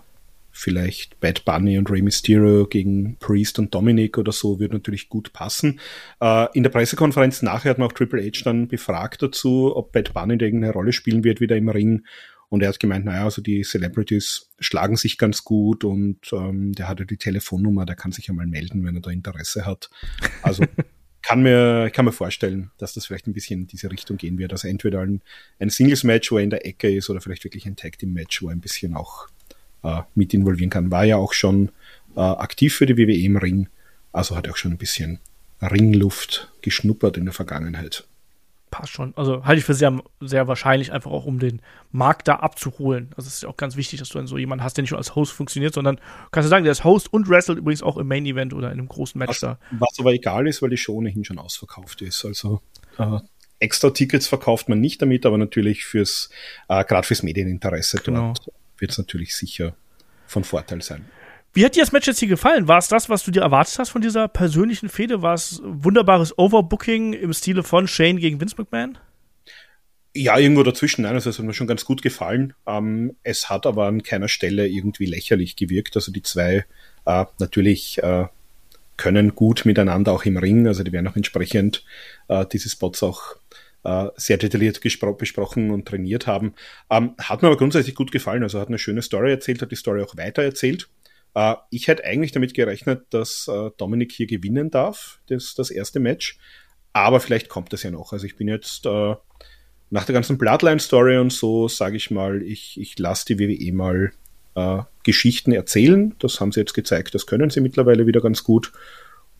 vielleicht 0.55 1.19
Bad 1.19 1.43
Bunny 1.43 1.77
und 1.77 1.91
Rey 1.91 2.01
Mysterio 2.01 2.65
gegen 2.65 3.17
Priest 3.19 3.59
und 3.59 3.75
Dominic 3.75 4.17
oder 4.17 4.31
so, 4.31 4.59
würde 4.59 4.75
natürlich 4.75 5.09
gut 5.09 5.33
passen. 5.33 5.79
Äh, 6.21 6.47
in 6.53 6.63
der 6.63 6.69
Pressekonferenz 6.69 7.41
nachher 7.41 7.71
hat 7.71 7.77
man 7.77 7.89
auch 7.89 7.93
Triple 7.93 8.23
H 8.23 8.43
dann 8.43 8.69
befragt 8.69 9.21
dazu, 9.21 9.75
ob 9.75 9.91
Bad 9.91 10.13
Bunny 10.13 10.33
irgendeine 10.35 10.73
Rolle 10.73 10.93
spielen 10.93 11.23
wird 11.23 11.41
wieder 11.41 11.57
im 11.57 11.69
Ring. 11.69 12.05
Und 12.47 12.61
er 12.61 12.69
hat 12.69 12.79
gemeint, 12.79 13.05
naja, 13.05 13.25
also 13.25 13.41
die 13.41 13.63
Celebrities 13.63 14.49
schlagen 14.59 14.95
sich 14.95 15.17
ganz 15.17 15.43
gut 15.43 15.83
und 15.83 16.19
ähm, 16.31 16.71
der 16.71 16.87
hatte 16.87 17.05
die 17.05 17.17
Telefonnummer, 17.17 17.85
der 17.85 17.95
kann 17.97 18.13
sich 18.13 18.27
ja 18.27 18.33
mal 18.33 18.47
melden, 18.47 18.85
wenn 18.85 18.95
er 18.95 19.01
da 19.01 19.11
Interesse 19.11 19.65
hat. 19.65 19.89
Also 20.41 20.63
kann 21.21 21.43
mir, 21.43 21.89
kann 21.91 22.05
mir 22.05 22.13
vorstellen, 22.13 22.71
dass 22.77 22.93
das 22.93 23.07
vielleicht 23.07 23.27
ein 23.27 23.33
bisschen 23.33 23.61
in 23.61 23.67
diese 23.67 23.91
Richtung 23.91 24.15
gehen 24.15 24.37
wird. 24.37 24.53
Also 24.53 24.69
entweder 24.69 25.01
ein, 25.01 25.21
ein 25.59 25.69
Singles-Match, 25.69 26.31
wo 26.31 26.37
er 26.37 26.43
in 26.43 26.49
der 26.51 26.65
Ecke 26.65 26.95
ist, 26.95 27.09
oder 27.09 27.19
vielleicht 27.19 27.43
wirklich 27.43 27.65
ein 27.65 27.75
Tag-Team-Match, 27.75 28.41
wo 28.41 28.47
er 28.47 28.53
ein 28.53 28.61
bisschen 28.61 28.95
auch 28.95 29.27
äh, 29.85 30.01
mit 30.15 30.33
involvieren 30.33 30.69
kann. 30.69 30.91
War 30.91 31.05
ja 31.05 31.17
auch 31.17 31.33
schon 31.33 31.69
äh, 32.15 32.19
aktiv 32.19 32.75
für 32.75 32.85
die 32.85 32.97
WWE 32.97 33.13
im 33.13 33.37
Ring, 33.37 33.67
also 34.11 34.35
hat 34.35 34.47
er 34.47 34.53
auch 34.53 34.57
schon 34.57 34.71
ein 34.71 34.77
bisschen 34.77 35.19
Ringluft 35.61 36.51
geschnuppert 36.61 37.17
in 37.17 37.25
der 37.25 37.33
Vergangenheit. 37.33 38.05
Passt 38.71 38.91
schon. 38.91 39.13
Also 39.15 39.45
halte 39.45 39.59
ich 39.59 39.65
für 39.65 39.73
sehr, 39.73 39.97
sehr 40.19 40.47
wahrscheinlich, 40.47 40.91
einfach 40.91 41.11
auch 41.11 41.25
um 41.25 41.39
den 41.39 41.61
Markt 41.91 42.27
da 42.27 42.37
abzuholen. 42.37 43.11
Also 43.15 43.27
es 43.27 43.35
ist 43.35 43.43
ja 43.43 43.49
auch 43.49 43.57
ganz 43.57 43.77
wichtig, 43.77 43.99
dass 43.99 44.09
du 44.09 44.17
dann 44.17 44.27
so 44.27 44.37
jemanden 44.37 44.63
hast, 44.63 44.75
der 44.75 44.81
nicht 44.81 44.91
nur 44.91 44.97
als 44.97 45.15
Host 45.15 45.31
funktioniert, 45.31 45.73
sondern 45.73 45.99
kannst 46.31 46.47
du 46.47 46.49
sagen, 46.49 46.65
der 46.65 46.71
ist 46.71 46.83
Host 46.83 47.13
und 47.13 47.29
wrestelt 47.29 47.59
übrigens 47.59 47.83
auch 47.83 47.97
im 47.97 48.07
Main 48.07 48.25
Event 48.25 48.53
oder 48.53 48.67
in 48.71 48.79
einem 48.79 48.87
großen 48.87 49.17
Match 49.17 49.29
was, 49.29 49.39
da. 49.39 49.59
Was 49.71 49.97
aber 49.99 50.13
egal 50.13 50.47
ist, 50.47 50.61
weil 50.61 50.71
die 50.71 50.77
Show 50.77 50.95
ohnehin 50.95 51.23
schon 51.23 51.39
ausverkauft 51.39 52.01
ist. 52.01 52.25
Also 52.25 52.61
äh, 52.97 53.19
extra 53.59 53.91
Tickets 53.91 54.27
verkauft 54.27 54.67
man 54.67 54.81
nicht 54.81 55.01
damit, 55.01 55.25
aber 55.25 55.37
natürlich 55.37 55.85
fürs, 55.85 56.29
äh, 56.67 56.83
gerade 56.83 57.07
fürs 57.07 57.23
Medieninteresse 57.23 57.99
genau. 58.03 58.33
dort 58.33 58.51
wird 58.77 58.91
es 58.91 58.97
natürlich 58.97 59.35
sicher 59.35 59.75
von 60.25 60.43
Vorteil 60.43 60.81
sein. 60.81 61.05
Wie 61.53 61.63
hat 61.63 61.75
dir 61.75 61.83
das 61.83 61.93
Match 61.93 62.07
jetzt 62.07 62.19
hier 62.19 62.27
gefallen? 62.27 62.67
War 62.67 62.79
es 62.79 62.89
das, 62.89 63.07
was 63.07 63.23
du 63.23 63.31
dir 63.31 63.41
erwartet 63.41 63.79
hast 63.79 63.89
von 63.89 64.01
dieser 64.01 64.27
persönlichen 64.27 64.89
Fehde? 64.89 65.21
War 65.21 65.35
es 65.35 65.61
wunderbares 65.63 66.37
Overbooking 66.37 67.13
im 67.13 67.31
Stile 67.31 67.63
von 67.63 67.87
Shane 67.87 68.17
gegen 68.19 68.41
Vince 68.41 68.55
McMahon? 68.57 68.97
Ja, 70.13 70.37
irgendwo 70.37 70.63
dazwischen. 70.63 71.03
Nein, 71.03 71.13
also 71.13 71.29
es 71.29 71.39
hat 71.39 71.45
mir 71.45 71.53
schon 71.53 71.67
ganz 71.67 71.85
gut 71.85 72.01
gefallen. 72.01 72.53
Ähm, 72.67 73.15
es 73.23 73.49
hat 73.49 73.65
aber 73.65 73.87
an 73.87 74.03
keiner 74.03 74.27
Stelle 74.27 74.67
irgendwie 74.67 75.05
lächerlich 75.05 75.55
gewirkt. 75.55 75.95
Also 75.95 76.11
die 76.11 76.23
zwei 76.23 76.65
äh, 77.05 77.25
natürlich 77.39 78.03
äh, 78.03 78.25
können 78.97 79.35
gut 79.35 79.65
miteinander 79.65 80.11
auch 80.11 80.25
im 80.25 80.35
Ring. 80.35 80.67
Also 80.67 80.83
die 80.83 80.91
werden 80.91 81.07
auch 81.07 81.15
entsprechend 81.15 81.85
äh, 82.27 82.45
diese 82.45 82.69
Spots 82.69 83.01
auch 83.01 83.35
äh, 83.85 84.09
sehr 84.15 84.37
detailliert 84.37 84.81
besprochen 84.81 85.71
und 85.71 85.87
trainiert 85.87 86.27
haben. 86.27 86.55
Ähm, 86.89 87.13
hat 87.19 87.41
mir 87.41 87.49
aber 87.49 87.57
grundsätzlich 87.57 87.95
gut 87.95 88.11
gefallen. 88.11 88.43
Also 88.43 88.59
hat 88.59 88.67
eine 88.67 88.79
schöne 88.79 89.01
Story 89.01 89.31
erzählt, 89.31 89.61
hat 89.61 89.71
die 89.71 89.75
Story 89.75 90.01
auch 90.01 90.17
weiter 90.17 90.41
erzählt. 90.41 90.89
Äh, 91.35 91.55
ich 91.69 91.87
hätte 91.87 92.03
eigentlich 92.03 92.31
damit 92.31 92.53
gerechnet, 92.55 93.05
dass 93.11 93.47
äh, 93.47 93.69
Dominik 93.77 94.11
hier 94.11 94.25
gewinnen 94.25 94.71
darf, 94.71 95.19
das, 95.27 95.53
das 95.53 95.69
erste 95.69 95.99
Match. 95.99 96.37
Aber 96.93 97.19
vielleicht 97.19 97.47
kommt 97.47 97.73
das 97.73 97.83
ja 97.83 97.91
noch. 97.91 98.11
Also 98.11 98.25
ich 98.25 98.35
bin 98.35 98.47
jetzt 98.47 98.85
äh, 98.87 99.15
nach 99.91 100.05
der 100.05 100.13
ganzen 100.13 100.37
Bloodline-Story 100.37 101.19
und 101.19 101.31
so, 101.31 101.67
sage 101.67 101.97
ich 101.97 102.09
mal, 102.09 102.41
ich, 102.41 102.79
ich 102.79 102.97
lasse 102.97 103.25
die 103.27 103.39
WWE 103.39 103.73
mal 103.73 104.11
äh, 104.55 104.81
Geschichten 105.03 105.51
erzählen. 105.51 106.15
Das 106.19 106.39
haben 106.41 106.51
sie 106.51 106.61
jetzt 106.61 106.73
gezeigt, 106.73 107.13
das 107.13 107.27
können 107.27 107.51
sie 107.51 107.61
mittlerweile 107.61 108.07
wieder 108.07 108.21
ganz 108.21 108.43
gut. 108.43 108.71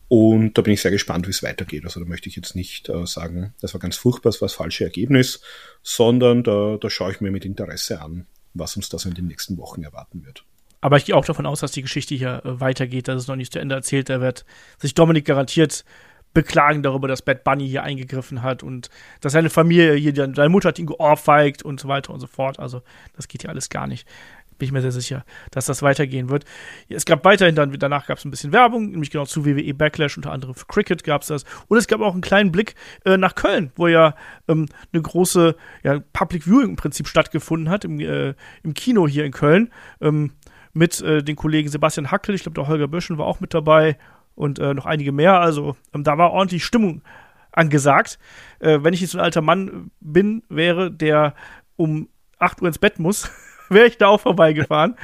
Und 0.08 0.56
da 0.56 0.62
bin 0.62 0.74
ich 0.74 0.82
sehr 0.82 0.92
gespannt, 0.92 1.26
wie 1.26 1.30
es 1.30 1.42
weitergeht. 1.42 1.84
Also 1.84 2.00
da 2.00 2.06
möchte 2.06 2.28
ich 2.28 2.36
jetzt 2.36 2.54
nicht 2.54 2.88
äh, 2.88 3.06
sagen, 3.06 3.54
das 3.60 3.74
war 3.74 3.80
ganz 3.80 3.96
furchtbar, 3.96 4.30
das 4.30 4.40
war 4.40 4.46
das 4.46 4.54
falsche 4.54 4.84
Ergebnis, 4.84 5.40
sondern 5.82 6.44
da, 6.44 6.76
da 6.80 6.90
schaue 6.90 7.12
ich 7.12 7.20
mir 7.20 7.32
mit 7.32 7.44
Interesse 7.44 8.00
an, 8.00 8.26
was 8.54 8.76
uns 8.76 8.88
das 8.88 9.04
in 9.04 9.14
den 9.14 9.26
nächsten 9.26 9.58
Wochen 9.58 9.82
erwarten 9.82 10.24
wird. 10.24 10.44
Aber 10.80 10.96
ich 10.96 11.06
gehe 11.06 11.16
auch 11.16 11.24
davon 11.24 11.46
aus, 11.46 11.60
dass 11.60 11.72
die 11.72 11.82
Geschichte 11.82 12.14
hier 12.14 12.42
äh, 12.44 12.60
weitergeht, 12.60 13.08
dass 13.08 13.22
es 13.22 13.28
noch 13.28 13.36
nicht 13.36 13.52
zu 13.52 13.58
Ende 13.58 13.74
erzählt. 13.74 14.08
Da 14.08 14.20
wird 14.20 14.44
sich 14.78 14.94
Dominik 14.94 15.24
garantiert 15.24 15.84
beklagen 16.34 16.82
darüber, 16.82 17.08
dass 17.08 17.22
Bad 17.22 17.44
Bunny 17.44 17.66
hier 17.66 17.82
eingegriffen 17.82 18.42
hat 18.42 18.62
und 18.62 18.90
dass 19.22 19.32
seine 19.32 19.48
Familie 19.48 19.94
hier, 19.94 20.12
deine 20.12 20.50
Mutter 20.50 20.68
hat 20.68 20.78
ihn 20.78 20.84
geohrfeigt 20.84 21.62
und 21.62 21.80
so 21.80 21.88
weiter 21.88 22.12
und 22.12 22.20
so 22.20 22.26
fort. 22.26 22.58
Also, 22.58 22.82
das 23.16 23.26
geht 23.26 23.40
hier 23.40 23.50
alles 23.50 23.70
gar 23.70 23.86
nicht 23.86 24.06
bin 24.58 24.66
ich 24.66 24.72
mir 24.72 24.80
sehr 24.80 24.92
sicher, 24.92 25.24
dass 25.50 25.66
das 25.66 25.82
weitergehen 25.82 26.28
wird. 26.28 26.44
Es 26.88 27.04
gab 27.04 27.24
weiterhin 27.24 27.54
dann, 27.54 27.72
danach 27.72 28.06
gab 28.06 28.18
es 28.18 28.24
ein 28.24 28.30
bisschen 28.30 28.52
Werbung, 28.52 28.90
nämlich 28.90 29.10
genau 29.10 29.26
zu 29.26 29.44
WWE 29.44 29.74
Backlash, 29.74 30.16
unter 30.16 30.32
anderem 30.32 30.54
für 30.54 30.66
Cricket 30.66 31.04
gab 31.04 31.22
es 31.22 31.28
das. 31.28 31.44
Und 31.68 31.78
es 31.78 31.86
gab 31.86 32.00
auch 32.00 32.12
einen 32.12 32.22
kleinen 32.22 32.52
Blick 32.52 32.74
äh, 33.04 33.16
nach 33.16 33.34
Köln, 33.34 33.72
wo 33.76 33.88
ja 33.88 34.14
ähm, 34.48 34.66
eine 34.92 35.02
große 35.02 35.56
ja, 35.82 36.00
Public 36.12 36.44
Viewing 36.46 36.70
im 36.70 36.76
Prinzip 36.76 37.08
stattgefunden 37.08 37.70
hat, 37.70 37.84
im, 37.84 38.00
äh, 38.00 38.34
im 38.62 38.74
Kino 38.74 39.06
hier 39.06 39.24
in 39.24 39.32
Köln, 39.32 39.70
ähm, 40.00 40.32
mit 40.72 41.00
äh, 41.00 41.22
den 41.22 41.36
Kollegen 41.36 41.68
Sebastian 41.68 42.10
Hackel, 42.10 42.34
ich 42.34 42.42
glaube, 42.42 42.54
der 42.54 42.68
Holger 42.68 42.88
Böschen 42.88 43.18
war 43.18 43.26
auch 43.26 43.40
mit 43.40 43.54
dabei 43.54 43.96
und 44.34 44.58
äh, 44.58 44.74
noch 44.74 44.86
einige 44.86 45.10
mehr. 45.10 45.40
Also 45.40 45.76
ähm, 45.94 46.04
da 46.04 46.18
war 46.18 46.32
ordentlich 46.32 46.64
Stimmung 46.64 47.02
angesagt. 47.52 48.18
Äh, 48.60 48.80
wenn 48.82 48.94
ich 48.94 49.00
jetzt 49.00 49.12
so 49.12 49.18
ein 49.18 49.24
alter 49.24 49.40
Mann 49.40 49.90
bin, 50.00 50.42
wäre, 50.48 50.92
der 50.92 51.34
um 51.76 52.08
8 52.38 52.62
Uhr 52.62 52.68
ins 52.68 52.78
Bett 52.78 52.98
muss, 52.98 53.30
wäre 53.70 53.86
ich 53.86 53.98
da 53.98 54.08
auch 54.08 54.20
vorbeigefahren. 54.20 54.96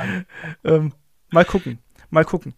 ähm, 0.64 0.92
mal 1.30 1.44
gucken, 1.44 1.78
mal 2.10 2.24
gucken. 2.24 2.54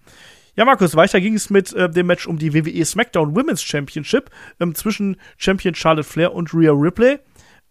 Ja, 0.56 0.64
Markus, 0.64 0.94
weiter 0.94 1.20
ging 1.20 1.34
es 1.34 1.50
mit 1.50 1.72
äh, 1.72 1.90
dem 1.90 2.06
Match 2.06 2.26
um 2.26 2.38
die 2.38 2.54
WWE 2.54 2.84
SmackDown 2.84 3.34
Women's 3.34 3.62
Championship 3.62 4.30
ähm, 4.60 4.74
zwischen 4.74 5.16
Champion 5.36 5.74
Charlotte 5.74 6.08
Flair 6.08 6.32
und 6.32 6.54
Rhea 6.54 6.70
Ripley. 6.72 7.18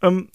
Ähm, 0.01 0.29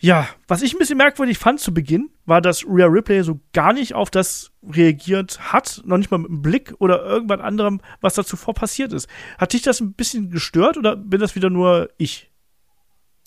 ja, 0.00 0.28
was 0.46 0.62
ich 0.62 0.74
ein 0.74 0.78
bisschen 0.78 0.96
merkwürdig 0.96 1.38
fand 1.38 1.58
zu 1.58 1.74
Beginn, 1.74 2.10
war, 2.24 2.40
dass 2.40 2.64
Rhea 2.64 2.86
Ripley 2.86 3.24
so 3.24 3.40
gar 3.52 3.72
nicht 3.72 3.94
auf 3.94 4.10
das 4.10 4.52
reagiert 4.62 5.52
hat, 5.52 5.82
noch 5.84 5.98
nicht 5.98 6.12
mal 6.12 6.18
mit 6.18 6.30
einem 6.30 6.42
Blick 6.42 6.74
oder 6.78 7.04
irgendwas 7.04 7.40
anderem, 7.40 7.80
was 8.00 8.14
da 8.14 8.24
zuvor 8.24 8.54
passiert 8.54 8.92
ist. 8.92 9.08
Hat 9.38 9.52
dich 9.52 9.62
das 9.62 9.80
ein 9.80 9.94
bisschen 9.94 10.30
gestört 10.30 10.76
oder 10.76 10.94
bin 10.94 11.20
das 11.20 11.34
wieder 11.34 11.50
nur 11.50 11.90
ich? 11.96 12.30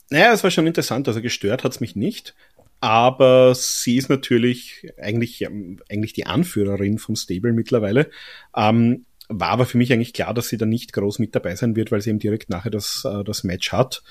Naja, 0.10 0.32
es 0.32 0.44
war 0.44 0.52
schon 0.52 0.68
interessant. 0.68 1.08
Also 1.10 1.22
gestört 1.22 1.66
hat 1.66 1.74
es 1.74 1.82
mich 1.82 1.96
nicht 1.98 2.36
aber 2.82 3.54
sie 3.56 3.96
ist 3.96 4.10
natürlich 4.10 4.92
eigentlich, 5.00 5.48
eigentlich 5.90 6.14
die 6.14 6.26
Anführerin 6.26 6.98
vom 6.98 7.16
Stable 7.16 7.54
mittlerweile. 7.54 8.10
Ähm, 8.56 9.06
war 9.30 9.50
aber 9.50 9.66
für 9.66 9.78
mich 9.78 9.94
eigentlich 9.94 10.14
klar, 10.14 10.34
dass 10.34 10.50
sie 10.50 10.58
da 10.58 10.66
nicht 10.66 10.92
groß 10.92 11.20
mit 11.20 11.36
dabei 11.36 11.56
sein 11.56 11.76
wird, 11.76 11.92
weil 11.92 12.02
sie 12.02 12.10
eben 12.10 12.20
direkt 12.20 12.50
nachher 12.50 12.72
das, 12.72 13.06
äh, 13.06 13.24
das 13.24 13.44
Match 13.44 13.72
hat. 13.72 14.04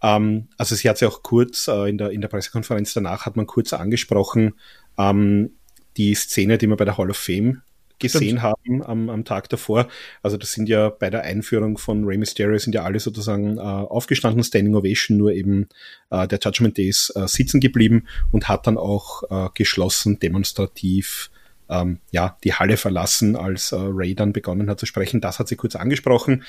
Ähm, 0.00 0.48
also 0.56 0.76
sie 0.76 0.88
hat 0.88 0.98
sie 0.98 1.06
auch 1.06 1.22
kurz 1.22 1.68
äh, 1.68 1.90
in, 1.90 1.98
der, 1.98 2.10
in 2.10 2.20
der 2.20 2.28
Pressekonferenz 2.28 2.94
danach 2.94 3.26
hat 3.26 3.36
man 3.36 3.46
kurz 3.46 3.72
angesprochen, 3.72 4.54
ähm, 4.96 5.56
die 5.96 6.14
Szene, 6.14 6.56
die 6.56 6.68
man 6.68 6.78
bei 6.78 6.84
der 6.84 6.96
Hall 6.96 7.10
of 7.10 7.16
Fame 7.16 7.62
gesehen 7.98 8.38
Stimmt. 8.38 8.42
haben 8.42 8.82
am, 8.82 9.10
am 9.10 9.24
Tag 9.24 9.48
davor. 9.48 9.88
Also 10.22 10.36
das 10.36 10.52
sind 10.52 10.68
ja 10.68 10.88
bei 10.88 11.10
der 11.10 11.22
Einführung 11.22 11.78
von 11.78 12.04
Rey 12.04 12.18
Mysterio 12.18 12.58
sind 12.58 12.74
ja 12.74 12.84
alle 12.84 13.00
sozusagen 13.00 13.58
äh, 13.58 13.60
aufgestanden, 13.60 14.42
Standing 14.42 14.74
Ovation, 14.74 15.16
nur 15.16 15.32
eben 15.32 15.68
äh, 16.10 16.26
der 16.28 16.38
Judgment 16.42 16.76
Day 16.76 16.88
ist 16.88 17.12
äh, 17.16 17.26
sitzen 17.26 17.60
geblieben 17.60 18.06
und 18.32 18.48
hat 18.48 18.66
dann 18.66 18.78
auch 18.78 19.22
äh, 19.30 19.48
geschlossen 19.54 20.18
demonstrativ 20.18 21.30
ähm, 21.68 22.00
ja, 22.10 22.36
die 22.44 22.54
Halle 22.54 22.76
verlassen, 22.76 23.36
als 23.36 23.72
äh, 23.72 23.76
Ray 23.78 24.14
dann 24.14 24.32
begonnen 24.32 24.70
hat 24.70 24.80
zu 24.80 24.86
sprechen. 24.86 25.20
Das 25.20 25.38
hat 25.38 25.48
sie 25.48 25.56
kurz 25.56 25.76
angesprochen. 25.76 26.44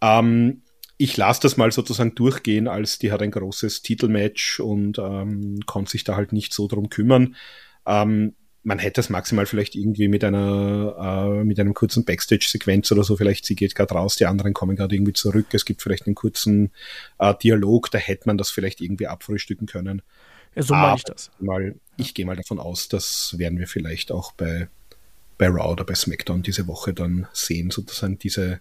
Ähm, 0.00 0.62
ich 0.96 1.16
lasse 1.16 1.40
das 1.42 1.56
mal 1.56 1.70
sozusagen 1.70 2.14
durchgehen, 2.14 2.66
als 2.66 2.98
die 2.98 3.12
hat 3.12 3.22
ein 3.22 3.30
großes 3.30 3.82
Titelmatch 3.82 4.60
und 4.60 4.98
ähm, 4.98 5.60
konnte 5.64 5.92
sich 5.92 6.04
da 6.04 6.16
halt 6.16 6.32
nicht 6.32 6.52
so 6.52 6.66
drum 6.66 6.88
kümmern. 6.88 7.36
Ähm, 7.86 8.34
man 8.68 8.78
hätte 8.78 9.00
es 9.00 9.08
maximal 9.08 9.46
vielleicht 9.46 9.74
irgendwie 9.74 10.08
mit 10.08 10.22
einer 10.22 10.94
äh, 11.40 11.44
mit 11.44 11.58
einem 11.58 11.72
kurzen 11.72 12.04
Backstage-Sequenz 12.04 12.92
oder 12.92 13.02
so, 13.02 13.16
vielleicht 13.16 13.46
sie 13.46 13.56
geht 13.56 13.74
gerade 13.74 13.94
raus, 13.94 14.16
die 14.16 14.26
anderen 14.26 14.52
kommen 14.52 14.76
gerade 14.76 14.94
irgendwie 14.94 15.14
zurück, 15.14 15.46
es 15.52 15.64
gibt 15.64 15.80
vielleicht 15.80 16.06
einen 16.06 16.14
kurzen 16.14 16.70
äh, 17.18 17.34
Dialog, 17.42 17.90
da 17.90 17.96
hätte 17.96 18.24
man 18.26 18.36
das 18.36 18.50
vielleicht 18.50 18.82
irgendwie 18.82 19.06
abfrühstücken 19.06 19.66
können. 19.66 20.02
Ja, 20.54 20.62
so 20.62 20.74
meine 20.74 20.96
ich 20.96 21.04
das. 21.04 21.30
Mal, 21.40 21.76
ich 21.96 22.12
gehe 22.12 22.26
mal 22.26 22.36
davon 22.36 22.58
aus, 22.58 22.88
das 22.88 23.38
werden 23.38 23.58
wir 23.58 23.66
vielleicht 23.66 24.12
auch 24.12 24.32
bei, 24.32 24.68
bei 25.38 25.48
Raw 25.48 25.72
oder 25.72 25.84
bei 25.84 25.94
SmackDown 25.94 26.42
diese 26.42 26.66
Woche 26.66 26.92
dann 26.92 27.26
sehen, 27.32 27.70
sozusagen 27.70 28.18
diese 28.18 28.60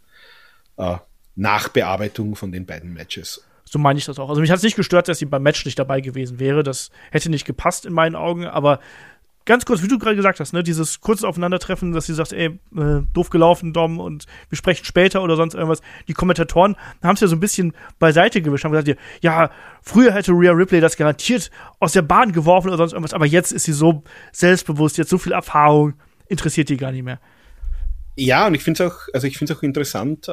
äh, 0.77 0.97
Nachbearbeitung 1.35 2.37
von 2.37 2.53
den 2.53 2.65
beiden 2.65 2.93
Matches. 2.93 3.43
So 3.65 3.77
meine 3.77 3.99
ich 3.99 4.05
das 4.05 4.17
auch. 4.19 4.29
Also 4.29 4.39
mich 4.39 4.49
hat 4.49 4.57
es 4.57 4.63
nicht 4.63 4.77
gestört, 4.77 5.09
dass 5.09 5.19
sie 5.19 5.25
beim 5.25 5.43
Match 5.43 5.65
nicht 5.65 5.77
dabei 5.77 5.99
gewesen 5.99 6.39
wäre. 6.39 6.63
Das 6.63 6.91
hätte 7.11 7.29
nicht 7.29 7.43
gepasst 7.43 7.85
in 7.85 7.91
meinen 7.91 8.15
Augen, 8.15 8.45
aber 8.45 8.79
ganz 9.47 9.65
kurz, 9.65 9.81
wie 9.81 9.87
du 9.87 9.97
gerade 9.97 10.15
gesagt 10.15 10.39
hast, 10.39 10.53
ne, 10.53 10.61
dieses 10.61 11.01
kurze 11.01 11.27
Aufeinandertreffen, 11.27 11.93
dass 11.93 12.05
sie 12.05 12.13
sagt, 12.13 12.33
ey, 12.33 12.59
äh, 12.75 13.01
doof 13.13 13.31
gelaufen, 13.31 13.73
Dom, 13.73 13.99
und 13.99 14.25
wir 14.49 14.57
sprechen 14.57 14.85
später 14.85 15.23
oder 15.23 15.35
sonst 15.35 15.55
irgendwas. 15.55 15.81
Die 16.07 16.13
Kommentatoren 16.13 16.75
haben 17.01 17.15
es 17.15 17.21
ja 17.21 17.27
so 17.27 17.35
ein 17.35 17.39
bisschen 17.39 17.73
beiseite 17.97 18.41
gewischt, 18.41 18.65
haben 18.65 18.73
gesagt, 18.73 18.99
ja, 19.21 19.49
früher 19.81 20.13
hätte 20.13 20.33
Rhea 20.33 20.51
Ripley 20.51 20.81
das 20.81 20.97
garantiert 20.97 21.49
aus 21.79 21.93
der 21.93 22.03
Bahn 22.03 22.33
geworfen 22.33 22.67
oder 22.67 22.77
sonst 22.77 22.93
irgendwas, 22.93 23.13
aber 23.13 23.25
jetzt 23.25 23.51
ist 23.51 23.63
sie 23.63 23.73
so 23.73 24.03
selbstbewusst, 24.31 24.97
jetzt 24.97 25.09
so 25.09 25.17
viel 25.17 25.31
Erfahrung. 25.31 25.93
interessiert 26.27 26.69
die 26.69 26.77
gar 26.77 26.91
nicht 26.91 27.03
mehr. 27.03 27.19
Ja, 28.17 28.47
und 28.47 28.53
ich 28.53 28.63
finde 28.63 28.83
es 28.83 28.91
auch, 28.91 28.99
also 29.13 29.27
ich 29.27 29.37
finde 29.37 29.55
auch 29.55 29.63
interessant, 29.63 30.27
äh, 30.27 30.31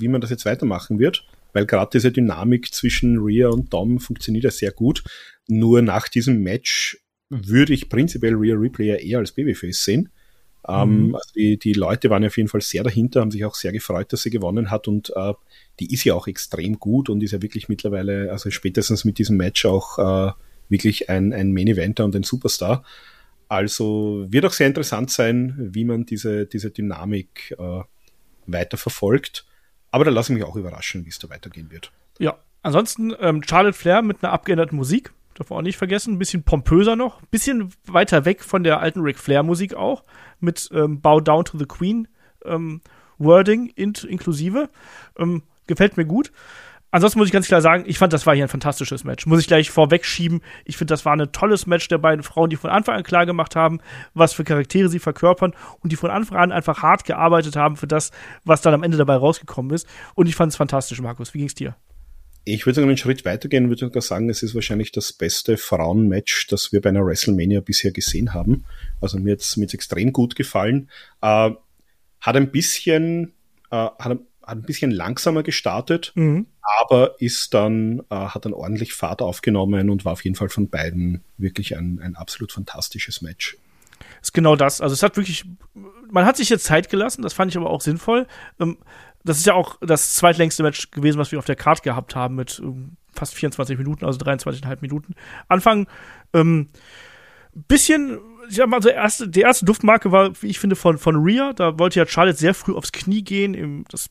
wie 0.00 0.08
man 0.08 0.20
das 0.20 0.30
jetzt 0.30 0.44
weitermachen 0.44 0.98
wird, 0.98 1.24
weil 1.52 1.66
gerade 1.66 1.90
diese 1.92 2.10
Dynamik 2.10 2.74
zwischen 2.74 3.18
Rhea 3.18 3.48
und 3.48 3.72
Dom 3.72 4.00
funktioniert 4.00 4.44
ja 4.44 4.50
sehr 4.50 4.72
gut. 4.72 5.04
Nur 5.46 5.82
nach 5.82 6.08
diesem 6.08 6.42
Match 6.42 6.98
würde 7.28 7.72
ich 7.72 7.88
prinzipiell 7.88 8.34
Rhea 8.34 8.54
Ripley 8.54 8.86
ja 8.86 8.96
eher 8.96 9.18
als 9.18 9.32
Babyface 9.32 9.82
sehen. 9.84 10.10
Ähm, 10.68 11.08
mhm. 11.08 11.14
also 11.14 11.30
die, 11.34 11.58
die 11.58 11.74
Leute 11.74 12.10
waren 12.10 12.22
ja 12.22 12.28
auf 12.28 12.36
jeden 12.36 12.48
Fall 12.48 12.60
sehr 12.60 12.82
dahinter, 12.82 13.20
haben 13.20 13.30
sich 13.30 13.44
auch 13.44 13.54
sehr 13.54 13.72
gefreut, 13.72 14.12
dass 14.12 14.22
sie 14.22 14.30
gewonnen 14.30 14.70
hat 14.70 14.88
und 14.88 15.12
äh, 15.14 15.32
die 15.78 15.92
ist 15.92 16.04
ja 16.04 16.14
auch 16.14 16.26
extrem 16.26 16.80
gut 16.80 17.08
und 17.08 17.22
ist 17.22 17.32
ja 17.32 17.42
wirklich 17.42 17.68
mittlerweile, 17.68 18.32
also 18.32 18.50
spätestens 18.50 19.04
mit 19.04 19.18
diesem 19.18 19.36
Match 19.36 19.64
auch 19.64 19.98
äh, 19.98 20.32
wirklich 20.68 21.08
ein, 21.08 21.32
ein 21.32 21.52
Main 21.52 21.68
Eventer 21.68 22.04
und 22.04 22.16
ein 22.16 22.24
Superstar. 22.24 22.82
Also 23.48 24.26
wird 24.28 24.44
auch 24.44 24.52
sehr 24.52 24.66
interessant 24.66 25.10
sein, 25.10 25.54
wie 25.56 25.84
man 25.84 26.04
diese, 26.04 26.46
diese 26.46 26.70
Dynamik 26.72 27.54
äh, 27.58 27.82
weiter 28.46 28.76
verfolgt. 28.76 29.46
Aber 29.92 30.04
da 30.04 30.10
lasse 30.10 30.32
ich 30.32 30.38
mich 30.38 30.46
auch 30.46 30.56
überraschen, 30.56 31.04
wie 31.04 31.10
es 31.10 31.20
da 31.20 31.28
weitergehen 31.28 31.70
wird. 31.70 31.92
Ja, 32.18 32.38
ansonsten 32.62 33.14
ähm, 33.20 33.42
Charlotte 33.44 33.78
Flair 33.78 34.02
mit 34.02 34.22
einer 34.22 34.32
abgeänderten 34.32 34.76
Musik. 34.76 35.12
Darf 35.36 35.50
man 35.50 35.58
auch 35.58 35.62
nicht 35.62 35.76
vergessen. 35.76 36.14
Ein 36.14 36.18
bisschen 36.18 36.42
pompöser 36.42 36.96
noch. 36.96 37.20
Ein 37.20 37.28
bisschen 37.30 37.72
weiter 37.84 38.24
weg 38.24 38.42
von 38.42 38.64
der 38.64 38.80
alten 38.80 39.00
Ric 39.00 39.18
Flair 39.18 39.42
Musik 39.42 39.74
auch. 39.74 40.02
Mit 40.40 40.68
ähm, 40.72 41.00
Bow 41.00 41.20
Down 41.20 41.44
to 41.44 41.58
the 41.58 41.66
Queen 41.66 42.08
ähm, 42.44 42.80
Wording 43.18 43.66
in 43.76 43.92
inklusive. 44.08 44.70
Ähm, 45.18 45.42
gefällt 45.66 45.96
mir 45.98 46.06
gut. 46.06 46.32
Ansonsten 46.90 47.18
muss 47.18 47.28
ich 47.28 47.32
ganz 47.32 47.46
klar 47.46 47.60
sagen, 47.60 47.84
ich 47.86 47.98
fand, 47.98 48.14
das 48.14 48.24
war 48.24 48.34
hier 48.34 48.44
ein 48.44 48.48
fantastisches 48.48 49.04
Match. 49.04 49.26
Muss 49.26 49.40
ich 49.40 49.46
gleich 49.46 49.70
vorwegschieben. 49.70 50.40
Ich 50.64 50.78
finde, 50.78 50.94
das 50.94 51.04
war 51.04 51.14
ein 51.14 51.32
tolles 51.32 51.66
Match 51.66 51.88
der 51.88 51.98
beiden 51.98 52.22
Frauen, 52.22 52.48
die 52.48 52.56
von 52.56 52.70
Anfang 52.70 52.94
an 52.94 53.02
klar 53.02 53.26
gemacht 53.26 53.54
haben, 53.54 53.80
was 54.14 54.32
für 54.32 54.44
Charaktere 54.44 54.88
sie 54.88 55.00
verkörpern 55.00 55.52
und 55.80 55.92
die 55.92 55.96
von 55.96 56.10
Anfang 56.10 56.38
an 56.38 56.52
einfach 56.52 56.82
hart 56.82 57.04
gearbeitet 57.04 57.56
haben 57.56 57.76
für 57.76 57.86
das, 57.86 58.12
was 58.44 58.62
dann 58.62 58.72
am 58.72 58.82
Ende 58.82 58.96
dabei 58.96 59.16
rausgekommen 59.16 59.74
ist. 59.74 59.86
Und 60.14 60.28
ich 60.28 60.36
fand 60.36 60.52
es 60.52 60.56
fantastisch, 60.56 61.00
Markus. 61.02 61.34
Wie 61.34 61.38
ging 61.38 61.48
es 61.48 61.54
dir? 61.54 61.76
Ich 62.48 62.64
würde 62.64 62.76
sogar 62.76 62.88
einen 62.88 62.96
Schritt 62.96 63.24
weitergehen 63.24 63.64
und 63.64 63.70
würde 63.70 63.86
sogar 63.86 64.02
sagen, 64.02 64.30
es 64.30 64.44
ist 64.44 64.54
wahrscheinlich 64.54 64.92
das 64.92 65.12
beste 65.12 65.56
Frauenmatch, 65.56 66.46
das 66.46 66.70
wir 66.70 66.80
bei 66.80 66.90
einer 66.90 67.04
WrestleMania 67.04 67.60
bisher 67.60 67.90
gesehen 67.90 68.34
haben. 68.34 68.64
Also 69.00 69.18
mir 69.18 69.30
jetzt 69.30 69.56
mir 69.56 69.64
extrem 69.64 70.12
gut 70.12 70.36
gefallen. 70.36 70.88
Äh, 71.22 71.50
hat 72.20 72.36
ein 72.36 72.52
bisschen, 72.52 73.32
äh, 73.72 73.76
hat, 73.76 73.98
hat 73.98 74.20
ein 74.44 74.62
bisschen 74.62 74.92
langsamer 74.92 75.42
gestartet, 75.42 76.12
mhm. 76.14 76.46
aber 76.82 77.16
ist 77.18 77.52
dann, 77.52 78.04
äh, 78.10 78.14
hat 78.14 78.44
dann 78.44 78.52
ordentlich 78.52 78.94
Fahrt 78.94 79.22
aufgenommen 79.22 79.90
und 79.90 80.04
war 80.04 80.12
auf 80.12 80.22
jeden 80.22 80.36
Fall 80.36 80.48
von 80.48 80.68
beiden 80.68 81.24
wirklich 81.38 81.76
ein, 81.76 81.98
ein 82.00 82.14
absolut 82.14 82.52
fantastisches 82.52 83.22
Match. 83.22 83.58
Ist 84.22 84.34
genau 84.34 84.54
das. 84.54 84.80
Also 84.80 84.92
es 84.92 85.02
hat 85.02 85.16
wirklich, 85.16 85.44
man 86.10 86.24
hat 86.24 86.36
sich 86.36 86.48
jetzt 86.48 86.64
Zeit 86.64 86.90
gelassen, 86.90 87.22
das 87.22 87.32
fand 87.32 87.50
ich 87.50 87.56
aber 87.56 87.70
auch 87.70 87.80
sinnvoll. 87.80 88.28
Ähm, 88.60 88.78
das 89.26 89.38
ist 89.38 89.46
ja 89.46 89.54
auch 89.54 89.76
das 89.80 90.14
zweitlängste 90.14 90.62
Match 90.62 90.90
gewesen, 90.90 91.18
was 91.18 91.32
wir 91.32 91.38
auf 91.38 91.44
der 91.44 91.56
Card 91.56 91.82
gehabt 91.82 92.14
haben 92.14 92.36
mit 92.36 92.60
ähm, 92.62 92.96
fast 93.12 93.34
24 93.34 93.76
Minuten, 93.78 94.04
also 94.04 94.18
23,5 94.18 94.78
Minuten. 94.80 95.14
Anfang, 95.48 95.86
ähm, 96.32 96.68
bisschen 97.52 98.18
ich 98.48 98.56
sag 98.56 98.68
mal, 98.68 98.76
also 98.76 98.88
erste, 98.88 99.28
die 99.28 99.40
erste 99.40 99.64
Duftmarke 99.64 100.12
war, 100.12 100.30
wie 100.40 100.46
ich 100.46 100.60
finde, 100.60 100.76
von, 100.76 100.98
von 100.98 101.16
Rhea. 101.16 101.52
Da 101.52 101.78
wollte 101.78 101.98
ja 101.98 102.06
Charlotte 102.06 102.38
sehr 102.38 102.54
früh 102.54 102.74
aufs 102.74 102.92
Knie 102.92 103.22
gehen, 103.24 103.54
im, 103.54 103.84
das 103.90 104.08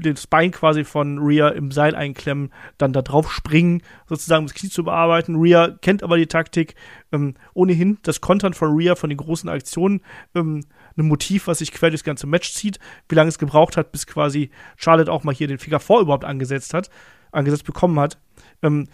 das 0.00 0.26
Bein 0.26 0.50
quasi 0.50 0.84
von 0.84 1.18
Rhea 1.18 1.48
im 1.48 1.70
Seil 1.70 1.94
einklemmen, 1.94 2.52
dann 2.76 2.92
da 2.92 3.02
drauf 3.02 3.32
springen, 3.32 3.82
sozusagen 4.08 4.46
das 4.46 4.54
Knie 4.54 4.68
zu 4.68 4.84
bearbeiten. 4.84 5.36
Rhea 5.36 5.76
kennt 5.80 6.02
aber 6.02 6.16
die 6.16 6.26
Taktik. 6.26 6.74
Ähm, 7.12 7.34
ohnehin 7.54 7.98
das 8.02 8.20
Kontern 8.20 8.54
von 8.54 8.74
Rhea 8.76 8.94
von 8.94 9.10
den 9.10 9.16
großen 9.16 9.48
Aktionen, 9.48 10.00
ähm, 10.34 10.64
ein 10.98 11.06
Motiv, 11.06 11.46
was 11.46 11.58
sich 11.58 11.72
quer 11.72 11.90
durchs 11.90 12.04
ganze 12.04 12.26
Match 12.26 12.52
zieht. 12.52 12.78
Wie 13.08 13.14
lange 13.14 13.28
es 13.28 13.38
gebraucht 13.38 13.76
hat, 13.76 13.92
bis 13.92 14.06
quasi 14.06 14.50
Charlotte 14.76 15.12
auch 15.12 15.24
mal 15.24 15.34
hier 15.34 15.48
den 15.48 15.58
Finger 15.58 15.80
vor 15.80 16.00
überhaupt 16.00 16.24
angesetzt 16.24 16.74
hat, 16.74 16.90
angesetzt 17.32 17.64
bekommen 17.64 17.98
hat. 17.98 18.18
Ähm, 18.62 18.88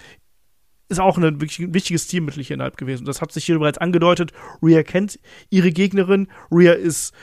ist 0.89 1.01
auch 1.01 1.17
ein 1.17 1.41
wichtiges 1.41 2.05
Stilmittel 2.05 2.45
hier 2.45 2.55
innerhalb 2.55 2.77
gewesen. 2.77 3.07
Das 3.07 3.23
hat 3.23 3.33
sich 3.33 3.45
hier 3.47 3.59
bereits 3.59 3.79
angedeutet. 3.79 4.33
Rhea 4.63 4.83
kennt 4.83 5.19
ihre 5.49 5.73
Gegnerin. 5.73 6.29
Rhea 6.51 6.73
ist 6.73 7.15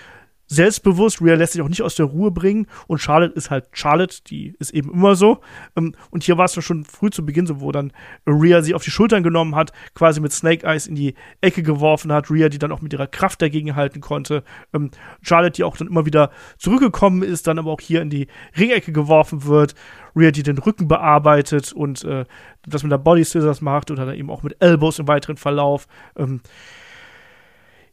selbstbewusst. 0.51 1.21
Rhea 1.21 1.35
lässt 1.35 1.53
sich 1.53 1.61
auch 1.61 1.69
nicht 1.69 1.81
aus 1.81 1.95
der 1.95 2.07
Ruhe 2.07 2.29
bringen. 2.29 2.67
Und 2.87 2.99
Charlotte 2.99 3.33
ist 3.33 3.49
halt 3.49 3.69
Charlotte, 3.71 4.17
die 4.27 4.53
ist 4.59 4.71
eben 4.71 4.91
immer 4.91 5.15
so. 5.15 5.39
Ähm, 5.77 5.95
und 6.09 6.23
hier 6.23 6.37
war 6.37 6.45
es 6.45 6.63
schon 6.63 6.83
früh 6.83 7.09
zu 7.09 7.25
Beginn 7.25 7.47
so, 7.47 7.61
wo 7.61 7.71
dann 7.71 7.93
Rhea 8.27 8.61
sie 8.61 8.75
auf 8.75 8.83
die 8.83 8.91
Schultern 8.91 9.23
genommen 9.23 9.55
hat, 9.55 9.71
quasi 9.95 10.19
mit 10.19 10.33
Snake 10.33 10.67
Eyes 10.67 10.87
in 10.87 10.95
die 10.95 11.15
Ecke 11.39 11.63
geworfen 11.63 12.11
hat. 12.11 12.29
Rhea, 12.29 12.49
die 12.49 12.59
dann 12.59 12.73
auch 12.73 12.81
mit 12.81 12.91
ihrer 12.91 13.07
Kraft 13.07 13.41
dagegen 13.41 13.75
halten 13.75 14.01
konnte. 14.01 14.43
Ähm, 14.73 14.91
Charlotte, 15.21 15.53
die 15.53 15.63
auch 15.63 15.77
dann 15.77 15.87
immer 15.87 16.05
wieder 16.05 16.31
zurückgekommen 16.57 17.23
ist, 17.23 17.47
dann 17.47 17.57
aber 17.57 17.71
auch 17.71 17.81
hier 17.81 18.01
in 18.01 18.09
die 18.09 18.27
Ringecke 18.57 18.91
geworfen 18.91 19.45
wird. 19.45 19.73
Rhea, 20.17 20.31
die 20.31 20.43
den 20.43 20.57
Rücken 20.57 20.89
bearbeitet 20.89 21.71
und 21.71 22.03
äh, 22.03 22.25
das 22.63 22.83
mit 22.83 22.91
der 22.91 22.97
Body 22.97 23.23
Scissors 23.23 23.61
macht 23.61 23.89
oder 23.89 24.05
dann 24.05 24.15
eben 24.15 24.29
auch 24.29 24.43
mit 24.43 24.57
Elbows 24.59 24.99
im 24.99 25.07
weiteren 25.07 25.37
Verlauf. 25.37 25.87
Ähm, 26.17 26.41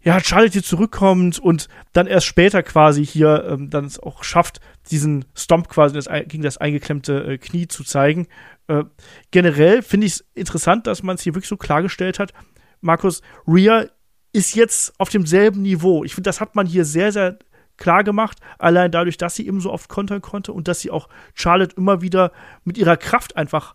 ja, 0.02 0.20
Charlotte 0.20 0.52
hier 0.52 0.62
zurückkommt 0.62 1.38
und 1.38 1.68
dann 1.92 2.06
erst 2.06 2.26
später 2.26 2.62
quasi 2.62 3.04
hier 3.04 3.44
ähm, 3.50 3.70
dann 3.70 3.84
es 3.84 3.98
auch 3.98 4.22
schafft, 4.22 4.60
diesen 4.90 5.24
Stomp 5.34 5.68
quasi 5.68 5.94
das, 5.94 6.08
gegen 6.28 6.42
das 6.42 6.56
eingeklemmte 6.56 7.24
äh, 7.24 7.38
Knie 7.38 7.68
zu 7.68 7.84
zeigen. 7.84 8.28
Äh, 8.68 8.84
generell 9.30 9.82
finde 9.82 10.06
ich 10.06 10.14
es 10.14 10.24
interessant, 10.34 10.86
dass 10.86 11.02
man 11.02 11.16
es 11.16 11.22
hier 11.22 11.34
wirklich 11.34 11.48
so 11.48 11.56
klargestellt 11.56 12.18
hat. 12.18 12.32
Markus, 12.80 13.22
Rhea 13.46 13.86
ist 14.32 14.54
jetzt 14.54 14.98
auf 15.00 15.08
demselben 15.08 15.62
Niveau. 15.62 16.04
Ich 16.04 16.14
finde, 16.14 16.28
das 16.28 16.40
hat 16.40 16.54
man 16.54 16.66
hier 16.66 16.84
sehr, 16.84 17.12
sehr 17.12 17.38
klar 17.76 18.04
gemacht, 18.04 18.38
allein 18.58 18.90
dadurch, 18.90 19.16
dass 19.16 19.36
sie 19.36 19.46
eben 19.46 19.60
so 19.60 19.72
oft 19.72 19.88
kontern 19.88 20.20
konnte 20.20 20.52
und 20.52 20.68
dass 20.68 20.80
sie 20.80 20.90
auch 20.90 21.08
Charlotte 21.34 21.76
immer 21.76 22.02
wieder 22.02 22.32
mit 22.64 22.76
ihrer 22.76 22.96
Kraft 22.96 23.36
einfach 23.36 23.74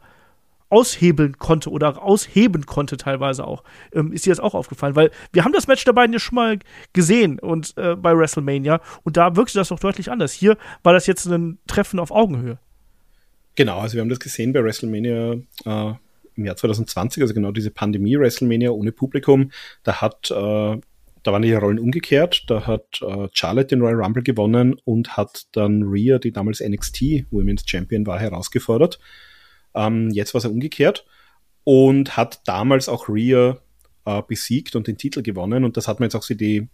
aushebeln 0.74 1.38
konnte 1.38 1.70
oder 1.70 2.02
ausheben 2.02 2.66
konnte 2.66 2.98
teilweise 2.98 3.46
auch. 3.46 3.64
Ähm, 3.94 4.12
ist 4.12 4.26
dir 4.26 4.32
das 4.32 4.40
auch 4.40 4.56
aufgefallen? 4.56 4.96
Weil 4.96 5.12
wir 5.32 5.46
haben 5.46 5.54
das 5.54 5.68
Match 5.68 5.86
der 5.86 5.94
beiden 5.94 6.14
ja 6.14 6.20
schon 6.20 6.36
mal 6.36 6.58
gesehen 6.94 7.40
und 7.40 7.78
äh, 7.78 7.96
bei 7.96 8.18
WrestleMania 8.18 8.82
und 9.04 9.16
da 9.16 9.36
wirkte 9.36 9.60
das 9.60 9.68
doch 9.70 9.80
deutlich 9.80 10.10
anders. 10.10 10.34
Hier 10.34 10.58
war 10.82 10.94
das 10.94 11.06
jetzt 11.06 11.26
ein 11.28 11.60
Treffen 11.68 12.00
auf 12.00 12.10
Augenhöhe. 12.10 12.58
Genau, 13.56 13.80
also 13.80 13.94
wir 13.94 14.02
haben 14.02 14.10
das 14.10 14.20
gesehen 14.20 14.52
bei 14.52 14.64
WrestleMania 14.64 15.34
äh, 15.66 15.94
im 16.36 16.46
Jahr 16.46 16.56
2020, 16.56 17.22
also 17.22 17.36
genau 17.36 17.52
diese 17.52 17.70
Pandemie 17.70 18.18
WrestleMania 18.18 18.72
ohne 18.72 18.92
Publikum. 18.92 19.52
Da 19.84 20.02
hat 20.02 20.32
äh, 20.32 20.78
da 21.24 21.32
waren 21.32 21.42
die 21.44 21.54
Rollen 21.54 21.80
umgekehrt. 21.80 22.44
Da 22.48 22.68
hat 22.68 23.02
äh, 23.02 23.28
Charlotte 23.32 23.68
den 23.68 23.82
Royal 23.82 24.02
Rumble 24.02 24.24
gewonnen 24.24 24.76
und 24.84 25.16
hat 25.16 25.46
dann 25.54 25.84
Rhea, 25.84 26.20
die 26.20 26.32
damals 26.32 26.60
NXT 26.60 27.26
Women's 27.32 27.64
Champion 27.66 28.06
war, 28.06 28.20
herausgefordert. 28.20 29.00
Ähm, 29.76 30.10
jetzt 30.12 30.34
war 30.34 30.40
es 30.40 30.46
umgekehrt 30.46 31.06
und 31.64 32.18
hat 32.18 32.42
damals 32.46 32.90
auch 32.90 33.10
Rhea 33.10 33.58
äh, 34.06 34.22
besiegt 34.28 34.76
und 34.76 34.88
den 34.88 34.98
Titel 34.98 35.22
gewonnen. 35.22 35.64
Und 35.64 35.78
das 35.78 35.88
hat 35.88 36.00
man 36.00 36.08
jetzt 36.08 36.16
auch 36.16 36.24
so 36.24 36.34
die 36.34 36.70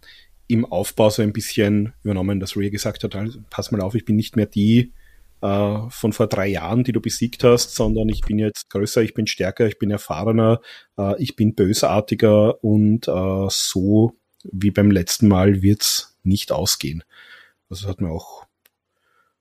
im 0.48 0.64
Aufbau 0.64 1.10
so 1.10 1.22
ein 1.22 1.32
bisschen 1.32 1.92
übernommen, 2.02 2.40
dass 2.40 2.56
Rhea 2.56 2.70
gesagt 2.70 3.04
hat, 3.04 3.14
also, 3.14 3.38
pass 3.50 3.70
mal 3.70 3.80
auf, 3.80 3.94
ich 3.94 4.04
bin 4.04 4.16
nicht 4.16 4.34
mehr 4.34 4.46
die 4.46 4.92
äh, 5.42 5.78
von 5.88 6.12
vor 6.12 6.26
drei 6.26 6.48
Jahren, 6.48 6.84
die 6.84 6.92
du 6.92 7.00
besiegt 7.00 7.44
hast, 7.44 7.74
sondern 7.74 8.08
ich 8.08 8.22
bin 8.22 8.38
jetzt 8.38 8.68
größer, 8.70 9.02
ich 9.02 9.14
bin 9.14 9.26
stärker, 9.26 9.66
ich 9.66 9.78
bin 9.78 9.90
erfahrener, 9.90 10.60
äh, 10.98 11.22
ich 11.22 11.36
bin 11.36 11.54
bösartiger 11.54 12.62
und 12.64 13.06
äh, 13.08 13.46
so 13.48 14.16
wie 14.42 14.70
beim 14.70 14.90
letzten 14.90 15.28
Mal 15.28 15.62
wird's 15.62 16.18
nicht 16.24 16.52
ausgehen. 16.52 17.04
Also 17.68 17.88
hat 17.88 18.00
mir 18.00 18.10
auch 18.10 18.46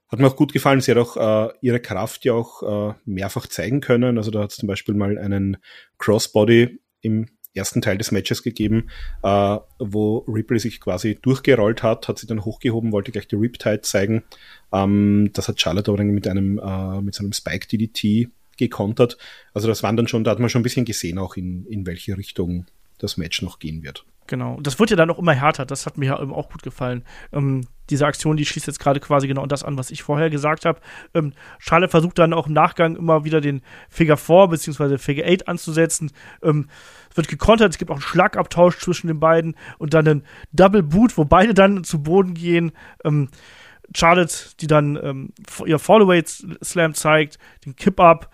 hat 0.10 0.20
mir 0.20 0.28
auch 0.28 0.36
gut 0.36 0.53
gefallen. 0.53 0.82
Sie 0.82 0.91
hat 0.91 0.97
auch 0.97 1.18
äh, 1.18 1.53
ihre 1.62 1.80
Kraft 1.80 2.26
ja 2.26 2.34
auch 2.34 2.91
äh, 2.91 2.93
mehrfach 3.05 3.47
zeigen 3.47 3.80
können. 3.80 4.18
Also 4.18 4.32
da 4.32 4.41
hat 4.41 4.51
es 4.51 4.57
zum 4.57 4.68
Beispiel 4.68 4.95
mal 4.95 5.18
einen 5.18 5.57
Crossbody 5.97 6.80
im 7.01 7.28
ersten 7.53 7.82
Teil 7.82 7.97
des 7.97 8.12
Matches 8.12 8.43
gegeben, 8.43 8.89
äh, 9.24 9.57
wo 9.80 10.20
Ripley 10.28 10.60
sich 10.60 10.80
quasi 10.80 11.18
durchgerollt 11.22 11.84
hat, 11.84 12.07
hat 12.07 12.20
sie 12.20 12.28
dann 12.28 12.45
hochgehoben, 12.45 12.91
wollte 12.91 13.12
gleich 13.12 13.28
die 13.28 13.36
Riptide 13.36 13.82
zeigen. 13.82 14.24
Ähm, 14.72 15.32
das 15.34 15.47
hat 15.47 15.60
Charlotte 15.60 15.91
aber 15.91 15.97
dann 15.97 16.07
mit 16.07 16.28
einem, 16.28 16.60
äh, 16.60 17.01
mit 17.01 17.16
so 17.16 17.24
einem 17.24 17.34
Spike 17.34 17.68
DDT 17.68 18.30
gekontert. 18.57 19.18
Also 19.53 19.68
das 19.68 19.84
waren 19.84 19.97
dann 19.97 20.07
schon, 20.07 20.24
da 20.24 20.32
hat 20.32 20.39
man 20.39 20.49
schon 20.49 20.62
ein 20.62 20.64
bisschen 20.64 20.86
gesehen, 20.86 21.18
auch 21.18 21.38
in, 21.38 21.66
in 21.66 21.86
welche 21.86 22.18
Richtung 22.18 22.66
das 22.97 23.18
Match 23.18 23.41
noch 23.41 23.60
gehen 23.60 23.84
wird. 23.84 24.05
Genau. 24.30 24.59
Das 24.61 24.77
wird 24.77 24.91
ja 24.91 24.95
dann 24.95 25.09
auch 25.09 25.17
immer 25.17 25.34
härter. 25.34 25.65
Das 25.65 25.88
hat 25.88 25.97
mir 25.97 26.05
ja 26.05 26.19
auch 26.19 26.49
gut 26.51 26.61
gefallen. 26.61 27.03
Ähm, 27.34 27.65
diese 27.89 28.05
Aktion, 28.05 28.38
die 28.38 28.45
schließt 28.45 28.67
jetzt 28.67 28.80
gerade 28.80 28.99
quasi 28.99 29.27
genau 29.27 29.47
das 29.47 29.63
an, 29.63 29.75
was 29.75 29.89
ich 29.89 30.03
vorher 30.03 30.30
gesagt 30.30 30.65
habe. 30.65 30.80
Ähm, 31.15 31.34
Charlotte 31.57 31.89
versucht 31.89 32.19
dann 32.19 32.34
auch 32.34 32.45
im 32.45 32.53
Nachgang 32.53 32.95
immer 32.95 33.25
wieder 33.25 33.41
den 33.41 33.63
Figure 33.89 34.17
4 34.17 34.49
bzw. 34.49 34.99
Figure 34.99 35.27
8 35.27 35.47
anzusetzen. 35.47 36.11
Ähm, 36.43 36.69
es 37.09 37.17
wird 37.17 37.27
gekontert, 37.27 37.71
es 37.71 37.80
gibt 37.80 37.89
auch 37.89 37.95
einen 37.95 38.03
Schlagabtausch 38.03 38.77
zwischen 38.77 39.07
den 39.07 39.19
beiden 39.19 39.55
und 39.80 39.95
dann 39.95 40.07
einen 40.07 40.23
Double 40.53 40.84
Boot, 40.84 41.17
wo 41.17 41.25
beide 41.25 41.55
dann 41.55 41.84
zu 41.84 42.03
Boden 42.03 42.36
gehen. 42.36 42.71
Ähm, 43.03 43.30
Charlotte, 43.95 44.32
die 44.59 44.67
dann 44.67 44.95
ähm, 45.01 45.34
ihr 45.65 45.80
Fallaway 45.80 46.23
Slam 46.63 46.93
zeigt, 46.93 47.39
den 47.65 47.75
Kip-Up 47.75 48.30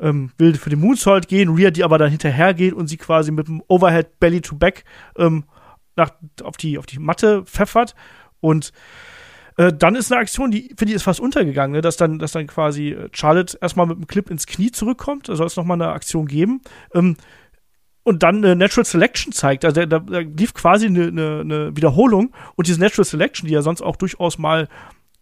ähm, 0.00 0.32
will 0.38 0.54
für 0.54 0.70
den 0.70 0.80
Moonsault 0.80 1.28
gehen, 1.28 1.54
Rhea, 1.54 1.70
die 1.70 1.84
aber 1.84 1.98
dann 1.98 2.10
hinterher 2.10 2.54
geht 2.54 2.74
und 2.74 2.88
sie 2.88 2.96
quasi 2.96 3.30
mit 3.30 3.48
dem 3.48 3.62
Overhead 3.68 4.18
Belly 4.20 4.40
to 4.40 4.56
Back 4.56 4.84
ähm, 5.16 5.44
nach, 5.96 6.10
auf, 6.42 6.56
die, 6.56 6.78
auf 6.78 6.86
die 6.86 6.98
Matte 6.98 7.44
pfeffert 7.44 7.94
und 8.40 8.72
äh, 9.56 9.72
dann 9.72 9.94
ist 9.94 10.10
eine 10.10 10.20
Aktion, 10.20 10.50
die 10.50 10.74
finde 10.76 10.86
ich 10.86 10.94
ist 10.94 11.04
fast 11.04 11.20
untergegangen, 11.20 11.72
ne? 11.72 11.80
dass 11.80 11.96
dann, 11.96 12.18
dass 12.18 12.32
dann 12.32 12.46
quasi 12.46 12.90
äh, 12.90 13.08
Charlotte 13.12 13.56
erstmal 13.60 13.86
mit 13.86 13.98
dem 13.98 14.06
Clip 14.06 14.28
ins 14.30 14.46
Knie 14.46 14.72
zurückkommt. 14.72 15.28
Da 15.28 15.36
soll 15.36 15.46
es 15.46 15.56
nochmal 15.56 15.80
eine 15.80 15.92
Aktion 15.92 16.26
geben. 16.26 16.60
Ähm, 16.92 17.16
und 18.02 18.22
dann 18.22 18.44
eine 18.44 18.54
Natural 18.54 18.84
Selection 18.84 19.32
zeigt. 19.32 19.64
Also 19.64 19.86
da, 19.86 19.98
da 19.98 20.18
lief 20.18 20.52
quasi 20.52 20.86
eine, 20.86 21.06
eine, 21.06 21.40
eine 21.40 21.76
Wiederholung 21.76 22.34
und 22.54 22.66
diese 22.66 22.80
Natural 22.80 23.04
Selection, 23.04 23.48
die 23.48 23.54
ja 23.54 23.62
sonst 23.62 23.80
auch 23.80 23.96
durchaus 23.96 24.38
mal 24.38 24.68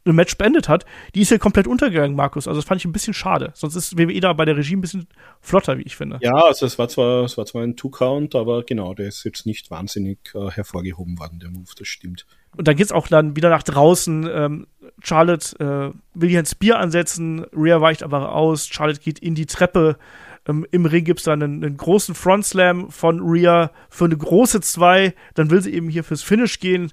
ein 0.04 0.14
Match 0.14 0.36
beendet 0.36 0.68
hat, 0.68 0.84
die 1.14 1.22
ist 1.22 1.30
ja 1.30 1.38
komplett 1.38 1.66
untergegangen, 1.66 2.16
Markus. 2.16 2.48
Also 2.48 2.60
das 2.60 2.66
fand 2.66 2.80
ich 2.80 2.84
ein 2.84 2.92
bisschen 2.92 3.14
schade. 3.14 3.52
Sonst 3.54 3.76
ist 3.76 3.98
WWE 3.98 4.20
da 4.20 4.32
bei 4.32 4.44
der 4.44 4.56
Regie 4.56 4.76
ein 4.76 4.80
bisschen 4.80 5.06
flotter, 5.40 5.78
wie 5.78 5.82
ich 5.82 5.96
finde. 5.96 6.18
Ja, 6.20 6.32
also 6.32 6.66
es 6.66 6.78
war 6.78 6.88
zwar, 6.88 7.24
es 7.24 7.38
war 7.38 7.46
zwar 7.46 7.62
ein 7.62 7.76
Two-Count, 7.76 8.34
aber 8.34 8.64
genau, 8.64 8.94
der 8.94 9.08
ist 9.08 9.24
jetzt 9.24 9.46
nicht 9.46 9.70
wahnsinnig 9.70 10.18
äh, 10.34 10.50
hervorgehoben 10.50 11.18
worden, 11.18 11.38
der 11.38 11.50
Move, 11.50 11.70
das 11.78 11.88
stimmt. 11.88 12.26
Und 12.56 12.68
dann 12.68 12.76
geht's 12.76 12.92
auch 12.92 13.08
dann 13.08 13.36
wieder 13.36 13.48
nach 13.48 13.62
draußen. 13.62 14.28
Ähm, 14.30 14.66
Charlotte 15.02 15.56
äh, 15.58 16.18
will 16.18 16.28
hier 16.28 16.40
ein 16.40 16.46
Spear 16.46 16.78
ansetzen, 16.78 17.46
Rhea 17.54 17.80
weicht 17.80 18.02
aber 18.02 18.34
aus, 18.34 18.66
Charlotte 18.66 19.00
geht 19.00 19.18
in 19.20 19.34
die 19.34 19.46
Treppe. 19.46 19.96
Ähm, 20.46 20.66
Im 20.70 20.86
Ring 20.86 21.04
gibt's 21.04 21.24
dann 21.24 21.42
einen, 21.42 21.64
einen 21.64 21.76
großen 21.76 22.14
Front 22.14 22.44
Slam 22.44 22.90
von 22.90 23.20
Rhea 23.20 23.70
für 23.88 24.06
eine 24.06 24.16
große 24.16 24.60
2. 24.60 25.14
Dann 25.34 25.50
will 25.50 25.62
sie 25.62 25.72
eben 25.72 25.88
hier 25.88 26.04
fürs 26.04 26.22
Finish 26.22 26.58
gehen. 26.58 26.92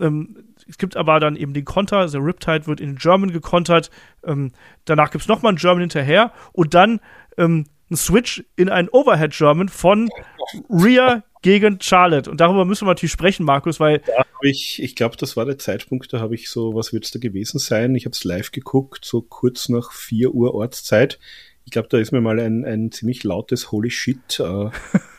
Ähm, 0.00 0.36
es 0.68 0.78
gibt 0.78 0.96
aber 0.96 1.18
dann 1.18 1.36
eben 1.36 1.54
den 1.54 1.64
Konter, 1.64 2.06
der 2.06 2.22
Riptide 2.22 2.66
wird 2.66 2.80
in 2.80 2.96
German 2.96 3.32
gekontert. 3.32 3.90
Ähm, 4.24 4.52
danach 4.84 5.10
gibt 5.10 5.22
es 5.22 5.28
nochmal 5.28 5.50
einen 5.50 5.58
German 5.58 5.80
hinterher 5.80 6.32
und 6.52 6.74
dann 6.74 7.00
ähm, 7.36 7.64
ein 7.90 7.96
Switch 7.96 8.44
in 8.56 8.68
einen 8.68 8.88
Overhead 8.90 9.32
German 9.32 9.68
von 9.68 10.10
Rhea 10.68 11.22
gegen 11.42 11.80
Charlotte. 11.80 12.30
Und 12.30 12.40
darüber 12.40 12.64
müssen 12.64 12.86
wir 12.86 12.90
natürlich 12.90 13.12
sprechen, 13.12 13.44
Markus, 13.44 13.80
weil. 13.80 14.02
Ja, 14.06 14.24
ich, 14.42 14.82
ich 14.82 14.94
glaube, 14.94 15.16
das 15.16 15.36
war 15.36 15.46
der 15.46 15.58
Zeitpunkt, 15.58 16.12
da 16.12 16.20
habe 16.20 16.34
ich 16.34 16.50
so, 16.50 16.74
was 16.74 16.92
wird 16.92 17.04
es 17.04 17.10
da 17.10 17.18
gewesen 17.18 17.58
sein? 17.58 17.94
Ich 17.94 18.04
habe 18.04 18.12
es 18.12 18.24
live 18.24 18.52
geguckt, 18.52 19.04
so 19.04 19.22
kurz 19.22 19.68
nach 19.68 19.92
4 19.92 20.34
Uhr 20.34 20.54
Ortszeit. 20.54 21.18
Ich 21.64 21.72
glaube, 21.72 21.88
da 21.88 21.98
ist 21.98 22.12
mir 22.12 22.20
mal 22.20 22.40
ein, 22.40 22.64
ein 22.64 22.92
ziemlich 22.92 23.24
lautes 23.24 23.72
Holy 23.72 23.90
Shit 23.90 24.40
äh, 24.40 24.70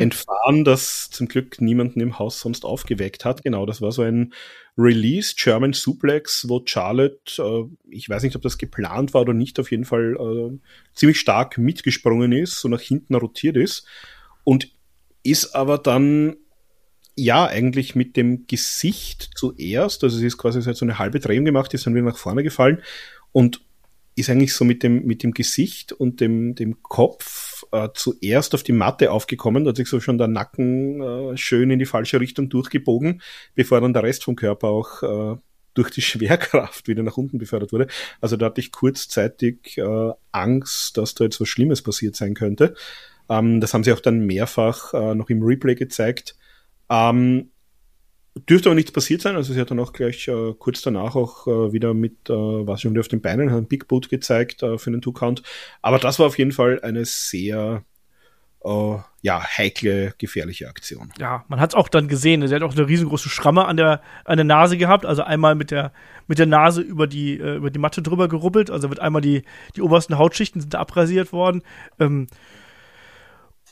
entfahren, 0.00 0.64
das 0.64 1.10
zum 1.10 1.28
Glück 1.28 1.60
niemanden 1.60 2.00
im 2.00 2.18
Haus 2.18 2.40
sonst 2.40 2.64
aufgeweckt 2.64 3.24
hat. 3.24 3.42
Genau, 3.42 3.66
das 3.66 3.80
war 3.82 3.92
so 3.92 4.02
ein 4.02 4.32
Release 4.78 5.34
German 5.36 5.72
Suplex, 5.72 6.46
wo 6.48 6.62
Charlotte, 6.64 7.42
äh, 7.42 7.64
ich 7.90 8.08
weiß 8.08 8.22
nicht, 8.22 8.36
ob 8.36 8.42
das 8.42 8.58
geplant 8.58 9.14
war 9.14 9.22
oder 9.22 9.32
nicht, 9.32 9.58
auf 9.58 9.70
jeden 9.70 9.84
Fall 9.84 10.16
äh, 10.18 10.58
ziemlich 10.94 11.18
stark 11.18 11.58
mitgesprungen 11.58 12.32
ist, 12.32 12.60
so 12.60 12.68
nach 12.68 12.80
hinten 12.80 13.14
rotiert 13.14 13.56
ist 13.56 13.86
und 14.44 14.70
ist 15.22 15.54
aber 15.54 15.78
dann 15.78 16.36
ja 17.16 17.46
eigentlich 17.46 17.94
mit 17.94 18.16
dem 18.16 18.46
Gesicht 18.46 19.30
zuerst, 19.34 20.04
also 20.04 20.18
sie 20.18 20.26
ist 20.26 20.36
quasi 20.36 20.60
so 20.60 20.84
eine 20.84 20.98
halbe 20.98 21.20
Drehung 21.20 21.46
gemacht, 21.46 21.72
ist 21.72 21.86
dann 21.86 21.94
wieder 21.94 22.04
nach 22.04 22.18
vorne 22.18 22.42
gefallen 22.42 22.82
und 23.32 23.65
ist 24.16 24.30
eigentlich 24.30 24.54
so 24.54 24.64
mit 24.64 24.82
dem, 24.82 25.04
mit 25.04 25.22
dem 25.22 25.32
Gesicht 25.32 25.92
und 25.92 26.20
dem, 26.20 26.54
dem 26.54 26.82
Kopf 26.82 27.64
äh, 27.70 27.90
zuerst 27.94 28.54
auf 28.54 28.62
die 28.62 28.72
Matte 28.72 29.12
aufgekommen, 29.12 29.64
da 29.64 29.68
hat 29.68 29.76
sich 29.76 29.88
so 29.88 30.00
schon 30.00 30.18
der 30.18 30.26
Nacken 30.26 31.00
äh, 31.00 31.36
schön 31.36 31.70
in 31.70 31.78
die 31.78 31.86
falsche 31.86 32.18
Richtung 32.18 32.48
durchgebogen, 32.48 33.20
bevor 33.54 33.80
dann 33.80 33.92
der 33.92 34.02
Rest 34.02 34.24
vom 34.24 34.34
Körper 34.34 34.68
auch 34.68 35.02
äh, 35.02 35.36
durch 35.74 35.90
die 35.90 36.02
Schwerkraft 36.02 36.88
wieder 36.88 37.02
nach 37.02 37.18
unten 37.18 37.38
befördert 37.38 37.72
wurde. 37.72 37.88
Also 38.22 38.36
da 38.36 38.46
hatte 38.46 38.60
ich 38.60 38.72
kurzzeitig 38.72 39.76
äh, 39.76 40.12
Angst, 40.32 40.96
dass 40.96 41.14
da 41.14 41.24
jetzt 41.24 41.40
was 41.40 41.48
Schlimmes 41.48 41.82
passiert 41.82 42.16
sein 42.16 42.34
könnte. 42.34 42.74
Ähm, 43.28 43.60
das 43.60 43.74
haben 43.74 43.84
sie 43.84 43.92
auch 43.92 44.00
dann 44.00 44.20
mehrfach 44.20 44.94
äh, 44.94 45.14
noch 45.14 45.28
im 45.28 45.42
Replay 45.42 45.74
gezeigt. 45.74 46.36
Ähm, 46.88 47.50
Dürfte 48.48 48.68
aber 48.68 48.74
nichts 48.74 48.92
passiert 48.92 49.22
sein, 49.22 49.34
also 49.34 49.54
sie 49.54 49.60
hat 49.60 49.70
dann 49.70 49.80
auch 49.80 49.94
gleich 49.94 50.28
äh, 50.28 50.52
kurz 50.58 50.82
danach 50.82 51.16
auch 51.16 51.46
äh, 51.46 51.72
wieder 51.72 51.94
mit, 51.94 52.28
äh, 52.28 52.34
was 52.34 52.82
schon 52.82 52.98
auf 52.98 53.08
den 53.08 53.22
Beinen, 53.22 53.50
hat 53.50 53.56
einen 53.56 53.66
Big 53.66 53.88
Boot 53.88 54.10
gezeigt 54.10 54.62
äh, 54.62 54.76
für 54.76 54.90
den 54.90 55.00
Two-Count. 55.00 55.42
Aber 55.80 55.98
das 55.98 56.18
war 56.18 56.26
auf 56.26 56.36
jeden 56.36 56.52
Fall 56.52 56.80
eine 56.82 57.06
sehr 57.06 57.82
äh, 58.62 58.98
ja, 59.22 59.42
heikle, 59.42 60.12
gefährliche 60.18 60.68
Aktion. 60.68 61.12
Ja, 61.18 61.44
man 61.48 61.60
hat 61.60 61.70
es 61.70 61.74
auch 61.74 61.88
dann 61.88 62.08
gesehen. 62.08 62.46
Sie 62.46 62.54
hat 62.54 62.62
auch 62.62 62.76
eine 62.76 62.86
riesengroße 62.86 63.28
Schramme 63.28 63.64
an 63.64 63.78
der, 63.78 64.02
an 64.24 64.36
der 64.36 64.44
Nase 64.44 64.76
gehabt. 64.76 65.06
Also 65.06 65.22
einmal 65.22 65.54
mit 65.54 65.70
der, 65.70 65.92
mit 66.26 66.38
der 66.38 66.46
Nase 66.46 66.82
über 66.82 67.06
die, 67.06 67.38
äh, 67.38 67.56
über 67.56 67.70
die 67.70 67.78
Matte 67.78 68.02
drüber 68.02 68.28
gerubbelt. 68.28 68.70
Also 68.70 68.90
wird 68.90 69.00
einmal 69.00 69.22
die, 69.22 69.44
die 69.76 69.82
obersten 69.82 70.18
Hautschichten 70.18 70.60
sind 70.60 70.74
abrasiert 70.74 71.32
worden. 71.32 71.62
Ähm, 71.98 72.26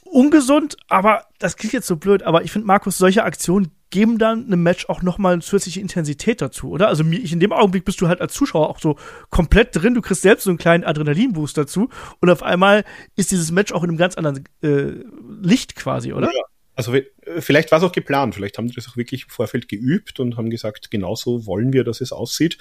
ungesund, 0.05 0.77
aber 0.89 1.25
das 1.39 1.57
klingt 1.57 1.73
jetzt 1.73 1.87
so 1.87 1.97
blöd, 1.97 2.23
aber 2.23 2.43
ich 2.45 2.53
finde, 2.53 2.67
Markus, 2.67 2.99
solche 2.99 3.25
Aktionen 3.25 3.73
geben 3.91 4.19
dann 4.19 4.47
einem 4.47 4.63
Match 4.63 4.89
auch 4.89 5.03
nochmal 5.03 5.35
eine 5.35 5.43
zusätzliche 5.43 5.81
Intensität 5.81 6.41
dazu, 6.41 6.71
oder? 6.71 6.89
Also 6.89 7.05
ich, 7.05 7.33
in 7.33 7.41
dem 7.41 7.53
Augenblick 7.53 7.85
bist 7.85 8.01
du 8.01 8.09
halt 8.09 8.21
als 8.21 8.35
Zuschauer 8.35 8.69
auch 8.69 8.81
so 8.81 8.97
komplett 9.31 9.77
drin, 9.77 9.95
du 9.95 10.03
kriegst 10.03 10.23
selbst 10.23 10.45
so 10.45 10.51
einen 10.51 10.59
kleinen 10.59 10.85
Adrenalinboost 10.85 11.57
dazu 11.57 11.89
und 12.21 12.31
auf 12.31 12.43
einmal 12.43 12.85
ist 13.17 13.31
dieses 13.31 13.53
Match 13.53 13.73
auch 13.73 13.85
in 13.85 13.91
einem 13.91 13.99
ganz 13.99 14.17
anderen 14.17 14.45
äh, 14.63 14.95
Licht 15.43 15.77
quasi, 15.77 16.13
oder? 16.13 16.27
Ja. 16.27 16.43
Also 16.77 16.93
vielleicht 17.39 17.71
war 17.71 17.79
es 17.79 17.85
auch 17.85 17.93
geplant, 17.93 18.35
vielleicht 18.35 18.59
haben 18.59 18.67
die 18.67 18.75
das 18.75 18.89
auch 18.89 18.97
wirklich 18.97 19.25
im 19.25 19.31
Vorfeld 19.31 19.69
geübt 19.69 20.19
und 20.19 20.37
haben 20.37 20.51
gesagt, 20.51 20.91
genau 20.91 21.15
so 21.15 21.47
wollen 21.47 21.73
wir, 21.73 21.85
dass 21.85 22.01
es 22.01 22.11
aussieht. 22.11 22.59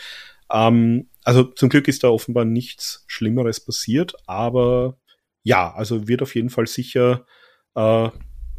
Ähm, 0.52 1.10
also 1.24 1.44
zum 1.44 1.70
Glück 1.70 1.88
ist 1.88 2.04
da 2.04 2.10
offenbar 2.10 2.46
nichts 2.46 3.06
Schlimmeres 3.08 3.60
passiert, 3.60 4.14
aber 4.28 4.98
ja, 5.42 5.74
also 5.74 6.08
wird 6.08 6.22
auf 6.22 6.36
jeden 6.36 6.52
Fall 6.52 6.68
sicher 6.68 7.26
äh, 7.76 8.10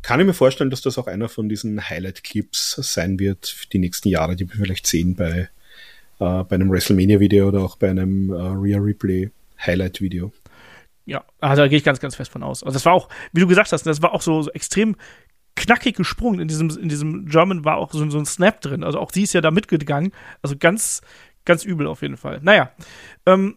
kann 0.04 0.20
ich 0.20 0.26
mir 0.26 0.34
vorstellen, 0.34 0.68
dass 0.68 0.82
das 0.82 0.98
auch 0.98 1.06
einer 1.06 1.30
von 1.30 1.48
diesen 1.48 1.88
Highlight-Clips 1.88 2.76
sein 2.82 3.18
wird 3.18 3.72
die 3.72 3.78
nächsten 3.78 4.08
Jahre, 4.08 4.36
die 4.36 4.46
wir 4.46 4.56
vielleicht 4.56 4.86
sehen 4.86 5.16
bei, 5.16 5.48
äh, 6.20 6.44
bei 6.44 6.50
einem 6.50 6.70
WrestleMania-Video 6.70 7.48
oder 7.48 7.62
auch 7.62 7.76
bei 7.76 7.88
einem 7.88 8.30
äh, 8.30 8.34
Real 8.34 8.82
Replay 8.82 9.30
Highlight-Video. 9.64 10.30
Ja, 11.06 11.24
also 11.40 11.62
da 11.62 11.68
gehe 11.68 11.78
ich 11.78 11.84
ganz, 11.84 12.00
ganz 12.00 12.16
fest 12.16 12.30
von 12.30 12.42
aus. 12.42 12.62
Also 12.62 12.74
das 12.74 12.84
war 12.84 12.92
auch, 12.92 13.08
wie 13.32 13.40
du 13.40 13.46
gesagt 13.46 13.72
hast, 13.72 13.86
das 13.86 14.02
war 14.02 14.12
auch 14.12 14.20
so, 14.20 14.42
so 14.42 14.50
extrem 14.50 14.94
knackig 15.56 15.96
gesprungen. 15.96 16.38
In 16.38 16.48
diesem, 16.48 16.68
in 16.68 16.90
diesem 16.90 17.24
German 17.24 17.64
war 17.64 17.78
auch 17.78 17.90
so, 17.90 18.08
so 18.10 18.18
ein 18.18 18.26
Snap 18.26 18.60
drin. 18.60 18.84
Also 18.84 18.98
auch 19.00 19.10
sie 19.10 19.22
ist 19.22 19.32
ja 19.32 19.40
da 19.40 19.50
mitgegangen. 19.50 20.12
Also 20.42 20.56
ganz, 20.58 21.00
ganz 21.46 21.64
übel 21.64 21.86
auf 21.86 22.02
jeden 22.02 22.18
Fall. 22.18 22.40
Naja, 22.42 22.72
ähm, 23.24 23.56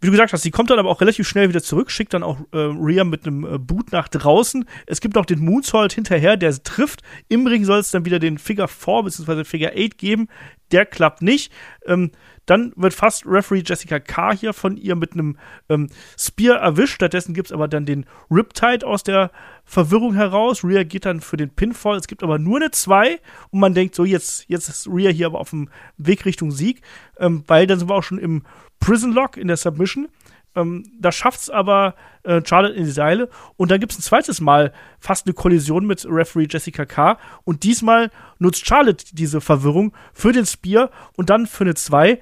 wie 0.00 0.06
du 0.06 0.12
gesagt 0.12 0.32
hast, 0.32 0.42
sie 0.42 0.50
kommt 0.50 0.70
dann 0.70 0.78
aber 0.78 0.90
auch 0.90 1.00
relativ 1.00 1.26
schnell 1.26 1.48
wieder 1.48 1.62
zurück, 1.62 1.90
schickt 1.90 2.14
dann 2.14 2.22
auch 2.22 2.38
äh, 2.52 2.58
Rhea 2.58 3.04
mit 3.04 3.26
einem 3.26 3.44
äh, 3.44 3.58
Boot 3.58 3.92
nach 3.92 4.08
draußen. 4.08 4.64
Es 4.86 5.00
gibt 5.00 5.14
noch 5.14 5.26
den 5.26 5.40
Moonsault 5.40 5.92
hinterher, 5.92 6.36
der 6.36 6.62
trifft. 6.62 7.02
Im 7.28 7.46
Ring 7.46 7.64
soll 7.64 7.80
es 7.80 7.90
dann 7.90 8.04
wieder 8.04 8.18
den 8.18 8.38
Figure 8.38 8.68
4 8.68 9.02
bzw. 9.04 9.44
Figure 9.44 9.72
8 9.72 9.98
geben. 9.98 10.28
Der 10.70 10.86
klappt 10.86 11.22
nicht. 11.22 11.52
Ähm, 11.86 12.10
dann 12.48 12.72
wird 12.76 12.94
fast 12.94 13.26
Referee 13.26 13.62
Jessica 13.64 14.00
Carr 14.00 14.34
hier 14.34 14.54
von 14.54 14.78
ihr 14.78 14.96
mit 14.96 15.12
einem 15.12 15.36
ähm, 15.68 15.88
Spear 16.18 16.56
erwischt. 16.56 16.94
Stattdessen 16.94 17.34
gibt 17.34 17.48
es 17.48 17.52
aber 17.52 17.68
dann 17.68 17.84
den 17.84 18.06
Riptide 18.30 18.86
aus 18.86 19.02
der 19.02 19.30
Verwirrung 19.66 20.14
heraus. 20.14 20.64
Rhea 20.64 20.82
geht 20.82 21.04
dann 21.04 21.20
für 21.20 21.36
den 21.36 21.50
Pinfall. 21.50 21.98
Es 21.98 22.06
gibt 22.06 22.22
aber 22.22 22.38
nur 22.38 22.56
eine 22.56 22.70
2 22.70 23.20
und 23.50 23.60
man 23.60 23.74
denkt 23.74 23.94
so, 23.94 24.06
jetzt, 24.06 24.46
jetzt 24.48 24.68
ist 24.70 24.88
Rhea 24.88 25.10
hier 25.10 25.26
aber 25.26 25.40
auf 25.40 25.50
dem 25.50 25.68
Weg 25.98 26.24
Richtung 26.24 26.50
Sieg, 26.50 26.80
ähm, 27.18 27.44
weil 27.46 27.66
dann 27.66 27.78
sind 27.78 27.90
wir 27.90 27.94
auch 27.94 28.02
schon 28.02 28.18
im 28.18 28.44
Prison 28.80 29.12
Lock 29.12 29.36
in 29.36 29.48
der 29.48 29.56
Submission. 29.56 30.08
Ähm, 30.54 30.84
da 30.98 31.12
schafft 31.12 31.40
es 31.40 31.50
aber 31.50 31.94
äh, 32.24 32.40
Charlotte 32.44 32.74
in 32.74 32.84
die 32.84 32.90
Seile. 32.90 33.28
Und 33.56 33.70
dann 33.70 33.80
gibt 33.80 33.92
es 33.92 33.98
ein 33.98 34.02
zweites 34.02 34.40
Mal 34.40 34.72
fast 34.98 35.26
eine 35.26 35.34
Kollision 35.34 35.86
mit 35.86 36.06
Referee 36.08 36.48
Jessica 36.50 36.84
K. 36.84 37.18
Und 37.44 37.62
diesmal 37.62 38.10
nutzt 38.38 38.66
Charlotte 38.66 39.04
diese 39.12 39.40
Verwirrung 39.40 39.94
für 40.12 40.32
den 40.32 40.46
Spear 40.46 40.90
und 41.16 41.30
dann 41.30 41.46
für 41.46 41.64
eine 41.64 41.74
2. 41.74 42.20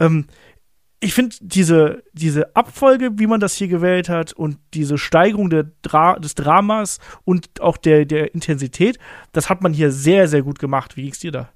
Ähm, 0.00 0.26
ich 1.00 1.14
finde 1.14 1.36
diese, 1.40 2.02
diese 2.12 2.56
Abfolge, 2.56 3.10
wie 3.18 3.28
man 3.28 3.38
das 3.38 3.54
hier 3.54 3.68
gewählt 3.68 4.08
hat 4.08 4.32
und 4.32 4.58
diese 4.74 4.98
Steigerung 4.98 5.48
Dra 5.82 6.18
des 6.18 6.34
Dramas 6.34 6.98
und 7.24 7.60
auch 7.60 7.76
der, 7.76 8.04
der 8.04 8.34
Intensität, 8.34 8.98
das 9.32 9.48
hat 9.48 9.62
man 9.62 9.72
hier 9.72 9.92
sehr, 9.92 10.26
sehr 10.26 10.42
gut 10.42 10.58
gemacht. 10.58 10.96
Wie 10.96 11.02
ging 11.02 11.12
es 11.12 11.20
dir 11.20 11.30
da? 11.30 11.52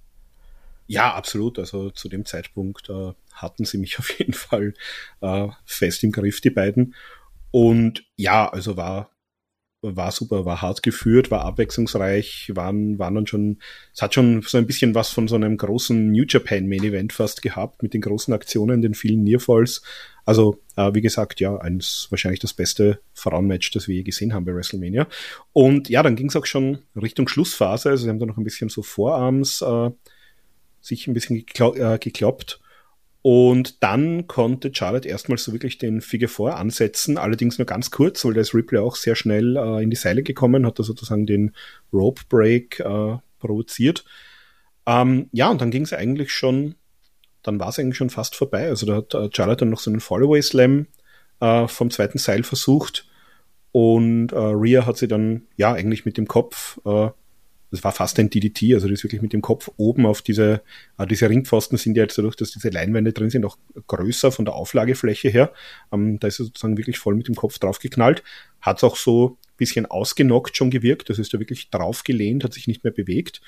Ja, 0.93 1.15
absolut. 1.15 1.59
Also 1.59 1.91
zu 1.91 2.09
dem 2.09 2.27
Zeitpunkt 2.27 2.91
äh, 2.91 3.13
hatten 3.33 3.65
sie 3.65 3.79
mich 3.79 3.99
auf 3.99 4.19
jeden 4.19 4.35
Fall 4.35 4.75
äh, 5.21 5.49
fest 5.65 6.05
im 6.05 6.13
Griff, 6.13 6.41
die 6.41 6.51
beiden. 6.51 6.95
Und 7.51 8.05
ja, 8.17 8.49
also 8.49 8.77
war, 8.77 9.11
war 9.83 10.13
super, 10.13 10.45
war 10.45 10.63
hart 10.63 10.83
geführt, 10.83 11.31
war 11.31 11.45
abwechslungsreich, 11.45 12.53
waren, 12.55 12.99
waren 12.99 13.15
dann 13.15 13.27
schon, 13.27 13.59
es 13.95 14.01
hat 14.01 14.15
schon 14.15 14.43
so 14.43 14.59
ein 14.59 14.67
bisschen 14.67 14.95
was 14.95 15.11
von 15.11 15.29
so 15.29 15.35
einem 15.35 15.57
großen 15.57 16.13
New 16.13 16.25
Japan 16.27 16.69
Main 16.69 16.85
Event 16.85 17.13
fast 17.13 17.43
gehabt, 17.43 17.83
mit 17.83 17.93
den 17.95 18.01
großen 18.01 18.33
Aktionen, 18.33 18.81
den 18.81 18.95
vielen 18.95 19.25
Nearfalls. 19.25 19.83
Also, 20.25 20.61
äh, 20.77 20.95
wie 20.95 21.01
gesagt, 21.01 21.41
ja, 21.41 21.57
eins, 21.57 22.07
wahrscheinlich 22.11 22.41
das 22.41 22.55
beste 22.55 23.01
Frauenmatch, 23.13 23.73
das 23.73 23.89
wir 23.89 23.97
je 23.97 24.03
gesehen 24.03 24.35
haben 24.35 24.45
bei 24.45 24.55
WrestleMania. 24.55 25.09
Und 25.53 25.89
ja, 25.89 26.03
dann 26.03 26.17
ging 26.17 26.29
es 26.29 26.37
auch 26.37 26.47
schon 26.47 26.79
Richtung 26.95 27.29
Schlussphase, 27.29 27.91
also 27.91 28.05
sie 28.05 28.11
haben 28.11 28.21
da 28.21 28.27
noch 28.27 28.37
ein 28.37 28.45
bisschen 28.45 28.69
so 28.69 28.83
Vorarms, 28.83 29.63
äh, 29.63 29.91
sich 30.83 31.07
ein 31.07 31.15
bisschen 31.15 31.37
geklau 31.37 31.75
äh, 31.75 31.99
gekloppt. 31.99 32.61
Und 33.23 33.85
dann 33.85 34.27
konnte 34.27 34.73
Charlotte 34.75 35.09
erstmals 35.09 35.45
so 35.45 35.53
wirklich 35.53 35.79
den 35.79 36.01
Figure 36.01 36.29
4 36.29 36.57
ansetzen, 36.57 37.19
allerdings 37.19 37.57
nur 37.57 37.67
ganz 37.67 37.93
kurz, 37.93 38.25
weil 38.25 38.35
da 38.35 38.41
ist 38.41 38.53
Ripley 38.53 38.81
auch 38.81 38.97
sehr 38.97 39.15
schnell 39.15 39.57
äh, 39.57 39.83
in 39.83 39.91
die 39.91 39.97
Seile 39.97 40.25
gekommen, 40.25 40.67
hat 40.67 40.81
da 40.81 40.83
sozusagen 40.83 41.25
den 41.25 41.53
Rope 41.93 42.23
Break 42.29 42.81
äh, 42.81 43.17
provoziert. 43.39 44.05
Ähm, 44.87 45.29
ja, 45.33 45.51
und 45.51 45.61
dann 45.61 45.71
ging 45.71 45.85
es 45.85 45.93
eigentlich 45.93 46.33
schon, 46.33 46.75
dann 47.45 47.61
war 47.61 47.69
es 47.69 47.79
eigentlich 47.79 47.97
schon 47.97 48.11
fast 48.11 48.35
vorbei. 48.35 48.67
Also 48.67 48.87
da 48.87 48.97
hat 48.97 49.15
äh, 49.15 49.31
Charlotte 49.33 49.61
dann 49.61 49.71
noch 49.71 49.79
so 49.79 49.91
einen 49.91 50.01
Followaway 50.01 50.43
Slam 50.43 50.89
äh, 51.39 51.69
vom 51.69 51.93
zweiten 51.93 52.19
Seil 52.19 52.43
versucht 52.43 53.07
und 53.73 54.33
äh, 54.33 54.37
Rhea 54.37 54.85
hat 54.85 54.99
sie 54.99 55.09
dann 55.09 55.47
ja 55.57 55.73
eigentlich 55.73 56.05
mit 56.05 56.19
dem 56.19 56.29
Kopf 56.29 56.79
äh, 56.85 57.09
das 57.73 57.83
war 57.83 57.93
fast 57.93 58.19
ein 58.19 58.29
DDT, 58.29 58.75
also 58.75 58.87
das 58.87 58.99
ist 58.99 59.05
wirklich 59.05 59.23
mit 59.23 59.33
dem 59.33 59.41
Kopf 59.41 59.71
oben 59.79 60.05
auf 60.05 60.21
diese, 60.21 60.61
äh, 60.99 61.07
diese 61.07 61.29
Ringpfosten 61.29 61.79
sind 61.79 61.97
ja 61.97 62.03
jetzt 62.03 62.19
dadurch, 62.19 62.37
dass 62.37 62.53
diese 62.53 62.69
Leinwände 62.69 63.15
drin 63.15 63.31
sind, 63.31 63.47
auch 63.47 63.57
größer 63.87 64.31
von 64.31 64.45
der 64.45 64.55
Auflagefläche 64.55 65.31
her. 65.31 65.53
Ähm, 65.91 66.21
da 66.21 66.29
ist 66.29 66.39
er 66.39 66.45
sozusagen 66.45 66.77
wirklich 66.77 66.99
voll 66.99 67.15
mit 67.15 67.29
dem 67.29 67.35
Kopf 67.35 67.59
draufgeknallt. 67.59 68.23
Hat 68.61 68.77
es 68.77 68.85
auch 68.85 68.97
so 68.97 69.39
ein 69.39 69.57
bisschen 69.57 69.87
ausgenockt 69.87 70.55
schon 70.55 70.71
gewirkt, 70.71 71.09
das 71.09 71.19
ist 71.19 71.33
da 71.33 71.39
wirklich 71.39 71.71
draufgelehnt, 71.71 72.45
hat 72.45 72.53
sich 72.53 72.69
nicht 72.69 72.85
mehr 72.85 72.93
bewegt. 72.93 73.41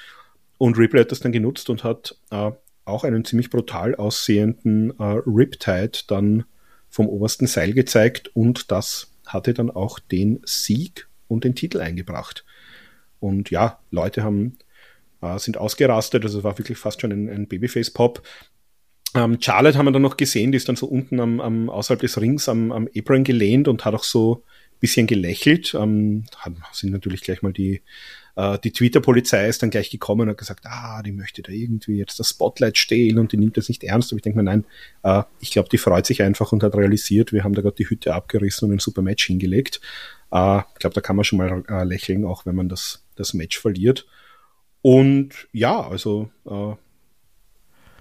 Und 0.56 0.78
Ripley 0.78 1.02
hat 1.02 1.12
das 1.12 1.20
dann 1.20 1.32
genutzt 1.32 1.68
und 1.68 1.84
hat 1.84 2.16
äh, 2.30 2.50
auch 2.86 3.04
einen 3.04 3.26
ziemlich 3.26 3.50
brutal 3.50 3.94
aussehenden 3.94 4.98
äh, 4.98 5.20
Riptide 5.26 5.98
dann 6.08 6.44
vom 6.88 7.08
obersten 7.08 7.46
Seil 7.46 7.74
gezeigt 7.74 8.30
und 8.34 8.70
das 8.70 9.12
hatte 9.26 9.52
dann 9.52 9.70
auch 9.70 9.98
den 9.98 10.40
Sieg 10.44 11.08
und 11.28 11.44
den 11.44 11.54
Titel 11.54 11.80
eingebracht. 11.80 12.44
Und 13.24 13.50
ja, 13.50 13.78
Leute 13.90 14.22
haben, 14.22 14.58
äh, 15.22 15.38
sind 15.38 15.56
ausgerastet, 15.56 16.24
also 16.24 16.38
es 16.38 16.44
war 16.44 16.58
wirklich 16.58 16.78
fast 16.78 17.00
schon 17.00 17.12
ein, 17.12 17.28
ein 17.28 17.48
Babyface-Pop. 17.48 18.22
Ähm, 19.14 19.38
Charlotte 19.40 19.78
haben 19.78 19.86
wir 19.86 19.92
dann 19.92 20.02
noch 20.02 20.16
gesehen, 20.16 20.52
die 20.52 20.56
ist 20.56 20.68
dann 20.68 20.76
so 20.76 20.86
unten 20.86 21.20
am, 21.20 21.40
am 21.40 21.70
außerhalb 21.70 22.00
des 22.00 22.20
Rings 22.20 22.48
am, 22.48 22.70
am 22.70 22.88
Apron 22.94 23.24
gelehnt 23.24 23.68
und 23.68 23.84
hat 23.84 23.94
auch 23.94 24.04
so 24.04 24.44
ein 24.74 24.80
bisschen 24.80 25.06
gelächelt. 25.06 25.74
Ähm, 25.74 26.24
sind 26.72 26.92
natürlich 26.92 27.22
gleich 27.22 27.40
mal 27.40 27.52
die, 27.52 27.80
äh, 28.36 28.58
die 28.58 28.72
Twitter-Polizei 28.72 29.48
ist 29.48 29.62
dann 29.62 29.70
gleich 29.70 29.90
gekommen 29.90 30.22
und 30.22 30.30
hat 30.30 30.38
gesagt, 30.38 30.66
ah, 30.66 31.02
die 31.02 31.12
möchte 31.12 31.42
da 31.42 31.52
irgendwie 31.52 31.96
jetzt 31.96 32.18
das 32.18 32.30
Spotlight 32.30 32.78
stehlen 32.78 33.18
und 33.18 33.32
die 33.32 33.36
nimmt 33.36 33.56
das 33.56 33.68
nicht 33.68 33.84
ernst. 33.84 34.12
Aber 34.12 34.18
ich 34.18 34.22
denke 34.22 34.38
mir, 34.38 34.44
nein, 34.44 34.64
äh, 35.02 35.22
ich 35.40 35.50
glaube, 35.50 35.68
die 35.68 35.78
freut 35.78 36.06
sich 36.06 36.22
einfach 36.22 36.52
und 36.52 36.62
hat 36.62 36.74
realisiert, 36.74 37.32
wir 37.32 37.44
haben 37.44 37.54
da 37.54 37.62
gerade 37.62 37.76
die 37.76 37.88
Hütte 37.88 38.14
abgerissen 38.14 38.68
und 38.68 38.76
ein 38.76 38.80
super 38.80 39.02
Match 39.02 39.26
hingelegt. 39.26 39.80
Äh, 40.32 40.58
ich 40.58 40.78
glaube, 40.80 40.94
da 40.94 41.00
kann 41.00 41.16
man 41.16 41.24
schon 41.24 41.38
mal 41.38 41.64
äh, 41.68 41.84
lächeln, 41.84 42.24
auch 42.24 42.46
wenn 42.46 42.56
man 42.56 42.68
das 42.68 43.04
das 43.16 43.34
Match 43.34 43.58
verliert. 43.58 44.06
Und 44.82 45.48
ja, 45.52 45.88
also 45.88 46.30
äh, 46.46 46.72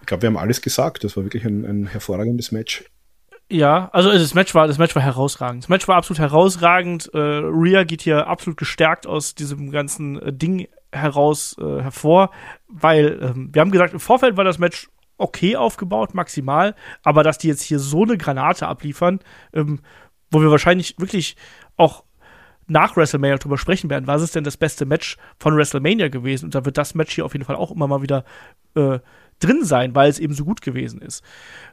ich 0.02 0.08
glaube, 0.08 0.24
wir 0.24 0.28
haben 0.28 0.38
alles 0.38 0.62
gesagt. 0.62 1.04
Das 1.04 1.16
war 1.16 1.24
wirklich 1.24 1.46
ein, 1.46 1.64
ein 1.64 1.88
hervorragendes 1.88 2.52
Match. 2.52 2.84
Ja, 3.54 3.92
also 3.94 4.12
das 4.12 4.34
Match 4.34 4.56
war, 4.56 4.66
das 4.66 4.80
Match 4.80 4.96
war 4.96 5.04
herausragend. 5.04 5.66
Das 5.66 5.70
Match 5.70 5.88
war 5.88 5.96
absolut 5.96 6.18
herausragend. 6.18 7.12
Äh, 7.14 7.20
Rhea 7.20 7.84
geht 7.84 8.02
hier 8.02 8.26
absolut 8.26 8.58
gestärkt 8.58 9.06
aus 9.06 9.36
diesem 9.36 9.70
ganzen 9.70 10.20
äh, 10.20 10.34
Ding 10.34 10.68
heraus 10.92 11.56
äh, 11.60 11.84
hervor, 11.84 12.32
weil 12.68 13.20
ähm, 13.22 13.50
wir 13.54 13.62
haben 13.62 13.70
gesagt, 13.70 13.94
im 13.94 14.00
Vorfeld 14.00 14.38
war 14.38 14.44
das 14.44 14.58
Match 14.58 14.90
okay 15.20 15.56
aufgebaut, 15.56 16.16
maximal, 16.16 16.74
aber 17.04 17.22
dass 17.22 17.38
die 17.38 17.48
jetzt 17.48 17.62
hier 17.62 17.78
so 17.78 18.02
eine 18.02 18.18
Granate 18.18 18.68
abliefern, 18.68 19.20
ähm, 19.54 19.82
wo 20.32 20.42
wir 20.42 20.50
wahrscheinlich 20.50 20.96
wirklich 20.98 21.36
auch 21.78 22.06
nach 22.66 22.98
WrestleMania 22.98 23.38
drüber 23.38 23.60
sprechen 23.60 23.92
werden, 23.92 24.08
was 24.08 24.24
ist 24.24 24.36
denn 24.36 24.44
das 24.44 24.58
beste 24.58 24.88
Match 24.88 25.18
von 25.38 25.56
WrestleMania 25.56 26.08
gewesen? 26.08 26.46
Und 26.46 26.56
da 26.56 26.66
wird 26.66 26.80
das 26.80 26.96
Match 26.96 27.14
hier 27.14 27.26
auf 27.26 27.34
jeden 27.34 27.46
Fall 27.46 27.56
auch 27.58 27.70
immer 27.70 27.88
mal 27.88 28.02
wieder 28.02 28.26
äh, 28.74 28.98
drin 29.40 29.64
sein, 29.64 29.96
weil 29.96 30.10
es 30.10 30.20
eben 30.20 30.34
so 30.34 30.46
gut 30.46 30.62
gewesen 30.62 31.02
ist. 31.02 31.24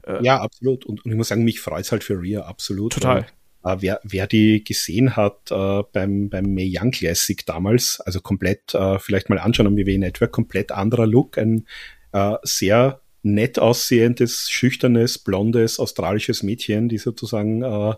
Äh, 0.07 0.23
ja, 0.25 0.41
absolut. 0.41 0.85
Und, 0.85 1.05
und, 1.05 1.11
ich 1.11 1.17
muss 1.17 1.29
sagen, 1.29 1.45
mich 1.45 1.61
freut 1.61 1.85
es 1.85 1.93
halt 1.93 2.05
für 2.05 2.21
Rhea 2.21 2.43
absolut. 2.43 2.93
Total. 2.93 3.27
Weil, 3.63 3.77
äh, 3.77 3.83
wer, 3.83 4.01
wer 4.05 4.27
die 4.27 4.65
gesehen 4.65 5.17
hat 5.17 5.51
äh, 5.51 5.83
beim, 5.93 6.31
beim 6.31 6.55
Mae 6.55 6.71
Young 6.73 6.91
Classic 6.91 7.45
damals, 7.47 8.01
also 8.01 8.21
komplett, 8.21 8.75
äh, 8.75 8.99
vielleicht 8.99 9.29
mal 9.29 9.39
anschauen 9.39 9.67
am 9.67 9.77
WWE 9.77 9.99
Network, 9.99 10.33
komplett 10.33 10.73
anderer 10.73 11.07
Look, 11.07 11.39
ein 11.39 11.67
äh, 12.13 12.37
sehr 12.43 13.01
nett 13.23 13.59
aussehendes, 13.59 14.49
schüchternes, 14.51 15.19
blondes, 15.19 15.79
australisches 15.79 16.43
Mädchen, 16.43 16.89
die 16.89 16.99
sozusagen 16.99 17.63
äh, 17.63 17.95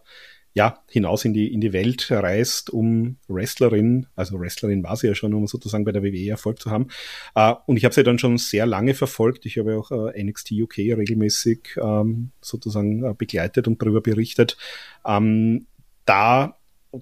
ja, 0.54 0.78
hinaus 0.90 1.24
in 1.24 1.32
die, 1.32 1.52
in 1.52 1.60
die 1.60 1.72
Welt 1.72 2.10
reist, 2.10 2.68
um 2.68 3.16
Wrestlerin, 3.26 4.06
also 4.16 4.38
Wrestlerin 4.38 4.82
war 4.82 4.96
sie 4.96 5.06
ja 5.06 5.14
schon, 5.14 5.32
um 5.32 5.46
sozusagen 5.46 5.84
bei 5.84 5.92
der 5.92 6.02
WWE 6.02 6.28
Erfolg 6.28 6.60
zu 6.60 6.70
haben. 6.70 6.88
Uh, 7.36 7.54
und 7.66 7.78
ich 7.78 7.84
habe 7.84 7.94
sie 7.94 8.02
dann 8.02 8.18
schon 8.18 8.36
sehr 8.36 8.66
lange 8.66 8.94
verfolgt. 8.94 9.46
Ich 9.46 9.56
habe 9.56 9.78
auch 9.78 9.90
uh, 9.90 10.10
NXT 10.10 10.52
UK 10.52 10.78
regelmäßig 10.78 11.76
ähm, 11.82 12.32
sozusagen 12.42 13.02
uh, 13.02 13.14
begleitet 13.14 13.66
und 13.66 13.80
darüber 13.80 14.02
berichtet. 14.02 14.58
Ähm, 15.06 15.66
da 16.04 16.56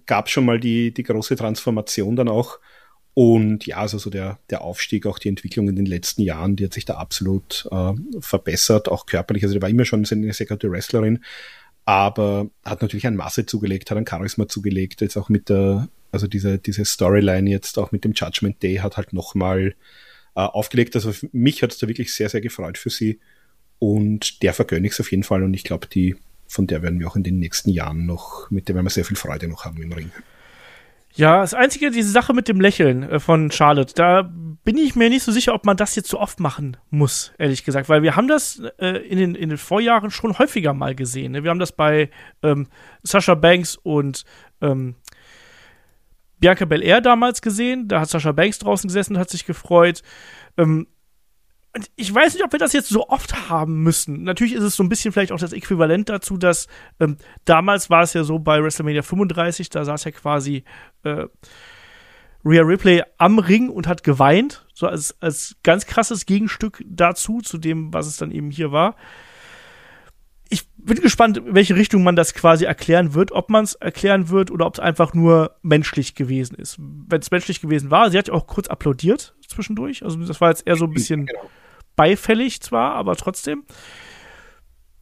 gab 0.07 0.27
es 0.27 0.33
schon 0.33 0.45
mal 0.45 0.61
die, 0.61 0.95
die 0.95 1.03
große 1.03 1.35
Transformation 1.35 2.15
dann 2.15 2.29
auch. 2.29 2.61
Und 3.15 3.67
ja, 3.67 3.79
also 3.79 3.99
so 3.99 4.11
der, 4.11 4.39
der 4.51 4.63
Aufstieg, 4.63 5.07
auch 5.07 5.19
die 5.19 5.29
Entwicklung 5.29 5.69
in 5.69 5.75
den 5.75 5.87
letzten 5.87 6.23
Jahren, 6.23 6.55
die 6.55 6.65
hat 6.65 6.73
sich 6.73 6.85
da 6.85 6.95
absolut 6.95 7.69
verbessert, 8.21 8.89
auch 8.89 9.05
körperlich. 9.05 9.43
Also 9.43 9.55
die 9.57 9.61
war 9.61 9.69
immer 9.69 9.85
schon 9.85 10.07
eine 10.09 10.33
sehr 10.33 10.47
gute 10.47 10.71
Wrestlerin 10.71 11.19
aber 11.91 12.49
hat 12.65 12.83
natürlich 12.83 13.07
ein 13.09 13.17
Masse 13.17 13.47
zugelegt, 13.47 13.91
hat 13.91 13.99
ein 13.99 14.07
Charisma 14.07 14.47
zugelegt, 14.47 15.01
jetzt 15.01 15.17
auch 15.17 15.29
mit 15.29 15.49
der, 15.49 15.89
also 16.13 16.29
diese, 16.29 16.59
diese 16.59 16.85
Storyline 16.85 17.51
jetzt 17.51 17.79
auch 17.81 17.91
mit 17.91 18.05
dem 18.05 18.13
Judgment 18.13 18.63
Day 18.63 18.77
hat 18.77 18.97
halt 18.97 19.13
nochmal 19.13 19.75
äh, 20.37 20.41
aufgelegt. 20.41 20.95
Also 20.95 21.13
mich 21.33 21.65
hat 21.65 21.73
es 21.73 21.79
da 21.79 21.89
wirklich 21.89 22.15
sehr, 22.15 22.29
sehr 22.29 22.41
gefreut 22.41 22.79
für 22.79 22.91
sie 22.91 23.19
und 23.81 24.41
der 24.45 24.55
vergönne 24.55 24.87
ich 24.87 24.93
es 24.93 25.01
auf 25.01 25.11
jeden 25.11 25.25
Fall 25.25 25.43
und 25.43 25.53
ich 25.53 25.65
glaube, 25.65 25.89
die, 25.89 26.15
von 26.47 26.69
der 26.69 26.83
werden 26.83 27.01
wir 27.01 27.09
auch 27.09 27.17
in 27.17 27.25
den 27.25 27.41
nächsten 27.41 27.71
Jahren 27.71 28.07
noch, 28.07 28.49
mit 28.53 28.69
der 28.69 28.77
werden 28.77 28.87
wir 28.87 28.91
sehr 28.91 29.05
viel 29.05 29.17
Freude 29.17 29.49
noch 29.49 29.65
haben 29.65 29.83
im 29.83 29.93
Ring. 29.93 30.13
Ja, 31.13 31.41
das 31.41 31.55
Einzige, 31.55 31.91
diese 31.91 32.11
Sache 32.11 32.33
mit 32.33 32.47
dem 32.47 32.61
Lächeln 32.61 33.03
äh, 33.03 33.19
von 33.19 33.51
Charlotte, 33.51 33.95
da 33.95 34.23
bin 34.23 34.77
ich 34.77 34.95
mir 34.95 35.09
nicht 35.09 35.25
so 35.25 35.33
sicher, 35.33 35.55
ob 35.55 35.65
man 35.65 35.77
das 35.77 35.97
jetzt 35.97 36.09
so 36.09 36.21
oft 36.21 36.39
machen 36.39 36.77
muss, 36.91 37.33
ehrlich 37.39 37.65
gesagt, 37.65 37.89
weil 37.89 38.03
wir 38.03 38.15
haben 38.15 38.29
das 38.29 38.63
äh, 38.79 38.99
in, 39.09 39.19
den, 39.19 39.35
in 39.35 39.49
den 39.49 39.59
Vorjahren 39.59 40.11
schon 40.11 40.39
häufiger 40.39 40.73
mal 40.73 40.95
gesehen. 40.95 41.33
Ne? 41.33 41.43
Wir 41.43 41.51
haben 41.51 41.59
das 41.59 41.73
bei 41.73 42.11
ähm, 42.43 42.69
Sascha 43.03 43.35
Banks 43.35 43.77
und 43.77 44.25
ähm, 44.61 44.95
Bianca 46.39 46.65
Belair 46.65 47.01
damals 47.01 47.43
gesehen. 47.43 47.89
Da 47.89 48.01
hat 48.01 48.09
Sascha 48.09 48.33
Banks 48.33 48.59
draußen 48.59 48.89
gesessen 48.89 49.15
und 49.15 49.21
hat 49.21 49.31
sich 49.31 49.45
gefreut. 49.45 50.03
Ähm, 50.57 50.87
und 51.75 51.91
ich 51.95 52.13
weiß 52.13 52.35
nicht, 52.35 52.45
ob 52.45 52.53
wir 52.53 52.59
das 52.59 52.73
jetzt 52.73 52.89
so 52.89 53.09
oft 53.09 53.49
haben 53.49 53.83
müssen. 53.83 54.25
Natürlich 54.25 54.55
ist 54.55 54.65
es 54.65 54.75
so 54.75 54.83
ein 54.83 54.89
bisschen 54.89 55.13
vielleicht 55.13 55.31
auch 55.31 55.39
das 55.39 55.53
Äquivalent 55.53 56.09
dazu, 56.09 56.37
dass 56.37 56.67
ähm, 56.99 57.17
damals 57.45 57.91
war 57.91 58.03
es 58.03 58.13
ja 58.13 58.25
so 58.25 58.41
bei 58.41 58.63
WrestleMania 58.63 59.03
35, 59.03 59.71
da 59.71 59.85
saß 59.85 60.05
ja 60.05 60.11
quasi 60.11 60.65
äh, 61.05 61.27
Rhea 62.45 62.63
Ripley 62.63 63.03
am 63.19 63.39
Ring 63.39 63.69
und 63.69 63.87
hat 63.87 64.03
geweint, 64.03 64.67
so 64.75 64.87
als, 64.87 65.15
als 65.21 65.57
ganz 65.63 65.87
krasses 65.87 66.27
Gegenstück 66.27 66.83
dazu, 66.87 67.41
zu 67.41 67.59
dem, 67.59 67.93
was 67.93 68.07
es 68.07 68.17
dann 68.17 68.33
eben 68.33 68.51
hier 68.51 68.73
war. 68.73 68.97
Ich 70.51 70.69
bin 70.77 71.01
gespannt, 71.01 71.39
in 71.39 71.55
welche 71.55 71.77
Richtung 71.77 72.03
man 72.03 72.17
das 72.17 72.35
quasi 72.35 72.65
erklären 72.65 73.15
wird, 73.15 73.33
ob 73.33 73.49
man 73.49 73.65
es 73.65 73.75
erklären 73.75 74.29
wird 74.29 74.51
oder 74.51 74.67
ob 74.67 74.75
es 74.75 74.81
einfach 74.81 75.15
nur 75.15 75.57
menschlich 75.63 76.15
gewesen 76.15 76.57
ist. 76.57 76.77
Wenn 76.79 77.21
es 77.21 77.31
menschlich 77.31 77.61
gewesen 77.61 77.91
war, 77.91 78.11
sie 78.11 78.19
hat 78.19 78.29
ja 78.29 78.35
auch 78.35 78.47
kurz 78.47 78.69
applaudiert 78.69 79.35
zwischendurch. 79.47 80.05
Also 80.05 80.19
das 80.19 80.41
war 80.41 80.51
jetzt 80.51 80.67
eher 80.67 80.77
so 80.77 80.85
ein 80.85 80.93
bisschen 80.93 81.27
genau 81.27 81.41
beifällig 82.01 82.63
zwar, 82.63 82.95
aber 82.95 83.15
trotzdem. 83.15 83.65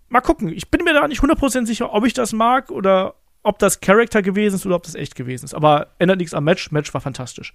Mal 0.08 0.20
gucken. 0.20 0.48
Ich 0.48 0.68
bin 0.68 0.82
mir 0.82 0.94
da 0.94 1.06
nicht 1.06 1.22
100% 1.22 1.64
sicher, 1.64 1.92
ob 1.92 2.04
ich 2.04 2.12
das 2.12 2.32
mag 2.32 2.72
oder 2.72 3.14
ob 3.44 3.60
das 3.60 3.80
Charakter 3.80 4.20
gewesen 4.20 4.56
ist 4.56 4.66
oder 4.66 4.74
ob 4.74 4.82
das 4.82 4.96
echt 4.96 5.14
gewesen 5.14 5.44
ist. 5.44 5.54
Aber 5.54 5.92
ändert 6.00 6.18
nichts 6.18 6.34
am 6.34 6.42
Match. 6.42 6.72
Match 6.72 6.92
war 6.92 7.00
fantastisch. 7.00 7.54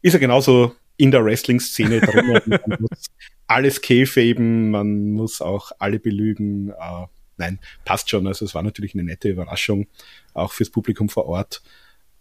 ist 0.02 0.14
er 0.14 0.20
genauso 0.20 0.76
in 0.98 1.12
der 1.12 1.24
Wrestling-Szene 1.24 2.02
drin. 2.02 2.42
man 2.68 2.78
muss 2.80 3.06
alles 3.46 3.82
käfeben, 3.82 4.72
man 4.72 5.12
muss 5.12 5.42
auch 5.42 5.72
alle 5.78 6.00
belügen. 6.00 6.70
Äh, 6.70 7.06
nein, 7.38 7.60
passt 7.86 8.10
schon. 8.10 8.26
Also 8.26 8.46
es 8.46 8.56
war 8.56 8.64
natürlich 8.64 8.96
eine 8.96 9.04
nette 9.04 9.30
Überraschung, 9.30 9.88
auch 10.34 10.54
fürs 10.54 10.72
Publikum 10.72 11.10
vor 11.10 11.28
Ort. 11.28 11.62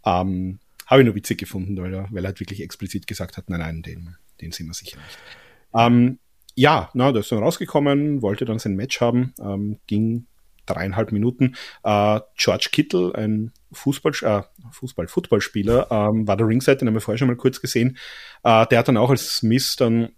Ähm, 0.05 0.59
habe 0.87 1.01
ich 1.01 1.07
nur 1.07 1.15
witzig 1.15 1.39
gefunden, 1.39 1.77
weil 1.79 1.95
er, 1.95 2.09
weil 2.11 2.25
er 2.25 2.29
halt 2.29 2.41
wirklich 2.41 2.63
explizit 2.63 3.07
gesagt 3.07 3.37
hat, 3.37 3.49
nein, 3.49 3.61
nein, 3.61 3.83
den, 3.83 4.17
den 4.41 4.53
sind 4.53 4.67
wir 4.67 4.75
sicher 4.75 4.99
nicht. 4.99 5.19
Ähm, 5.75 6.19
ja, 6.55 6.91
na, 6.95 7.13
der 7.13 7.21
ist 7.21 7.33
dann 7.33 7.43
rausgekommen, 7.43 8.23
wollte 8.23 8.45
dann 8.45 8.59
sein 8.59 8.77
Match 8.77 9.01
haben, 9.01 9.35
ähm, 9.41 9.79
ging 9.87 10.27
dreieinhalb 10.67 11.13
Minuten. 11.13 11.55
Äh, 11.85 12.21
George 12.37 12.69
Kittle, 12.73 13.15
ein 13.15 13.53
Fußball, 13.73 14.13
äh, 14.23 14.43
Fußball, 14.73 15.09
Footballspieler, 15.09 15.89
ähm, 15.91 16.27
war 16.27 16.37
der 16.37 16.47
Ringside, 16.47 16.79
den 16.79 16.89
haben 16.89 16.95
wir 16.95 17.01
vorher 17.01 17.19
schon 17.19 17.29
mal 17.29 17.37
kurz 17.37 17.61
gesehen. 17.61 17.97
Äh, 18.43 18.67
der 18.67 18.79
hat 18.79 18.89
dann 18.89 18.97
auch 18.97 19.11
als 19.11 19.37
Smith 19.37 19.77
dann 19.77 20.11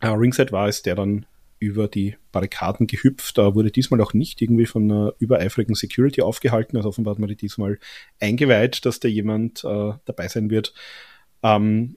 äh, 0.00 0.08
Ringside 0.08 0.52
war 0.52 0.68
es, 0.68 0.82
der 0.82 0.94
dann 0.94 1.26
über 1.58 1.88
die 1.88 2.16
Barrikaden 2.32 2.86
gehüpft, 2.86 3.38
Da 3.38 3.54
wurde 3.54 3.70
diesmal 3.70 4.00
auch 4.02 4.12
nicht 4.12 4.42
irgendwie 4.42 4.66
von 4.66 4.90
einer 4.90 5.14
übereifrigen 5.18 5.74
Security 5.74 6.20
aufgehalten. 6.20 6.76
Also 6.76 6.90
offenbar 6.90 7.12
hat 7.12 7.18
man 7.18 7.28
die 7.28 7.36
diesmal 7.36 7.78
eingeweiht, 8.20 8.84
dass 8.84 9.00
da 9.00 9.08
jemand 9.08 9.64
äh, 9.64 9.92
dabei 10.04 10.28
sein 10.28 10.50
wird. 10.50 10.74
Ähm, 11.42 11.96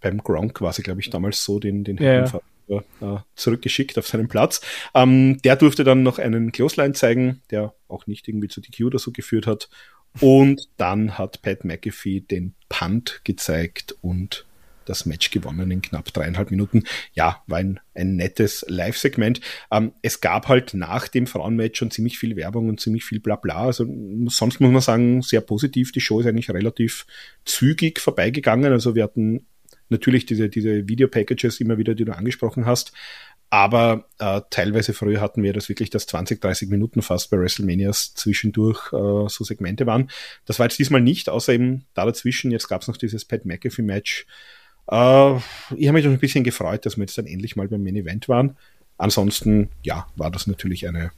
beim 0.00 0.18
Gronk 0.18 0.60
war 0.60 0.72
sie, 0.72 0.82
glaube 0.82 1.00
ich, 1.00 1.10
damals 1.10 1.44
so, 1.44 1.60
den, 1.60 1.84
den 1.84 1.98
ja, 1.98 2.26
ja. 2.70 3.16
Äh, 3.16 3.18
zurückgeschickt 3.34 3.98
auf 3.98 4.06
seinen 4.06 4.28
Platz. 4.28 4.60
Ähm, 4.94 5.40
der 5.42 5.56
durfte 5.56 5.84
dann 5.84 6.02
noch 6.02 6.18
einen 6.18 6.52
Clothesline 6.52 6.94
zeigen, 6.94 7.42
der 7.50 7.74
auch 7.88 8.06
nicht 8.06 8.28
irgendwie 8.28 8.48
zu 8.48 8.60
DQ 8.60 8.84
oder 8.84 8.98
so 8.98 9.10
geführt 9.10 9.46
hat. 9.46 9.68
Und 10.20 10.68
dann 10.76 11.18
hat 11.18 11.42
Pat 11.42 11.64
McAfee 11.64 12.20
den 12.20 12.54
Punt 12.68 13.20
gezeigt 13.24 13.94
und 14.00 14.44
das 14.86 15.06
Match 15.06 15.30
gewonnen 15.30 15.70
in 15.70 15.82
knapp 15.82 16.12
dreieinhalb 16.12 16.50
Minuten. 16.50 16.84
Ja, 17.14 17.42
war 17.46 17.58
ein, 17.58 17.78
ein 17.94 18.16
nettes 18.16 18.64
Live-Segment. 18.68 19.40
Ähm, 19.70 19.92
es 20.02 20.20
gab 20.20 20.48
halt 20.48 20.74
nach 20.74 21.06
dem 21.06 21.26
Frauenmatch 21.26 21.78
schon 21.78 21.92
ziemlich 21.92 22.18
viel 22.18 22.34
Werbung 22.34 22.68
und 22.68 22.80
ziemlich 22.80 23.04
viel 23.04 23.20
Blabla. 23.20 23.66
Also 23.66 23.86
sonst 24.26 24.60
muss 24.60 24.72
man 24.72 24.80
sagen, 24.80 25.22
sehr 25.22 25.42
positiv. 25.42 25.92
Die 25.92 26.00
Show 26.00 26.20
ist 26.20 26.26
eigentlich 26.26 26.50
relativ 26.50 27.06
zügig 27.44 28.00
vorbeigegangen. 28.00 28.72
Also 28.72 28.94
wir 28.94 29.04
hatten 29.04 29.46
natürlich 29.90 30.26
diese, 30.26 30.48
diese 30.48 30.88
Video-Packages 30.88 31.60
immer 31.60 31.78
wieder, 31.78 31.94
die 31.94 32.04
du 32.04 32.16
angesprochen 32.16 32.66
hast. 32.66 32.92
Aber 33.50 34.06
äh, 34.20 34.42
teilweise 34.50 34.94
früher 34.94 35.20
hatten 35.20 35.42
wir 35.42 35.52
das 35.52 35.68
wirklich, 35.68 35.90
dass 35.90 36.06
20, 36.06 36.40
30 36.40 36.68
Minuten 36.68 37.02
fast 37.02 37.30
bei 37.30 37.38
WrestleManias 37.38 38.14
zwischendurch 38.14 38.92
äh, 38.92 39.28
so 39.28 39.42
Segmente 39.42 39.86
waren. 39.86 40.08
Das 40.46 40.60
war 40.60 40.66
jetzt 40.66 40.78
diesmal 40.78 41.00
nicht, 41.00 41.28
außer 41.28 41.52
eben 41.52 41.84
da 41.94 42.06
dazwischen. 42.06 42.52
Jetzt 42.52 42.68
gab 42.68 42.82
es 42.82 42.88
noch 42.88 42.96
dieses 42.96 43.24
Pat 43.24 43.44
McAfee-Match. 43.44 44.26
Äh, 44.86 45.36
ich 45.76 45.88
habe 45.88 45.92
mich 45.92 46.06
ein 46.06 46.18
bisschen 46.18 46.44
gefreut, 46.44 46.86
dass 46.86 46.96
wir 46.96 47.02
jetzt 47.02 47.18
dann 47.18 47.26
endlich 47.26 47.56
mal 47.56 47.66
beim 47.66 47.82
Main 47.82 47.96
Event 47.96 48.28
waren. 48.28 48.56
Ansonsten, 48.98 49.70
ja, 49.82 50.06
war 50.14 50.30
das 50.30 50.46
natürlich 50.46 50.86
eine 50.86 51.10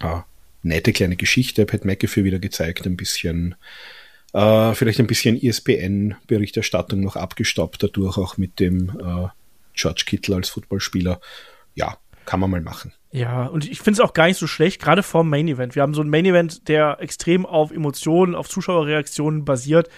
äh, 0.00 0.20
nette 0.64 0.92
kleine 0.92 1.14
Geschichte. 1.14 1.66
Pat 1.66 1.84
McAfee 1.84 2.24
wieder 2.24 2.40
gezeigt, 2.40 2.84
ein 2.84 2.96
bisschen 2.96 3.54
äh, 4.34 4.74
vielleicht 4.74 4.98
ein 4.98 5.06
bisschen 5.06 5.40
ESPN-Berichterstattung 5.40 7.00
noch 7.00 7.16
abgestoppt, 7.16 7.82
dadurch 7.82 8.18
auch 8.18 8.36
mit 8.36 8.60
dem 8.60 8.90
äh, 8.90 9.28
George 9.74 10.02
Kittle 10.06 10.36
als 10.36 10.50
Footballspieler. 10.50 11.20
Ja, 11.74 11.96
kann 12.26 12.40
man 12.40 12.50
mal 12.50 12.60
machen. 12.60 12.92
Ja, 13.12 13.46
und 13.46 13.68
ich 13.70 13.78
finde 13.78 13.92
es 13.92 14.00
auch 14.00 14.12
gar 14.12 14.26
nicht 14.26 14.38
so 14.38 14.48
schlecht, 14.48 14.82
gerade 14.82 15.04
vor 15.04 15.22
dem 15.22 15.30
Main 15.30 15.46
Event. 15.46 15.76
Wir 15.76 15.82
haben 15.82 15.94
so 15.94 16.02
ein 16.02 16.10
Main 16.10 16.24
Event, 16.24 16.68
der 16.68 16.98
extrem 17.00 17.46
auf 17.46 17.70
Emotionen, 17.70 18.34
auf 18.34 18.48
Zuschauerreaktionen 18.48 19.44
basiert. 19.44 19.88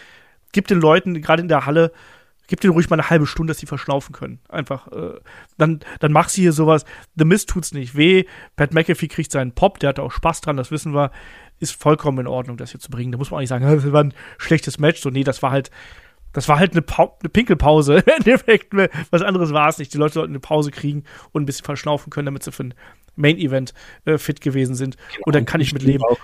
Gibt 0.53 0.71
den 0.71 0.81
Leuten, 0.81 1.21
gerade 1.23 1.41
in 1.41 1.49
der 1.49 1.65
Halle, 1.65 1.93
Gib 2.49 2.61
denen 2.61 2.75
ruhig 2.75 2.89
mal 2.89 2.99
eine 2.99 3.11
halbe 3.11 3.27
Stunde, 3.27 3.51
dass 3.51 3.59
sie 3.59 3.67
verschnaufen 3.67 4.15
können. 4.15 4.41
Einfach. 4.49 4.89
Äh, 4.89 5.21
dann, 5.59 5.81
dann 6.01 6.13
mach 6.13 6.29
sie 6.29 6.43
hier 6.43 6.53
sowas. 6.53 6.85
The 7.17 7.25
Mist 7.25 7.49
tut's 7.49 7.73
nicht 7.73 7.97
weh. 7.97 8.25
Pat 8.55 8.73
McAfee 8.73 9.09
kriegt 9.09 9.33
seinen 9.33 9.53
Pop, 9.53 9.81
der 9.81 9.89
hat 9.89 9.99
auch 9.99 10.13
Spaß 10.13 10.41
dran, 10.43 10.57
das 10.57 10.71
wissen 10.71 10.95
wir. 10.95 11.11
Ist 11.59 11.81
vollkommen 11.81 12.19
in 12.19 12.27
Ordnung, 12.27 12.57
das 12.57 12.71
hier 12.71 12.81
zu 12.81 12.91
bringen. 12.91 13.13
Da 13.13 13.19
muss 13.19 13.31
man 13.31 13.39
auch 13.39 13.41
nicht 13.41 13.49
sagen, 13.49 13.65
das 13.83 13.93
war 13.93 14.05
ein 14.05 14.15
schlechtes 14.39 14.79
Match. 14.79 15.01
So, 15.01 15.11
nee, 15.11 15.25
das 15.25 15.43
war 15.43 15.51
halt, 15.51 15.71
das 16.33 16.49
war 16.49 16.59
halt 16.59 16.73
eine, 16.73 16.83
pa 16.83 17.17
eine 17.21 17.29
Pinkelpause. 17.29 17.97
Im 18.07 18.13
Endeffekt, 18.19 18.73
was 19.11 19.23
anderes 19.23 19.53
war 19.53 19.69
es 19.69 19.79
nicht. 19.79 19.93
Die 19.93 19.99
Leute 19.99 20.15
sollten 20.15 20.33
eine 20.33 20.41
Pause 20.41 20.71
kriegen 20.71 21.05
und 21.33 21.43
ein 21.43 21.47
bisschen 21.47 21.65
verschnaufen 21.65 22.11
können, 22.11 22.27
damit 22.27 22.43
sie 22.43 22.53
für 22.53 22.65
ein 22.65 22.75
Main 23.17 23.39
Event 23.39 23.73
äh, 24.05 24.19
fit 24.19 24.41
gewesen 24.41 24.75
sind. 24.75 24.97
Genau. 24.97 25.23
Und 25.25 25.35
dann 25.35 25.47
kann 25.47 25.61
ich 25.61 25.73
mit 25.73 25.83
leben. 25.83 26.05
Auch 26.05 26.19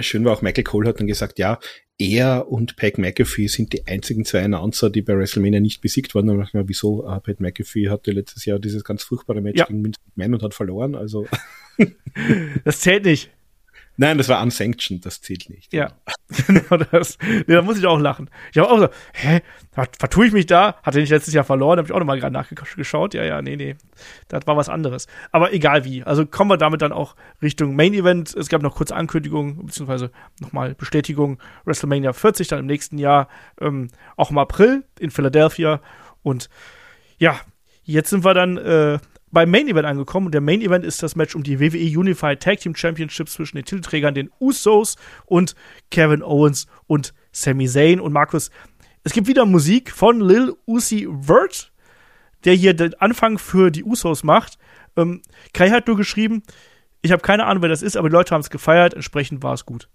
schön 0.00 0.24
war 0.24 0.32
auch 0.32 0.42
Michael 0.42 0.64
Cole 0.64 0.88
hat 0.88 1.00
dann 1.00 1.06
gesagt, 1.06 1.38
ja, 1.38 1.58
er 1.98 2.48
und 2.48 2.76
Pat 2.76 2.98
McAfee 2.98 3.46
sind 3.46 3.72
die 3.72 3.86
einzigen 3.86 4.24
zwei 4.24 4.42
Announcer, 4.42 4.90
die 4.90 5.02
bei 5.02 5.16
WrestleMania 5.16 5.60
nicht 5.60 5.80
besiegt 5.80 6.14
wurden. 6.14 6.30
Und 6.30 6.42
ich 6.42 6.50
wieso? 6.52 7.04
Uh, 7.04 7.20
Pat 7.20 7.40
McAfee 7.40 7.88
hatte 7.88 8.10
letztes 8.10 8.44
Jahr 8.44 8.58
dieses 8.58 8.82
ganz 8.82 9.04
furchtbare 9.04 9.40
Match 9.40 9.58
ja. 9.58 9.66
gegen 9.66 9.84
Vince 9.84 10.00
McMahon 10.06 10.34
und 10.34 10.42
hat 10.42 10.54
verloren. 10.54 10.94
Also 10.96 11.26
das 12.64 12.80
zählt 12.80 13.04
nicht. 13.04 13.30
Nein, 13.96 14.18
das 14.18 14.28
war 14.28 14.42
unsanctioned, 14.42 15.06
das 15.06 15.20
zählt 15.20 15.48
nicht. 15.48 15.72
Ja, 15.72 15.92
genau 16.46 16.78
das. 16.90 17.16
Nee, 17.20 17.54
da 17.54 17.62
muss 17.62 17.78
ich 17.78 17.86
auch 17.86 17.98
lachen. 17.98 18.28
Ich 18.50 18.58
habe 18.58 18.68
auch 18.68 18.78
so, 18.78 18.88
hä, 19.12 19.40
vertue 19.72 20.26
ich 20.26 20.32
mich 20.32 20.46
da? 20.46 20.76
Hatte 20.82 21.00
ich 21.00 21.10
letztes 21.10 21.32
Jahr 21.32 21.44
verloren, 21.44 21.78
habe 21.78 21.86
ich 21.86 21.92
auch 21.92 22.00
nochmal 22.00 22.18
gerade 22.18 22.32
nachgeschaut. 22.32 23.14
Ja, 23.14 23.22
ja, 23.22 23.40
nee, 23.40 23.54
nee, 23.54 23.76
das 24.28 24.46
war 24.46 24.56
was 24.56 24.68
anderes. 24.68 25.06
Aber 25.30 25.52
egal 25.52 25.84
wie. 25.84 26.02
Also 26.02 26.26
kommen 26.26 26.50
wir 26.50 26.56
damit 26.56 26.82
dann 26.82 26.92
auch 26.92 27.14
Richtung 27.40 27.76
Main 27.76 27.94
Event. 27.94 28.34
Es 28.34 28.48
gab 28.48 28.62
noch 28.62 28.74
kurze 28.74 28.96
Ankündigungen, 28.96 29.64
beziehungsweise 29.66 30.10
nochmal 30.40 30.74
Bestätigung. 30.74 31.38
WrestleMania 31.64 32.12
40 32.12 32.48
dann 32.48 32.60
im 32.60 32.66
nächsten 32.66 32.98
Jahr, 32.98 33.28
ähm, 33.60 33.90
auch 34.16 34.30
im 34.30 34.38
April 34.38 34.84
in 34.98 35.10
Philadelphia. 35.10 35.80
Und 36.22 36.48
ja, 37.18 37.38
jetzt 37.84 38.10
sind 38.10 38.24
wir 38.24 38.34
dann 38.34 38.56
äh, 38.56 38.98
beim 39.34 39.50
Main 39.50 39.68
Event 39.68 39.86
angekommen. 39.86 40.26
Und 40.26 40.32
der 40.32 40.40
Main 40.40 40.62
Event 40.62 40.84
ist 40.84 41.02
das 41.02 41.16
Match 41.16 41.34
um 41.34 41.42
die 41.42 41.60
WWE 41.60 41.98
Unified 41.98 42.40
Tag 42.40 42.60
Team 42.60 42.74
Championship 42.74 43.28
zwischen 43.28 43.56
den 43.56 43.66
Titelträgern, 43.66 44.14
den 44.14 44.30
Usos 44.40 44.96
und 45.26 45.54
Kevin 45.90 46.22
Owens 46.22 46.66
und 46.86 47.12
Sami 47.32 47.68
Zayn. 47.68 48.00
Und 48.00 48.12
Markus, 48.12 48.50
es 49.02 49.12
gibt 49.12 49.26
wieder 49.26 49.44
Musik 49.44 49.90
von 49.90 50.20
Lil 50.20 50.54
Uzi 50.66 51.06
Vert, 51.20 51.72
der 52.44 52.54
hier 52.54 52.74
den 52.74 52.94
Anfang 52.94 53.38
für 53.38 53.70
die 53.70 53.84
Usos 53.84 54.24
macht. 54.24 54.58
Ähm, 54.96 55.20
Kai 55.52 55.70
hat 55.70 55.86
nur 55.86 55.96
geschrieben, 55.96 56.42
ich 57.02 57.12
habe 57.12 57.20
keine 57.20 57.44
Ahnung, 57.44 57.62
wer 57.62 57.68
das 57.68 57.82
ist, 57.82 57.98
aber 57.98 58.08
die 58.08 58.14
Leute 58.14 58.34
haben 58.34 58.40
es 58.40 58.48
gefeiert, 58.48 58.94
entsprechend 58.94 59.42
war 59.42 59.52
es 59.52 59.66
gut. 59.66 59.88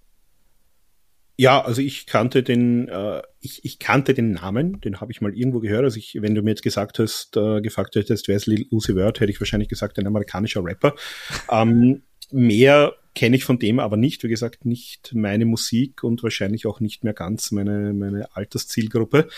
Ja, 1.40 1.62
also 1.62 1.82
ich 1.82 2.06
kannte 2.06 2.44
den, 2.44 2.90
äh, 2.90 3.22
ich, 3.40 3.64
ich 3.64 3.80
kannte 3.80 4.14
den 4.14 4.34
Namen, 4.34 4.82
den 4.82 5.00
habe 5.00 5.14
ich 5.14 5.22
mal 5.22 5.34
irgendwo 5.34 5.62
gehört. 5.62 5.86
Also 5.86 5.98
ich, 5.98 6.18
wenn 6.20 6.36
du 6.36 6.42
mir 6.42 6.50
jetzt 6.50 6.64
gesagt 6.64 7.00
hast, 7.00 7.38
äh, 7.38 7.62
gefragt 7.62 7.96
hättest, 7.96 8.28
wer 8.28 8.36
ist 8.36 8.48
Lucy 8.48 8.94
Word, 8.94 9.22
hätte 9.22 9.32
ich 9.32 9.40
wahrscheinlich 9.40 9.70
gesagt, 9.70 9.98
ein 9.98 10.08
amerikanischer 10.08 10.66
Rapper. 10.66 10.96
ähm, 11.50 12.02
mehr 12.30 12.94
kenne 13.16 13.38
ich 13.38 13.46
von 13.46 13.58
dem 13.58 13.80
aber 13.80 13.96
nicht. 13.96 14.22
Wie 14.24 14.28
gesagt, 14.28 14.66
nicht 14.66 15.16
meine 15.16 15.46
Musik 15.46 16.04
und 16.04 16.22
wahrscheinlich 16.24 16.68
auch 16.68 16.82
nicht 16.82 17.06
mehr 17.06 17.14
ganz 17.14 17.52
meine, 17.52 17.94
meine 17.94 18.36
Alterszielgruppe. 18.36 19.30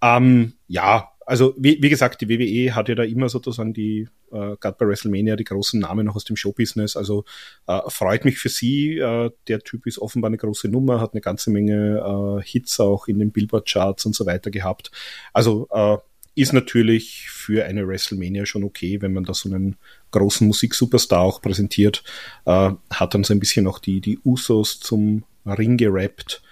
Ähm, 0.00 0.54
ja, 0.66 1.10
also 1.30 1.54
wie, 1.56 1.80
wie 1.80 1.88
gesagt, 1.88 2.20
die 2.20 2.28
WWE 2.28 2.74
hat 2.74 2.88
ja 2.88 2.96
da 2.96 3.04
immer 3.04 3.28
sozusagen 3.28 3.72
die, 3.72 4.08
äh, 4.32 4.56
gerade 4.56 4.76
bei 4.76 4.88
WrestleMania, 4.88 5.36
die 5.36 5.44
großen 5.44 5.78
Namen 5.78 6.06
noch 6.06 6.16
aus 6.16 6.24
dem 6.24 6.34
Showbusiness. 6.34 6.96
Also 6.96 7.24
äh, 7.68 7.78
freut 7.86 8.24
mich 8.24 8.38
für 8.38 8.48
sie. 8.48 8.98
Äh, 8.98 9.30
der 9.46 9.60
Typ 9.60 9.86
ist 9.86 10.00
offenbar 10.00 10.30
eine 10.30 10.38
große 10.38 10.68
Nummer, 10.68 11.00
hat 11.00 11.14
eine 11.14 11.20
ganze 11.20 11.52
Menge 11.52 12.40
äh, 12.40 12.42
Hits 12.44 12.80
auch 12.80 13.06
in 13.06 13.20
den 13.20 13.30
Billboard-Charts 13.30 14.06
und 14.06 14.16
so 14.16 14.26
weiter 14.26 14.50
gehabt. 14.50 14.90
Also 15.32 15.68
äh, 15.70 15.98
ist 16.34 16.52
natürlich 16.52 17.30
für 17.30 17.64
eine 17.64 17.86
WrestleMania 17.86 18.44
schon 18.44 18.64
okay, 18.64 19.00
wenn 19.00 19.12
man 19.12 19.22
da 19.22 19.32
so 19.32 19.48
einen 19.48 19.76
großen 20.10 20.48
Musiksuperstar 20.48 21.20
auch 21.20 21.40
präsentiert. 21.40 22.02
Äh, 22.44 22.72
hat 22.90 23.14
dann 23.14 23.22
so 23.22 23.32
ein 23.32 23.40
bisschen 23.40 23.68
auch 23.68 23.78
die, 23.78 24.00
die 24.00 24.18
Usos 24.24 24.80
zum 24.80 25.22
Ring 25.46 25.76
gerappt. 25.76 26.42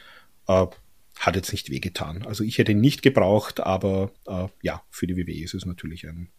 Hat 1.19 1.37
jetzt 1.37 1.53
nicht 1.53 1.71
wehgetan. 1.71 2.25
Also 2.25 2.45
ich 2.45 2.59
hätte 2.59 2.73
ihn 2.73 2.81
nicht 2.81 3.03
gebraucht, 3.03 3.61
aber 3.61 4.13
äh, 4.27 4.49
ja, 4.63 4.83
für 4.91 5.07
die 5.07 5.17
WWE 5.17 5.43
ist 5.43 5.55
es 5.55 5.67
natürlich 5.67 6.07
ein, 6.07 6.31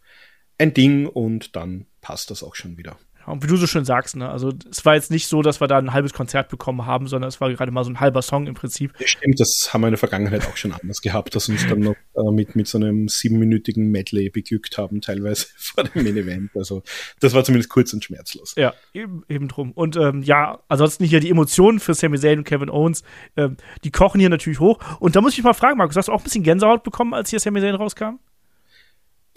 ein 0.58 0.74
Ding 0.74 1.06
und 1.06 1.56
dann 1.56 1.86
passt 2.00 2.30
das 2.30 2.42
auch 2.42 2.54
schon 2.54 2.78
wieder. 2.78 2.98
Ja, 3.20 3.32
und 3.32 3.42
wie 3.42 3.46
du 3.46 3.56
so 3.56 3.66
schön 3.66 3.84
sagst, 3.84 4.16
ne, 4.16 4.28
also 4.28 4.52
es 4.70 4.84
war 4.84 4.94
jetzt 4.94 5.10
nicht 5.10 5.26
so, 5.26 5.42
dass 5.42 5.60
wir 5.60 5.68
da 5.68 5.78
ein 5.78 5.92
halbes 5.92 6.12
Konzert 6.12 6.48
bekommen 6.48 6.86
haben, 6.86 7.06
sondern 7.06 7.28
es 7.28 7.40
war 7.40 7.50
gerade 7.50 7.70
mal 7.70 7.84
so 7.84 7.90
ein 7.90 8.00
halber 8.00 8.22
Song 8.22 8.46
im 8.46 8.54
Prinzip. 8.54 8.92
Ja, 8.98 9.06
stimmt, 9.06 9.38
das 9.38 9.70
haben 9.72 9.82
wir 9.82 9.88
in 9.88 9.92
der 9.92 9.98
Vergangenheit 9.98 10.46
auch 10.46 10.56
schon 10.56 10.72
anders 10.72 11.02
gehabt, 11.02 11.34
dass 11.34 11.48
uns 11.48 11.66
dann 11.66 11.80
noch 11.80 11.96
äh, 12.14 12.32
mit, 12.32 12.56
mit 12.56 12.66
so 12.66 12.78
einem 12.78 13.08
siebenminütigen 13.08 13.90
Medley 13.90 14.30
beglückt 14.30 14.78
haben, 14.78 15.00
teilweise 15.00 15.46
vor 15.56 15.84
dem 15.84 16.02
Main-Event. 16.02 16.50
Also 16.54 16.82
das 17.20 17.34
war 17.34 17.44
zumindest 17.44 17.70
kurz 17.70 17.92
und 17.92 18.04
schmerzlos. 18.04 18.54
Ja, 18.56 18.72
eben, 18.94 19.22
eben 19.28 19.48
drum. 19.48 19.72
Und 19.72 19.96
ähm, 19.96 20.22
ja, 20.22 20.60
ansonsten 20.68 21.04
hier 21.04 21.20
die 21.20 21.30
Emotionen 21.30 21.80
für 21.80 21.94
Sami 21.94 22.18
Zayn 22.18 22.38
und 22.38 22.44
Kevin 22.44 22.70
Owens, 22.70 23.02
ähm, 23.36 23.56
die 23.84 23.90
kochen 23.90 24.20
hier 24.20 24.30
natürlich 24.30 24.60
hoch. 24.60 24.78
Und 24.98 25.16
da 25.16 25.20
muss 25.20 25.36
ich 25.36 25.44
mal 25.44 25.52
fragen, 25.52 25.78
Markus, 25.78 25.96
hast 25.96 26.08
du 26.08 26.12
auch 26.12 26.20
ein 26.20 26.24
bisschen 26.24 26.42
Gänsehaut 26.42 26.82
bekommen, 26.82 27.12
als 27.12 27.30
hier 27.30 27.40
Sami 27.40 27.60
Zayn 27.60 27.74
rauskam? 27.74 28.18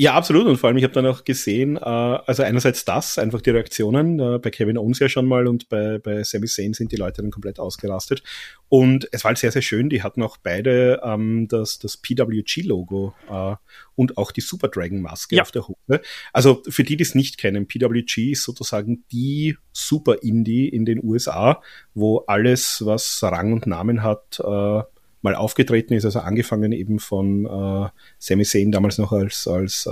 Ja, 0.03 0.15
absolut. 0.15 0.47
Und 0.47 0.57
vor 0.57 0.67
allem, 0.67 0.75
ich 0.75 0.83
habe 0.83 0.93
dann 0.93 1.05
auch 1.05 1.23
gesehen, 1.23 1.77
äh, 1.77 1.79
also 1.79 2.43
einerseits 2.43 2.83
das, 2.83 3.17
einfach 3.17 3.39
die 3.39 3.51
Reaktionen, 3.51 4.19
äh, 4.19 4.37
bei 4.37 4.49
Kevin 4.49 4.77
Owens 4.77 4.99
ja 4.99 5.07
schon 5.07 5.25
mal 5.25 5.47
und 5.47 5.69
bei, 5.69 5.97
bei 5.97 6.23
Sami 6.23 6.47
Zayn 6.47 6.73
sind 6.73 6.91
die 6.91 6.97
Leute 6.97 7.21
dann 7.21 7.31
komplett 7.31 7.57
ausgerastet. 7.57 8.21
Und 8.67 9.07
es 9.13 9.23
war 9.23 9.29
halt 9.29 9.37
sehr, 9.37 9.53
sehr 9.53 9.61
schön. 9.61 9.89
Die 9.89 10.03
hatten 10.03 10.21
auch 10.21 10.35
beide 10.35 10.99
ähm, 11.05 11.47
das, 11.47 11.79
das 11.79 11.95
PWG-Logo 11.95 13.13
äh, 13.31 13.55
und 13.95 14.17
auch 14.17 14.33
die 14.33 14.41
Super 14.41 14.67
Dragon-Maske 14.67 15.37
ja. 15.37 15.41
auf 15.41 15.51
der 15.51 15.69
Hose. 15.69 16.01
Also 16.33 16.61
für 16.67 16.83
die, 16.83 16.97
die 16.97 17.03
es 17.03 17.15
nicht 17.15 17.37
kennen, 17.37 17.65
PWG 17.65 18.31
ist 18.33 18.43
sozusagen 18.43 19.05
die 19.09 19.55
Super 19.71 20.21
Indie 20.21 20.67
in 20.67 20.83
den 20.83 21.01
USA, 21.01 21.61
wo 21.93 22.25
alles, 22.27 22.85
was 22.85 23.23
Rang 23.23 23.53
und 23.53 23.67
Namen 23.67 24.03
hat, 24.03 24.41
äh, 24.41 24.81
mal 25.23 25.35
aufgetreten 25.35 25.93
ist, 25.93 26.05
also 26.05 26.19
angefangen 26.19 26.73
eben 26.73 26.99
von 26.99 27.45
äh, 27.45 27.89
Sami 28.19 28.43
Zayn 28.43 28.71
damals 28.71 28.97
noch 28.97 29.13
als, 29.13 29.47
als 29.47 29.85
äh, 29.85 29.89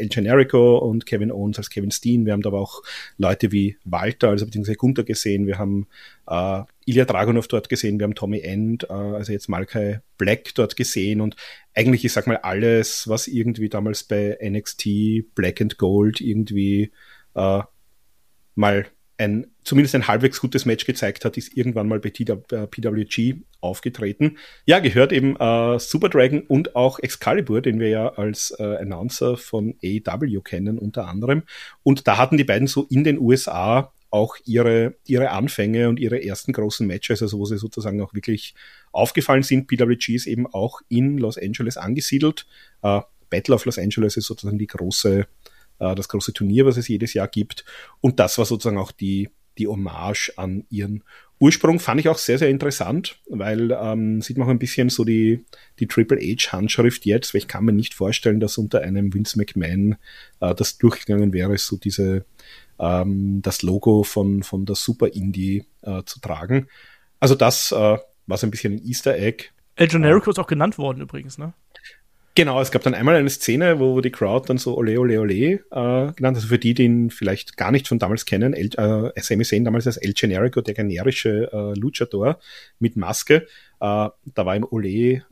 El 0.00 0.08
Generico 0.08 0.78
und 0.78 1.06
Kevin 1.06 1.30
Owens 1.30 1.58
als 1.58 1.70
Kevin 1.70 1.92
Steen. 1.92 2.26
Wir 2.26 2.32
haben 2.32 2.42
da 2.42 2.50
aber 2.50 2.60
auch 2.60 2.82
Leute 3.16 3.52
wie 3.52 3.78
Walter, 3.84 4.30
also 4.30 4.44
beziehungsweise 4.44 4.76
Gunther 4.76 5.04
gesehen. 5.04 5.46
Wir 5.46 5.58
haben 5.58 5.86
äh, 6.28 6.62
Ilya 6.84 7.04
Dragunov 7.04 7.46
dort 7.46 7.68
gesehen, 7.68 7.98
wir 8.00 8.04
haben 8.04 8.16
Tommy 8.16 8.40
End, 8.40 8.84
äh, 8.84 8.92
also 8.92 9.32
jetzt 9.32 9.48
Malkai 9.48 10.00
Black 10.18 10.54
dort 10.56 10.76
gesehen 10.76 11.20
und 11.20 11.36
eigentlich, 11.74 12.04
ich 12.04 12.12
sag 12.12 12.26
mal, 12.26 12.38
alles, 12.38 13.08
was 13.08 13.28
irgendwie 13.28 13.68
damals 13.68 14.02
bei 14.02 14.36
NXT 14.42 15.34
Black 15.34 15.60
and 15.60 15.78
Gold 15.78 16.20
irgendwie 16.20 16.90
äh, 17.34 17.62
mal 18.56 18.86
ein, 19.18 19.46
zumindest 19.64 19.94
ein 19.94 20.08
halbwegs 20.08 20.40
gutes 20.40 20.64
Match 20.64 20.84
gezeigt 20.84 21.24
hat, 21.24 21.36
ist 21.36 21.56
irgendwann 21.56 21.88
mal 21.88 22.00
bei 22.00 22.10
PWG 22.10 23.18
äh, 23.18 23.36
aufgetreten. 23.60 24.38
Ja, 24.66 24.80
gehört 24.80 25.12
eben 25.12 25.36
äh, 25.36 25.78
Super 25.78 26.08
Dragon 26.08 26.40
und 26.42 26.74
auch 26.74 26.98
Excalibur, 26.98 27.60
den 27.60 27.78
wir 27.78 27.88
ja 27.88 28.08
als 28.14 28.54
äh, 28.58 28.76
Announcer 28.76 29.36
von 29.36 29.74
AEW 29.82 30.40
kennen, 30.40 30.78
unter 30.78 31.08
anderem. 31.08 31.42
Und 31.82 32.06
da 32.08 32.18
hatten 32.18 32.36
die 32.36 32.44
beiden 32.44 32.66
so 32.66 32.86
in 32.90 33.04
den 33.04 33.18
USA 33.18 33.92
auch 34.10 34.36
ihre, 34.44 34.94
ihre 35.06 35.30
Anfänge 35.30 35.88
und 35.88 35.98
ihre 35.98 36.22
ersten 36.22 36.52
großen 36.52 36.86
Matches, 36.86 37.22
also 37.22 37.38
wo 37.38 37.46
sie 37.46 37.56
sozusagen 37.56 38.02
auch 38.02 38.12
wirklich 38.12 38.54
aufgefallen 38.92 39.42
sind. 39.42 39.68
PWG 39.68 40.14
ist 40.14 40.26
eben 40.26 40.46
auch 40.46 40.80
in 40.88 41.16
Los 41.16 41.38
Angeles 41.38 41.78
angesiedelt. 41.78 42.46
Äh, 42.82 43.00
Battle 43.30 43.54
of 43.54 43.64
Los 43.64 43.78
Angeles 43.78 44.18
ist 44.18 44.26
sozusagen 44.26 44.58
die 44.58 44.66
große 44.66 45.26
äh, 45.82 45.94
das 45.94 46.08
große 46.08 46.32
Turnier, 46.32 46.64
was 46.64 46.76
es 46.76 46.88
jedes 46.88 47.14
Jahr 47.14 47.28
gibt. 47.28 47.64
Und 48.00 48.20
das 48.20 48.38
war 48.38 48.44
sozusagen 48.44 48.78
auch 48.78 48.92
die, 48.92 49.30
die 49.58 49.66
Hommage 49.66 50.32
an 50.36 50.64
ihren 50.70 51.02
Ursprung. 51.40 51.80
Fand 51.80 52.00
ich 52.00 52.08
auch 52.08 52.18
sehr, 52.18 52.38
sehr 52.38 52.48
interessant, 52.48 53.20
weil 53.28 53.72
ähm, 53.72 54.22
sieht 54.22 54.38
man 54.38 54.46
auch 54.46 54.50
ein 54.50 54.58
bisschen 54.58 54.88
so 54.88 55.04
die, 55.04 55.44
die 55.80 55.88
Triple 55.88 56.18
H-Handschrift 56.18 57.04
jetzt, 57.04 57.34
weil 57.34 57.40
ich 57.40 57.48
kann 57.48 57.64
mir 57.64 57.72
nicht 57.72 57.94
vorstellen, 57.94 58.40
dass 58.40 58.58
unter 58.58 58.80
einem 58.80 59.12
Vince 59.12 59.36
McMahon 59.36 59.96
äh, 60.40 60.54
das 60.54 60.78
durchgegangen 60.78 61.32
wäre, 61.32 61.58
so 61.58 61.76
diese 61.76 62.24
ähm, 62.78 63.42
das 63.42 63.62
Logo 63.62 64.04
von, 64.04 64.42
von 64.42 64.64
der 64.64 64.76
Super 64.76 65.08
Indie 65.12 65.64
äh, 65.82 66.02
zu 66.04 66.20
tragen. 66.20 66.68
Also 67.20 67.34
das 67.34 67.72
äh, 67.72 67.98
war 68.26 68.38
so 68.38 68.46
ein 68.46 68.50
bisschen 68.50 68.74
ein 68.74 68.84
Easter 68.86 69.16
Egg. 69.16 69.46
El 69.74 69.88
Generico 69.88 70.30
ist 70.30 70.38
auch 70.38 70.46
genannt 70.46 70.78
worden 70.78 71.00
übrigens, 71.00 71.38
ne? 71.38 71.54
Genau, 72.34 72.60
es 72.62 72.70
gab 72.70 72.82
dann 72.82 72.94
einmal 72.94 73.16
eine 73.16 73.28
Szene, 73.28 73.78
wo 73.78 74.00
die 74.00 74.10
Crowd 74.10 74.48
dann 74.48 74.56
so 74.56 74.76
Ole 74.76 74.98
Ole 74.98 75.20
Ole 75.20 75.34
äh, 75.34 75.60
genannt, 75.70 76.36
also 76.36 76.48
für 76.48 76.58
die, 76.58 76.72
die 76.72 76.84
ihn 76.84 77.10
vielleicht 77.10 77.58
gar 77.58 77.70
nicht 77.70 77.88
von 77.88 77.98
damals 77.98 78.24
kennen, 78.24 78.54
El, 78.54 78.70
äh, 78.78 79.20
Sami 79.20 79.44
Zayn 79.44 79.64
damals 79.64 79.86
als 79.86 79.98
El 79.98 80.14
Generico, 80.14 80.62
der 80.62 80.72
generische 80.72 81.50
äh, 81.52 81.78
Luchador 81.78 82.38
mit 82.78 82.96
Maske, 82.96 83.34
äh, 83.34 83.44
da 83.80 84.14
war 84.34 84.56
ihm 84.56 84.66
Ole, 84.70 84.88
äh, 84.88 85.22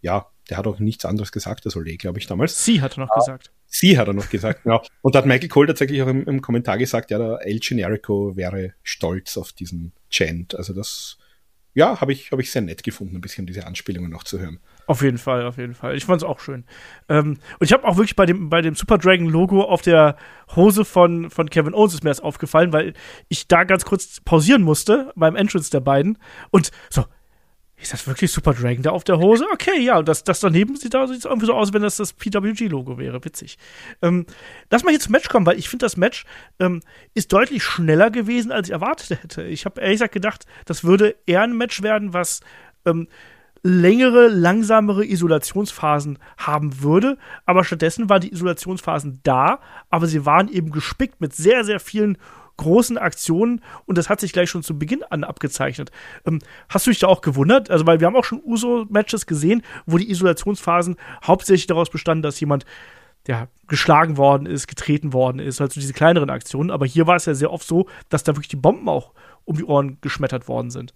ja, 0.00 0.26
der 0.48 0.58
hat 0.58 0.66
auch 0.66 0.78
nichts 0.78 1.04
anderes 1.04 1.32
gesagt 1.32 1.64
als 1.66 1.74
Ole, 1.74 1.96
glaube 1.96 2.20
ich, 2.20 2.26
damals. 2.26 2.64
Sie 2.64 2.80
hat 2.80 2.96
er 2.96 3.00
noch 3.00 3.16
äh, 3.16 3.18
gesagt. 3.18 3.50
Sie 3.66 3.98
hat 3.98 4.06
er 4.06 4.14
noch 4.14 4.30
gesagt, 4.30 4.62
genau. 4.62 4.80
Und 5.02 5.16
da 5.16 5.18
hat 5.18 5.26
Michael 5.26 5.48
Cole 5.48 5.66
tatsächlich 5.66 6.00
auch 6.02 6.06
im, 6.06 6.24
im 6.24 6.40
Kommentar 6.40 6.78
gesagt, 6.78 7.10
ja, 7.10 7.18
der 7.18 7.40
El 7.44 7.58
Generico 7.58 8.36
wäre 8.36 8.74
stolz 8.84 9.36
auf 9.36 9.52
diesen 9.52 9.92
Chant. 10.08 10.54
Also 10.54 10.72
das, 10.72 11.18
ja, 11.74 12.00
habe 12.00 12.12
ich, 12.12 12.30
hab 12.30 12.38
ich 12.38 12.52
sehr 12.52 12.62
nett 12.62 12.84
gefunden, 12.84 13.16
ein 13.16 13.20
bisschen 13.20 13.46
diese 13.46 13.66
Anspielungen 13.66 14.10
noch 14.10 14.22
zu 14.22 14.38
hören. 14.38 14.60
Auf 14.86 15.02
jeden 15.02 15.18
Fall, 15.18 15.46
auf 15.46 15.56
jeden 15.56 15.74
Fall. 15.74 15.96
Ich 15.96 16.04
fand 16.04 16.20
es 16.22 16.28
auch 16.28 16.40
schön. 16.40 16.64
Ähm, 17.08 17.38
und 17.58 17.66
ich 17.66 17.72
habe 17.72 17.84
auch 17.84 17.96
wirklich 17.96 18.16
bei 18.16 18.26
dem, 18.26 18.50
bei 18.50 18.60
dem 18.60 18.74
Super 18.74 18.98
Dragon 18.98 19.28
Logo 19.28 19.62
auf 19.62 19.82
der 19.82 20.16
Hose 20.54 20.84
von, 20.84 21.30
von 21.30 21.48
Kevin 21.48 21.74
Owens 21.74 21.94
ist 21.94 22.04
mir 22.04 22.10
das 22.10 22.20
aufgefallen, 22.20 22.72
weil 22.72 22.92
ich 23.28 23.48
da 23.48 23.64
ganz 23.64 23.84
kurz 23.84 24.20
pausieren 24.20 24.62
musste 24.62 25.12
beim 25.16 25.36
Entrance 25.36 25.70
der 25.70 25.80
beiden. 25.80 26.18
Und 26.50 26.70
so, 26.90 27.04
ist 27.76 27.92
das 27.92 28.06
wirklich 28.06 28.30
Super 28.30 28.54
Dragon 28.54 28.82
da 28.82 28.90
auf 28.90 29.04
der 29.04 29.18
Hose? 29.18 29.46
Okay, 29.52 29.80
ja, 29.80 30.00
das, 30.02 30.22
das 30.24 30.40
daneben 30.40 30.76
sieht 30.76 30.94
da 30.94 31.04
irgendwie 31.04 31.46
so 31.46 31.54
aus, 31.54 31.72
wenn 31.72 31.82
das 31.82 31.96
das 31.96 32.12
PWG-Logo 32.12 32.98
wäre. 32.98 33.24
Witzig. 33.24 33.58
Ähm, 34.00 34.26
lass 34.70 34.84
mal 34.84 34.90
hier 34.90 35.00
zum 35.00 35.12
Match 35.12 35.28
kommen, 35.28 35.44
weil 35.44 35.58
ich 35.58 35.68
finde, 35.68 35.84
das 35.84 35.96
Match 35.96 36.24
ähm, 36.60 36.82
ist 37.14 37.32
deutlich 37.32 37.62
schneller 37.62 38.10
gewesen, 38.10 38.52
als 38.52 38.68
ich 38.68 38.72
erwartet 38.72 39.22
hätte. 39.22 39.42
Ich 39.44 39.64
habe 39.64 39.80
ehrlich 39.80 39.96
gesagt 39.96 40.14
gedacht, 40.14 40.46
das 40.66 40.84
würde 40.84 41.16
eher 41.26 41.42
ein 41.42 41.56
Match 41.56 41.82
werden, 41.82 42.12
was 42.12 42.40
ähm, 42.86 43.08
längere, 43.64 44.28
langsamere 44.28 45.04
Isolationsphasen 45.06 46.18
haben 46.36 46.82
würde. 46.82 47.18
Aber 47.46 47.64
stattdessen 47.64 48.08
waren 48.10 48.20
die 48.20 48.32
Isolationsphasen 48.32 49.20
da, 49.24 49.58
aber 49.90 50.06
sie 50.06 50.24
waren 50.26 50.48
eben 50.48 50.70
gespickt 50.70 51.20
mit 51.20 51.34
sehr, 51.34 51.64
sehr 51.64 51.80
vielen 51.80 52.18
großen 52.56 52.98
Aktionen 52.98 53.62
und 53.86 53.98
das 53.98 54.08
hat 54.08 54.20
sich 54.20 54.32
gleich 54.32 54.48
schon 54.48 54.62
zu 54.62 54.78
Beginn 54.78 55.02
an 55.02 55.24
abgezeichnet. 55.24 55.90
Ähm, 56.24 56.38
hast 56.68 56.86
du 56.86 56.90
dich 56.90 57.00
da 57.00 57.08
auch 57.08 57.20
gewundert? 57.20 57.68
Also, 57.70 57.84
weil 57.86 57.98
wir 57.98 58.06
haben 58.06 58.14
auch 58.14 58.24
schon 58.24 58.42
Uso-Matches 58.44 59.26
gesehen, 59.26 59.62
wo 59.86 59.98
die 59.98 60.08
Isolationsphasen 60.10 60.96
hauptsächlich 61.24 61.66
daraus 61.66 61.90
bestanden, 61.90 62.22
dass 62.22 62.38
jemand 62.38 62.64
ja, 63.26 63.48
geschlagen 63.66 64.18
worden 64.18 64.46
ist, 64.46 64.68
getreten 64.68 65.12
worden 65.12 65.38
ist, 65.38 65.60
also 65.60 65.80
diese 65.80 65.94
kleineren 65.94 66.30
Aktionen. 66.30 66.70
Aber 66.70 66.86
hier 66.86 67.06
war 67.06 67.16
es 67.16 67.24
ja 67.24 67.34
sehr 67.34 67.50
oft 67.50 67.66
so, 67.66 67.88
dass 68.10 68.22
da 68.22 68.36
wirklich 68.36 68.48
die 68.48 68.56
Bomben 68.56 68.88
auch 68.88 69.12
um 69.46 69.56
die 69.56 69.64
Ohren 69.64 69.98
geschmettert 70.00 70.46
worden 70.46 70.70
sind. 70.70 70.94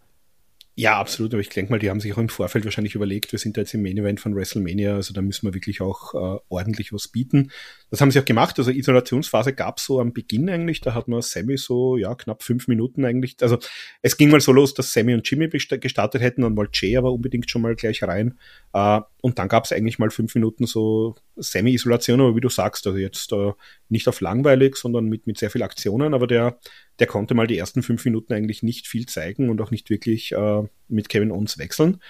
Ja, 0.80 1.00
absolut. 1.00 1.34
Aber 1.34 1.40
ich 1.40 1.48
denke 1.48 1.72
mal, 1.72 1.80
die 1.80 1.90
haben 1.90 1.98
sich 1.98 2.12
auch 2.12 2.18
im 2.18 2.28
Vorfeld 2.28 2.64
wahrscheinlich 2.64 2.94
überlegt, 2.94 3.32
wir 3.32 3.40
sind 3.40 3.56
da 3.56 3.62
jetzt 3.62 3.74
im 3.74 3.82
Main 3.82 3.98
Event 3.98 4.20
von 4.20 4.36
WrestleMania, 4.36 4.94
also 4.94 5.12
da 5.12 5.22
müssen 5.22 5.44
wir 5.48 5.52
wirklich 5.52 5.80
auch 5.80 6.14
äh, 6.14 6.38
ordentlich 6.48 6.92
was 6.92 7.08
bieten. 7.08 7.50
Das 7.90 8.00
haben 8.00 8.12
sie 8.12 8.20
auch 8.20 8.24
gemacht. 8.24 8.56
Also 8.60 8.70
Isolationsphase 8.70 9.54
gab 9.54 9.80
so 9.80 9.98
am 10.00 10.12
Beginn 10.12 10.48
eigentlich. 10.48 10.80
Da 10.80 10.94
hat 10.94 11.08
man 11.08 11.20
Sammy 11.20 11.56
so, 11.56 11.96
ja, 11.96 12.14
knapp 12.14 12.44
fünf 12.44 12.68
Minuten 12.68 13.04
eigentlich. 13.04 13.34
Also 13.40 13.58
es 14.02 14.16
ging 14.16 14.30
mal 14.30 14.40
so 14.40 14.52
los, 14.52 14.72
dass 14.72 14.92
Sammy 14.92 15.14
und 15.14 15.28
Jimmy 15.28 15.48
gestartet 15.48 16.22
hätten 16.22 16.44
und 16.44 16.56
wollte 16.56 16.78
Jay 16.86 16.96
aber 16.96 17.12
unbedingt 17.12 17.50
schon 17.50 17.62
mal 17.62 17.74
gleich 17.74 18.04
rein. 18.04 18.38
Äh, 18.72 19.00
und 19.20 19.40
dann 19.40 19.48
gab 19.48 19.64
es 19.64 19.72
eigentlich 19.72 19.98
mal 19.98 20.10
fünf 20.10 20.36
Minuten 20.36 20.66
so 20.66 21.16
Semi-Isolation, 21.34 22.20
aber 22.20 22.36
wie 22.36 22.40
du 22.40 22.50
sagst, 22.50 22.86
also 22.86 22.98
jetzt 22.98 23.32
äh, 23.32 23.52
nicht 23.88 24.06
auf 24.06 24.20
langweilig, 24.20 24.76
sondern 24.76 25.06
mit, 25.06 25.26
mit 25.26 25.38
sehr 25.38 25.50
viel 25.50 25.64
Aktionen. 25.64 26.14
Aber 26.14 26.28
der, 26.28 26.60
der 26.98 27.06
konnte 27.06 27.34
mal 27.34 27.46
die 27.46 27.58
ersten 27.58 27.82
fünf 27.82 28.04
Minuten 28.04 28.32
eigentlich 28.32 28.62
nicht 28.62 28.86
viel 28.86 29.06
zeigen 29.06 29.50
und 29.50 29.60
auch 29.60 29.70
nicht 29.70 29.90
wirklich 29.90 30.32
äh, 30.32 30.62
mit 30.88 31.08
Kevin 31.08 31.30
Owens 31.30 31.58
wechseln. 31.58 32.00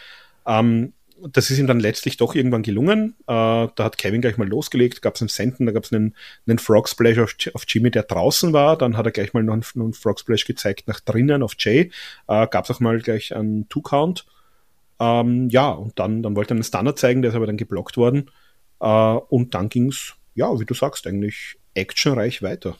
Ähm, 0.47 0.93
das 1.21 1.51
ist 1.51 1.59
ihm 1.59 1.67
dann 1.67 1.81
letztlich 1.81 2.17
doch 2.17 2.35
irgendwann 2.35 2.63
gelungen. 2.63 3.17
Äh, 3.23 3.25
da 3.27 3.75
hat 3.79 3.99
Kevin 3.99 4.21
gleich 4.21 4.37
mal 4.37 4.49
losgelegt, 4.49 5.03
gab 5.03 5.17
es 5.17 5.23
einen 5.23 5.29
Senden, 5.29 5.67
da 5.67 5.73
gab 5.73 5.85
es 5.85 5.93
einen, 5.93 6.15
einen 6.47 6.59
Frog 6.59 6.89
Splash 6.89 7.19
auf, 7.19 7.35
auf, 7.55 7.65
Jimmy, 7.67 7.91
der 7.91 8.05
draußen 8.05 8.53
war. 8.53 8.79
Dann 8.79 8.97
hat 8.97 9.07
er 9.07 9.13
gleich 9.13 9.33
mal 9.33 9.43
noch 9.43 9.55
einen, 9.55 9.65
einen 9.75 9.93
Frog 9.95 10.21
Splash 10.21 10.45
gezeigt 10.45 10.87
nach 10.87 11.01
drinnen 11.01 11.43
auf 11.43 11.55
Jay. 11.59 11.91
Äh, 12.29 12.47
gab 12.47 12.65
es 12.65 12.71
auch 12.71 12.81
mal 12.81 13.01
gleich 13.01 13.35
einen 13.35 13.69
Two-Count. 13.69 14.27
Ähm, 15.01 15.49
ja, 15.51 15.71
und 15.71 15.99
dann, 15.99 16.23
dann 16.23 16.37
wollte 16.37 16.55
er 16.55 16.57
einen 16.57 16.65
Standard 16.65 16.99
zeigen, 16.99 17.23
der 17.23 17.31
ist 17.31 17.37
aber 17.37 17.47
dann 17.47 17.57
geblockt 17.57 17.97
worden. 17.97 18.31
Äh, 18.81 18.87
und 18.87 19.55
dann 19.55 19.69
ging's, 19.69 20.15
ja, 20.35 20.59
wie 20.59 20.65
du 20.65 20.75
sagst, 20.75 21.07
eigentlich 21.07 21.59
actionreich 21.75 22.43
weiter. 22.43 22.77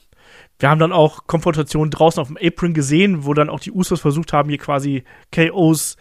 Wir 0.59 0.69
haben 0.69 0.79
dann 0.79 0.91
auch 0.91 1.27
Konfrontationen 1.27 1.91
draußen 1.91 2.21
auf 2.21 2.27
dem 2.27 2.37
Apron 2.41 2.73
gesehen, 2.73 3.25
wo 3.25 3.33
dann 3.33 3.49
auch 3.49 3.59
die 3.59 3.71
Usos 3.71 4.01
versucht 4.01 4.33
haben, 4.33 4.49
hier 4.49 4.57
quasi 4.57 5.03
KOs 5.33 5.95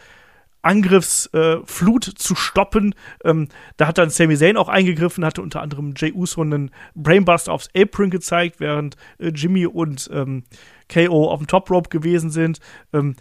Angriffsflut 0.68 2.08
äh, 2.08 2.14
zu 2.14 2.34
stoppen. 2.34 2.94
Ähm, 3.24 3.48
da 3.78 3.86
hat 3.86 3.96
dann 3.96 4.10
Sami 4.10 4.36
Zayn 4.36 4.58
auch 4.58 4.68
eingegriffen, 4.68 5.24
hatte 5.24 5.40
unter 5.40 5.62
anderem 5.62 5.94
Jay 5.96 6.12
Uso 6.12 6.42
einen 6.42 6.70
Brainbuster 6.94 7.52
aufs 7.52 7.70
Apron 7.74 8.10
gezeigt, 8.10 8.60
während 8.60 8.96
äh, 9.18 9.28
Jimmy 9.28 9.66
und 9.66 10.10
ähm, 10.12 10.44
KO 10.92 11.30
auf 11.30 11.40
dem 11.40 11.46
Top 11.46 11.70
Rope 11.70 11.88
gewesen 11.88 12.30
sind. 12.30 12.60
Ähm, 12.92 13.16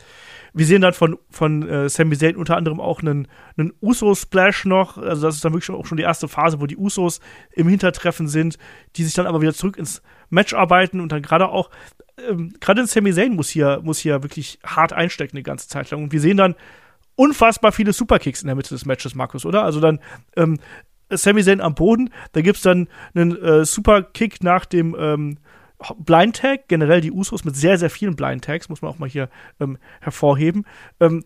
wir 0.54 0.66
sehen 0.66 0.82
dann 0.82 0.92
von, 0.94 1.18
von 1.30 1.68
äh, 1.70 1.88
Sami 1.88 2.18
Zayn 2.18 2.36
unter 2.36 2.58
anderem 2.58 2.82
auch 2.82 3.02
einen, 3.02 3.30
einen 3.56 3.72
Uso-Splash 3.82 4.66
noch. 4.66 4.98
Also, 4.98 5.28
das 5.28 5.36
ist 5.36 5.46
dann 5.46 5.54
wirklich 5.54 5.70
auch 5.70 5.86
schon 5.86 5.98
die 5.98 6.04
erste 6.04 6.28
Phase, 6.28 6.60
wo 6.60 6.66
die 6.66 6.78
Usos 6.78 7.22
im 7.54 7.70
Hintertreffen 7.70 8.28
sind, 8.28 8.58
die 8.98 9.06
sich 9.06 9.14
dann 9.14 9.28
aber 9.28 9.42
wieder 9.42 9.54
zurück 9.54 9.78
ins 9.78 10.02
Match 10.30 10.54
arbeiten 10.54 11.00
und 11.00 11.14
dann 11.14 11.22
gerade 11.22 11.48
auch, 11.48 11.70
ähm, 12.28 12.54
gerade 12.60 12.86
Sami 12.88 13.14
Zayn 13.14 13.36
muss 13.36 13.50
hier, 13.50 13.80
muss 13.84 14.00
hier 14.00 14.22
wirklich 14.24 14.60
hart 14.66 14.92
einstecken 14.92 15.38
die 15.38 15.44
ganze 15.44 15.70
Zeit 15.70 15.90
lang. 15.92 16.04
Und 16.04 16.12
wir 16.12 16.20
sehen 16.20 16.36
dann 16.36 16.56
unfassbar 17.18 17.74
viele 17.74 17.92
Superkicks 17.92 18.42
in 18.42 18.48
der 18.48 18.56
Mitte 18.56 18.70
des 18.70 18.86
Matches, 18.86 19.16
Markus, 19.16 19.46
oder? 19.46 19.64
Also 19.64 19.82
dann, 19.82 20.00
ähm, 20.38 20.60
Sami 21.10 21.44
Zayn 21.44 21.62
am 21.62 21.76
Boden, 21.76 22.10
da 22.34 22.42
gibt's 22.42 22.62
dann 22.62 22.88
einen 23.14 23.36
äh, 23.42 23.66
Superkick 23.66 24.44
nach 24.44 24.66
dem 24.66 24.96
ähm, 24.98 25.38
Blind 26.00 26.38
Tag, 26.38 26.68
generell 26.68 27.02
die 27.02 27.12
Usos 27.12 27.44
mit 27.46 27.56
sehr, 27.56 27.78
sehr 27.78 27.90
vielen 27.90 28.16
Blind 28.16 28.44
Tags, 28.44 28.70
muss 28.70 28.82
man 28.82 28.92
auch 28.92 29.00
mal 29.00 29.10
hier 29.10 29.30
ähm, 29.60 29.78
hervorheben. 30.02 30.66
Ähm, 31.00 31.24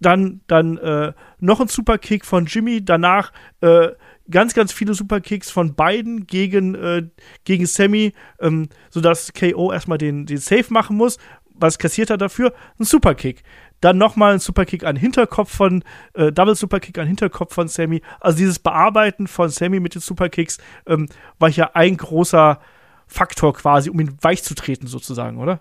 dann 0.00 0.40
dann 0.46 0.76
äh, 0.78 1.12
noch 1.38 1.60
ein 1.60 1.68
Superkick 1.68 2.24
von 2.24 2.46
Jimmy, 2.46 2.84
danach 2.84 3.32
äh, 3.60 3.88
ganz, 4.30 4.54
ganz 4.54 4.72
viele 4.72 4.94
Superkicks 4.94 5.50
von 5.50 5.74
beiden 5.74 6.26
gegen, 6.26 6.74
äh, 6.74 7.08
gegen 7.44 7.66
Sammy, 7.66 8.12
ähm, 8.40 8.68
sodass 8.90 9.32
KO 9.32 9.72
erstmal 9.72 9.98
den, 9.98 10.26
den 10.26 10.38
Save 10.38 10.66
machen 10.68 10.96
muss. 10.96 11.18
Was 11.58 11.78
kassiert 11.78 12.10
er 12.10 12.18
dafür? 12.18 12.52
Ein 12.78 12.84
Superkick. 12.84 13.42
Dann 13.80 13.98
nochmal 13.98 14.34
ein 14.34 14.38
Superkick 14.38 14.84
an 14.84 14.96
Hinterkopf 14.96 15.54
von, 15.54 15.84
äh, 16.14 16.32
Double 16.32 16.54
Superkick 16.54 16.98
an 16.98 17.06
Hinterkopf 17.06 17.54
von 17.54 17.68
Sammy. 17.68 18.02
Also 18.20 18.38
dieses 18.38 18.58
Bearbeiten 18.58 19.26
von 19.26 19.48
Sammy 19.48 19.80
mit 19.80 19.94
den 19.94 20.02
Superkicks 20.02 20.58
ähm, 20.86 21.08
war 21.38 21.50
hier 21.50 21.76
ein 21.76 21.96
großer 21.96 22.60
Faktor 23.06 23.54
quasi, 23.54 23.90
um 23.90 24.00
ihn 24.00 24.16
weich 24.20 24.42
zu 24.42 24.54
treten, 24.54 24.86
sozusagen, 24.86 25.38
oder? 25.38 25.60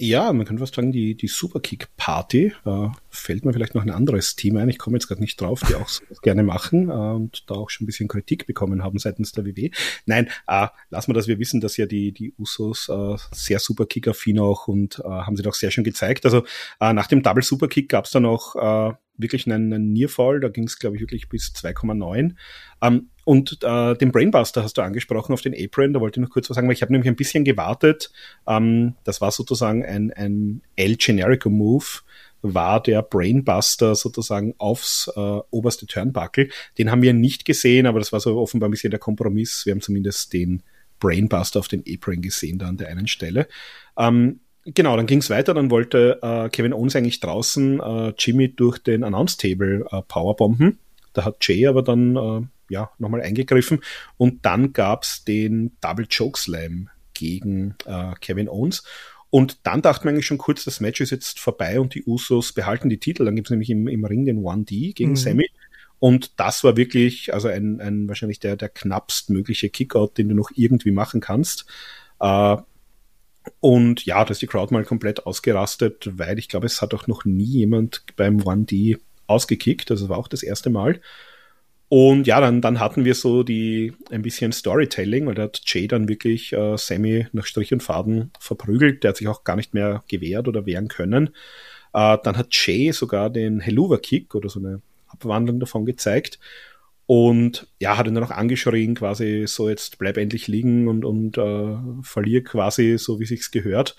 Ja, 0.00 0.32
man 0.32 0.44
kann 0.44 0.58
fast 0.58 0.74
sagen, 0.74 0.90
die, 0.90 1.14
die 1.14 1.28
Superkick-Party, 1.28 2.52
äh, 2.64 2.88
fällt 3.10 3.44
mir 3.44 3.52
vielleicht 3.52 3.76
noch 3.76 3.82
ein 3.82 3.90
anderes 3.90 4.34
Team 4.34 4.56
ein, 4.56 4.68
ich 4.68 4.78
komme 4.78 4.96
jetzt 4.96 5.06
gerade 5.06 5.20
nicht 5.20 5.40
drauf, 5.40 5.60
die 5.68 5.76
auch 5.76 5.88
sowas 5.88 6.20
gerne 6.20 6.42
machen 6.42 6.88
äh, 6.88 6.92
und 6.92 7.48
da 7.48 7.54
auch 7.54 7.70
schon 7.70 7.84
ein 7.84 7.86
bisschen 7.86 8.08
Kritik 8.08 8.46
bekommen 8.46 8.82
haben 8.82 8.98
seitens 8.98 9.30
der 9.30 9.44
WW. 9.44 9.70
Nein, 10.06 10.30
äh, 10.48 10.66
lassen 10.90 11.10
wir 11.10 11.14
das, 11.14 11.28
wir 11.28 11.38
wissen, 11.38 11.60
dass 11.60 11.76
ja 11.76 11.86
die, 11.86 12.10
die 12.10 12.34
Usos 12.36 12.88
äh, 12.88 13.16
sehr 13.30 13.60
Superkick-affin 13.60 14.40
auch 14.40 14.66
und 14.66 14.98
äh, 14.98 15.08
haben 15.08 15.36
sie 15.36 15.44
doch 15.44 15.54
sehr 15.54 15.70
schön 15.70 15.84
gezeigt. 15.84 16.24
Also 16.24 16.44
äh, 16.80 16.92
nach 16.92 17.06
dem 17.06 17.22
Double 17.22 17.44
Superkick 17.44 17.88
gab 17.88 18.06
es 18.06 18.10
dann 18.10 18.26
auch 18.26 18.56
äh, 18.56 18.94
wirklich 19.16 19.46
einen, 19.46 19.72
einen 19.72 19.92
Nearfall, 19.92 20.40
da 20.40 20.48
ging 20.48 20.64
es, 20.64 20.78
glaube 20.78 20.96
ich, 20.96 21.02
wirklich 21.02 21.28
bis 21.28 21.52
2,9. 21.54 22.34
Ähm, 22.82 23.10
und 23.24 23.58
äh, 23.62 23.94
den 23.94 24.12
Brainbuster 24.12 24.62
hast 24.62 24.76
du 24.76 24.82
angesprochen 24.82 25.32
auf 25.32 25.40
den 25.40 25.54
Apron, 25.54 25.92
da 25.92 26.00
wollte 26.00 26.20
ich 26.20 26.22
noch 26.22 26.32
kurz 26.32 26.50
was 26.50 26.56
sagen, 26.56 26.68
weil 26.68 26.74
ich 26.74 26.82
habe 26.82 26.92
nämlich 26.92 27.08
ein 27.08 27.16
bisschen 27.16 27.44
gewartet. 27.44 28.10
Ähm, 28.46 28.94
das 29.04 29.20
war 29.20 29.30
sozusagen 29.30 29.84
ein, 29.84 30.12
ein 30.12 30.62
El 30.76 30.96
Generico 30.96 31.48
Move, 31.48 31.86
war 32.42 32.82
der 32.82 33.02
Brainbuster 33.02 33.94
sozusagen 33.94 34.54
aufs 34.58 35.10
äh, 35.16 35.40
oberste 35.50 35.86
Turnbuckle. 35.86 36.48
Den 36.76 36.90
haben 36.90 37.02
wir 37.02 37.14
nicht 37.14 37.44
gesehen, 37.46 37.86
aber 37.86 37.98
das 37.98 38.12
war 38.12 38.20
so 38.20 38.36
offenbar 38.36 38.68
ein 38.68 38.72
bisschen 38.72 38.90
der 38.90 39.00
Kompromiss. 39.00 39.64
Wir 39.64 39.72
haben 39.72 39.80
zumindest 39.80 40.32
den 40.34 40.62
Brainbuster 41.00 41.58
auf 41.58 41.68
den 41.68 41.82
Apron 41.88 42.20
gesehen 42.20 42.58
da 42.58 42.66
an 42.66 42.76
der 42.76 42.88
einen 42.88 43.08
Stelle. 43.08 43.48
Ähm, 43.96 44.40
Genau, 44.66 44.96
dann 44.96 45.06
ging 45.06 45.18
es 45.18 45.30
weiter. 45.30 45.52
Dann 45.54 45.70
wollte 45.70 46.18
äh, 46.22 46.48
Kevin 46.48 46.72
Owens 46.72 46.96
eigentlich 46.96 47.20
draußen 47.20 47.80
äh, 47.80 48.14
Jimmy 48.18 48.54
durch 48.54 48.78
den 48.78 49.04
Announce 49.04 49.36
Table 49.36 49.86
äh, 49.90 50.02
powerbomben. 50.02 50.78
Da 51.12 51.24
hat 51.24 51.36
Jay 51.40 51.66
aber 51.66 51.82
dann 51.82 52.16
äh, 52.16 52.72
ja 52.72 52.90
nochmal 52.98 53.22
eingegriffen 53.22 53.80
und 54.16 54.44
dann 54.44 54.72
gab's 54.72 55.24
den 55.24 55.72
Double 55.80 56.06
Choke 56.06 56.38
Slam 56.38 56.88
gegen 57.12 57.76
äh, 57.86 58.12
Kevin 58.20 58.48
Owens. 58.48 58.84
Und 59.30 59.66
dann 59.66 59.82
dachte 59.82 60.04
man 60.04 60.14
eigentlich 60.14 60.26
schon 60.26 60.38
kurz, 60.38 60.64
das 60.64 60.80
Match 60.80 61.00
ist 61.00 61.10
jetzt 61.10 61.40
vorbei 61.40 61.80
und 61.80 61.94
die 61.94 62.04
Usos 62.04 62.52
behalten 62.52 62.88
die 62.88 62.98
Titel. 62.98 63.24
Dann 63.24 63.34
gibt's 63.34 63.50
nämlich 63.50 63.68
im, 63.68 63.88
im 63.88 64.04
Ring 64.04 64.24
den 64.24 64.38
1D 64.38 64.94
gegen 64.94 65.10
mhm. 65.10 65.16
Sammy. 65.16 65.50
Und 65.98 66.38
das 66.38 66.62
war 66.64 66.76
wirklich, 66.76 67.34
also 67.34 67.48
ein, 67.48 67.80
ein 67.80 68.08
wahrscheinlich 68.08 68.38
der, 68.38 68.56
der 68.56 68.68
knappst 68.68 69.30
mögliche 69.30 69.70
Kickout, 69.70 70.18
den 70.18 70.28
du 70.28 70.34
noch 70.34 70.50
irgendwie 70.54 70.92
machen 70.92 71.20
kannst. 71.20 71.66
Äh, 72.20 72.56
und 73.60 74.04
ja, 74.06 74.24
da 74.24 74.30
ist 74.30 74.42
die 74.42 74.46
Crowd 74.46 74.72
mal 74.72 74.84
komplett 74.84 75.26
ausgerastet, 75.26 76.08
weil 76.18 76.38
ich 76.38 76.48
glaube, 76.48 76.66
es 76.66 76.80
hat 76.80 76.94
auch 76.94 77.06
noch 77.06 77.24
nie 77.24 77.44
jemand 77.44 78.04
beim 78.16 78.38
1D 78.38 78.98
ausgekickt. 79.26 79.90
Also 79.90 80.08
war 80.08 80.18
auch 80.18 80.28
das 80.28 80.42
erste 80.42 80.70
Mal. 80.70 81.00
Und 81.88 82.26
ja, 82.26 82.40
dann, 82.40 82.60
dann 82.60 82.80
hatten 82.80 83.04
wir 83.04 83.14
so 83.14 83.42
die 83.42 83.92
ein 84.10 84.22
bisschen 84.22 84.52
Storytelling, 84.52 85.26
weil 85.26 85.34
da 85.34 85.42
hat 85.42 85.60
Jay 85.66 85.86
dann 85.86 86.08
wirklich 86.08 86.52
äh, 86.52 86.76
Sammy 86.76 87.26
nach 87.32 87.46
Strich 87.46 87.72
und 87.72 87.82
Faden 87.82 88.32
verprügelt. 88.40 89.04
Der 89.04 89.10
hat 89.10 89.16
sich 89.18 89.28
auch 89.28 89.44
gar 89.44 89.56
nicht 89.56 89.74
mehr 89.74 90.02
gewehrt 90.08 90.48
oder 90.48 90.66
wehren 90.66 90.88
können. 90.88 91.28
Äh, 91.92 92.18
dann 92.22 92.36
hat 92.36 92.48
Jay 92.50 92.90
sogar 92.92 93.30
den 93.30 93.60
Helluva 93.60 93.98
Kick 93.98 94.34
oder 94.34 94.48
so 94.48 94.60
eine 94.60 94.80
Abwandlung 95.08 95.60
davon 95.60 95.84
gezeigt. 95.84 96.38
Und 97.06 97.66
ja, 97.80 97.98
hat 97.98 98.06
ihn 98.06 98.14
dann 98.14 98.24
auch 98.24 98.30
angeschrien, 98.30 98.94
quasi 98.94 99.44
so 99.46 99.68
jetzt 99.68 99.98
bleib 99.98 100.16
endlich 100.16 100.48
liegen 100.48 100.88
und, 100.88 101.04
und 101.04 101.36
äh, 101.36 101.76
verlier 102.02 102.42
quasi 102.42 102.96
so, 102.96 103.20
wie 103.20 103.26
sich's 103.26 103.50
gehört. 103.50 103.96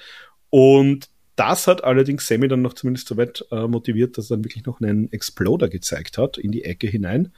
Und 0.50 1.10
das 1.36 1.68
hat 1.68 1.84
allerdings 1.84 2.28
Sammy 2.28 2.48
dann 2.48 2.62
noch 2.62 2.74
zumindest 2.74 3.08
so 3.08 3.18
weit 3.18 3.46
äh, 3.52 3.68
motiviert, 3.68 4.18
dass 4.18 4.32
er 4.32 4.38
dann 4.38 4.46
wirklich 4.46 4.66
noch 4.66 4.82
einen 4.82 5.12
Exploder 5.12 5.70
gezeigt 5.70 6.18
hat 6.18 6.38
in 6.38 6.52
die 6.52 6.64
Ecke 6.64 6.88
hinein. 6.88 7.34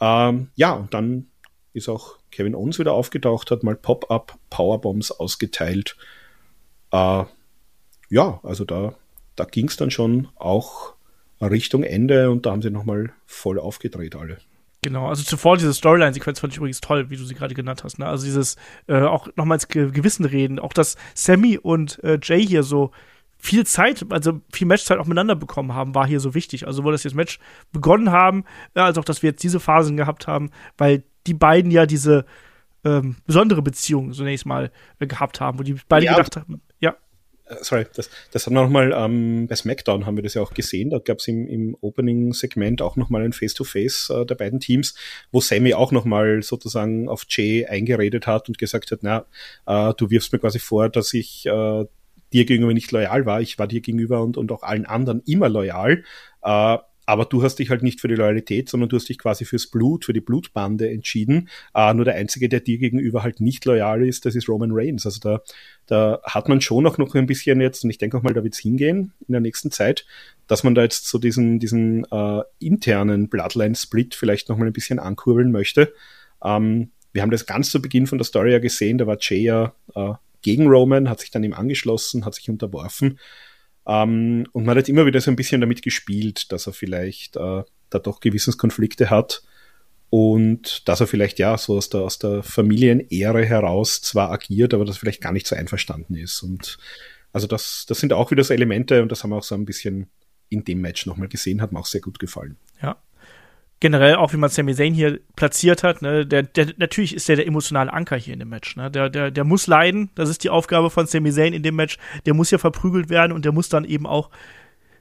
Ähm, 0.00 0.48
ja, 0.54 0.72
und 0.72 0.94
dann 0.94 1.26
ist 1.74 1.88
auch 1.88 2.16
Kevin 2.30 2.54
Owens 2.54 2.78
wieder 2.78 2.92
aufgetaucht, 2.92 3.50
hat 3.50 3.62
mal 3.62 3.76
Pop-up 3.76 4.38
Powerbombs 4.50 5.10
ausgeteilt. 5.10 5.96
Äh, 6.90 7.24
ja, 8.08 8.40
also 8.42 8.64
da, 8.64 8.94
da 9.36 9.44
ging 9.44 9.68
es 9.68 9.76
dann 9.76 9.90
schon 9.90 10.28
auch 10.36 10.94
Richtung 11.40 11.82
Ende 11.84 12.30
und 12.30 12.46
da 12.46 12.52
haben 12.52 12.62
sie 12.62 12.70
nochmal 12.70 13.12
voll 13.26 13.58
aufgedreht 13.58 14.16
alle. 14.16 14.38
Genau, 14.82 15.08
also 15.08 15.24
zuvor 15.24 15.56
diese 15.56 15.74
Storyline-Sequenz 15.74 16.38
fand 16.38 16.52
ich 16.52 16.58
übrigens 16.58 16.80
toll, 16.80 17.10
wie 17.10 17.16
du 17.16 17.24
sie 17.24 17.34
gerade 17.34 17.54
genannt 17.54 17.82
hast. 17.82 17.98
Ne? 17.98 18.06
Also 18.06 18.24
dieses 18.24 18.56
äh, 18.86 19.00
auch 19.00 19.28
nochmals 19.34 19.66
Gewissen 19.68 20.24
reden, 20.24 20.60
auch 20.60 20.72
dass 20.72 20.96
Sammy 21.14 21.58
und 21.58 22.02
äh, 22.04 22.18
Jay 22.22 22.46
hier 22.46 22.62
so 22.62 22.92
viel 23.38 23.66
Zeit, 23.66 24.04
also 24.10 24.40
viel 24.52 24.66
Matchzeit 24.66 24.98
auch 24.98 25.06
miteinander 25.06 25.36
bekommen 25.36 25.72
haben, 25.74 25.94
war 25.94 26.06
hier 26.06 26.20
so 26.20 26.34
wichtig. 26.34 26.66
Also 26.66 26.84
wo 26.84 26.90
das 26.90 27.04
jetzt 27.04 27.14
Match 27.14 27.38
begonnen 27.72 28.10
haben, 28.12 28.44
ja, 28.76 28.84
als 28.84 28.98
auch, 28.98 29.04
dass 29.04 29.22
wir 29.22 29.30
jetzt 29.30 29.42
diese 29.42 29.60
Phasen 29.60 29.96
gehabt 29.96 30.26
haben, 30.26 30.50
weil 30.76 31.04
die 31.26 31.34
beiden 31.34 31.70
ja 31.70 31.86
diese 31.86 32.24
ähm, 32.84 33.16
besondere 33.26 33.62
Beziehung 33.62 34.12
zunächst 34.12 34.46
mal 34.46 34.70
äh, 34.98 35.06
gehabt 35.06 35.40
haben, 35.40 35.58
wo 35.58 35.62
die 35.62 35.76
beide 35.88 36.06
ja, 36.06 36.14
gedacht 36.14 36.36
haben. 36.36 36.54
Äh, 36.54 36.67
sorry, 37.60 37.86
das, 37.94 38.10
das 38.32 38.46
haben 38.46 38.54
wir 38.54 38.62
nochmal 38.62 38.92
ähm, 38.94 39.46
bei 39.48 39.56
SmackDown 39.56 40.06
haben 40.06 40.16
wir 40.16 40.22
das 40.22 40.34
ja 40.34 40.42
auch 40.42 40.54
gesehen. 40.54 40.90
Da 40.90 40.98
gab 40.98 41.18
es 41.18 41.28
im, 41.28 41.46
im 41.46 41.76
Opening-Segment 41.80 42.82
auch 42.82 42.96
nochmal 42.96 43.22
ein 43.22 43.32
Face-to-Face 43.32 44.10
-face, 44.10 44.22
äh, 44.22 44.26
der 44.26 44.34
beiden 44.34 44.60
Teams, 44.60 44.94
wo 45.32 45.40
Sammy 45.40 45.74
auch 45.74 45.92
nochmal 45.92 46.42
sozusagen 46.42 47.08
auf 47.08 47.24
Jay 47.28 47.66
eingeredet 47.66 48.26
hat 48.26 48.48
und 48.48 48.58
gesagt 48.58 48.90
hat, 48.90 49.00
na, 49.02 49.26
äh, 49.66 49.94
du 49.96 50.10
wirfst 50.10 50.32
mir 50.32 50.38
quasi 50.38 50.58
vor, 50.58 50.88
dass 50.88 51.14
ich 51.14 51.46
äh, 51.46 51.84
dir 52.32 52.44
gegenüber 52.44 52.74
nicht 52.74 52.92
loyal 52.92 53.26
war. 53.26 53.40
Ich 53.40 53.58
war 53.58 53.66
dir 53.66 53.80
gegenüber 53.80 54.22
und, 54.22 54.36
und 54.36 54.52
auch 54.52 54.62
allen 54.62 54.86
anderen 54.86 55.22
immer 55.26 55.48
loyal. 55.48 56.04
Äh, 56.42 56.78
aber 57.08 57.24
du 57.24 57.42
hast 57.42 57.58
dich 57.58 57.70
halt 57.70 57.82
nicht 57.82 58.02
für 58.02 58.08
die 58.08 58.16
Loyalität, 58.16 58.68
sondern 58.68 58.90
du 58.90 58.96
hast 58.96 59.08
dich 59.08 59.16
quasi 59.16 59.46
fürs 59.46 59.66
Blut, 59.66 60.04
für 60.04 60.12
die 60.12 60.20
Blutbande 60.20 60.90
entschieden. 60.90 61.48
Äh, 61.74 61.94
nur 61.94 62.04
der 62.04 62.16
Einzige, 62.16 62.50
der 62.50 62.60
dir 62.60 62.76
gegenüber 62.76 63.22
halt 63.22 63.40
nicht 63.40 63.64
loyal 63.64 64.06
ist, 64.06 64.26
das 64.26 64.34
ist 64.34 64.46
Roman 64.46 64.72
Reigns. 64.72 65.06
Also 65.06 65.18
da, 65.18 65.40
da 65.86 66.20
hat 66.22 66.50
man 66.50 66.60
schon 66.60 66.86
auch 66.86 66.98
noch 66.98 67.14
ein 67.14 67.24
bisschen 67.24 67.62
jetzt, 67.62 67.82
und 67.82 67.88
ich 67.88 67.96
denke 67.96 68.18
auch 68.18 68.22
mal, 68.22 68.34
da 68.34 68.44
wird's 68.44 68.58
hingehen 68.58 69.14
in 69.26 69.32
der 69.32 69.40
nächsten 69.40 69.70
Zeit, 69.70 70.04
dass 70.48 70.64
man 70.64 70.74
da 70.74 70.82
jetzt 70.82 71.06
so 71.06 71.16
diesen, 71.16 71.58
diesen 71.58 72.04
äh, 72.12 72.42
internen 72.58 73.30
Bloodline-Split 73.30 74.14
vielleicht 74.14 74.50
noch 74.50 74.58
mal 74.58 74.66
ein 74.66 74.74
bisschen 74.74 74.98
ankurbeln 74.98 75.50
möchte. 75.50 75.94
Ähm, 76.44 76.90
wir 77.14 77.22
haben 77.22 77.30
das 77.30 77.46
ganz 77.46 77.70
zu 77.70 77.80
Beginn 77.80 78.06
von 78.06 78.18
der 78.18 78.26
Story 78.26 78.52
ja 78.52 78.58
gesehen, 78.58 78.98
da 78.98 79.06
war 79.06 79.16
Jay 79.18 79.44
ja 79.44 79.72
äh, 79.94 80.12
gegen 80.42 80.66
Roman, 80.66 81.08
hat 81.08 81.20
sich 81.20 81.30
dann 81.30 81.42
ihm 81.42 81.54
angeschlossen, 81.54 82.26
hat 82.26 82.34
sich 82.34 82.50
unterworfen. 82.50 83.18
Ähm, 83.88 84.46
und 84.52 84.66
man 84.66 84.76
hat 84.76 84.88
immer 84.88 85.06
wieder 85.06 85.20
so 85.20 85.30
ein 85.30 85.36
bisschen 85.36 85.62
damit 85.62 85.82
gespielt, 85.82 86.52
dass 86.52 86.66
er 86.66 86.74
vielleicht 86.74 87.36
äh, 87.36 87.62
da 87.90 87.98
doch 87.98 88.20
Gewissenskonflikte 88.20 89.08
hat 89.08 89.42
und 90.10 90.86
dass 90.88 91.00
er 91.00 91.06
vielleicht 91.06 91.38
ja 91.38 91.56
so 91.56 91.76
aus 91.76 91.88
der, 91.88 92.02
aus 92.02 92.18
der 92.18 92.42
Familienehre 92.42 93.44
heraus 93.44 94.02
zwar 94.02 94.30
agiert, 94.30 94.74
aber 94.74 94.84
das 94.84 94.98
vielleicht 94.98 95.22
gar 95.22 95.32
nicht 95.32 95.46
so 95.46 95.56
einverstanden 95.56 96.14
ist. 96.14 96.42
Und 96.42 96.78
also 97.32 97.46
das, 97.46 97.86
das 97.88 97.98
sind 97.98 98.12
auch 98.12 98.30
wieder 98.30 98.44
so 98.44 98.52
Elemente 98.52 99.02
und 99.02 99.10
das 99.10 99.24
haben 99.24 99.30
wir 99.30 99.36
auch 99.36 99.42
so 99.42 99.54
ein 99.54 99.64
bisschen 99.64 100.10
in 100.50 100.64
dem 100.64 100.80
Match 100.80 101.06
nochmal 101.06 101.28
gesehen, 101.28 101.60
hat 101.60 101.72
mir 101.72 101.80
auch 101.80 101.86
sehr 101.86 102.00
gut 102.00 102.18
gefallen. 102.18 102.56
Ja, 102.82 103.02
generell 103.80 104.16
auch, 104.16 104.32
wie 104.32 104.36
man 104.38 104.50
Sami 104.50 104.74
Zayn 104.74 104.94
hier 104.94 105.20
platziert 105.36 105.82
hat, 105.82 106.02
ne, 106.02 106.26
der, 106.26 106.42
der, 106.42 106.72
natürlich 106.76 107.14
ist 107.14 107.28
der 107.28 107.36
der 107.36 107.46
emotionale 107.46 107.92
Anker 107.92 108.16
hier 108.16 108.34
in 108.34 108.40
dem 108.40 108.48
Match, 108.48 108.76
ne, 108.76 108.90
der, 108.90 109.08
der, 109.08 109.30
der 109.30 109.44
muss 109.44 109.66
leiden, 109.66 110.10
das 110.14 110.28
ist 110.28 110.44
die 110.44 110.50
Aufgabe 110.50 110.90
von 110.90 111.06
Sami 111.06 111.32
Zayn 111.32 111.52
in 111.52 111.62
dem 111.62 111.76
Match, 111.76 111.98
der 112.26 112.34
muss 112.34 112.50
ja 112.50 112.58
verprügelt 112.58 113.08
werden 113.08 113.32
und 113.32 113.44
der 113.44 113.52
muss 113.52 113.68
dann 113.68 113.84
eben 113.84 114.06
auch 114.06 114.30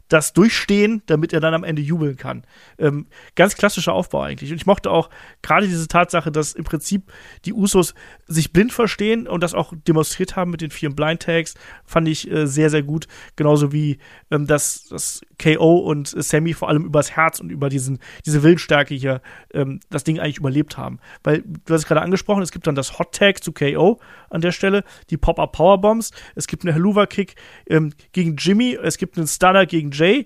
das 0.07 0.33
durchstehen, 0.33 1.01
damit 1.05 1.33
er 1.33 1.39
dann 1.39 1.53
am 1.53 1.63
Ende 1.63 1.81
jubeln 1.81 2.17
kann. 2.17 2.43
Ähm, 2.77 3.07
ganz 3.35 3.55
klassischer 3.55 3.93
Aufbau 3.93 4.21
eigentlich. 4.21 4.51
Und 4.51 4.57
ich 4.57 4.65
mochte 4.65 4.91
auch 4.91 5.09
gerade 5.41 5.67
diese 5.67 5.87
Tatsache, 5.87 6.31
dass 6.31 6.53
im 6.53 6.63
Prinzip 6.63 7.11
die 7.45 7.53
Usos 7.53 7.93
sich 8.27 8.53
blind 8.53 8.73
verstehen 8.73 9.27
und 9.27 9.41
das 9.41 9.53
auch 9.53 9.73
demonstriert 9.87 10.35
haben 10.35 10.51
mit 10.51 10.61
den 10.61 10.71
vielen 10.71 10.95
Blind 10.95 11.21
Tags, 11.21 11.55
fand 11.85 12.07
ich 12.07 12.29
äh, 12.31 12.47
sehr, 12.47 12.69
sehr 12.69 12.83
gut. 12.83 13.07
Genauso 13.35 13.71
wie 13.71 13.97
ähm, 14.31 14.47
dass, 14.47 14.85
dass 14.85 15.21
KO 15.41 15.77
und 15.77 16.15
äh, 16.15 16.21
Sammy 16.21 16.53
vor 16.53 16.69
allem 16.69 16.85
übers 16.85 17.11
Herz 17.11 17.39
und 17.39 17.49
über 17.49 17.69
diesen, 17.69 17.99
diese 18.25 18.43
Willensstärke 18.43 18.95
hier 18.95 19.21
ähm, 19.53 19.79
das 19.89 20.03
Ding 20.03 20.19
eigentlich 20.19 20.37
überlebt 20.37 20.77
haben. 20.77 20.99
Weil, 21.23 21.41
du 21.41 21.73
hast 21.73 21.81
es 21.81 21.87
gerade 21.87 22.01
angesprochen, 22.01 22.41
es 22.41 22.51
gibt 22.51 22.67
dann 22.67 22.75
das 22.75 22.99
Hot 22.99 23.13
Tag 23.13 23.43
zu 23.43 23.51
KO 23.51 23.99
an 24.29 24.41
der 24.41 24.51
Stelle, 24.51 24.83
die 25.09 25.17
Pop-Up 25.17 25.51
Powerbombs, 25.51 26.11
es 26.35 26.47
gibt 26.47 26.63
eine 26.63 26.73
Helluva 26.73 27.05
Kick 27.05 27.35
ähm, 27.67 27.93
gegen 28.11 28.35
Jimmy, 28.37 28.77
es 28.81 28.97
gibt 28.97 29.17
einen 29.17 29.27
Stunner 29.27 29.65
gegen 29.65 29.91
Jay. 29.97 30.25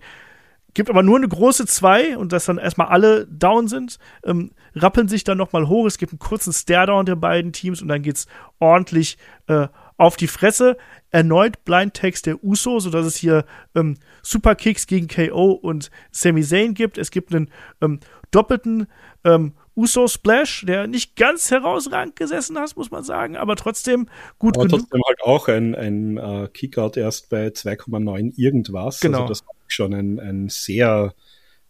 Gibt 0.73 0.89
aber 0.89 1.03
nur 1.03 1.18
eine 1.18 1.27
große 1.27 1.65
2 1.65 2.18
und 2.18 2.31
dass 2.31 2.45
dann 2.45 2.57
erstmal 2.57 2.88
alle 2.88 3.27
down 3.27 3.68
sind, 3.68 3.99
ähm, 4.23 4.52
rappeln 4.73 5.10
sich 5.10 5.26
dann 5.26 5.38
nochmal 5.38 5.68
hoch. 5.68 5.85
Es 5.85 5.98
gibt 5.98 6.14
einen 6.14 6.19
kurzen 6.19 6.53
Stare-Down 6.53 7.06
der 7.06 7.18
beiden 7.18 7.52
Teams 7.52 7.81
und 7.81 7.89
dann 7.89 8.02
geht's 8.02 8.26
ordentlich 8.60 9.18
äh, 9.48 9.68
auf 9.98 10.15
die 10.15 10.27
Fresse. 10.27 10.77
Erneut 11.10 11.65
Blind 11.65 11.93
Text 11.93 12.26
der 12.26 12.41
Uso, 12.41 12.80
sodass 12.80 13.06
es 13.06 13.18
hier 13.18 13.43
ähm, 13.76 13.98
Superkicks 14.22 14.88
gegen 14.88 15.10
KO 15.10 15.52
und 15.52 15.91
Sami 16.11 16.41
Zayn 16.41 16.73
gibt. 16.73 16.98
Es 16.98 17.11
gibt 17.11 17.35
einen 17.35 17.52
ähm, 17.81 17.99
doppelten 18.31 18.88
ähm, 19.26 19.53
Uso 19.76 20.07
Splash, 20.07 20.65
der 20.65 20.88
nicht 20.88 21.15
ganz 21.15 21.49
herausragend 21.49 22.15
gesessen 22.15 22.57
hat, 22.60 22.76
muss 22.76 22.91
man 22.91 23.03
sagen, 23.03 23.38
aber 23.38 23.56
trotzdem 23.56 24.07
gut 24.38 24.57
aber 24.57 24.68
genug. 24.68 24.81
trotzdem 24.81 25.02
halt 25.07 25.22
auch 25.23 25.48
ein, 25.48 25.76
ein 25.76 26.18
uh, 26.18 26.48
Kickout 26.48 26.98
erst 26.98 27.30
bei 27.30 27.48
2,9 27.48 28.34
irgendwas. 28.38 28.99
Genau. 28.99 29.22
Also 29.22 29.30
das 29.30 29.45
war 29.45 29.53
schon 29.72 29.93
ein, 29.93 30.19
ein 30.19 30.49
sehr 30.49 31.14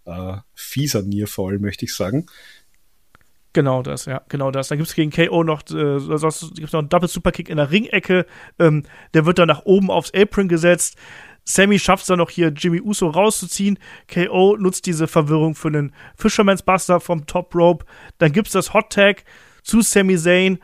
uh, 0.06 0.38
fieser 0.54 1.04
Nierfall, 1.04 1.60
möchte 1.60 1.86
ich 1.86 1.94
sagen. 1.94 2.26
Genau 3.54 3.84
das, 3.84 4.06
ja, 4.06 4.22
genau 4.30 4.50
das. 4.50 4.70
Dann 4.70 4.78
gibt 4.78 4.90
es 4.90 4.96
gegen 4.96 5.12
KO 5.12 5.44
noch, 5.44 5.62
äh, 5.72 6.00
gibt's 6.56 6.72
noch 6.72 6.80
einen 6.80 6.90
Double 6.90 7.10
Superkick 7.10 7.50
in 7.50 7.58
der 7.58 7.70
Ringecke. 7.70 8.26
Ähm, 8.60 8.84
der 9.14 9.26
wird 9.26 9.40
dann 9.40 9.50
nach 9.50 9.66
oben 9.66 9.92
aufs 9.92 10.14
Apron 10.14 10.48
gesetzt. 10.48 10.96
Sammy 11.44 11.80
schafft 11.80 12.04
es 12.04 12.08
dann 12.08 12.20
noch 12.20 12.30
hier, 12.30 12.50
Jimmy 12.50 12.80
Uso 12.80 13.10
rauszuziehen. 13.10 13.78
KO 14.08 14.56
nutzt 14.58 14.86
diese 14.86 15.08
Verwirrung 15.08 15.56
für 15.56 15.68
einen 15.68 15.94
Fisherman's 16.16 16.64
Buster 16.64 17.02
vom 17.02 17.26
Top 17.26 17.54
Rope. 17.54 17.86
Dann 18.20 18.32
gibt's 18.32 18.54
das 18.54 18.74
Hot 18.74 18.92
Tag 18.92 19.26
zu 19.64 19.82
Sami 19.82 20.18
Zayn. 20.18 20.60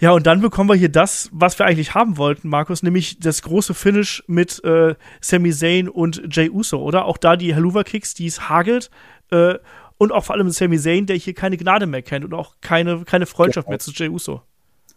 Ja, 0.00 0.12
und 0.12 0.26
dann 0.26 0.40
bekommen 0.40 0.70
wir 0.70 0.76
hier 0.76 0.88
das, 0.88 1.28
was 1.32 1.58
wir 1.58 1.66
eigentlich 1.66 1.94
haben 1.94 2.18
wollten, 2.18 2.48
Markus, 2.48 2.84
nämlich 2.84 3.18
das 3.18 3.42
große 3.42 3.74
Finish 3.74 4.22
mit 4.28 4.62
äh, 4.64 4.94
Sami 5.20 5.52
Zayn 5.52 5.88
und 5.88 6.22
Jay 6.30 6.48
Uso, 6.50 6.80
oder? 6.80 7.04
Auch 7.06 7.18
da 7.18 7.36
die 7.36 7.54
Haluva-Kicks, 7.54 8.14
die 8.14 8.26
es 8.26 8.48
hagelt. 8.48 8.90
Äh, 9.30 9.54
und 9.98 10.12
auch 10.12 10.24
vor 10.24 10.36
allem 10.36 10.50
Sami 10.50 10.78
Zayn, 10.78 11.06
der 11.06 11.16
hier 11.16 11.34
keine 11.34 11.56
Gnade 11.56 11.86
mehr 11.86 12.02
kennt 12.02 12.24
und 12.24 12.32
auch 12.32 12.54
keine, 12.60 13.04
keine 13.04 13.26
Freundschaft 13.26 13.66
genau. 13.66 13.72
mehr 13.72 13.78
zu 13.80 13.90
Jay 13.92 14.08
Uso. 14.08 14.42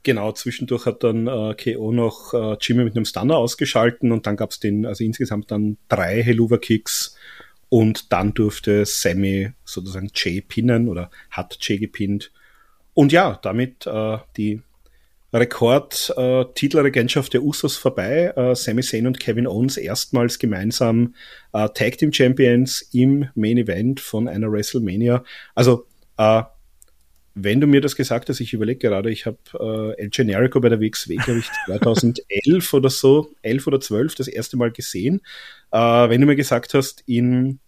Genau, 0.03 0.31
zwischendurch 0.31 0.85
hat 0.85 1.03
dann 1.03 1.27
äh, 1.27 1.55
KO 1.55 1.91
noch 1.91 2.33
äh, 2.33 2.57
Jimmy 2.59 2.83
mit 2.83 2.95
einem 2.95 3.05
Stunner 3.05 3.37
ausgeschalten 3.37 4.11
und 4.11 4.27
dann 4.27 4.35
gab 4.35 4.51
es 4.51 4.59
den, 4.59 4.85
also 4.85 5.03
insgesamt 5.03 5.51
dann 5.51 5.77
drei 5.89 6.21
Helluva-Kicks 6.23 7.15
und 7.69 8.11
dann 8.11 8.33
durfte 8.33 8.85
Sammy 8.85 9.51
sozusagen 9.63 10.09
Jay 10.13 10.41
pinnen 10.41 10.89
oder 10.89 11.09
hat 11.29 11.57
Jay 11.61 11.77
gepinnt. 11.77 12.31
Und 12.93 13.11
ja, 13.11 13.39
damit 13.41 13.87
äh, 13.87 14.17
die 14.37 14.61
Rekord-Titelregentschaft 15.33 17.29
äh, 17.29 17.31
der 17.31 17.43
Usos 17.43 17.77
vorbei. 17.77 18.33
Äh, 18.35 18.55
Sami 18.55 18.81
Zayn 18.81 19.07
und 19.07 19.19
Kevin 19.19 19.47
Owens 19.47 19.77
erstmals 19.77 20.39
gemeinsam 20.39 21.15
äh, 21.53 21.69
Tag 21.69 21.97
Team 21.97 22.11
Champions 22.11 22.81
im 22.91 23.29
Main 23.35 23.57
Event 23.57 23.99
von 23.99 24.27
einer 24.27 24.51
WrestleMania. 24.51 25.23
Also 25.55 25.87
äh, 26.17 26.43
wenn 27.33 27.61
du 27.61 27.67
mir 27.67 27.79
das 27.79 27.95
gesagt 27.95 28.27
hast, 28.29 28.41
ich 28.41 28.51
überlege 28.53 28.79
gerade, 28.79 29.09
ich 29.09 29.25
habe 29.25 29.37
äh, 29.97 30.01
El 30.01 30.09
Generico 30.09 30.59
bei 30.59 30.69
der 30.69 30.81
WXW, 30.81 31.15
glaube 31.15 31.39
ich, 31.39 31.49
2011 31.65 32.73
oder 32.73 32.89
so, 32.89 33.33
11 33.41 33.67
oder 33.67 33.79
12 33.79 34.15
das 34.15 34.27
erste 34.27 34.57
Mal 34.57 34.71
gesehen. 34.71 35.21
Äh, 35.71 35.77
wenn 35.79 36.19
du 36.19 36.27
mir 36.27 36.35
gesagt 36.35 36.73
hast, 36.73 37.03
in 37.07 37.59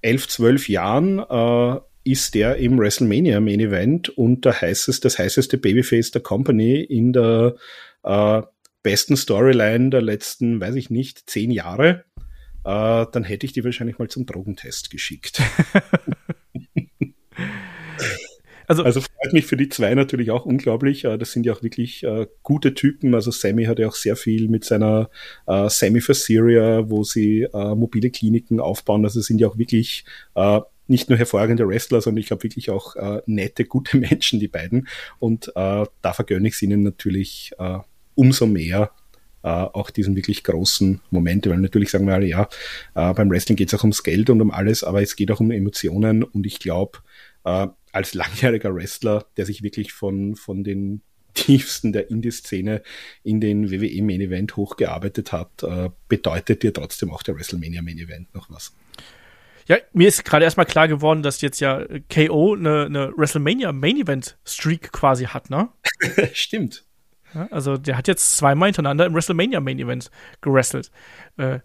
11, 0.00 0.28
12 0.28 0.68
Jahren 0.68 1.18
äh, 1.18 1.80
ist 2.06 2.34
der 2.34 2.56
im 2.56 2.78
WrestleMania 2.78 3.40
Main 3.40 3.60
Event 3.60 4.08
und 4.10 4.44
der 4.44 4.60
heißeste, 4.60 5.02
das 5.02 5.18
heißeste 5.18 5.58
Babyface 5.58 6.12
der 6.12 6.22
Company 6.22 6.80
in 6.80 7.12
der 7.12 7.56
äh, 8.04 8.42
besten 8.82 9.16
Storyline 9.16 9.90
der 9.90 10.02
letzten, 10.02 10.60
weiß 10.60 10.76
ich 10.76 10.88
nicht, 10.90 11.28
zehn 11.28 11.50
Jahre, 11.50 12.04
äh, 12.64 13.06
dann 13.10 13.24
hätte 13.24 13.46
ich 13.46 13.52
die 13.52 13.64
wahrscheinlich 13.64 13.98
mal 13.98 14.08
zum 14.08 14.26
Drogentest 14.26 14.90
geschickt. 14.90 15.42
Also, 18.68 18.82
also 18.82 19.00
freut 19.00 19.32
mich 19.32 19.46
für 19.46 19.56
die 19.56 19.68
zwei 19.68 19.94
natürlich 19.94 20.30
auch 20.32 20.44
unglaublich. 20.44 21.04
Äh, 21.04 21.18
das 21.18 21.32
sind 21.32 21.46
ja 21.46 21.52
auch 21.52 21.62
wirklich 21.62 22.02
äh, 22.02 22.26
gute 22.42 22.74
Typen. 22.74 23.14
Also 23.14 23.30
Sammy 23.30 23.64
hat 23.66 23.78
ja 23.78 23.86
auch 23.86 23.94
sehr 23.94 24.16
viel 24.16 24.48
mit 24.48 24.64
seiner 24.64 25.08
äh, 25.46 25.68
Sammy 25.68 26.00
for 26.00 26.16
Syria, 26.16 26.90
wo 26.90 27.04
sie 27.04 27.42
äh, 27.42 27.74
mobile 27.74 28.10
Kliniken 28.10 28.58
aufbauen. 28.58 29.04
Also 29.04 29.20
sind 29.20 29.40
ja 29.40 29.46
auch 29.46 29.56
wirklich 29.56 30.04
äh, 30.34 30.60
nicht 30.88 31.08
nur 31.08 31.18
hervorragende 31.18 31.66
Wrestler, 31.68 32.00
sondern 32.00 32.20
ich 32.20 32.26
glaube 32.26 32.44
wirklich 32.44 32.70
auch 32.70 32.96
äh, 32.96 33.22
nette, 33.26 33.64
gute 33.64 33.96
Menschen, 33.98 34.40
die 34.40 34.48
beiden. 34.48 34.88
Und 35.18 35.48
äh, 35.48 35.84
da 36.02 36.12
vergönne 36.12 36.48
ich 36.48 36.54
es 36.54 36.62
ihnen 36.62 36.82
natürlich 36.82 37.52
äh, 37.58 37.78
umso 38.14 38.46
mehr, 38.46 38.90
äh, 39.42 39.48
auch 39.48 39.90
diesen 39.90 40.16
wirklich 40.16 40.42
großen 40.42 41.00
Momente, 41.10 41.50
weil 41.50 41.58
natürlich 41.58 41.90
sagen 41.90 42.06
wir 42.06 42.14
alle, 42.14 42.26
ja, 42.26 42.48
äh, 42.94 43.14
beim 43.14 43.30
Wrestling 43.30 43.56
geht 43.56 43.68
es 43.68 43.78
auch 43.78 43.84
ums 43.84 44.02
Geld 44.02 44.28
und 44.30 44.40
um 44.40 44.50
alles, 44.50 44.82
aber 44.82 45.02
es 45.02 45.14
geht 45.14 45.30
auch 45.30 45.40
um 45.40 45.50
Emotionen 45.50 46.22
und 46.24 46.46
ich 46.46 46.58
glaube, 46.58 46.98
äh, 47.44 47.68
als 47.92 48.14
langjähriger 48.14 48.74
Wrestler, 48.74 49.24
der 49.36 49.46
sich 49.46 49.62
wirklich 49.62 49.92
von, 49.92 50.34
von 50.34 50.64
den 50.64 51.02
tiefsten 51.34 51.92
der 51.92 52.10
Indie-Szene 52.10 52.82
in 53.22 53.40
den 53.40 53.70
WWE 53.70 54.02
Main 54.02 54.20
Event 54.20 54.56
hochgearbeitet 54.56 55.32
hat, 55.32 55.62
äh, 55.62 55.90
bedeutet 56.08 56.62
dir 56.62 56.72
trotzdem 56.72 57.12
auch 57.12 57.22
der 57.22 57.36
WrestleMania 57.36 57.82
Main 57.82 57.98
Event 57.98 58.34
noch 58.34 58.50
was. 58.50 58.74
Ja, 59.68 59.76
mir 59.92 60.08
ist 60.08 60.24
gerade 60.24 60.44
erstmal 60.44 60.66
klar 60.66 60.86
geworden, 60.86 61.22
dass 61.22 61.40
jetzt 61.40 61.60
ja 61.60 61.84
KO 62.12 62.54
eine, 62.54 62.86
eine 62.86 63.12
WrestleMania 63.16 63.72
Main 63.72 63.96
Event 63.96 64.38
Streak 64.44 64.92
quasi 64.92 65.24
hat, 65.24 65.50
ne? 65.50 65.68
Stimmt. 66.32 66.84
Ja, 67.34 67.48
also 67.50 67.76
der 67.76 67.98
hat 67.98 68.06
jetzt 68.06 68.36
zweimal 68.36 68.68
hintereinander 68.68 69.06
im 69.06 69.14
WrestleMania 69.14 69.60
Main 69.60 69.78
Event 69.78 70.10
gewrestelt. 70.40 70.92
Äh, 71.36 71.58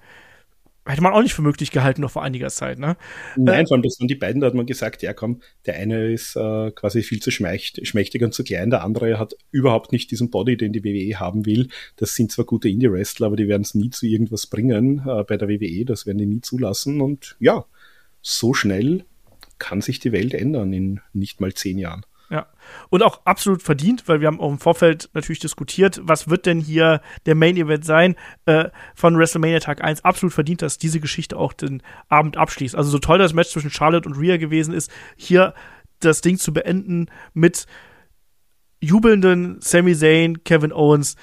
hätte 0.85 1.03
man 1.03 1.13
auch 1.13 1.21
nicht 1.21 1.33
für 1.33 1.43
möglich 1.43 1.69
gehalten 1.69 2.01
noch 2.01 2.09
vor 2.09 2.23
einiger 2.23 2.49
Zeit, 2.49 2.79
ne? 2.79 2.97
Nein, 3.35 3.65
äh, 3.65 3.67
vor 3.67 3.75
allem 3.75 3.83
das 3.83 3.99
waren 3.99 4.07
die 4.07 4.15
beiden, 4.15 4.41
da 4.41 4.47
hat 4.47 4.55
man 4.55 4.65
gesagt, 4.65 5.03
ja 5.03 5.13
komm, 5.13 5.41
der 5.67 5.75
eine 5.75 6.11
ist 6.11 6.35
äh, 6.35 6.71
quasi 6.71 7.03
viel 7.03 7.21
zu 7.21 7.29
schmächt, 7.29 7.85
schmächtig 7.85 8.23
und 8.23 8.33
zu 8.33 8.43
klein, 8.43 8.71
der 8.71 8.83
andere 8.83 9.19
hat 9.19 9.35
überhaupt 9.51 9.91
nicht 9.91 10.09
diesen 10.09 10.31
Body, 10.31 10.57
den 10.57 10.73
die 10.73 10.83
WWE 10.83 11.19
haben 11.19 11.45
will. 11.45 11.69
Das 11.97 12.15
sind 12.15 12.31
zwar 12.31 12.45
gute 12.45 12.67
Indie-Wrestler, 12.67 13.27
aber 13.27 13.35
die 13.35 13.47
werden 13.47 13.61
es 13.61 13.75
nie 13.75 13.91
zu 13.91 14.07
irgendwas 14.07 14.47
bringen 14.47 15.03
äh, 15.05 15.23
bei 15.23 15.37
der 15.37 15.47
WWE, 15.47 15.85
das 15.85 16.07
werden 16.07 16.17
die 16.17 16.25
nie 16.25 16.41
zulassen 16.41 16.99
und 16.99 17.35
ja, 17.39 17.65
so 18.21 18.53
schnell 18.53 19.05
kann 19.59 19.81
sich 19.81 19.99
die 19.99 20.11
Welt 20.11 20.33
ändern 20.33 20.73
in 20.73 21.01
nicht 21.13 21.39
mal 21.39 21.53
zehn 21.53 21.77
Jahren. 21.77 22.05
Ja. 22.31 22.47
Und 22.89 23.03
auch 23.03 23.25
absolut 23.25 23.61
verdient, 23.61 24.07
weil 24.07 24.21
wir 24.21 24.27
haben 24.27 24.39
auch 24.39 24.49
im 24.49 24.57
Vorfeld 24.57 25.09
natürlich 25.13 25.39
diskutiert, 25.39 25.99
was 26.01 26.29
wird 26.29 26.45
denn 26.45 26.61
hier 26.61 27.01
der 27.25 27.35
Main 27.35 27.57
Event 27.57 27.83
sein 27.83 28.15
äh, 28.45 28.69
von 28.95 29.17
WrestleMania 29.17 29.59
Tag 29.59 29.83
1. 29.83 30.05
Absolut 30.05 30.33
verdient, 30.33 30.61
dass 30.61 30.77
diese 30.77 31.01
Geschichte 31.01 31.35
auch 31.35 31.51
den 31.51 31.83
Abend 32.07 32.37
abschließt. 32.37 32.73
Also 32.73 32.89
so 32.89 32.99
toll 32.99 33.17
das 33.17 33.33
Match 33.33 33.49
zwischen 33.49 33.69
Charlotte 33.69 34.07
und 34.07 34.15
Rhea 34.15 34.37
gewesen 34.37 34.73
ist, 34.73 34.89
hier 35.17 35.53
das 35.99 36.21
Ding 36.21 36.37
zu 36.37 36.53
beenden 36.53 37.07
mit 37.33 37.65
jubelnden 38.79 39.59
Sami 39.59 39.93
Zayn, 39.93 40.43
Kevin 40.45 40.71
Owens 40.71 41.17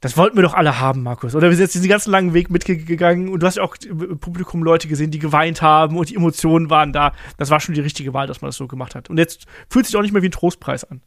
das 0.00 0.16
wollten 0.16 0.36
wir 0.36 0.42
doch 0.42 0.54
alle 0.54 0.80
haben, 0.80 1.02
Markus. 1.02 1.34
Oder 1.34 1.48
wir 1.50 1.56
sind 1.56 1.64
jetzt 1.64 1.74
diesen 1.74 1.88
ganzen 1.88 2.10
langen 2.10 2.32
Weg 2.32 2.50
mitgegangen 2.50 3.28
und 3.28 3.42
du 3.42 3.46
hast 3.46 3.56
ja 3.56 3.62
auch 3.62 3.76
im 3.86 4.18
Publikum 4.18 4.62
Leute 4.62 4.88
gesehen, 4.88 5.10
die 5.10 5.18
geweint 5.18 5.60
haben 5.60 5.98
und 5.98 6.08
die 6.08 6.14
Emotionen 6.14 6.70
waren 6.70 6.92
da. 6.92 7.12
Das 7.36 7.50
war 7.50 7.60
schon 7.60 7.74
die 7.74 7.82
richtige 7.82 8.14
Wahl, 8.14 8.26
dass 8.26 8.40
man 8.40 8.48
das 8.48 8.56
so 8.56 8.66
gemacht 8.66 8.94
hat. 8.94 9.10
Und 9.10 9.18
jetzt 9.18 9.44
fühlt 9.68 9.86
sich 9.86 9.96
auch 9.96 10.02
nicht 10.02 10.12
mehr 10.12 10.22
wie 10.22 10.28
ein 10.28 10.32
Trostpreis 10.32 10.84
an. 10.84 11.02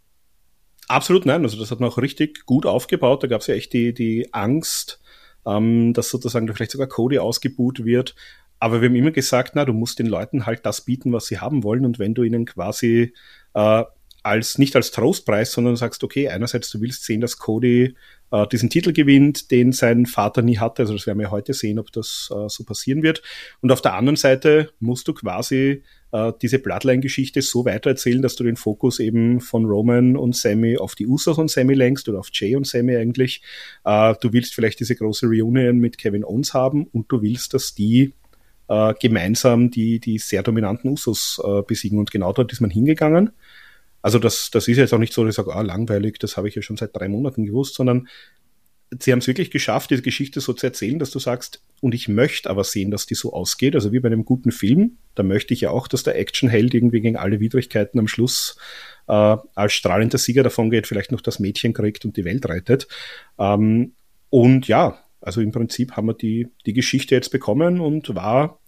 Absolut 0.88 1.26
nein. 1.26 1.44
Also 1.44 1.60
das 1.60 1.72
hat 1.72 1.80
man 1.80 1.90
auch 1.90 1.98
richtig 1.98 2.46
gut 2.46 2.68
aufgebaut. 2.68 3.24
Da 3.24 3.28
gab 3.28 3.42
es 3.42 3.48
ja 3.48 3.56
echt 3.56 3.74
die, 3.74 3.96
die 3.96 4.32
Angst, 4.32 5.02
ähm, 5.46 5.94
dass 5.94 6.10
sozusagen 6.10 6.48
vielleicht 6.54 6.72
sogar 6.72 6.88
Cody 6.88 7.18
ausgebuht 7.18 7.86
wird. 7.86 8.16
Aber 8.60 8.80
wir 8.82 8.90
haben 8.90 8.96
immer 8.96 9.12
gesagt, 9.12 9.54
na, 9.56 9.66
du 9.66 9.74
musst 9.74 9.98
den 9.98 10.06
Leuten 10.06 10.46
halt 10.46 10.66
das 10.68 10.82
bieten, 10.82 11.12
was 11.14 11.26
sie 11.26 11.40
haben 11.40 11.64
wollen. 11.64 11.86
Und 11.86 11.98
wenn 11.98 12.14
du 12.14 12.22
ihnen 12.22 12.46
quasi 12.46 13.14
äh, 13.56 13.84
als 14.24 14.58
nicht 14.58 14.76
als 14.76 14.92
Trostpreis, 14.92 15.52
sondern 15.52 15.76
sagst, 15.76 16.04
okay, 16.04 16.30
einerseits 16.30 16.70
du 16.70 16.82
willst 16.82 17.04
sehen, 17.04 17.22
dass 17.22 17.38
Cody 17.38 17.96
äh, 18.32 18.48
diesen 18.48 18.70
Titel 18.70 18.94
gewinnt, 18.94 19.52
den 19.52 19.72
sein 19.74 20.06
Vater 20.06 20.42
nie 20.42 20.58
hatte. 20.58 20.84
Also 20.84 20.94
das 20.94 21.06
werden 21.06 21.20
wir 21.20 21.30
heute 21.30 21.54
sehen, 21.54 21.78
ob 21.78 21.92
das 21.92 22.30
äh, 22.32 22.48
so 22.48 22.64
passieren 22.64 23.04
wird. 23.04 23.22
Und 23.62 23.72
auf 23.72 23.82
der 23.82 23.94
anderen 23.94 24.16
Seite 24.16 24.72
musst 24.80 25.08
du 25.08 25.14
quasi 25.14 25.84
äh, 26.14 26.32
diese 26.42 26.60
Bloodline-Geschichte 26.60 27.42
so 27.42 27.66
weitererzählen, 27.66 28.22
dass 28.22 28.36
du 28.36 28.44
den 28.44 28.56
Fokus 28.56 29.00
eben 29.00 29.42
von 29.42 29.66
Roman 29.66 30.16
und 30.16 30.36
Sammy 30.36 30.78
auf 30.78 30.96
die 30.96 31.06
Usos 31.06 31.38
und 31.38 31.52
Sammy 31.52 31.74
lenkst 31.74 32.08
oder 32.08 32.20
auf 32.20 32.30
Jay 32.32 32.56
und 32.56 32.66
Sammy 32.66 32.96
eigentlich. 32.96 33.44
Äh, 33.84 34.16
du 34.22 34.32
willst 34.32 34.56
vielleicht 34.56 34.80
diese 34.80 34.96
große 34.96 35.28
Reunion 35.28 35.78
mit 35.78 35.98
Kevin 35.98 36.24
Owens 36.24 36.54
haben 36.54 36.86
und 36.86 37.12
du 37.12 37.22
willst, 37.22 37.54
dass 37.54 37.76
die 37.76 38.14
äh, 38.68 38.94
gemeinsam 39.00 39.70
die, 39.70 40.00
die 40.00 40.18
sehr 40.18 40.44
dominanten 40.44 40.92
Usos 40.92 41.42
äh, 41.44 41.62
besiegen. 41.62 42.00
Und 42.00 42.12
genau 42.12 42.32
dort 42.34 42.52
ist 42.52 42.62
man 42.62 42.70
hingegangen. 42.70 43.32
Also 44.04 44.20
das, 44.20 44.52
das 44.52 44.68
ist 44.68 44.78
jetzt 44.78 44.94
auch 44.94 45.00
nicht 45.00 45.14
so, 45.14 45.24
dass 45.24 45.32
ich 45.32 45.38
sage, 45.38 45.56
ah, 45.56 45.62
langweilig, 45.62 46.20
das 46.20 46.38
habe 46.38 46.48
ich 46.48 46.56
ja 46.56 46.62
schon 46.62 46.78
seit 46.78 46.96
drei 46.96 47.08
Monaten 47.08 47.46
gewusst, 47.46 47.74
sondern 47.74 48.08
sie 49.00 49.12
haben 49.12 49.20
es 49.20 49.28
wirklich 49.28 49.50
geschafft, 49.50 49.90
diese 49.90 50.02
Geschichte 50.02 50.40
so 50.40 50.54
zu 50.54 50.68
erzählen, 50.68 51.00
dass 51.00 51.10
du 51.10 51.20
sagst, 51.20 51.64
und 51.82 51.96
ich 51.96 52.08
möchte 52.08 52.50
aber 52.50 52.64
sehen, 52.64 52.92
dass 52.92 53.06
die 53.06 53.16
so 53.16 53.34
ausgeht. 53.34 53.76
Also 53.76 53.92
wie 53.92 54.00
bei 54.00 54.08
einem 54.08 54.26
guten 54.26 54.52
Film, 54.52 54.98
da 55.16 55.24
möchte 55.24 55.54
ich 55.54 55.62
ja 55.62 55.72
auch, 55.72 55.88
dass 55.88 56.04
der 56.04 56.18
Actionheld 56.18 56.74
irgendwie 56.74 57.02
gegen 57.02 57.18
alle 57.18 57.40
Widrigkeiten 57.40 58.00
am 58.00 58.08
Schluss 58.08 58.58
äh, 59.08 59.38
als 59.56 59.74
strahlender 59.74 60.18
Sieger 60.18 60.44
davon 60.44 60.70
geht, 60.70 60.86
vielleicht 60.86 61.12
noch 61.12 61.22
das 61.22 61.40
Mädchen 61.40 61.74
kriegt 61.74 62.06
und 62.06 62.18
die 62.18 62.26
Welt 62.26 62.46
rettet. 62.48 62.88
Ähm, 63.40 63.94
und 64.30 64.68
ja, 64.68 65.00
also 65.22 65.42
im 65.42 65.52
Prinzip 65.52 65.94
haben 65.94 66.08
wir 66.08 66.14
die, 66.14 66.50
die 66.66 66.74
Geschichte 66.74 67.16
jetzt 67.16 67.32
bekommen 67.32 67.80
und 67.80 68.14
war 68.16 68.60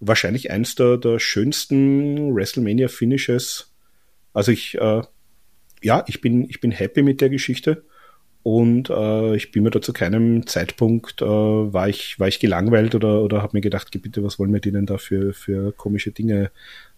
wahrscheinlich 0.00 0.50
eins 0.50 0.74
der, 0.74 0.96
der 0.96 1.18
schönsten 1.18 2.34
WrestleMania-Finishes. 2.34 3.73
Also 4.34 4.52
ich, 4.52 4.74
äh, 4.78 5.02
ja, 5.82 6.04
ich 6.06 6.20
bin, 6.20 6.48
ich 6.50 6.60
bin 6.60 6.70
happy 6.70 7.02
mit 7.02 7.22
der 7.22 7.30
Geschichte 7.30 7.84
und 8.42 8.90
äh, 8.90 9.36
ich 9.36 9.52
bin 9.52 9.62
mir 9.62 9.70
da 9.70 9.80
zu 9.80 9.94
keinem 9.94 10.46
Zeitpunkt, 10.46 11.22
äh, 11.22 11.24
war, 11.24 11.88
ich, 11.88 12.20
war 12.20 12.28
ich 12.28 12.40
gelangweilt 12.40 12.94
oder, 12.94 13.22
oder 13.22 13.40
habe 13.40 13.56
mir 13.56 13.62
gedacht, 13.62 13.90
bitte, 14.02 14.22
was 14.22 14.38
wollen 14.38 14.52
wir 14.52 14.60
denen 14.60 14.84
da 14.84 14.98
für, 14.98 15.32
für 15.32 15.72
komische 15.72 16.10
Dinge 16.10 16.50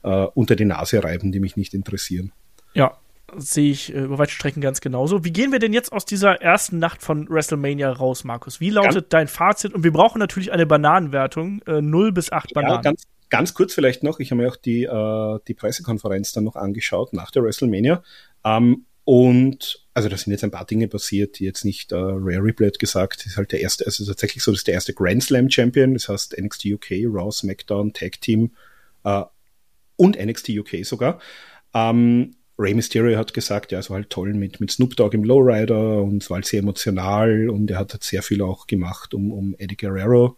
äh, 0.02 0.26
unter 0.34 0.56
die 0.56 0.64
Nase 0.64 1.04
reiben, 1.04 1.30
die 1.30 1.38
mich 1.38 1.56
nicht 1.56 1.72
interessieren. 1.72 2.32
Ja, 2.74 2.98
sehe 3.36 3.70
ich 3.70 3.94
äh, 3.94 4.00
über 4.00 4.18
weite 4.18 4.32
Strecken 4.32 4.60
ganz 4.60 4.80
genauso. 4.80 5.24
Wie 5.24 5.32
gehen 5.32 5.52
wir 5.52 5.58
denn 5.58 5.72
jetzt 5.72 5.92
aus 5.92 6.04
dieser 6.04 6.42
ersten 6.42 6.78
Nacht 6.78 7.02
von 7.02 7.28
WrestleMania 7.28 7.92
raus, 7.92 8.24
Markus? 8.24 8.60
Wie 8.60 8.70
lautet 8.70 8.94
ganz, 8.94 9.08
dein 9.10 9.28
Fazit? 9.28 9.72
Und 9.74 9.84
wir 9.84 9.92
brauchen 9.92 10.18
natürlich 10.18 10.52
eine 10.52 10.66
Bananenwertung, 10.66 11.62
äh, 11.66 11.80
0 11.80 12.12
bis 12.12 12.32
8 12.32 12.54
Bananen. 12.54 12.74
Ja, 12.74 12.80
ganz, 12.80 13.02
ganz 13.30 13.54
kurz 13.54 13.74
vielleicht 13.74 14.02
noch, 14.02 14.20
ich 14.20 14.30
habe 14.30 14.42
mir 14.42 14.48
auch 14.48 14.56
die, 14.56 14.84
äh, 14.84 15.38
die 15.46 15.54
Pressekonferenz 15.54 16.32
dann 16.32 16.44
noch 16.44 16.56
angeschaut 16.56 17.12
nach 17.12 17.30
der 17.30 17.42
WrestleMania. 17.42 18.02
Ähm, 18.44 18.86
und 19.04 19.86
also 19.94 20.08
da 20.08 20.16
sind 20.16 20.32
jetzt 20.32 20.44
ein 20.44 20.50
paar 20.50 20.66
Dinge 20.66 20.88
passiert, 20.88 21.38
die 21.38 21.44
jetzt 21.44 21.64
nicht 21.64 21.92
äh, 21.92 21.96
Rare 21.96 22.42
Replay 22.42 22.66
hat 22.66 22.78
gesagt, 22.78 23.24
ist 23.24 23.36
halt 23.36 23.52
der 23.52 23.60
erste, 23.60 23.86
also 23.86 24.04
tatsächlich 24.04 24.42
so, 24.42 24.50
das 24.50 24.60
ist 24.60 24.66
der 24.66 24.74
erste 24.74 24.92
Grand 24.92 25.22
Slam 25.22 25.48
Champion, 25.48 25.94
das 25.94 26.08
heißt 26.08 26.36
NXT 26.38 26.66
UK, 26.66 26.90
Raw, 27.06 27.30
SmackDown, 27.30 27.92
Tag 27.92 28.20
Team 28.20 28.50
äh, 29.04 29.22
und 29.96 30.18
NXT 30.18 30.50
UK 30.50 30.84
sogar. 30.84 31.20
Ähm, 31.72 32.34
Rey 32.58 32.74
Mysterio 32.74 33.16
hat 33.16 33.32
gesagt, 33.32 33.70
ja, 33.70 33.78
es 33.78 33.90
war 33.90 33.98
halt 33.98 34.10
toll 34.10 34.34
mit, 34.34 34.60
mit 34.60 34.70
Snoop 34.70 34.96
Dogg 34.96 35.14
im 35.14 35.24
Lowrider 35.24 36.02
und 36.02 36.22
es 36.22 36.30
war 36.30 36.36
halt 36.36 36.46
sehr 36.46 36.60
emotional 36.60 37.48
und 37.48 37.70
er 37.70 37.78
hat 37.78 37.92
halt 37.92 38.02
sehr 38.02 38.22
viel 38.22 38.42
auch 38.42 38.66
gemacht, 38.66 39.14
um, 39.14 39.30
um 39.30 39.54
Eddie 39.58 39.76
Guerrero 39.76 40.36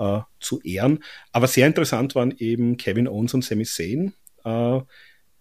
äh, 0.00 0.20
zu 0.40 0.60
ehren. 0.62 1.04
Aber 1.30 1.46
sehr 1.46 1.66
interessant 1.66 2.14
waren 2.14 2.34
eben 2.38 2.76
Kevin 2.76 3.06
Owens 3.06 3.34
und 3.34 3.44
Sami 3.44 3.64
Zayn, 3.64 4.14
äh, 4.44 4.80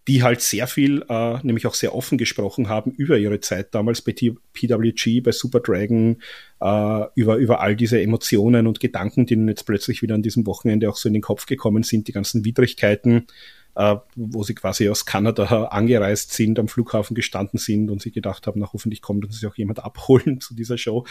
die 0.08 0.24
halt 0.24 0.42
sehr 0.42 0.68
viel, 0.68 1.06
äh, 1.08 1.38
nämlich 1.44 1.66
auch 1.68 1.74
sehr 1.74 1.96
offen 1.96 2.18
gesprochen 2.18 2.68
haben 2.68 2.92
über 2.92 3.18
ihre 3.18 3.40
Zeit 3.40 3.74
damals 3.74 4.02
bei 4.02 4.14
PWG, 4.14 5.22
bei 5.22 5.32
Super 5.32 5.60
Dragon, 5.60 6.22
äh, 6.60 7.06
über, 7.16 7.38
über 7.38 7.62
all 7.62 7.76
diese 7.76 8.02
Emotionen 8.02 8.68
und 8.68 8.80
Gedanken, 8.80 9.26
die 9.26 9.36
ihnen 9.36 9.48
jetzt 9.48 9.66
plötzlich 9.66 10.02
wieder 10.02 10.16
an 10.16 10.24
diesem 10.24 10.46
Wochenende 10.46 10.90
auch 10.90 10.98
so 10.98 11.08
in 11.08 11.14
den 11.14 11.22
Kopf 11.22 11.46
gekommen 11.46 11.84
sind, 11.84 12.08
die 12.08 12.12
ganzen 12.12 12.44
Widrigkeiten, 12.44 13.28
äh, 13.76 13.98
wo 14.16 14.44
sie 14.44 14.56
quasi 14.56 14.90
aus 14.90 15.06
Kanada 15.06 15.66
angereist 15.66 16.34
sind, 16.34 16.58
am 16.60 16.68
Flughafen 16.68 17.14
gestanden 17.14 17.60
sind 17.60 17.92
und 17.92 18.02
sie 18.02 18.12
gedacht 18.12 18.48
haben, 18.48 18.60
na 18.60 18.74
hoffentlich 18.74 19.02
kommt 19.02 19.26
uns 19.26 19.46
auch 19.46 19.56
jemand 19.56 19.84
abholen 19.84 20.42
zu 20.42 20.56
dieser 20.56 20.78
Show. 20.78 21.06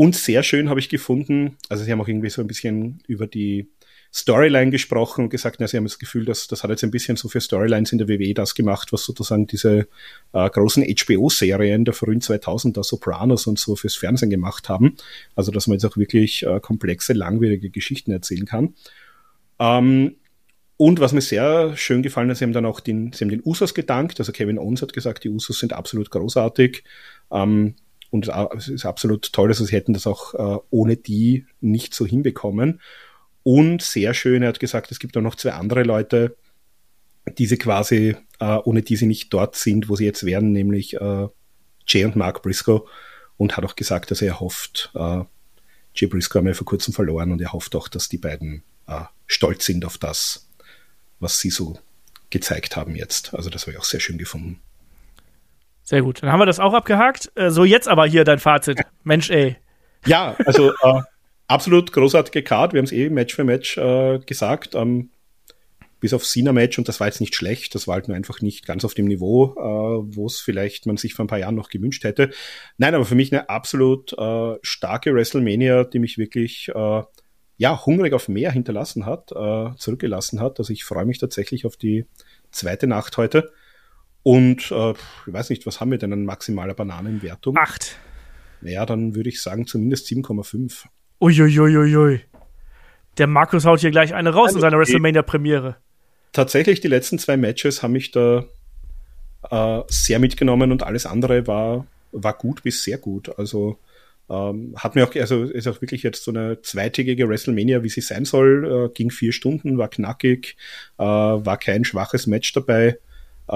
Und 0.00 0.16
sehr 0.16 0.42
schön 0.42 0.70
habe 0.70 0.80
ich 0.80 0.88
gefunden, 0.88 1.58
also 1.68 1.84
sie 1.84 1.92
haben 1.92 2.00
auch 2.00 2.08
irgendwie 2.08 2.30
so 2.30 2.40
ein 2.40 2.46
bisschen 2.46 3.02
über 3.06 3.26
die 3.26 3.68
Storyline 4.10 4.70
gesprochen 4.70 5.24
und 5.24 5.28
gesagt, 5.28 5.56
na, 5.60 5.68
sie 5.68 5.76
haben 5.76 5.84
das 5.84 5.98
Gefühl, 5.98 6.24
dass 6.24 6.46
das 6.48 6.62
hat 6.62 6.70
jetzt 6.70 6.82
ein 6.84 6.90
bisschen 6.90 7.18
so 7.18 7.28
für 7.28 7.42
Storylines 7.42 7.92
in 7.92 7.98
der 7.98 8.08
WWE 8.08 8.32
das 8.32 8.54
gemacht, 8.54 8.94
was 8.94 9.04
sozusagen 9.04 9.46
diese 9.46 9.88
äh, 10.32 10.48
großen 10.48 10.82
HBO-Serien 10.84 11.84
der 11.84 11.92
frühen 11.92 12.22
2000er, 12.22 12.82
Sopranos 12.82 13.46
und 13.46 13.58
so 13.58 13.76
fürs 13.76 13.94
Fernsehen 13.94 14.30
gemacht 14.30 14.70
haben. 14.70 14.96
Also, 15.36 15.52
dass 15.52 15.66
man 15.66 15.74
jetzt 15.74 15.84
auch 15.84 15.98
wirklich 15.98 16.46
äh, 16.46 16.60
komplexe, 16.60 17.12
langwierige 17.12 17.68
Geschichten 17.68 18.10
erzählen 18.10 18.46
kann. 18.46 18.72
Ähm, 19.58 20.16
und 20.78 21.00
was 21.00 21.12
mir 21.12 21.20
sehr 21.20 21.76
schön 21.76 22.02
gefallen 22.02 22.30
hat, 22.30 22.38
sie 22.38 22.44
haben 22.44 22.54
dann 22.54 22.64
auch 22.64 22.80
den, 22.80 23.12
sie 23.12 23.22
haben 23.22 23.30
den 23.30 23.42
Usos 23.44 23.74
gedankt. 23.74 24.18
Also 24.18 24.32
Kevin 24.32 24.58
Owens 24.58 24.80
hat 24.80 24.94
gesagt, 24.94 25.24
die 25.24 25.28
Usos 25.28 25.58
sind 25.58 25.74
absolut 25.74 26.10
großartig. 26.10 26.84
Ähm, 27.30 27.74
und 28.10 28.28
es 28.56 28.68
ist 28.68 28.84
absolut 28.84 29.32
toll, 29.32 29.48
dass 29.48 29.58
sie 29.58 29.72
hätten 29.72 29.94
das 29.94 30.06
auch 30.06 30.34
äh, 30.34 30.60
ohne 30.70 30.96
die 30.96 31.46
nicht 31.60 31.94
so 31.94 32.06
hinbekommen. 32.06 32.80
Und 33.42 33.82
sehr 33.82 34.14
schön, 34.14 34.42
er 34.42 34.48
hat 34.48 34.60
gesagt, 34.60 34.90
es 34.90 34.98
gibt 34.98 35.16
auch 35.16 35.22
noch 35.22 35.36
zwei 35.36 35.52
andere 35.52 35.84
Leute, 35.84 36.36
die 37.38 37.46
sie 37.46 37.56
quasi, 37.56 38.16
äh, 38.40 38.56
ohne 38.56 38.82
die 38.82 38.96
sie 38.96 39.06
nicht 39.06 39.32
dort 39.32 39.56
sind, 39.56 39.88
wo 39.88 39.96
sie 39.96 40.04
jetzt 40.04 40.26
wären, 40.26 40.52
nämlich 40.52 40.94
äh, 41.00 41.28
Jay 41.86 42.04
und 42.04 42.16
Mark 42.16 42.42
Briscoe. 42.42 42.84
Und 43.36 43.56
hat 43.56 43.64
auch 43.64 43.74
gesagt, 43.74 44.10
dass 44.10 44.20
er 44.20 44.38
hofft, 44.38 44.92
Jay 45.94 46.06
Briscoe 46.06 46.40
haben 46.40 46.46
wir 46.46 46.54
vor 46.54 46.66
kurzem 46.66 46.92
verloren 46.92 47.32
und 47.32 47.40
er 47.40 47.54
hofft 47.54 47.74
auch, 47.74 47.88
dass 47.88 48.10
die 48.10 48.18
beiden 48.18 48.64
stolz 49.26 49.64
sind 49.64 49.86
auf 49.86 49.96
das, 49.96 50.46
was 51.20 51.38
sie 51.38 51.48
so 51.48 51.78
gezeigt 52.28 52.76
haben 52.76 52.96
jetzt. 52.96 53.32
Also 53.32 53.48
das 53.48 53.62
habe 53.62 53.72
ich 53.72 53.78
auch 53.78 53.84
sehr 53.84 54.00
schön 54.00 54.18
gefunden. 54.18 54.60
Sehr 55.90 56.02
gut. 56.02 56.22
Dann 56.22 56.30
haben 56.30 56.38
wir 56.38 56.46
das 56.46 56.60
auch 56.60 56.72
abgehakt. 56.72 57.32
Äh, 57.34 57.50
so, 57.50 57.64
jetzt 57.64 57.88
aber 57.88 58.06
hier 58.06 58.22
dein 58.22 58.38
Fazit. 58.38 58.80
Mensch, 59.02 59.28
ey. 59.28 59.56
Ja, 60.06 60.36
also 60.46 60.70
äh, 60.70 61.00
absolut 61.48 61.92
großartige 61.92 62.44
Card. 62.44 62.72
Wir 62.72 62.78
haben 62.78 62.84
es 62.84 62.92
eh 62.92 63.10
Match 63.10 63.34
für 63.34 63.42
Match 63.42 63.76
äh, 63.76 64.20
gesagt. 64.20 64.76
Ähm, 64.76 65.10
bis 65.98 66.14
auf 66.14 66.24
Cena-Match 66.24 66.78
und 66.78 66.86
das 66.86 67.00
war 67.00 67.08
jetzt 67.08 67.20
nicht 67.20 67.34
schlecht, 67.34 67.74
das 67.74 67.88
war 67.88 67.96
halt 67.96 68.06
nur 68.06 68.16
einfach 68.16 68.40
nicht 68.40 68.64
ganz 68.66 68.84
auf 68.84 68.94
dem 68.94 69.06
Niveau, 69.06 69.52
äh, 69.58 70.16
wo 70.16 70.26
es 70.26 70.38
vielleicht 70.40 70.86
man 70.86 70.96
sich 70.96 71.12
vor 71.12 71.24
ein 71.24 71.28
paar 71.28 71.40
Jahren 71.40 71.56
noch 71.56 71.70
gewünscht 71.70 72.04
hätte. 72.04 72.30
Nein, 72.78 72.94
aber 72.94 73.04
für 73.04 73.16
mich 73.16 73.32
eine 73.32 73.50
absolut 73.50 74.12
äh, 74.12 74.54
starke 74.62 75.12
WrestleMania, 75.12 75.82
die 75.82 75.98
mich 75.98 76.18
wirklich 76.18 76.70
äh, 76.72 77.02
ja 77.56 77.84
hungrig 77.84 78.12
auf 78.12 78.28
mehr 78.28 78.52
hinterlassen 78.52 79.06
hat, 79.06 79.32
äh, 79.32 79.76
zurückgelassen 79.76 80.40
hat. 80.40 80.60
Also 80.60 80.72
ich 80.72 80.84
freue 80.84 81.04
mich 81.04 81.18
tatsächlich 81.18 81.66
auf 81.66 81.76
die 81.76 82.06
zweite 82.52 82.86
Nacht 82.86 83.16
heute. 83.16 83.50
Und 84.22 84.70
äh, 84.70 84.90
ich 84.92 85.32
weiß 85.32 85.50
nicht, 85.50 85.66
was 85.66 85.80
haben 85.80 85.90
wir 85.90 85.98
denn 85.98 86.12
an 86.12 86.24
maximaler 86.24 86.74
Bananenwertung? 86.74 87.56
Acht. 87.56 87.96
Naja, 88.60 88.84
dann 88.84 89.14
würde 89.14 89.30
ich 89.30 89.42
sagen 89.42 89.66
zumindest 89.66 90.06
7,5. 90.08 90.84
Uiuiuiui. 91.20 92.20
Der 93.18 93.26
Markus 93.26 93.64
haut 93.64 93.80
hier 93.80 93.90
gleich 93.90 94.14
eine 94.14 94.30
raus 94.30 94.48
also, 94.48 94.58
in 94.58 94.60
seiner 94.62 94.78
WrestleMania-Premiere. 94.78 95.76
Tatsächlich, 96.32 96.80
die 96.80 96.88
letzten 96.88 97.18
zwei 97.18 97.36
Matches 97.36 97.82
haben 97.82 97.92
mich 97.92 98.10
da 98.12 98.44
äh, 99.50 99.82
sehr 99.88 100.18
mitgenommen 100.18 100.72
und 100.72 100.82
alles 100.82 101.06
andere 101.06 101.46
war, 101.46 101.86
war 102.12 102.34
gut 102.34 102.62
bis 102.62 102.82
sehr 102.82 102.98
gut. 102.98 103.36
Also 103.38 103.78
ähm, 104.28 104.74
hat 104.76 104.94
mir 104.94 105.08
auch, 105.08 105.14
also 105.16 105.44
ist 105.44 105.66
auch 105.66 105.80
wirklich 105.80 106.02
jetzt 106.02 106.22
so 106.22 106.30
eine 106.30 106.62
zweitägige 106.62 107.28
WrestleMania, 107.28 107.82
wie 107.82 107.88
sie 107.88 108.00
sein 108.00 108.24
soll. 108.24 108.90
Äh, 108.90 108.94
ging 108.94 109.10
vier 109.10 109.32
Stunden, 109.32 109.76
war 109.76 109.88
knackig, 109.88 110.56
äh, 110.98 111.02
war 111.02 111.58
kein 111.58 111.84
schwaches 111.84 112.26
Match 112.26 112.52
dabei, 112.52 112.98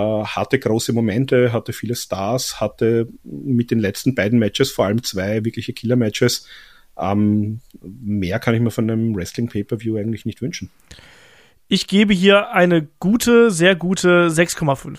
hatte 0.01 0.59
große 0.59 0.93
Momente, 0.93 1.53
hatte 1.53 1.73
viele 1.73 1.95
Stars, 1.95 2.61
hatte 2.61 3.09
mit 3.23 3.71
den 3.71 3.79
letzten 3.79 4.15
beiden 4.15 4.39
Matches, 4.39 4.73
vor 4.73 4.87
allem 4.87 5.03
zwei 5.03 5.45
wirkliche 5.45 5.73
Killer-Matches, 5.73 6.47
ähm, 6.97 7.61
mehr 7.83 8.39
kann 8.39 8.55
ich 8.55 8.61
mir 8.61 8.71
von 8.71 8.91
einem 8.91 9.15
Wrestling-Pay-Per-View 9.15 9.97
eigentlich 9.97 10.27
nicht 10.27 10.43
wünschen. 10.43 10.71
Ich 11.69 11.87
gebe 11.87 12.13
hier 12.15 12.51
eine 12.51 12.87
gute, 13.01 13.51
sehr 13.51 13.75
gute 13.75 14.29
6,5. 14.29 14.99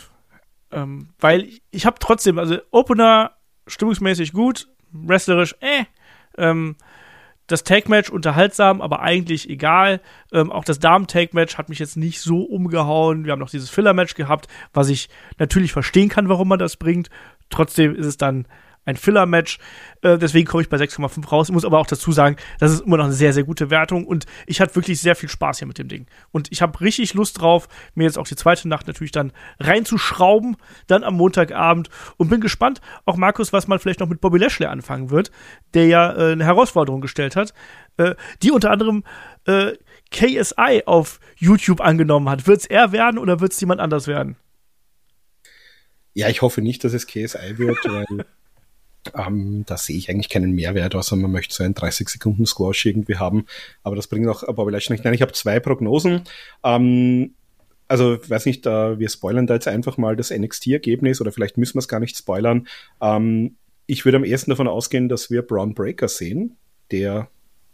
Ähm, 0.71 1.09
weil 1.19 1.49
ich 1.71 1.85
habe 1.85 1.97
trotzdem, 1.99 2.39
also 2.39 2.57
Opener 2.71 3.31
stimmungsmäßig 3.67 4.33
gut, 4.33 4.67
wrestlerisch, 4.91 5.55
äh, 5.61 5.85
ähm, 6.37 6.75
das 7.47 7.63
Tag-Match 7.63 8.09
unterhaltsam, 8.09 8.81
aber 8.81 9.01
eigentlich 9.01 9.49
egal. 9.49 10.01
Ähm, 10.31 10.51
auch 10.51 10.65
das 10.65 10.79
Damen-Tag-Match 10.79 11.57
hat 11.57 11.69
mich 11.69 11.79
jetzt 11.79 11.97
nicht 11.97 12.21
so 12.21 12.41
umgehauen. 12.41 13.25
Wir 13.25 13.31
haben 13.31 13.39
noch 13.39 13.49
dieses 13.49 13.69
Filler-Match 13.69 14.15
gehabt, 14.15 14.47
was 14.73 14.89
ich 14.89 15.09
natürlich 15.37 15.71
verstehen 15.71 16.09
kann, 16.09 16.29
warum 16.29 16.47
man 16.47 16.59
das 16.59 16.77
bringt. 16.77 17.09
Trotzdem 17.49 17.95
ist 17.95 18.07
es 18.07 18.17
dann 18.17 18.47
ein 18.85 18.95
Filler-Match. 18.95 19.59
Äh, 20.01 20.17
deswegen 20.17 20.47
komme 20.47 20.63
ich 20.63 20.69
bei 20.69 20.77
6,5 20.77 21.27
raus. 21.27 21.49
Ich 21.49 21.53
muss 21.53 21.65
aber 21.65 21.79
auch 21.79 21.87
dazu 21.87 22.11
sagen, 22.11 22.37
das 22.59 22.71
ist 22.71 22.81
immer 22.81 22.97
noch 22.97 23.05
eine 23.05 23.13
sehr, 23.13 23.33
sehr 23.33 23.43
gute 23.43 23.69
Wertung 23.69 24.05
und 24.05 24.25
ich 24.45 24.61
hatte 24.61 24.75
wirklich 24.75 25.01
sehr 25.01 25.15
viel 25.15 25.29
Spaß 25.29 25.59
hier 25.59 25.67
mit 25.67 25.77
dem 25.77 25.87
Ding. 25.87 26.07
Und 26.31 26.51
ich 26.51 26.61
habe 26.61 26.79
richtig 26.81 27.13
Lust 27.13 27.41
drauf, 27.41 27.67
mir 27.95 28.03
jetzt 28.03 28.17
auch 28.17 28.27
die 28.27 28.35
zweite 28.35 28.67
Nacht 28.67 28.87
natürlich 28.87 29.11
dann 29.11 29.33
reinzuschrauben, 29.59 30.57
dann 30.87 31.03
am 31.03 31.15
Montagabend 31.15 31.89
und 32.17 32.29
bin 32.29 32.41
gespannt, 32.41 32.81
auch 33.05 33.17
Markus, 33.17 33.51
was 33.51 33.67
man 33.67 33.79
vielleicht 33.79 33.99
noch 33.99 34.09
mit 34.09 34.21
Bobby 34.21 34.37
Lashley 34.37 34.67
anfangen 34.67 35.09
wird, 35.09 35.31
der 35.73 35.87
ja 35.87 36.11
äh, 36.13 36.31
eine 36.31 36.45
Herausforderung 36.45 37.01
gestellt 37.01 37.35
hat, 37.35 37.53
äh, 37.97 38.15
die 38.43 38.51
unter 38.51 38.71
anderem 38.71 39.03
äh, 39.45 39.73
KSI 40.11 40.83
auf 40.85 41.19
YouTube 41.35 41.81
angenommen 41.81 42.29
hat. 42.29 42.47
Wird 42.47 42.61
es 42.61 42.65
er 42.65 42.91
werden 42.91 43.17
oder 43.17 43.39
wird 43.39 43.53
es 43.53 43.59
jemand 43.59 43.81
anders 43.81 44.07
werden? 44.07 44.37
Ja, 46.13 46.29
ich 46.29 46.41
hoffe 46.41 46.61
nicht, 46.61 46.83
dass 46.83 46.93
es 46.93 47.07
KSI 47.07 47.57
wird, 47.57 47.77
weil 47.85 48.25
ähm, 49.13 49.63
da 49.65 49.77
sehe 49.77 49.97
ich 49.97 50.09
eigentlich 50.09 50.29
keinen 50.29 50.51
Mehrwert, 50.51 50.95
außer 50.95 51.15
man 51.15 51.31
möchte 51.31 51.53
so 51.53 51.63
einen 51.63 51.75
30-Sekunden-Squash 51.75 52.85
irgendwie 52.85 53.17
haben. 53.17 53.45
Aber 53.83 53.95
das 53.95 54.07
bringt 54.07 54.27
auch 54.27 54.43
Bobby 54.55 54.71
Lashley 54.71 54.93
nicht. 54.95 55.03
Nein, 55.03 55.13
ich 55.13 55.21
habe 55.21 55.33
zwei 55.33 55.59
Prognosen. 55.59 56.23
Ähm, 56.63 57.33
also, 57.87 58.17
weiß 58.27 58.45
nicht, 58.47 58.65
äh, 58.65 58.97
wir 58.97 59.09
spoilern 59.09 59.47
da 59.47 59.53
jetzt 59.53 59.67
einfach 59.67 59.97
mal 59.97 60.15
das 60.15 60.31
NXT-Ergebnis 60.31 61.21
oder 61.21 61.31
vielleicht 61.31 61.57
müssen 61.57 61.75
wir 61.75 61.79
es 61.79 61.87
gar 61.87 61.99
nicht 61.99 62.17
spoilern. 62.17 62.67
Ähm, 63.01 63.55
ich 63.85 64.05
würde 64.05 64.17
am 64.17 64.23
ehesten 64.23 64.49
davon 64.49 64.67
ausgehen, 64.67 65.09
dass 65.09 65.29
wir 65.29 65.43
Braun 65.43 65.75
Breaker 65.75 66.07
sehen, 66.07 66.57
der 66.91 67.29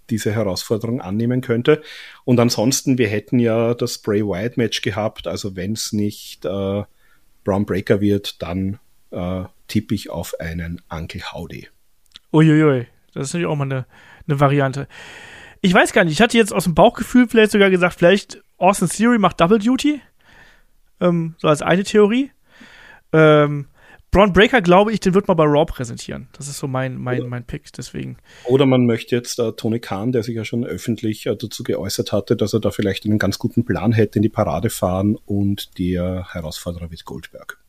diese 0.09 0.33
Herausforderung 0.33 0.99
annehmen 0.99 1.39
könnte. 1.39 1.81
Und 2.25 2.39
ansonsten, 2.39 2.97
wir 2.97 3.07
hätten 3.07 3.39
ja 3.39 3.73
das 3.73 3.97
Bray 3.97 4.21
Wyatt 4.25 4.57
Match 4.57 4.81
gehabt, 4.81 5.27
also 5.27 5.55
wenn 5.55 5.73
es 5.73 5.93
nicht 5.93 6.43
äh, 6.43 6.83
Braun 7.43 7.65
Breaker 7.65 8.01
wird, 8.01 8.41
dann 8.41 8.79
äh, 9.11 9.43
tippe 9.71 9.95
ich 9.95 10.09
auf 10.09 10.37
einen 10.41 10.81
Uncle 10.89 11.21
Howdy. 11.31 11.69
Uiuiui, 12.33 12.87
das 13.13 13.27
ist 13.27 13.33
natürlich 13.33 13.47
auch 13.47 13.55
mal 13.55 13.63
eine, 13.63 13.85
eine 14.27 14.39
Variante. 14.41 14.85
Ich 15.61 15.73
weiß 15.73 15.93
gar 15.93 16.03
nicht, 16.03 16.13
ich 16.13 16.21
hatte 16.21 16.37
jetzt 16.37 16.53
aus 16.53 16.65
dem 16.65 16.75
Bauchgefühl 16.75 17.29
vielleicht 17.29 17.51
sogar 17.51 17.69
gesagt, 17.69 17.95
vielleicht 17.97 18.43
Austin 18.57 18.89
Theory 18.89 19.17
macht 19.17 19.39
Double 19.39 19.59
Duty. 19.59 20.01
Ähm, 20.99 21.35
so 21.37 21.47
als 21.47 21.61
eine 21.61 21.83
Theorie. 21.83 22.31
Ähm, 23.13 23.67
Braun 24.11 24.33
Breaker, 24.33 24.61
glaube 24.61 24.91
ich, 24.91 24.99
den 24.99 25.13
wird 25.13 25.29
man 25.29 25.37
bei 25.37 25.45
Raw 25.45 25.65
präsentieren. 25.65 26.27
Das 26.33 26.49
ist 26.49 26.57
so 26.57 26.67
mein, 26.67 26.97
mein, 26.97 27.29
mein 27.29 27.45
Pick, 27.45 27.71
deswegen. 27.71 28.17
Oder 28.43 28.65
man 28.65 28.85
möchte 28.85 29.15
jetzt 29.15 29.39
äh, 29.39 29.53
Tony 29.53 29.79
Khan, 29.79 30.11
der 30.11 30.23
sich 30.23 30.35
ja 30.35 30.43
schon 30.43 30.65
öffentlich 30.65 31.27
äh, 31.27 31.37
dazu 31.37 31.63
geäußert 31.63 32.11
hatte, 32.11 32.35
dass 32.35 32.53
er 32.53 32.59
da 32.59 32.71
vielleicht 32.71 33.05
einen 33.05 33.19
ganz 33.19 33.39
guten 33.39 33.63
Plan 33.63 33.93
hätte, 33.93 34.19
in 34.19 34.23
die 34.23 34.27
Parade 34.27 34.69
fahren 34.69 35.15
und 35.25 35.79
der 35.79 36.27
Herausforderer 36.33 36.91
wird 36.91 37.05
Goldberg 37.05 37.60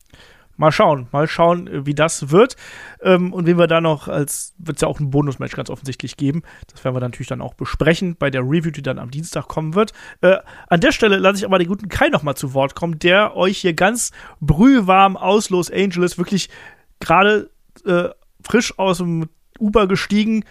mal 0.57 0.71
schauen, 0.71 1.07
mal 1.11 1.27
schauen, 1.27 1.67
äh, 1.67 1.85
wie 1.85 1.95
das 1.95 2.29
wird. 2.29 2.55
Ähm, 3.01 3.33
und 3.33 3.45
wen 3.45 3.57
wir 3.57 3.67
da 3.67 3.81
noch 3.81 4.07
als, 4.07 4.53
wird 4.57 4.77
es 4.77 4.81
ja 4.81 4.87
auch 4.87 4.99
ein 4.99 5.09
Bonusmatch 5.09 5.55
ganz 5.55 5.69
offensichtlich 5.69 6.17
geben. 6.17 6.43
Das 6.71 6.83
werden 6.83 6.95
wir 6.95 7.01
natürlich 7.01 7.27
dann 7.27 7.41
auch 7.41 7.53
besprechen 7.53 8.15
bei 8.17 8.29
der 8.29 8.41
Review, 8.41 8.71
die 8.71 8.81
dann 8.81 8.99
am 8.99 9.11
Dienstag 9.11 9.47
kommen 9.47 9.75
wird. 9.75 9.93
Äh, 10.21 10.37
an 10.67 10.79
der 10.79 10.91
Stelle 10.91 11.17
lasse 11.17 11.39
ich 11.39 11.45
aber 11.45 11.59
den 11.59 11.67
guten 11.67 11.89
Kai 11.89 12.09
nochmal 12.09 12.35
zu 12.35 12.53
Wort 12.53 12.75
kommen, 12.75 12.99
der 12.99 13.35
euch 13.35 13.59
hier 13.59 13.73
ganz 13.73 14.11
brühwarm 14.39 15.17
aus 15.17 15.49
Los 15.49 15.71
Angeles 15.71 16.17
wirklich 16.17 16.49
gerade 16.99 17.49
äh, 17.85 18.09
frisch 18.43 18.77
aus 18.77 18.97
dem 18.97 19.29
Uber 19.59 19.87
gestiegen, 19.87 20.43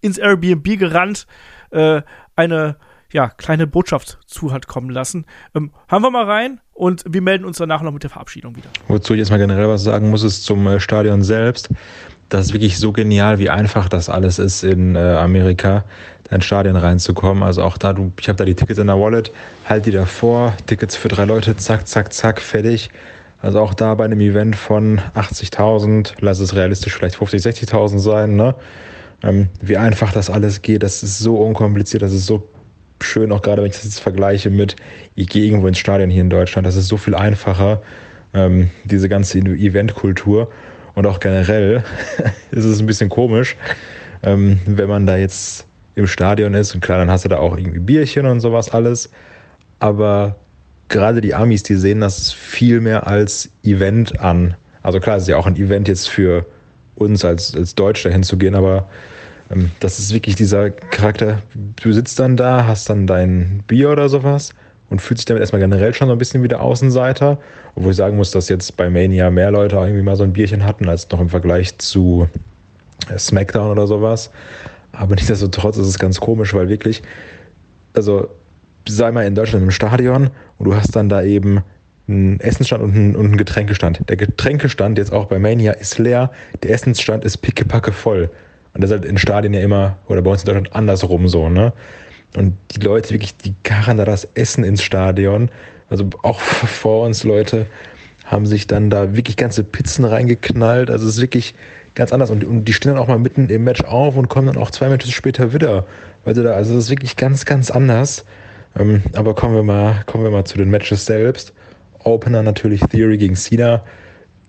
ins 0.00 0.18
Airbnb 0.18 0.78
gerannt, 0.78 1.26
äh, 1.70 2.02
eine 2.36 2.76
ja, 3.12 3.28
kleine 3.28 3.66
Botschaft 3.66 4.18
zu 4.26 4.52
hat 4.52 4.66
kommen 4.66 4.90
lassen. 4.90 5.26
Ähm, 5.54 5.70
hören 5.88 6.02
wir 6.02 6.10
mal 6.10 6.24
rein 6.24 6.60
und 6.72 7.04
wir 7.08 7.22
melden 7.22 7.44
uns 7.44 7.58
danach 7.58 7.82
noch 7.82 7.92
mit 7.92 8.02
der 8.02 8.10
Verabschiedung 8.10 8.56
wieder. 8.56 8.68
Wozu 8.88 9.14
ich 9.14 9.20
jetzt 9.20 9.30
mal 9.30 9.38
generell 9.38 9.68
was 9.68 9.82
sagen 9.82 10.10
muss, 10.10 10.22
ist 10.22 10.44
zum 10.44 10.66
äh, 10.66 10.80
Stadion 10.80 11.22
selbst. 11.22 11.70
Das 12.28 12.46
ist 12.46 12.52
wirklich 12.52 12.78
so 12.78 12.92
genial, 12.92 13.38
wie 13.38 13.50
einfach 13.50 13.88
das 13.88 14.08
alles 14.08 14.40
ist 14.40 14.64
in 14.64 14.96
äh, 14.96 14.98
Amerika, 14.98 15.84
in 16.30 16.40
Stadion 16.40 16.74
reinzukommen. 16.74 17.44
Also 17.44 17.62
auch 17.62 17.78
da, 17.78 17.92
du, 17.92 18.12
ich 18.20 18.28
habe 18.28 18.36
da 18.36 18.44
die 18.44 18.54
Tickets 18.54 18.80
in 18.80 18.88
der 18.88 18.98
Wallet, 18.98 19.30
halt 19.64 19.86
die 19.86 19.92
davor, 19.92 20.54
Tickets 20.66 20.96
für 20.96 21.08
drei 21.08 21.24
Leute, 21.24 21.56
zack, 21.56 21.86
zack, 21.86 22.12
zack, 22.12 22.40
fertig. 22.40 22.90
Also 23.40 23.60
auch 23.60 23.74
da 23.74 23.94
bei 23.94 24.04
einem 24.04 24.20
Event 24.20 24.56
von 24.56 25.00
80.000, 25.14 26.14
lass 26.20 26.40
es 26.40 26.56
realistisch 26.56 26.96
vielleicht 26.96 27.16
50, 27.16 27.42
60.000 27.42 27.98
sein, 27.98 28.34
ne? 28.34 28.56
Ähm, 29.22 29.48
wie 29.60 29.76
einfach 29.76 30.12
das 30.12 30.28
alles 30.28 30.62
geht, 30.62 30.82
das 30.82 31.02
ist 31.02 31.20
so 31.20 31.38
unkompliziert, 31.38 32.02
das 32.02 32.12
ist 32.12 32.26
so 32.26 32.48
schön, 33.00 33.32
auch 33.32 33.42
gerade 33.42 33.62
wenn 33.62 33.70
ich 33.70 33.76
das 33.76 33.84
jetzt 33.84 34.00
vergleiche 34.00 34.50
mit, 34.50 34.76
ich 35.14 35.28
gehe 35.28 35.44
irgendwo 35.44 35.66
ins 35.66 35.78
Stadion 35.78 36.10
hier 36.10 36.22
in 36.22 36.30
Deutschland, 36.30 36.66
das 36.66 36.76
ist 36.76 36.88
so 36.88 36.96
viel 36.96 37.14
einfacher, 37.14 37.82
ähm, 38.34 38.70
diese 38.84 39.08
ganze 39.08 39.38
Eventkultur. 39.38 40.50
Und 40.94 41.06
auch 41.06 41.20
generell 41.20 41.84
ist 42.50 42.64
es 42.64 42.80
ein 42.80 42.86
bisschen 42.86 43.10
komisch, 43.10 43.56
ähm, 44.22 44.58
wenn 44.66 44.88
man 44.88 45.06
da 45.06 45.16
jetzt 45.16 45.66
im 45.94 46.06
Stadion 46.06 46.54
ist 46.54 46.74
und 46.74 46.80
klar, 46.80 46.98
dann 46.98 47.10
hast 47.10 47.24
du 47.24 47.28
da 47.28 47.38
auch 47.38 47.56
irgendwie 47.56 47.80
Bierchen 47.80 48.26
und 48.26 48.40
sowas 48.40 48.70
alles. 48.70 49.10
Aber 49.78 50.36
gerade 50.88 51.20
die 51.20 51.34
Amis, 51.34 51.62
die 51.62 51.74
sehen 51.74 52.00
das 52.00 52.32
viel 52.32 52.80
mehr 52.80 53.06
als 53.06 53.50
Event 53.64 54.20
an. 54.20 54.54
Also 54.82 55.00
klar, 55.00 55.16
es 55.16 55.24
ist 55.24 55.28
ja 55.28 55.36
auch 55.36 55.46
ein 55.46 55.56
Event 55.56 55.88
jetzt 55.88 56.08
für 56.08 56.46
uns 56.94 57.24
als, 57.24 57.54
als 57.54 57.74
Deutsch 57.74 58.04
dahin 58.04 58.22
zu 58.22 58.36
gehen, 58.36 58.54
aber 58.54 58.88
das 59.80 59.98
ist 59.98 60.12
wirklich 60.12 60.34
dieser 60.34 60.70
Charakter. 60.70 61.42
Du 61.82 61.92
sitzt 61.92 62.18
dann 62.18 62.36
da, 62.36 62.66
hast 62.66 62.90
dann 62.90 63.06
dein 63.06 63.62
Bier 63.66 63.90
oder 63.90 64.08
sowas 64.08 64.50
und 64.90 65.00
fühlst 65.00 65.20
dich 65.20 65.26
damit 65.26 65.40
erstmal 65.40 65.60
generell 65.60 65.94
schon 65.94 66.08
so 66.08 66.12
ein 66.12 66.18
bisschen 66.18 66.42
wie 66.42 66.48
der 66.48 66.60
Außenseiter. 66.60 67.38
Obwohl 67.74 67.90
ich 67.90 67.96
sagen 67.96 68.16
muss, 68.16 68.30
dass 68.30 68.48
jetzt 68.48 68.76
bei 68.76 68.90
Mania 68.90 69.30
mehr 69.30 69.50
Leute 69.50 69.76
irgendwie 69.76 70.02
mal 70.02 70.16
so 70.16 70.24
ein 70.24 70.32
Bierchen 70.32 70.64
hatten, 70.64 70.88
als 70.88 71.08
noch 71.10 71.20
im 71.20 71.28
Vergleich 71.28 71.78
zu 71.78 72.28
äh, 73.08 73.18
SmackDown 73.18 73.70
oder 73.70 73.86
sowas. 73.86 74.30
Aber 74.92 75.14
nichtsdestotrotz 75.16 75.76
ist 75.76 75.86
es 75.86 75.98
ganz 75.98 76.20
komisch, 76.20 76.54
weil 76.54 76.68
wirklich, 76.68 77.02
also 77.94 78.28
sei 78.88 79.10
mal 79.10 79.26
in 79.26 79.34
Deutschland 79.34 79.64
im 79.64 79.70
Stadion 79.70 80.30
und 80.58 80.64
du 80.64 80.74
hast 80.74 80.94
dann 80.94 81.08
da 81.08 81.22
eben 81.22 81.62
einen 82.08 82.38
Essensstand 82.40 82.82
und 82.82 82.94
einen, 82.94 83.16
und 83.16 83.26
einen 83.26 83.36
Getränkestand. 83.36 84.08
Der 84.08 84.16
Getränkestand 84.16 84.98
jetzt 84.98 85.12
auch 85.12 85.26
bei 85.26 85.38
Mania 85.38 85.72
ist 85.72 85.98
leer, 85.98 86.30
der 86.62 86.70
Essensstand 86.70 87.24
ist 87.24 87.38
pickepacke 87.38 87.90
voll. 87.92 88.30
Und 88.76 88.82
das 88.82 88.90
ist 88.90 88.98
halt 88.98 89.06
in 89.06 89.16
Stadien 89.16 89.54
ja 89.54 89.60
immer, 89.60 89.96
oder 90.06 90.20
bei 90.20 90.30
uns 90.30 90.42
in 90.42 90.48
Deutschland 90.48 90.76
andersrum 90.76 91.28
so, 91.28 91.48
ne? 91.48 91.72
Und 92.36 92.52
die 92.72 92.80
Leute 92.80 93.08
wirklich, 93.10 93.34
die 93.34 93.54
karren 93.62 93.96
da 93.96 94.04
das 94.04 94.28
Essen 94.34 94.64
ins 94.64 94.82
Stadion. 94.82 95.50
Also 95.88 96.10
auch 96.22 96.38
vor 96.40 97.06
uns 97.06 97.24
Leute 97.24 97.64
haben 98.26 98.44
sich 98.44 98.66
dann 98.66 98.90
da 98.90 99.16
wirklich 99.16 99.38
ganze 99.38 99.64
Pizzen 99.64 100.04
reingeknallt. 100.04 100.90
Also 100.90 101.06
es 101.06 101.14
ist 101.14 101.22
wirklich 101.22 101.54
ganz 101.94 102.12
anders. 102.12 102.30
Und, 102.30 102.44
und 102.44 102.66
die 102.66 102.74
stehen 102.74 102.92
dann 102.92 103.00
auch 103.00 103.08
mal 103.08 103.18
mitten 103.18 103.48
im 103.48 103.64
Match 103.64 103.82
auf 103.84 104.14
und 104.14 104.28
kommen 104.28 104.48
dann 104.48 104.58
auch 104.58 104.70
zwei 104.70 104.90
Matches 104.90 105.12
später 105.12 105.54
wieder. 105.54 105.86
Also, 106.26 106.42
da, 106.42 106.50
also 106.50 106.74
das 106.74 106.84
ist 106.84 106.90
wirklich 106.90 107.16
ganz, 107.16 107.46
ganz 107.46 107.70
anders. 107.70 108.26
Ähm, 108.78 109.02
aber 109.14 109.34
kommen 109.34 109.54
wir 109.54 109.62
mal, 109.62 110.02
kommen 110.04 110.22
wir 110.22 110.30
mal 110.30 110.44
zu 110.44 110.58
den 110.58 110.68
Matches 110.68 111.06
selbst. 111.06 111.54
Opener 112.04 112.42
natürlich 112.42 112.82
Theory 112.82 113.16
gegen 113.16 113.36
Cena 113.36 113.84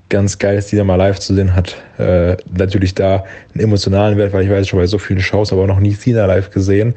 ganz 0.09 0.39
geil 0.39 0.57
ist, 0.57 0.71
die 0.71 0.75
da 0.75 0.83
mal 0.83 0.95
live 0.95 1.19
zu 1.19 1.33
sehen, 1.35 1.53
hat 1.55 1.75
äh, 1.97 2.37
natürlich 2.55 2.93
da 2.95 3.25
einen 3.53 3.63
emotionalen 3.63 4.17
Wert, 4.17 4.33
weil 4.33 4.43
ich 4.43 4.49
weiß 4.49 4.67
schon 4.67 4.79
bei 4.79 4.87
so 4.87 4.97
vielen 4.97 5.19
Shows, 5.19 5.51
aber 5.51 5.67
noch 5.67 5.79
nie 5.79 5.93
Cena 5.93 6.25
live 6.25 6.49
gesehen. 6.51 6.93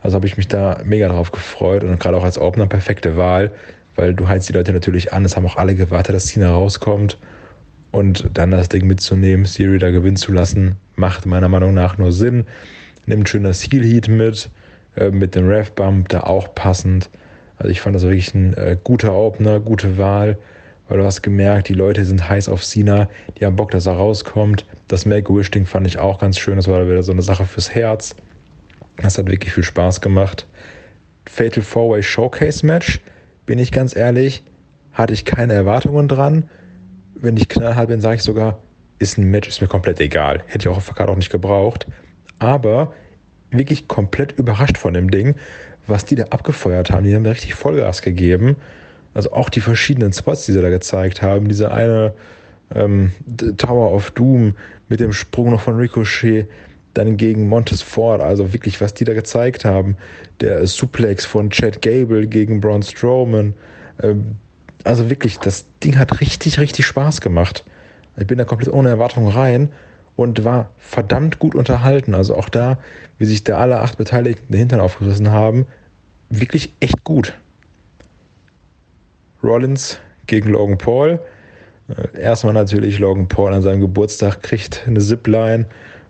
Also 0.00 0.16
habe 0.16 0.26
ich 0.26 0.36
mich 0.36 0.48
da 0.48 0.80
mega 0.84 1.08
drauf 1.08 1.32
gefreut 1.32 1.84
und 1.84 1.98
gerade 1.98 2.16
auch 2.16 2.24
als 2.24 2.38
Opener 2.38 2.66
perfekte 2.66 3.16
Wahl, 3.16 3.50
weil 3.96 4.14
du 4.14 4.28
heizt 4.28 4.48
die 4.48 4.52
Leute 4.52 4.72
natürlich 4.72 5.12
an. 5.12 5.24
Es 5.24 5.36
haben 5.36 5.46
auch 5.46 5.56
alle 5.56 5.74
gewartet, 5.74 6.14
dass 6.14 6.26
Cena 6.26 6.50
rauskommt 6.50 7.18
und 7.90 8.30
dann 8.34 8.50
das 8.50 8.68
Ding 8.68 8.86
mitzunehmen, 8.86 9.44
Siri 9.44 9.78
da 9.78 9.90
gewinnen 9.90 10.16
zu 10.16 10.32
lassen, 10.32 10.76
macht 10.96 11.26
meiner 11.26 11.48
Meinung 11.48 11.74
nach 11.74 11.98
nur 11.98 12.12
Sinn. 12.12 12.44
Nimmt 13.06 13.28
schön 13.28 13.44
das 13.44 13.62
Heel 13.62 13.84
Heat 13.84 14.08
mit, 14.08 14.50
äh, 14.96 15.10
mit 15.10 15.34
dem 15.34 15.48
Rev 15.48 15.70
Bump 15.72 16.08
da 16.10 16.20
auch 16.20 16.54
passend. 16.54 17.08
Also 17.56 17.70
ich 17.70 17.80
fand 17.80 17.96
das 17.96 18.02
wirklich 18.02 18.34
ein 18.34 18.54
äh, 18.54 18.76
guter 18.82 19.14
Opener, 19.14 19.58
gute 19.60 19.98
Wahl 19.98 20.38
weil 20.88 20.98
du 20.98 21.04
hast 21.04 21.22
gemerkt, 21.22 21.68
die 21.68 21.74
Leute 21.74 22.04
sind 22.04 22.28
heiß 22.28 22.48
auf 22.48 22.64
Sina, 22.64 23.08
die 23.38 23.44
haben 23.44 23.56
Bock, 23.56 23.70
dass 23.70 23.86
er 23.86 23.94
rauskommt. 23.94 24.66
Das 24.88 25.06
Make-A-Wish-Ding 25.06 25.66
fand 25.66 25.86
ich 25.86 25.98
auch 25.98 26.18
ganz 26.18 26.38
schön, 26.38 26.56
das 26.56 26.66
war 26.66 26.86
wieder 26.86 27.02
so 27.02 27.12
eine 27.12 27.22
Sache 27.22 27.44
fürs 27.44 27.74
Herz. 27.74 28.16
Das 28.96 29.18
hat 29.18 29.26
wirklich 29.26 29.52
viel 29.52 29.64
Spaß 29.64 30.00
gemacht. 30.00 30.46
Fatal 31.26 31.62
4-Way 31.62 32.02
Showcase 32.02 32.66
Match, 32.66 33.00
bin 33.46 33.58
ich 33.58 33.70
ganz 33.70 33.94
ehrlich, 33.94 34.42
hatte 34.92 35.12
ich 35.12 35.24
keine 35.24 35.52
Erwartungen 35.52 36.08
dran. 36.08 36.50
Wenn 37.14 37.36
ich 37.36 37.48
knallhart 37.48 37.88
bin, 37.88 38.00
sage 38.00 38.16
ich 38.16 38.22
sogar, 38.22 38.62
ist 38.98 39.18
ein 39.18 39.30
Match, 39.30 39.48
ist 39.48 39.60
mir 39.60 39.68
komplett 39.68 40.00
egal. 40.00 40.42
Hätte 40.46 40.66
ich 40.66 40.68
auch 40.68 40.78
auf 40.78 40.86
der 40.86 40.94
Karte 40.94 41.12
auch 41.12 41.16
nicht 41.16 41.30
gebraucht. 41.30 41.86
Aber 42.38 42.94
wirklich 43.50 43.88
komplett 43.88 44.32
überrascht 44.32 44.78
von 44.78 44.94
dem 44.94 45.10
Ding, 45.10 45.34
was 45.86 46.04
die 46.04 46.14
da 46.14 46.24
abgefeuert 46.24 46.90
haben. 46.90 47.04
Die 47.04 47.14
haben 47.14 47.24
da 47.24 47.30
richtig 47.30 47.54
Vollgas 47.54 48.02
gegeben. 48.02 48.56
Also 49.14 49.32
auch 49.32 49.48
die 49.48 49.60
verschiedenen 49.60 50.12
Spots, 50.12 50.46
die 50.46 50.52
sie 50.52 50.62
da 50.62 50.70
gezeigt 50.70 51.22
haben. 51.22 51.48
Diese 51.48 51.72
eine 51.72 52.14
ähm, 52.74 53.12
Tower 53.56 53.92
of 53.92 54.10
Doom 54.12 54.54
mit 54.88 55.00
dem 55.00 55.12
Sprung 55.12 55.50
noch 55.50 55.60
von 55.60 55.76
Ricochet, 55.76 56.48
dann 56.94 57.16
gegen 57.16 57.48
Montes 57.48 57.82
Ford, 57.82 58.20
also 58.20 58.52
wirklich, 58.52 58.80
was 58.80 58.94
die 58.94 59.04
da 59.04 59.14
gezeigt 59.14 59.64
haben. 59.64 59.96
Der 60.40 60.66
Suplex 60.66 61.24
von 61.24 61.50
Chad 61.50 61.80
Gable 61.82 62.26
gegen 62.26 62.60
Braun 62.60 62.82
Strowman. 62.82 63.54
Ähm, 64.02 64.36
also 64.84 65.10
wirklich, 65.10 65.38
das 65.38 65.66
Ding 65.82 65.98
hat 65.98 66.20
richtig, 66.20 66.58
richtig 66.58 66.86
Spaß 66.86 67.20
gemacht. 67.20 67.64
Ich 68.16 68.26
bin 68.26 68.38
da 68.38 68.44
komplett 68.44 68.72
ohne 68.72 68.88
Erwartung 68.88 69.28
rein 69.28 69.70
und 70.16 70.44
war 70.44 70.70
verdammt 70.78 71.38
gut 71.38 71.54
unterhalten. 71.54 72.14
Also 72.14 72.34
auch 72.34 72.48
da, 72.48 72.78
wie 73.18 73.26
sich 73.26 73.44
da 73.44 73.58
alle 73.58 73.80
acht 73.80 73.98
Beteiligten 73.98 74.52
den 74.52 74.58
Hintern 74.58 74.80
aufgerissen 74.80 75.30
haben, 75.30 75.66
wirklich 76.30 76.72
echt 76.80 77.04
gut. 77.04 77.34
Rollins 79.42 79.98
gegen 80.26 80.50
Logan 80.50 80.78
Paul. 80.78 81.20
Äh, 81.88 82.20
erstmal 82.20 82.54
natürlich 82.54 82.98
Logan 82.98 83.28
Paul 83.28 83.52
an 83.54 83.62
seinem 83.62 83.80
Geburtstag 83.80 84.42
kriegt 84.42 84.84
eine 84.86 85.00
Zipline, 85.00 85.66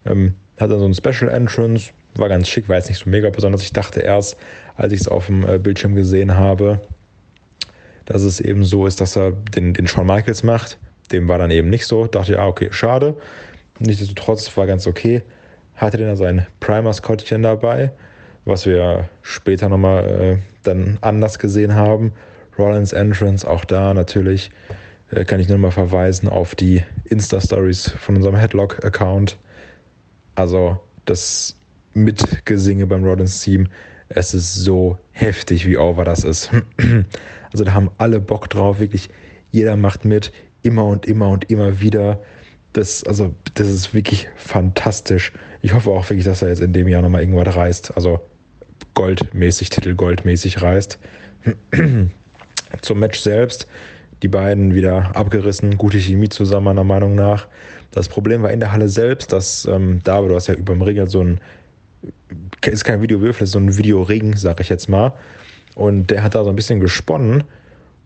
ähm, 0.07 0.35
hat 0.59 0.71
dann 0.71 0.81
so 0.81 0.87
ein 0.87 0.95
Special 0.95 1.31
Entrance, 1.31 1.91
war 2.17 2.29
ganz 2.29 2.49
schick, 2.49 2.69
war 2.69 2.77
jetzt 2.77 2.89
nicht 2.89 2.99
so 2.99 3.09
mega 3.09 3.31
besonders. 3.31 3.63
Ich 3.63 3.73
dachte 3.73 4.01
erst, 4.01 4.37
als 4.77 4.93
ich 4.93 5.01
es 5.01 5.09
auf 5.09 5.27
dem 5.27 5.49
äh, 5.49 5.59
Bildschirm 5.59 5.95
gesehen 5.95 6.35
habe, 6.35 6.81
dass 8.07 8.23
es 8.23 8.41
eben 8.41 8.65
so 8.65 8.87
ist, 8.87 9.01
dass 9.01 9.17
er 9.17 9.33
den, 9.33 9.75
den 9.75 9.87
Shawn 9.87 10.07
Michaels 10.07 10.43
macht. 10.43 10.79
Dem 11.13 11.29
war 11.29 11.39
dann 11.39 11.51
eben 11.51 11.71
nicht 11.71 11.87
so. 11.87 12.07
Dachte, 12.07 12.33
ja, 12.33 12.47
okay, 12.47 12.69
schade. 12.71 13.17
Nichtsdestotrotz 13.79 14.55
war 14.57 14.67
ganz 14.67 14.87
okay. 14.87 15.23
Hatte 15.77 15.99
dann 15.99 16.17
sein 16.17 16.47
Primer-Skottchen 16.61 17.43
dabei, 17.43 17.93
was 18.45 18.67
wir 18.67 19.09
später 19.23 19.69
nochmal 19.69 20.05
äh, 20.05 20.37
dann 20.63 20.99
anders 21.03 21.39
gesehen 21.39 21.75
haben. 21.75 22.13
Rollins 22.59 22.93
Entrance, 22.93 23.49
auch 23.49 23.65
da 23.65 23.95
natürlich 23.95 24.51
äh, 25.11 25.25
kann 25.25 25.41
ich 25.41 25.49
nur 25.49 25.59
mal 25.59 25.71
verweisen 25.71 26.29
auf 26.29 26.55
die 26.55 26.83
Insta-Stories 27.05 27.91
von 27.91 28.17
unserem 28.17 28.37
Headlock-Account. 28.37 29.39
Also 30.35 30.81
das 31.05 31.57
Mitgesinge 31.95 32.87
beim 32.87 33.05
Rollins-Team, 33.05 33.69
es 34.11 34.35
ist 34.35 34.55
so 34.55 34.99
heftig, 35.13 35.67
wie 35.67 35.77
over 35.77 36.05
das 36.05 36.25
ist. 36.25 36.51
Also 37.51 37.65
da 37.65 37.73
haben 37.73 37.91
alle 37.97 38.21
Bock 38.21 38.51
drauf, 38.51 38.79
wirklich 38.79 39.09
jeder 39.53 39.75
macht 39.75 40.05
mit, 40.05 40.33
immer 40.63 40.85
und 40.85 41.07
immer 41.07 41.31
und 41.31 41.51
immer 41.51 41.81
wieder. 41.81 42.21
Das, 42.75 43.03
also, 43.05 43.35
das 43.55 43.69
ist 43.69 43.95
wirklich 43.95 44.29
fantastisch. 44.37 45.33
Ich 45.63 45.73
hoffe 45.73 45.89
auch 45.89 46.11
wirklich, 46.11 46.27
dass 46.27 46.43
er 46.43 46.51
jetzt 46.51 46.61
in 46.61 46.75
dem 46.75 46.89
Jahr 46.89 47.01
nochmal 47.01 47.23
irgendwas 47.23 47.57
reißt. 47.57 47.97
Also 47.97 48.21
goldmäßig, 48.93 49.71
Titel 49.71 49.95
goldmäßig 49.95 50.61
reißt. 50.61 50.99
Zum 52.83 53.01
Match 53.01 53.21
selbst. 53.21 53.67
Die 54.23 54.29
beiden 54.29 54.75
wieder 54.75 55.15
abgerissen, 55.15 55.79
gute 55.79 55.99
Chemie 55.99 56.29
zusammen, 56.29 56.65
meiner 56.65 56.85
Meinung 56.85 57.15
nach. 57.15 57.47
Das 57.93 58.09
Problem 58.09 58.43
war 58.43 58.51
in 58.51 58.61
der 58.61 58.73
Halle 58.73 58.89
selbst, 58.89 59.33
dass 59.33 59.65
ähm, 59.67 60.01
David, 60.03 60.31
du 60.31 60.35
hast 60.35 60.49
ja 60.49 60.55
über 60.55 60.75
dem 60.75 60.83
Ring 60.83 61.07
so 61.07 61.23
ein, 61.23 61.41
ist 62.67 62.85
kein 62.85 63.01
Videowürfel, 63.01 63.45
ist 63.45 63.53
so 63.53 63.61
ein 63.61 63.77
Videoring, 63.77 64.37
sag 64.37 64.61
ich 64.61 64.69
jetzt 64.69 64.89
mal. 64.89 65.13
Und 65.77 66.11
der 66.11 66.25
hat 66.25 66.35
da 66.35 66.43
so 66.43 66.51
ein 66.51 66.57
bisschen 66.57 66.81
gesponnen 66.81 67.45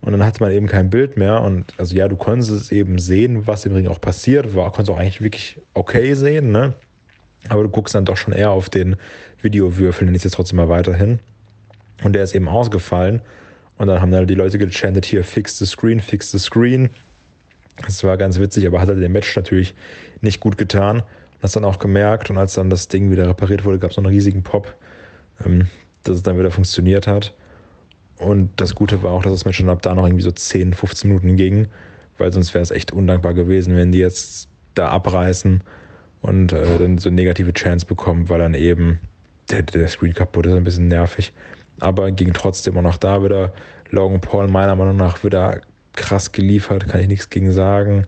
und 0.02 0.12
dann 0.12 0.24
hatte 0.24 0.42
man 0.42 0.52
eben 0.52 0.66
kein 0.66 0.90
Bild 0.90 1.16
mehr. 1.16 1.40
Und 1.40 1.72
also 1.78 1.96
ja, 1.96 2.08
du 2.08 2.16
konntest 2.16 2.50
es 2.50 2.72
eben 2.72 2.98
sehen, 2.98 3.46
was 3.46 3.64
im 3.64 3.72
Ring 3.72 3.86
auch 3.86 4.00
passiert. 4.00 4.54
War, 4.54 4.70
konntest 4.70 4.90
auch 4.90 5.00
eigentlich 5.00 5.22
wirklich 5.22 5.60
okay 5.72 6.12
sehen, 6.14 6.50
ne? 6.50 6.74
Aber 7.48 7.62
du 7.62 7.68
guckst 7.68 7.94
dann 7.94 8.04
doch 8.04 8.16
schon 8.16 8.34
eher 8.34 8.50
auf 8.50 8.68
den 8.68 8.96
Videowürfel, 9.40 10.04
nenne 10.04 10.16
ich 10.16 10.24
jetzt 10.24 10.34
trotzdem 10.34 10.58
mal 10.58 10.68
weiterhin. 10.68 11.20
Und 12.04 12.12
der 12.14 12.24
ist 12.24 12.34
eben 12.34 12.48
ausgefallen. 12.48 13.22
Und 13.82 13.88
dann 13.88 14.00
haben 14.00 14.12
dann 14.12 14.28
die 14.28 14.36
Leute 14.36 14.58
gechantet, 14.58 15.04
hier, 15.04 15.24
fix 15.24 15.58
the 15.58 15.66
screen, 15.66 15.98
fix 15.98 16.30
the 16.30 16.38
screen. 16.38 16.88
Das 17.84 18.04
war 18.04 18.16
ganz 18.16 18.38
witzig, 18.38 18.64
aber 18.64 18.80
hat 18.80 18.86
halt 18.86 19.02
dem 19.02 19.10
Match 19.10 19.34
natürlich 19.34 19.74
nicht 20.20 20.38
gut 20.38 20.56
getan. 20.56 21.00
Und 21.00 21.06
das 21.40 21.50
dann 21.50 21.64
auch 21.64 21.80
gemerkt. 21.80 22.30
Und 22.30 22.38
als 22.38 22.54
dann 22.54 22.70
das 22.70 22.86
Ding 22.86 23.10
wieder 23.10 23.28
repariert 23.28 23.64
wurde, 23.64 23.80
gab 23.80 23.90
es 23.90 23.96
noch 23.96 24.04
einen 24.04 24.14
riesigen 24.14 24.44
Pop, 24.44 24.72
ähm, 25.44 25.66
dass 26.04 26.14
es 26.14 26.22
dann 26.22 26.38
wieder 26.38 26.52
funktioniert 26.52 27.08
hat. 27.08 27.34
Und 28.18 28.52
das 28.60 28.76
Gute 28.76 29.02
war 29.02 29.10
auch, 29.10 29.24
dass 29.24 29.32
das 29.32 29.44
Match 29.46 29.58
schon 29.58 29.68
ab 29.68 29.82
da 29.82 29.96
noch 29.96 30.06
irgendwie 30.06 30.22
so 30.22 30.30
10, 30.30 30.74
15 30.74 31.08
Minuten 31.08 31.34
ging, 31.34 31.66
weil 32.18 32.32
sonst 32.32 32.54
wäre 32.54 32.62
es 32.62 32.70
echt 32.70 32.92
undankbar 32.92 33.34
gewesen, 33.34 33.74
wenn 33.74 33.90
die 33.90 33.98
jetzt 33.98 34.48
da 34.74 34.90
abreißen 34.90 35.60
und 36.20 36.52
äh, 36.52 36.78
dann 36.78 36.98
so 36.98 37.10
negative 37.10 37.52
Chance 37.52 37.86
bekommen, 37.86 38.28
weil 38.28 38.38
dann 38.38 38.54
eben 38.54 39.00
der, 39.50 39.62
der 39.62 39.88
Screen 39.88 40.14
kaputt 40.14 40.46
ist, 40.46 40.52
ein 40.52 40.62
bisschen 40.62 40.86
nervig. 40.86 41.32
Aber 41.82 42.12
ging 42.12 42.32
trotzdem 42.32 42.78
auch 42.78 42.82
noch 42.82 42.96
da 42.96 43.24
wieder. 43.24 43.52
Logan 43.90 44.20
Paul 44.20 44.46
meiner 44.46 44.76
Meinung 44.76 44.96
nach 44.96 45.24
wieder 45.24 45.60
krass 45.96 46.30
geliefert, 46.30 46.88
kann 46.88 47.00
ich 47.00 47.08
nichts 47.08 47.28
gegen 47.28 47.50
sagen. 47.50 48.06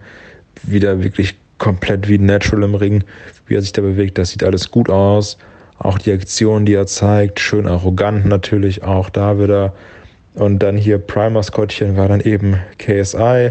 Wieder 0.63 1.03
wirklich 1.03 1.37
komplett 1.59 2.09
wie 2.09 2.19
natural 2.19 2.63
im 2.63 2.77
Ring, 2.77 3.03
wie 3.49 3.57
er 3.57 3.63
sich 3.63 3.73
da 3.73 3.83
bewegt, 3.83 4.17
das 4.17 4.31
sieht 4.31 4.45
alles 4.45 4.71
gut 4.71 4.89
aus. 4.89 5.39
Auch 5.79 5.99
die 5.99 6.13
Aktion, 6.13 6.67
die 6.67 6.75
er 6.75 6.87
zeigt, 6.87 7.41
schön 7.41 7.67
arrogant 7.67 8.27
natürlich 8.27 8.85
auch 8.85 9.11
da 9.11 9.41
wieder. 9.41 9.75
Und 10.35 10.61
dann 10.61 10.77
hier 10.77 10.99
Primer-Skottchen 10.99 11.97
war 11.97 12.07
dann 12.07 12.21
eben 12.21 12.57
KSI. 12.79 13.51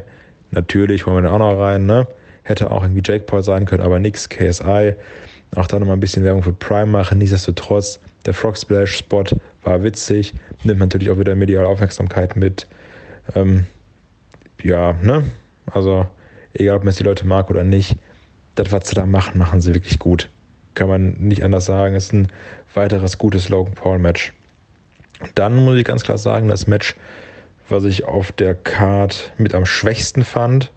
Natürlich 0.52 1.06
wollen 1.06 1.18
wir 1.18 1.22
dann 1.24 1.34
auch 1.34 1.52
noch 1.52 1.60
rein, 1.60 1.86
ne? 1.86 2.08
Hätte 2.44 2.72
auch 2.72 2.84
irgendwie 2.84 3.02
Jake 3.04 3.26
Paul 3.26 3.44
sein 3.44 3.66
können, 3.66 3.84
aber 3.84 4.00
nix, 4.00 4.30
KSI. 4.30 4.96
Auch 5.56 5.68
da 5.68 5.80
nochmal 5.80 5.98
ein 5.98 6.00
bisschen 6.00 6.24
Werbung 6.24 6.44
für 6.44 6.54
Prime 6.54 6.88
machen. 6.88 7.18
Nichtsdestotrotz, 7.18 8.00
der 8.26 8.34
Frog 8.34 8.58
Splash 8.58 8.98
Spot 8.98 9.26
war 9.64 9.84
witzig. 9.84 10.34
Nimmt 10.64 10.80
natürlich 10.80 11.10
auch 11.10 11.20
wieder 11.20 11.36
mediale 11.36 11.68
Aufmerksamkeit 11.68 12.36
mit. 12.36 12.68
Ähm, 13.36 13.66
ja, 14.62 14.94
ne? 14.94 15.24
Also, 15.66 16.08
egal 16.54 16.78
ob 16.78 16.84
man 16.84 16.90
es 16.90 16.98
die 16.98 17.04
Leute 17.04 17.26
mag 17.26 17.50
oder 17.50 17.64
nicht, 17.64 17.98
das, 18.56 18.72
was 18.72 18.88
sie 18.88 18.96
da 18.96 19.06
machen, 19.06 19.38
machen 19.38 19.62
sie 19.62 19.74
wirklich 19.74 20.00
gut. 20.00 20.30
Kann 20.74 20.88
man 20.88 21.14
nicht 21.14 21.44
anders 21.44 21.66
sagen. 21.66 21.96
Ist 21.96 22.14
ein 22.14 22.28
weiteres 22.74 23.18
gutes 23.18 23.50
Logan 23.50 23.74
Paul 23.74 24.00
Match. 24.00 24.34
Dann 25.36 25.56
muss 25.56 25.78
ich 25.78 25.86
ganz 25.86 26.04
klar 26.04 26.18
sagen, 26.18 26.48
das 26.48 26.68
Match, 26.68 26.96
was 27.70 27.84
ich 27.84 28.06
auf 28.06 28.32
der 28.32 28.56
Card 28.56 29.34
mit 29.38 29.56
am 29.56 29.66
schwächsten 29.66 30.24
fand, 30.24 30.72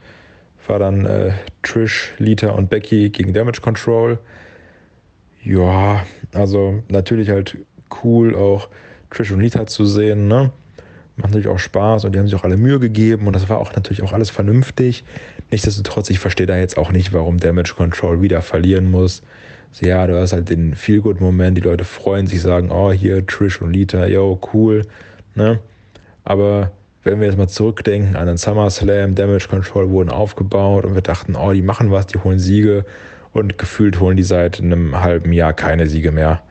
war 0.67 0.79
dann 0.79 1.07
äh, 1.07 1.33
Trish, 1.63 2.13
Lita 2.19 2.51
und 2.51 2.71
Becky 2.71 3.11
gegen 3.11 3.33
Damage 3.33 3.61
Control. 3.61 4.19
Ja, 5.47 6.05
also 6.33 6.83
natürlich 6.89 7.31
halt 7.31 7.57
cool 8.03 8.35
auch 8.35 8.69
Trish 9.11 9.31
und 9.31 9.41
Lita 9.41 9.65
zu 9.67 9.87
sehen, 9.87 10.27
ne? 10.27 10.51
Macht 11.15 11.31
natürlich 11.31 11.47
auch 11.47 11.61
Spaß 11.61 12.05
und 12.05 12.15
die 12.15 12.19
haben 12.19 12.27
sich 12.27 12.35
auch 12.35 12.43
alle 12.43 12.57
Mühe 12.57 12.81
gegeben 12.81 13.29
und 13.29 13.33
das 13.33 13.49
war 13.49 13.59
auch 13.59 13.73
natürlich 13.75 14.03
auch 14.03 14.13
alles 14.13 14.29
vernünftig. 14.29 15.05
Nichtsdestotrotz, 15.53 16.11
ich 16.11 16.19
verstehe 16.19 16.47
da 16.47 16.59
jetzt 16.59 16.77
auch 16.77 16.91
nicht, 16.91 17.13
warum 17.13 17.39
Damage 17.39 17.75
Control 17.77 18.21
wieder 18.23 18.43
verlieren 18.43 18.91
muss. 18.91 19.23
So, 19.71 19.87
ja, 19.87 20.05
du 20.09 20.19
hast 20.19 20.33
halt 20.33 20.51
den 20.51 20.75
Feel-Good-Moment, 20.75 21.57
die 21.57 21.63
Leute 21.63 21.85
freuen 21.85 22.27
sich, 22.27 22.43
sagen, 22.43 22.73
oh, 22.73 22.91
hier 22.91 23.25
Trish 23.25 23.63
und 23.63 23.73
Lita, 23.73 24.05
yo, 24.07 24.41
cool, 24.53 24.83
ne? 25.37 25.61
Aber 26.25 26.73
wenn 27.05 27.21
wir 27.21 27.29
jetzt 27.29 27.39
mal 27.39 27.47
zurückdenken 27.47 28.17
an 28.17 28.27
den 28.27 28.37
SummerSlam, 28.37 29.15
Damage 29.15 29.47
Control 29.49 29.89
wurden 29.91 30.11
aufgebaut 30.11 30.85
und 30.85 30.95
wir 30.95 31.03
dachten, 31.03 31.37
oh, 31.37 31.53
die 31.53 31.63
machen 31.63 31.93
was, 31.93 32.07
die 32.07 32.19
holen 32.19 32.41
Siege 32.41 32.85
und 33.37 33.59
gefühlt 33.59 34.01
holen 34.01 34.17
die 34.17 34.23
seit 34.23 34.61
einem 34.61 35.01
halben 35.01 35.33
Jahr 35.33 35.53
keine 35.53 35.87
Siege 35.87 36.11
mehr. 36.11 36.43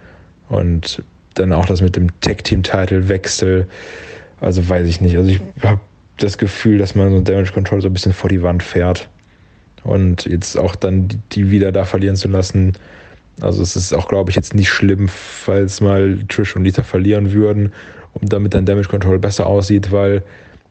Und 0.50 1.04
dann 1.34 1.52
auch 1.52 1.66
das 1.66 1.82
mit 1.82 1.96
dem 1.96 2.08
Tag-Team-Title-Wechsel, 2.22 3.68
also 4.40 4.70
weiß 4.70 4.88
ich 4.88 5.02
nicht. 5.02 5.18
Also 5.18 5.32
ich 5.32 5.42
habe 5.64 5.82
das 6.18 6.38
Gefühl, 6.38 6.78
dass 6.78 6.96
man 6.96 7.12
so 7.12 7.22
Damage 7.22 7.52
Control 7.52 7.82
so 7.82 7.88
ein 7.88 7.94
bisschen 7.94 8.14
vor 8.14 8.30
die 8.30 8.44
Wand 8.44 8.62
fährt. 8.62 9.10
Und 9.84 10.26
jetzt 10.26 10.58
auch 10.58 10.76
dann 10.76 11.08
die 11.32 11.50
wieder 11.50 11.72
da 11.72 11.86
verlieren 11.86 12.16
zu 12.16 12.28
lassen, 12.28 12.74
also 13.42 13.62
es 13.62 13.76
ist 13.76 13.94
auch, 13.94 14.08
glaube 14.08 14.30
ich, 14.30 14.36
jetzt 14.36 14.54
nicht 14.54 14.70
schlimm, 14.70 15.10
falls 15.10 15.82
mal 15.82 16.20
Trish 16.30 16.56
und 16.56 16.64
Lita 16.64 16.84
verlieren 16.84 17.34
würden 17.34 17.74
und 18.14 18.32
damit 18.32 18.54
dann 18.54 18.66
Damage 18.66 18.88
Control 18.88 19.20
besser 19.20 19.46
aussieht, 19.46 19.92
weil 19.92 20.24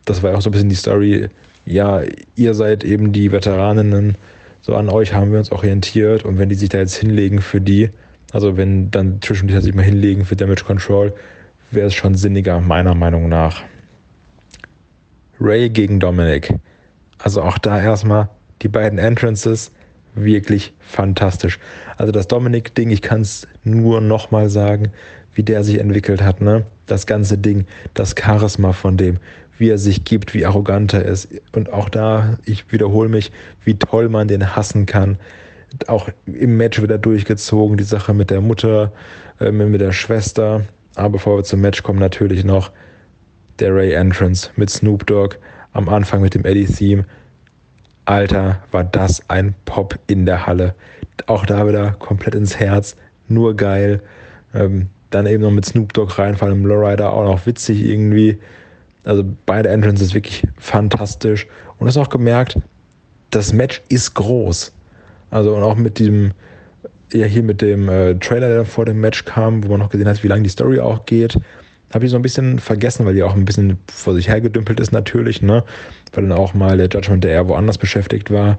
das 0.06 0.22
war 0.22 0.30
ja 0.30 0.36
auch 0.36 0.42
so 0.42 0.48
ein 0.48 0.52
bisschen 0.52 0.70
die 0.70 0.74
Story, 0.74 1.28
ja, 1.66 2.02
ihr 2.36 2.54
seid 2.54 2.84
eben 2.84 3.12
die 3.12 3.32
Veteraninnen, 3.32 4.16
so 4.64 4.74
an 4.76 4.88
euch 4.88 5.12
haben 5.12 5.30
wir 5.30 5.38
uns 5.38 5.52
orientiert 5.52 6.24
und 6.24 6.38
wenn 6.38 6.48
die 6.48 6.54
sich 6.54 6.70
da 6.70 6.78
jetzt 6.78 6.94
hinlegen 6.94 7.42
für 7.42 7.60
die, 7.60 7.90
also 8.32 8.56
wenn 8.56 8.90
dann 8.90 9.20
Lita 9.22 9.60
sich 9.60 9.74
mal 9.74 9.82
hinlegen 9.82 10.24
für 10.24 10.36
Damage 10.36 10.64
Control, 10.64 11.12
wäre 11.70 11.88
es 11.88 11.94
schon 11.94 12.14
sinniger, 12.14 12.60
meiner 12.60 12.94
Meinung 12.94 13.28
nach. 13.28 13.62
Ray 15.38 15.68
gegen 15.68 16.00
Dominic. 16.00 16.54
Also 17.18 17.42
auch 17.42 17.58
da 17.58 17.78
erstmal 17.78 18.30
die 18.62 18.68
beiden 18.68 18.98
Entrances 18.98 19.70
wirklich 20.14 20.72
fantastisch. 20.80 21.58
Also 21.98 22.10
das 22.10 22.26
Dominik-Ding, 22.28 22.88
ich 22.88 23.02
kann 23.02 23.20
es 23.20 23.46
nur 23.64 24.00
nochmal 24.00 24.48
sagen, 24.48 24.92
wie 25.34 25.42
der 25.42 25.62
sich 25.62 25.78
entwickelt 25.78 26.22
hat, 26.22 26.40
ne? 26.40 26.64
Das 26.86 27.06
ganze 27.06 27.36
Ding, 27.36 27.66
das 27.92 28.14
Charisma 28.18 28.72
von 28.72 28.96
dem, 28.96 29.18
wie 29.58 29.70
er 29.70 29.78
sich 29.78 30.04
gibt, 30.04 30.34
wie 30.34 30.44
arrogant 30.46 30.94
er 30.94 31.04
ist. 31.04 31.28
Und 31.52 31.72
auch 31.72 31.88
da, 31.88 32.38
ich 32.44 32.70
wiederhole 32.72 33.08
mich, 33.08 33.32
wie 33.64 33.78
toll 33.78 34.08
man 34.08 34.28
den 34.28 34.56
hassen 34.56 34.86
kann. 34.86 35.18
Auch 35.86 36.08
im 36.26 36.56
Match 36.56 36.80
wieder 36.82 36.98
durchgezogen, 36.98 37.76
die 37.76 37.84
Sache 37.84 38.14
mit 38.14 38.30
der 38.30 38.40
Mutter, 38.40 38.92
äh, 39.40 39.50
mit 39.50 39.80
der 39.80 39.92
Schwester. 39.92 40.62
Aber 40.94 41.10
bevor 41.10 41.38
wir 41.38 41.44
zum 41.44 41.60
Match 41.60 41.82
kommen, 41.82 41.98
natürlich 41.98 42.44
noch 42.44 42.70
der 43.58 43.74
Ray 43.74 43.92
Entrance 43.92 44.50
mit 44.56 44.70
Snoop 44.70 45.06
Dogg 45.06 45.36
am 45.72 45.88
Anfang 45.88 46.20
mit 46.20 46.34
dem 46.34 46.44
Eddie-Theme 46.44 47.04
Alter, 48.06 48.62
war 48.70 48.84
das 48.84 49.28
ein 49.30 49.54
Pop 49.64 49.98
in 50.06 50.26
der 50.26 50.46
Halle. 50.46 50.74
Auch 51.26 51.46
da 51.46 51.66
wieder 51.66 51.92
komplett 51.92 52.34
ins 52.34 52.58
Herz. 52.58 52.96
Nur 53.28 53.56
geil. 53.56 54.02
Ähm, 54.52 54.88
dann 55.10 55.26
eben 55.26 55.42
noch 55.42 55.50
mit 55.50 55.64
Snoop 55.64 55.92
Dogg 55.92 56.18
reinfallen 56.18 56.58
im 56.58 56.66
Lowrider 56.66 57.12
auch 57.12 57.24
noch 57.24 57.46
witzig 57.46 57.82
irgendwie. 57.84 58.38
Also 59.04 59.24
beide 59.46 59.68
Entrances 59.68 60.14
wirklich 60.14 60.42
fantastisch. 60.56 61.46
Und 61.78 61.86
hast 61.86 61.96
auch 61.96 62.08
gemerkt, 62.08 62.58
das 63.30 63.52
Match 63.52 63.82
ist 63.88 64.14
groß. 64.14 64.72
Also 65.30 65.54
und 65.54 65.62
auch 65.62 65.76
mit 65.76 65.98
diesem, 65.98 66.32
ja 67.12 67.26
hier 67.26 67.42
mit 67.42 67.60
dem 67.60 67.88
äh, 67.88 68.14
Trailer, 68.14 68.48
der 68.48 68.64
vor 68.64 68.84
dem 68.84 69.00
Match 69.00 69.24
kam, 69.24 69.64
wo 69.64 69.68
man 69.68 69.80
noch 69.80 69.90
gesehen 69.90 70.08
hat, 70.08 70.22
wie 70.22 70.28
lange 70.28 70.44
die 70.44 70.48
Story 70.48 70.80
auch 70.80 71.04
geht, 71.04 71.38
habe 71.92 72.06
ich 72.06 72.10
so 72.10 72.16
ein 72.16 72.22
bisschen 72.22 72.58
vergessen, 72.58 73.06
weil 73.06 73.14
die 73.14 73.22
auch 73.22 73.34
ein 73.34 73.44
bisschen 73.44 73.78
vor 73.86 74.14
sich 74.14 74.28
hergedümpelt 74.28 74.80
ist 74.80 74.92
natürlich, 74.92 75.42
ne? 75.42 75.62
Weil 76.12 76.26
dann 76.26 76.36
auch 76.36 76.54
mal 76.54 76.76
der 76.76 76.88
Judgment 76.88 77.22
der 77.22 77.32
eher 77.32 77.48
woanders 77.48 77.78
beschäftigt 77.78 78.30
war. 78.32 78.58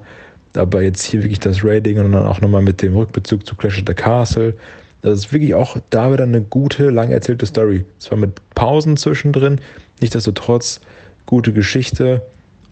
Aber 0.56 0.82
jetzt 0.82 1.02
hier 1.02 1.22
wirklich 1.22 1.40
das 1.40 1.62
Rating 1.62 1.98
und 1.98 2.12
dann 2.12 2.26
auch 2.26 2.40
nochmal 2.40 2.62
mit 2.62 2.80
dem 2.80 2.96
Rückbezug 2.96 3.46
zu 3.46 3.54
Clash 3.54 3.78
of 3.78 3.84
the 3.86 3.94
Castle. 3.94 4.54
Das 5.02 5.18
ist 5.18 5.32
wirklich 5.32 5.54
auch 5.54 5.76
da 5.90 6.10
wieder 6.12 6.24
eine 6.24 6.40
gute, 6.40 6.88
lang 6.88 7.10
erzählte 7.10 7.44
Story. 7.44 7.84
Zwar 7.98 8.16
mit 8.16 8.40
Pausen 8.54 8.96
zwischendrin, 8.96 9.60
nichtsdestotrotz 10.00 10.80
gute 11.26 11.52
Geschichte 11.52 12.22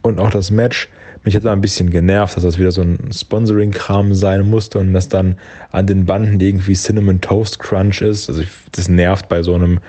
und 0.02 0.20
auch 0.20 0.30
das 0.30 0.50
Match. 0.50 0.88
Mich 1.24 1.34
hat 1.34 1.44
da 1.44 1.52
ein 1.52 1.62
bisschen 1.62 1.90
genervt, 1.90 2.36
dass 2.36 2.44
das 2.44 2.58
wieder 2.58 2.70
so 2.70 2.82
ein 2.82 3.10
Sponsoring-Kram 3.10 4.14
sein 4.14 4.48
musste 4.48 4.78
und 4.78 4.92
das 4.92 5.08
dann 5.08 5.36
an 5.72 5.86
den 5.86 6.04
Banden 6.04 6.38
irgendwie 6.38 6.74
Cinnamon 6.74 7.20
Toast 7.20 7.58
Crunch 7.58 8.02
ist. 8.02 8.28
Also 8.28 8.42
ich, 8.42 8.48
das 8.72 8.88
nervt 8.88 9.28
bei 9.28 9.42
so 9.42 9.54
einem 9.54 9.80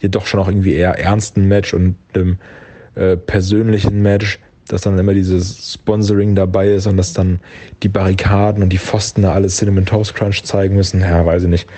jedoch 0.00 0.26
schon 0.26 0.40
auch 0.40 0.48
irgendwie 0.48 0.74
eher 0.74 0.98
ernsten 0.98 1.46
Match 1.46 1.72
und 1.74 1.96
einem 2.14 2.38
äh, 2.96 3.16
persönlichen 3.16 4.02
Match, 4.02 4.40
dass 4.66 4.82
dann 4.82 4.98
immer 4.98 5.14
dieses 5.14 5.74
Sponsoring 5.74 6.34
dabei 6.34 6.70
ist 6.70 6.86
und 6.86 6.96
dass 6.96 7.12
dann 7.12 7.38
die 7.82 7.88
Barrikaden 7.88 8.62
und 8.62 8.70
die 8.70 8.78
Pfosten 8.78 9.22
da 9.22 9.32
alles 9.32 9.56
Cinnamon 9.56 9.86
Toast 9.86 10.14
Crunch 10.14 10.42
zeigen 10.42 10.74
müssen. 10.74 11.00
Ja, 11.00 11.24
weiß 11.24 11.44
ich 11.44 11.48
nicht. 11.48 11.68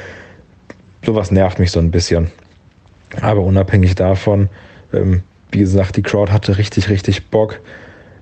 Sowas 1.04 1.30
nervt 1.30 1.58
mich 1.58 1.70
so 1.70 1.80
ein 1.80 1.90
bisschen. 1.90 2.30
Aber 3.20 3.42
unabhängig 3.42 3.94
davon, 3.94 4.48
ähm, 4.92 5.22
wie 5.50 5.58
gesagt, 5.58 5.96
die 5.96 6.02
Crowd 6.02 6.32
hatte 6.32 6.58
richtig, 6.58 6.88
richtig 6.88 7.26
Bock. 7.28 7.60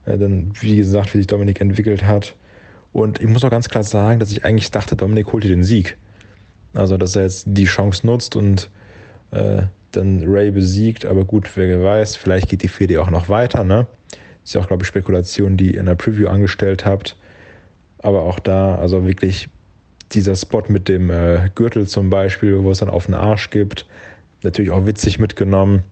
Äh, 0.05 0.19
dann, 0.19 0.53
wie 0.61 0.77
gesagt, 0.77 1.15
wie 1.15 1.19
sich 1.19 1.27
Dominik 1.27 1.61
entwickelt 1.61 2.05
hat. 2.05 2.37
Und 2.93 3.21
ich 3.21 3.29
muss 3.29 3.45
auch 3.45 3.51
ganz 3.51 3.69
klar 3.69 3.85
sagen, 3.85 4.19
dass 4.19 4.33
ich 4.33 4.45
eigentlich 4.45 4.71
dachte, 4.71 4.97
Dominik 4.97 5.33
holt 5.33 5.45
hier 5.45 5.55
den 5.55 5.63
Sieg. 5.63 5.97
Also, 6.75 6.97
dass 6.97 7.17
er 7.17 7.23
jetzt 7.23 7.45
die 7.47 7.65
Chance 7.65 8.07
nutzt 8.07 8.37
und 8.37 8.71
äh, 9.31 9.63
dann 9.93 10.25
Ray 10.27 10.51
besiegt. 10.51 11.05
Aber 11.07 11.25
gut, 11.25 11.57
wer 11.57 11.83
weiß, 11.83 12.17
vielleicht 12.17 12.49
geht 12.49 12.63
die 12.63 12.69
Fehde 12.69 13.01
auch 13.01 13.11
noch 13.11 13.29
weiter. 13.29 13.65
Ne? 13.65 13.87
Ist 14.45 14.55
ja 14.55 14.61
auch, 14.61 14.69
glaube 14.69 14.83
ich, 14.83 14.89
Spekulation, 14.89 15.57
die 15.57 15.75
ihr 15.75 15.81
in 15.81 15.87
der 15.87 15.95
Preview 15.95 16.29
angestellt 16.29 16.85
habt. 16.85 17.17
Aber 17.99 18.23
auch 18.23 18.39
da, 18.39 18.77
also 18.77 19.07
wirklich 19.07 19.49
dieser 20.13 20.35
Spot 20.35 20.65
mit 20.69 20.89
dem 20.89 21.11
äh, 21.11 21.51
Gürtel 21.55 21.87
zum 21.87 22.11
Beispiel, 22.11 22.63
wo 22.63 22.71
es 22.71 22.79
dann 22.79 22.91
auf 22.91 23.07
den 23.07 23.15
Arsch 23.15 23.51
gibt, 23.51 23.87
natürlich 24.43 24.71
auch 24.71 24.87
witzig 24.87 25.19
mitgenommen. 25.19 25.85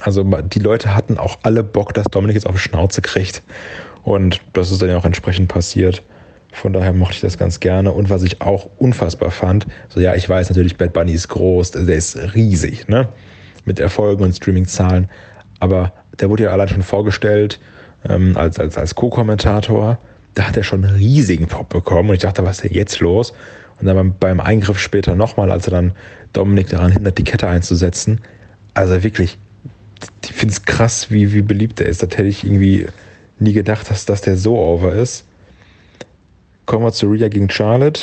Also 0.00 0.22
die 0.22 0.58
Leute 0.58 0.94
hatten 0.94 1.18
auch 1.18 1.38
alle 1.42 1.64
Bock, 1.64 1.94
dass 1.94 2.06
Dominik 2.06 2.36
jetzt 2.36 2.46
auf 2.46 2.54
die 2.54 2.60
Schnauze 2.60 3.02
kriegt. 3.02 3.42
Und 4.02 4.40
das 4.52 4.70
ist 4.70 4.80
dann 4.80 4.88
ja 4.88 4.96
auch 4.96 5.04
entsprechend 5.04 5.48
passiert. 5.48 6.02
Von 6.52 6.72
daher 6.72 6.92
mochte 6.92 7.14
ich 7.14 7.20
das 7.20 7.38
ganz 7.38 7.60
gerne. 7.60 7.92
Und 7.92 8.10
was 8.10 8.22
ich 8.22 8.40
auch 8.40 8.68
unfassbar 8.78 9.30
fand, 9.30 9.66
so 9.88 10.00
ja, 10.00 10.14
ich 10.14 10.28
weiß 10.28 10.50
natürlich, 10.50 10.76
Bad 10.76 10.92
Bunny 10.92 11.12
ist 11.12 11.28
groß, 11.28 11.72
der 11.72 11.94
ist 11.94 12.16
riesig, 12.34 12.88
ne? 12.88 13.08
Mit 13.64 13.78
Erfolgen 13.78 14.24
und 14.24 14.34
Streaming-Zahlen. 14.34 15.08
Aber 15.60 15.92
der 16.18 16.30
wurde 16.30 16.44
ja 16.44 16.50
allein 16.50 16.68
schon 16.68 16.82
vorgestellt 16.82 17.60
ähm, 18.08 18.36
als, 18.36 18.58
als, 18.58 18.78
als 18.78 18.94
Co-Kommentator. 18.94 19.98
Da 20.34 20.48
hat 20.48 20.56
er 20.56 20.62
schon 20.62 20.84
einen 20.84 20.96
riesigen 20.96 21.46
Pop 21.46 21.68
bekommen. 21.68 22.08
Und 22.08 22.16
ich 22.16 22.22
dachte, 22.22 22.44
was 22.44 22.56
ist 22.58 22.64
denn 22.64 22.72
jetzt 22.72 23.00
los? 23.00 23.32
Und 23.80 23.86
dann 23.86 23.96
beim, 23.96 24.14
beim 24.18 24.40
Eingriff 24.40 24.78
später 24.78 25.14
nochmal, 25.14 25.50
als 25.50 25.66
er 25.66 25.72
dann 25.72 25.92
Dominik 26.32 26.68
daran 26.68 26.92
hindert, 26.92 27.18
die 27.18 27.24
Kette 27.24 27.48
einzusetzen. 27.48 28.20
Also 28.74 29.02
wirklich, 29.02 29.38
ich 30.24 30.32
finde 30.32 30.52
es 30.52 30.64
krass, 30.64 31.10
wie, 31.10 31.32
wie 31.32 31.42
beliebt 31.42 31.80
er 31.80 31.86
ist. 31.86 32.02
Das 32.02 32.10
hätte 32.10 32.28
ich 32.28 32.44
irgendwie 32.44 32.86
nie 33.38 33.52
gedacht, 33.52 33.90
dass, 33.90 34.06
dass 34.06 34.20
der 34.20 34.36
so 34.36 34.58
over 34.58 34.92
ist. 34.92 35.26
Kommen 36.66 36.84
wir 36.84 36.92
zu 36.92 37.08
Rhea 37.08 37.28
gegen 37.28 37.50
Charlotte. 37.50 38.00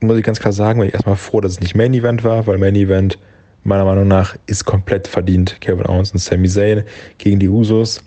Muss 0.00 0.18
ich 0.18 0.24
ganz 0.24 0.40
klar 0.40 0.52
sagen, 0.52 0.80
bin 0.80 0.88
ich 0.88 0.94
erstmal 0.94 1.16
froh, 1.16 1.40
dass 1.40 1.52
es 1.52 1.60
nicht 1.60 1.74
Main 1.74 1.94
Event 1.94 2.24
war, 2.24 2.46
weil 2.46 2.58
Main 2.58 2.74
Event 2.74 3.18
meiner 3.62 3.84
Meinung 3.84 4.08
nach 4.08 4.36
ist 4.46 4.64
komplett 4.64 5.08
verdient. 5.08 5.60
Kevin 5.60 5.86
Owens 5.86 6.12
und 6.12 6.18
Sami 6.18 6.48
Zayn 6.48 6.84
gegen 7.18 7.38
die 7.38 7.48
Usos. 7.48 8.02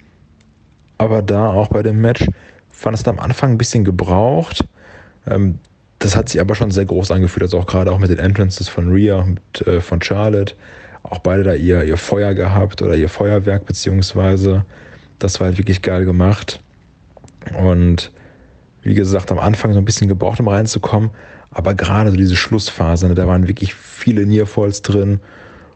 Aber 0.98 1.22
da 1.22 1.50
auch 1.50 1.70
bei 1.70 1.84
dem 1.84 2.02
Match 2.02 2.26
fand 2.70 2.98
es 2.98 3.08
am 3.08 3.20
Anfang 3.20 3.52
ein 3.52 3.58
bisschen 3.58 3.84
gebraucht. 3.84 4.66
Ähm, 5.26 5.60
das 6.00 6.16
hat 6.16 6.30
sich 6.30 6.40
aber 6.40 6.54
schon 6.54 6.70
sehr 6.70 6.86
groß 6.86 7.10
angefühlt, 7.12 7.44
also 7.44 7.60
auch 7.60 7.66
gerade 7.66 7.92
auch 7.92 7.98
mit 7.98 8.12
den 8.12 8.20
Entrances 8.20 8.70
von 8.70 8.92
Rhea 8.92 9.16
und 9.16 9.68
äh, 9.68 9.82
von 9.82 10.02
Charlotte. 10.02 10.54
Auch 11.10 11.20
beide 11.20 11.44
da 11.44 11.54
ihr, 11.54 11.84
ihr 11.84 11.98
Feuer 11.98 12.34
gehabt 12.34 12.82
oder 12.82 12.96
ihr 12.96 13.10
Feuerwerk 13.10 13.66
beziehungsweise. 13.66 14.66
Das 15.20 15.40
war 15.40 15.48
halt 15.48 15.58
wirklich 15.58 15.82
geil 15.82 16.06
gemacht. 16.06 16.62
Und 17.58 18.12
wie 18.84 18.94
gesagt, 18.94 19.32
am 19.32 19.40
Anfang 19.40 19.74
so 19.74 19.80
ein 19.80 19.86
bisschen 19.86 20.08
gebraucht, 20.08 20.40
um 20.40 20.48
reinzukommen. 20.48 21.12
Aber 21.52 21.74
gerade 21.74 22.12
so 22.12 22.18
diese 22.18 22.36
Schlussphase, 22.36 23.08
ne, 23.08 23.16
da 23.16 23.28
waren 23.28 23.48
wirklich 23.48 23.74
viele 23.74 24.26
Nearfalls 24.26 24.82
drin. 24.82 25.20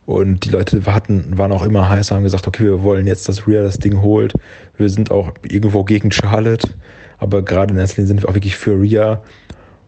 Und 0.06 0.46
die 0.46 0.50
Leute 0.50 0.86
hatten, 0.86 1.38
waren 1.38 1.52
auch 1.52 1.64
immer 1.66 1.88
heiß, 1.88 2.12
haben 2.12 2.24
gesagt, 2.24 2.48
okay, 2.48 2.66
wir 2.66 2.84
wollen 2.84 3.08
jetzt, 3.08 3.30
dass 3.30 3.48
Rhea 3.48 3.64
das 3.64 3.80
Ding 3.80 4.02
holt. 4.02 4.34
Wir 4.78 4.90
sind 4.90 5.12
auch 5.12 5.32
irgendwo 5.44 5.84
gegen 5.84 6.12
Charlotte. 6.12 6.68
Aber 7.20 7.42
gerade 7.42 7.74
in 7.74 7.78
Linie 7.78 8.06
sind 8.06 8.22
wir 8.22 8.30
auch 8.30 8.34
wirklich 8.34 8.58
für 8.58 8.80
Rhea. 8.80 9.24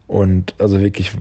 Und 0.06 0.54
also 0.58 0.80
wirklich 0.80 1.12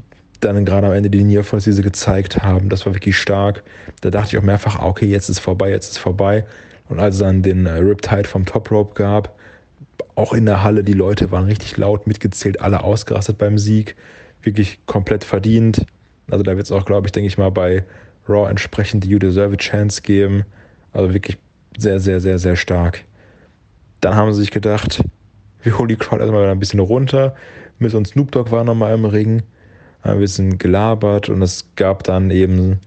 dann 0.43 0.65
gerade 0.65 0.87
am 0.87 0.93
Ende 0.93 1.09
die 1.09 1.23
Nearfalls, 1.23 1.63
die 1.63 1.71
sie 1.71 1.81
gezeigt 1.81 2.43
haben, 2.43 2.69
das 2.69 2.85
war 2.85 2.93
wirklich 2.93 3.17
stark. 3.17 3.63
Da 4.01 4.09
dachte 4.09 4.35
ich 4.35 4.37
auch 4.37 4.45
mehrfach, 4.45 4.79
ah, 4.79 4.87
okay, 4.87 5.05
jetzt 5.05 5.29
ist 5.29 5.39
vorbei, 5.39 5.69
jetzt 5.69 5.91
ist 5.91 5.97
vorbei. 5.97 6.45
Und 6.89 6.99
als 6.99 7.15
es 7.15 7.21
dann 7.21 7.41
den 7.41 7.65
äh, 7.65 7.73
Riptide 7.73 8.25
vom 8.25 8.45
Top 8.45 8.69
Rope 8.71 8.93
gab, 8.93 9.37
auch 10.15 10.33
in 10.33 10.45
der 10.45 10.63
Halle, 10.63 10.83
die 10.83 10.93
Leute 10.93 11.31
waren 11.31 11.45
richtig 11.45 11.77
laut 11.77 12.07
mitgezählt, 12.07 12.61
alle 12.61 12.83
ausgerastet 12.83 13.37
beim 13.37 13.57
Sieg. 13.57 13.95
Wirklich 14.41 14.79
komplett 14.85 15.23
verdient. 15.23 15.85
Also 16.29 16.43
da 16.43 16.55
wird 16.55 16.65
es 16.65 16.71
auch, 16.71 16.85
glaube 16.85 17.07
ich, 17.07 17.11
denke 17.11 17.27
ich 17.27 17.37
mal, 17.37 17.49
bei 17.49 17.83
Raw 18.27 18.49
entsprechend 18.49 19.03
die 19.03 19.09
You 19.09 19.19
Deserve 19.19 19.53
a 19.53 19.57
Chance 19.57 20.01
geben. 20.01 20.45
Also 20.91 21.13
wirklich 21.13 21.37
sehr, 21.77 21.99
sehr, 21.99 22.19
sehr, 22.19 22.37
sehr 22.37 22.55
stark. 22.55 23.03
Dann 24.01 24.15
haben 24.15 24.33
sie 24.33 24.41
sich 24.41 24.51
gedacht, 24.51 25.03
wir 25.63 25.77
holen 25.77 25.87
die 25.87 25.95
Crowd 25.95 26.19
erstmal 26.21 26.41
wieder 26.41 26.51
ein 26.51 26.59
bisschen 26.59 26.79
runter. 26.79 27.35
Mit 27.79 27.93
uns 27.93 28.09
Snoop 28.09 28.31
Dogg 28.31 28.51
war 28.51 28.63
nochmal 28.63 28.93
im 28.93 29.05
Ring. 29.05 29.43
Ein 30.03 30.19
bisschen 30.19 30.57
gelabert 30.57 31.29
und 31.29 31.41
es 31.41 31.65
gab 31.75 32.03
dann 32.03 32.29
eben 32.29 32.79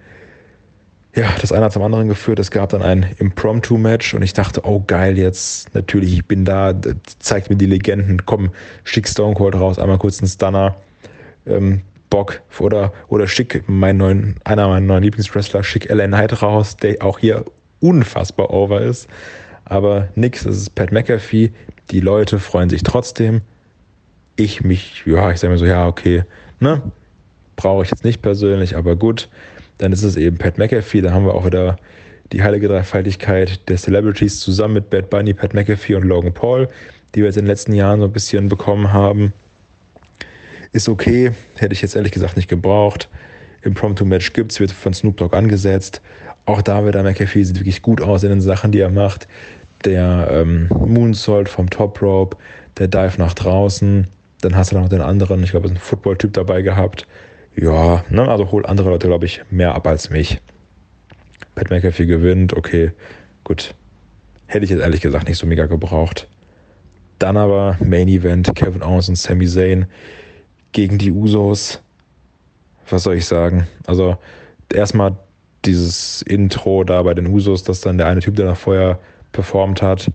ja, 1.17 1.33
das 1.41 1.51
eine 1.51 1.65
hat 1.65 1.73
zum 1.73 1.83
anderen 1.83 2.09
geführt. 2.09 2.39
Es 2.39 2.51
gab 2.51 2.69
dann 2.69 2.83
ein 2.83 3.07
Impromptu-Match 3.19 4.13
und 4.13 4.21
ich 4.21 4.35
dachte, 4.35 4.61
oh 4.65 4.85
geil, 4.87 5.17
jetzt 5.17 5.75
natürlich, 5.75 6.13
ich 6.13 6.27
bin 6.27 6.45
da, 6.45 6.75
zeigt 7.19 7.49
mir 7.49 7.57
die 7.57 7.67
Legenden, 7.67 8.27
komm, 8.27 8.51
schick 8.85 9.09
Stone 9.09 9.35
Cold 9.35 9.55
raus, 9.55 9.79
einmal 9.79 9.97
kurz 9.97 10.21
einen 10.21 10.29
Stunner, 10.29 10.77
ähm, 11.47 11.81
Bock 12.11 12.43
oder, 12.59 12.93
oder 13.09 13.27
schick 13.27 13.65
meinen 13.67 13.97
neuen, 13.97 14.37
einer 14.45 14.69
meiner 14.69 14.87
neuen 14.87 15.05
Lieblingswrestler, 15.05 15.65
schick 15.65 15.89
Ellen 15.89 16.11
Knight 16.11 16.43
raus, 16.43 16.77
der 16.77 17.03
auch 17.03 17.19
hier 17.19 17.47
unfassbar 17.81 18.51
over 18.51 18.83
ist. 18.83 19.09
Aber 19.65 20.09
nix, 20.17 20.45
es 20.45 20.59
ist 20.59 20.75
Pat 20.75 20.93
McAfee, 20.93 21.51
die 21.91 22.01
Leute 22.01 22.39
freuen 22.39 22.69
sich 22.69 22.83
trotzdem. 22.83 23.41
Ich 24.37 24.63
mich, 24.63 25.05
ja, 25.07 25.31
ich 25.31 25.41
sage 25.41 25.53
mir 25.53 25.59
so, 25.59 25.65
ja, 25.65 25.87
okay, 25.87 26.25
ne, 26.61 26.93
brauche 27.57 27.83
ich 27.83 27.91
jetzt 27.91 28.05
nicht 28.05 28.23
persönlich, 28.23 28.77
aber 28.77 28.97
gut. 28.97 29.29
Dann 29.79 29.93
ist 29.93 30.03
es 30.03 30.17
eben 30.17 30.39
Pat 30.39 30.59
McAfee, 30.59 31.03
da 31.03 31.13
haben 31.13 31.27
wir 31.27 31.35
auch 31.35 31.45
wieder 31.45 31.77
die 32.33 32.43
heilige 32.43 32.69
Dreifaltigkeit 32.69 33.69
der 33.69 33.77
Celebrities 33.77 34.41
zusammen 34.41 34.75
mit 34.75 34.91
Bad 34.91 35.11
Bunny, 35.11 35.35
Pat 35.35 35.55
McAfee 35.55 35.95
und 35.95 36.05
Logan 36.05 36.33
Paul, 36.33 36.69
die 37.15 37.21
wir 37.21 37.27
jetzt 37.27 37.37
in 37.37 37.45
den 37.45 37.51
letzten 37.51 37.73
Jahren 37.73 38.01
so 38.01 38.07
ein 38.07 38.13
bisschen 38.13 38.49
bekommen 38.49 38.93
haben. 38.93 39.33
Ist 40.73 40.89
okay, 40.89 41.33
hätte 41.57 41.73
ich 41.73 41.83
jetzt 41.83 41.97
ehrlich 41.97 42.13
gesagt 42.13 42.37
nicht 42.37 42.49
gebraucht. 42.49 43.09
Impromptu-Match 43.63 44.33
gibt's, 44.33 44.61
wird 44.61 44.73
von 44.73 44.95
Snoop 44.95 45.17
Dogg 45.17 45.37
angesetzt. 45.37 46.01
Auch 46.45 46.63
da 46.63 46.85
wird 46.85 46.95
der 46.95 47.03
McAfee 47.03 47.45
sieht 47.45 47.59
wirklich 47.59 47.83
gut 47.83 48.01
aus 48.01 48.23
in 48.23 48.31
den 48.31 48.41
Sachen, 48.41 48.73
die 48.73 48.81
er 48.81 48.91
macht. 48.91 49.27
Der 49.85 50.29
ähm, 50.31 50.69
Moonsault 50.69 51.49
vom 51.49 51.69
Top 51.71 52.01
Rope, 52.03 52.37
der 52.79 52.89
Dive 52.89 53.15
nach 53.19 53.35
draußen. 53.35 54.07
Dann 54.41 54.57
hast 54.57 54.73
du 54.73 54.79
noch 54.79 54.89
den 54.89 55.01
anderen, 55.01 55.43
ich 55.43 55.51
glaube, 55.51 55.67
es 55.67 55.73
ist 55.73 55.79
ein 55.79 55.81
Football-Typ 55.81 56.33
dabei 56.33 56.63
gehabt, 56.63 57.07
ja, 57.57 58.05
ne, 58.11 58.29
also 58.29 58.51
holt 58.53 58.67
andere 58.67 58.91
Leute, 58.91 59.07
glaube 59.07 59.25
ich, 59.25 59.43
mehr 59.51 59.75
ab 59.75 59.87
als 59.87 60.11
mich. 60.11 60.41
Pat 61.55 61.71
McAfee 61.71 62.07
gewinnt, 62.07 62.53
okay, 62.53 62.93
gut. 63.45 63.75
Hätte 64.47 64.65
ich 64.65 64.71
jetzt 64.71 64.81
ehrlich 64.83 65.01
gesagt 65.01 65.29
nicht 65.29 65.39
so 65.39 65.47
mega 65.47 65.67
gebraucht. 65.67 66.29
Dann 67.19 67.37
aber 67.37 67.77
Main 67.83 68.09
Event, 68.09 68.55
Kevin 68.55 68.83
Owens 68.83 69.09
und 69.09 69.17
Sami 69.17 69.47
Zayn 69.47 69.87
gegen 70.73 70.99
die 70.99 71.11
Usos. 71.11 71.83
Was 72.89 73.05
soll 73.05 73.17
ich 73.17 73.25
sagen? 73.25 73.67
Also 73.87 74.19
erstmal 74.73 75.17
dieses 75.65 76.23
Intro 76.23 76.85
da 76.85 77.03
bei 77.03 77.15
den 77.15 77.27
Usos, 77.27 77.65
dass 77.65 77.81
dann 77.81 77.99
der 77.99 78.07
eine 78.07 78.21
Typ, 78.21 78.37
der 78.37 78.47
da 78.47 78.55
vorher 78.55 79.01
performt 79.33 79.83
hat, 79.83 80.11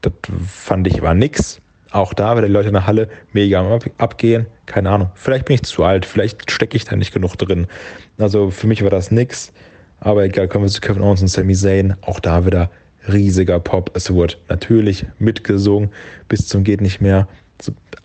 das 0.00 0.12
fand 0.46 0.86
ich 0.86 1.02
war 1.02 1.14
nix. 1.14 1.60
Auch 1.92 2.14
da, 2.14 2.36
wenn 2.36 2.44
die 2.44 2.50
Leute 2.50 2.68
in 2.68 2.74
der 2.74 2.86
Halle 2.86 3.08
mega 3.32 3.78
abgehen, 3.98 4.46
keine 4.66 4.90
Ahnung. 4.90 5.10
Vielleicht 5.14 5.46
bin 5.46 5.54
ich 5.54 5.62
zu 5.62 5.82
alt, 5.82 6.06
vielleicht 6.06 6.50
stecke 6.50 6.76
ich 6.76 6.84
da 6.84 6.94
nicht 6.94 7.12
genug 7.12 7.36
drin. 7.36 7.66
Also 8.18 8.50
für 8.50 8.66
mich 8.66 8.82
war 8.82 8.90
das 8.90 9.10
nix. 9.10 9.52
Aber 9.98 10.24
egal, 10.24 10.48
kommen 10.48 10.64
wir 10.64 10.70
zu 10.70 10.80
Kevin 10.80 11.02
Owens 11.02 11.20
und 11.20 11.28
Sami 11.28 11.54
Zayn. 11.54 11.94
Auch 12.02 12.20
da 12.20 12.46
wieder 12.46 12.70
riesiger 13.08 13.60
Pop. 13.60 13.90
Es 13.94 14.12
wurde 14.12 14.34
natürlich 14.48 15.06
mitgesungen 15.18 15.90
bis 16.28 16.46
zum 16.46 16.64
geht 16.64 16.80
nicht 16.80 17.00
mehr. 17.00 17.28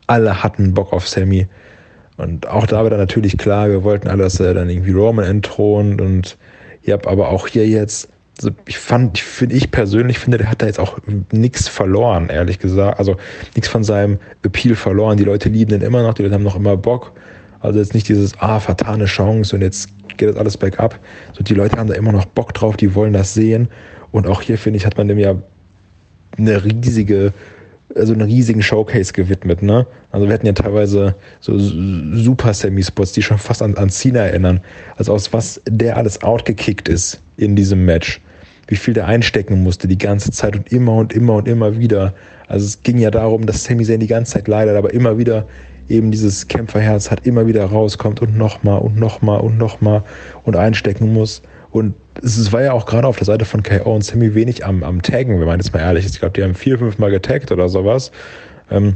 alle 0.07 0.43
hatten 0.43 0.73
Bock 0.73 0.93
auf 0.93 1.07
Sammy. 1.07 1.47
Und 2.17 2.47
auch 2.47 2.65
da 2.65 2.87
dann 2.87 2.99
natürlich 2.99 3.37
klar, 3.37 3.69
wir 3.69 3.83
wollten 3.83 4.07
alle, 4.07 4.23
dass 4.23 4.39
er 4.39 4.53
dann 4.53 4.69
irgendwie 4.69 4.91
Roman 4.91 5.25
entthront 5.25 5.99
und 5.99 6.37
ja, 6.83 6.95
aber 7.05 7.29
auch 7.29 7.47
hier 7.47 7.67
jetzt, 7.67 8.09
also 8.37 8.51
ich 8.67 8.77
fand, 8.77 9.17
ich 9.17 9.23
finde, 9.23 9.55
ich 9.55 9.71
persönlich 9.71 10.19
finde, 10.19 10.37
der 10.37 10.49
hat 10.49 10.61
da 10.61 10.65
jetzt 10.65 10.79
auch 10.79 10.99
nichts 11.31 11.67
verloren, 11.67 12.29
ehrlich 12.29 12.59
gesagt. 12.59 12.99
Also 12.99 13.15
nichts 13.55 13.69
von 13.69 13.83
seinem 13.83 14.19
Appeal 14.43 14.75
verloren. 14.75 15.17
Die 15.17 15.23
Leute 15.23 15.49
lieben 15.49 15.71
den 15.71 15.81
immer 15.81 16.03
noch, 16.03 16.13
die 16.13 16.23
Leute 16.23 16.35
haben 16.35 16.43
noch 16.43 16.57
immer 16.57 16.75
Bock. 16.75 17.13
Also 17.61 17.79
jetzt 17.79 17.93
nicht 17.93 18.09
dieses, 18.09 18.37
ah, 18.39 18.59
vertane 18.59 19.05
Chance 19.05 19.55
und 19.55 19.61
jetzt 19.61 19.89
geht 20.17 20.29
das 20.29 20.35
alles 20.35 20.57
bergab. 20.57 20.99
So, 21.33 21.43
die 21.43 21.53
Leute 21.53 21.77
haben 21.77 21.87
da 21.87 21.95
immer 21.95 22.11
noch 22.11 22.25
Bock 22.25 22.53
drauf, 22.53 22.77
die 22.77 22.93
wollen 22.93 23.13
das 23.13 23.33
sehen. 23.33 23.69
Und 24.11 24.27
auch 24.27 24.41
hier, 24.41 24.57
finde 24.57 24.77
ich, 24.77 24.85
hat 24.85 24.97
man 24.97 25.07
dem 25.07 25.17
ja 25.17 25.35
eine 26.37 26.63
riesige 26.63 27.33
also 27.95 28.13
einen 28.13 28.23
riesigen 28.23 28.61
Showcase 28.61 29.13
gewidmet, 29.13 29.61
ne? 29.61 29.85
Also 30.11 30.27
wir 30.27 30.33
hatten 30.33 30.45
ja 30.45 30.53
teilweise 30.53 31.15
so 31.39 31.57
super 31.57 32.53
Semi-Spots, 32.53 33.13
die 33.13 33.21
schon 33.21 33.37
fast 33.37 33.61
an, 33.61 33.75
an 33.75 33.89
Cena 33.89 34.21
erinnern. 34.21 34.61
Also 34.97 35.13
aus 35.13 35.31
was 35.33 35.61
der 35.67 35.97
alles 35.97 36.21
outgekickt 36.23 36.89
ist 36.89 37.21
in 37.37 37.55
diesem 37.55 37.85
Match. 37.85 38.21
Wie 38.67 38.75
viel 38.75 38.93
der 38.93 39.07
einstecken 39.07 39.63
musste 39.63 39.87
die 39.87 39.97
ganze 39.97 40.31
Zeit 40.31 40.55
und 40.55 40.71
immer 40.71 40.93
und 40.93 41.13
immer 41.13 41.35
und 41.35 41.47
immer 41.47 41.77
wieder. 41.77 42.13
Also 42.47 42.65
es 42.65 42.81
ging 42.81 42.97
ja 42.97 43.11
darum, 43.11 43.45
dass 43.45 43.63
Sami 43.63 43.83
Zayn 43.83 43.99
die 43.99 44.07
ganze 44.07 44.33
Zeit 44.33 44.47
leidet, 44.47 44.75
aber 44.75 44.93
immer 44.93 45.17
wieder 45.17 45.47
eben 45.87 46.11
dieses 46.11 46.47
Kämpferherz 46.47 47.11
hat, 47.11 47.25
immer 47.25 47.47
wieder 47.47 47.65
rauskommt 47.65 48.21
und 48.21 48.37
nochmal 48.37 48.79
und 48.79 48.97
nochmal 48.97 49.39
und 49.41 49.57
nochmal 49.57 50.03
und 50.43 50.55
einstecken 50.55 51.13
muss. 51.13 51.41
Und 51.71 51.93
es 52.23 52.51
war 52.53 52.63
ja 52.63 52.71
auch 52.71 52.85
gerade 52.85 53.07
auf 53.07 53.17
der 53.17 53.25
Seite 53.25 53.45
von 53.45 53.61
KO 53.61 53.93
und 53.93 54.03
Sammy 54.03 54.33
wenig 54.33 54.65
am, 54.65 54.83
am 54.83 55.01
Taggen, 55.01 55.39
wenn 55.39 55.47
man 55.47 55.59
jetzt 55.59 55.73
mal 55.73 55.79
ehrlich 55.79 56.05
ist. 56.05 56.13
Ich 56.15 56.19
glaube, 56.19 56.33
die 56.33 56.43
haben 56.43 56.55
vier, 56.55 56.79
fünf 56.79 56.97
Mal 56.97 57.11
getaggt 57.11 57.51
oder 57.51 57.69
sowas. 57.69 58.11
Ähm, 58.71 58.95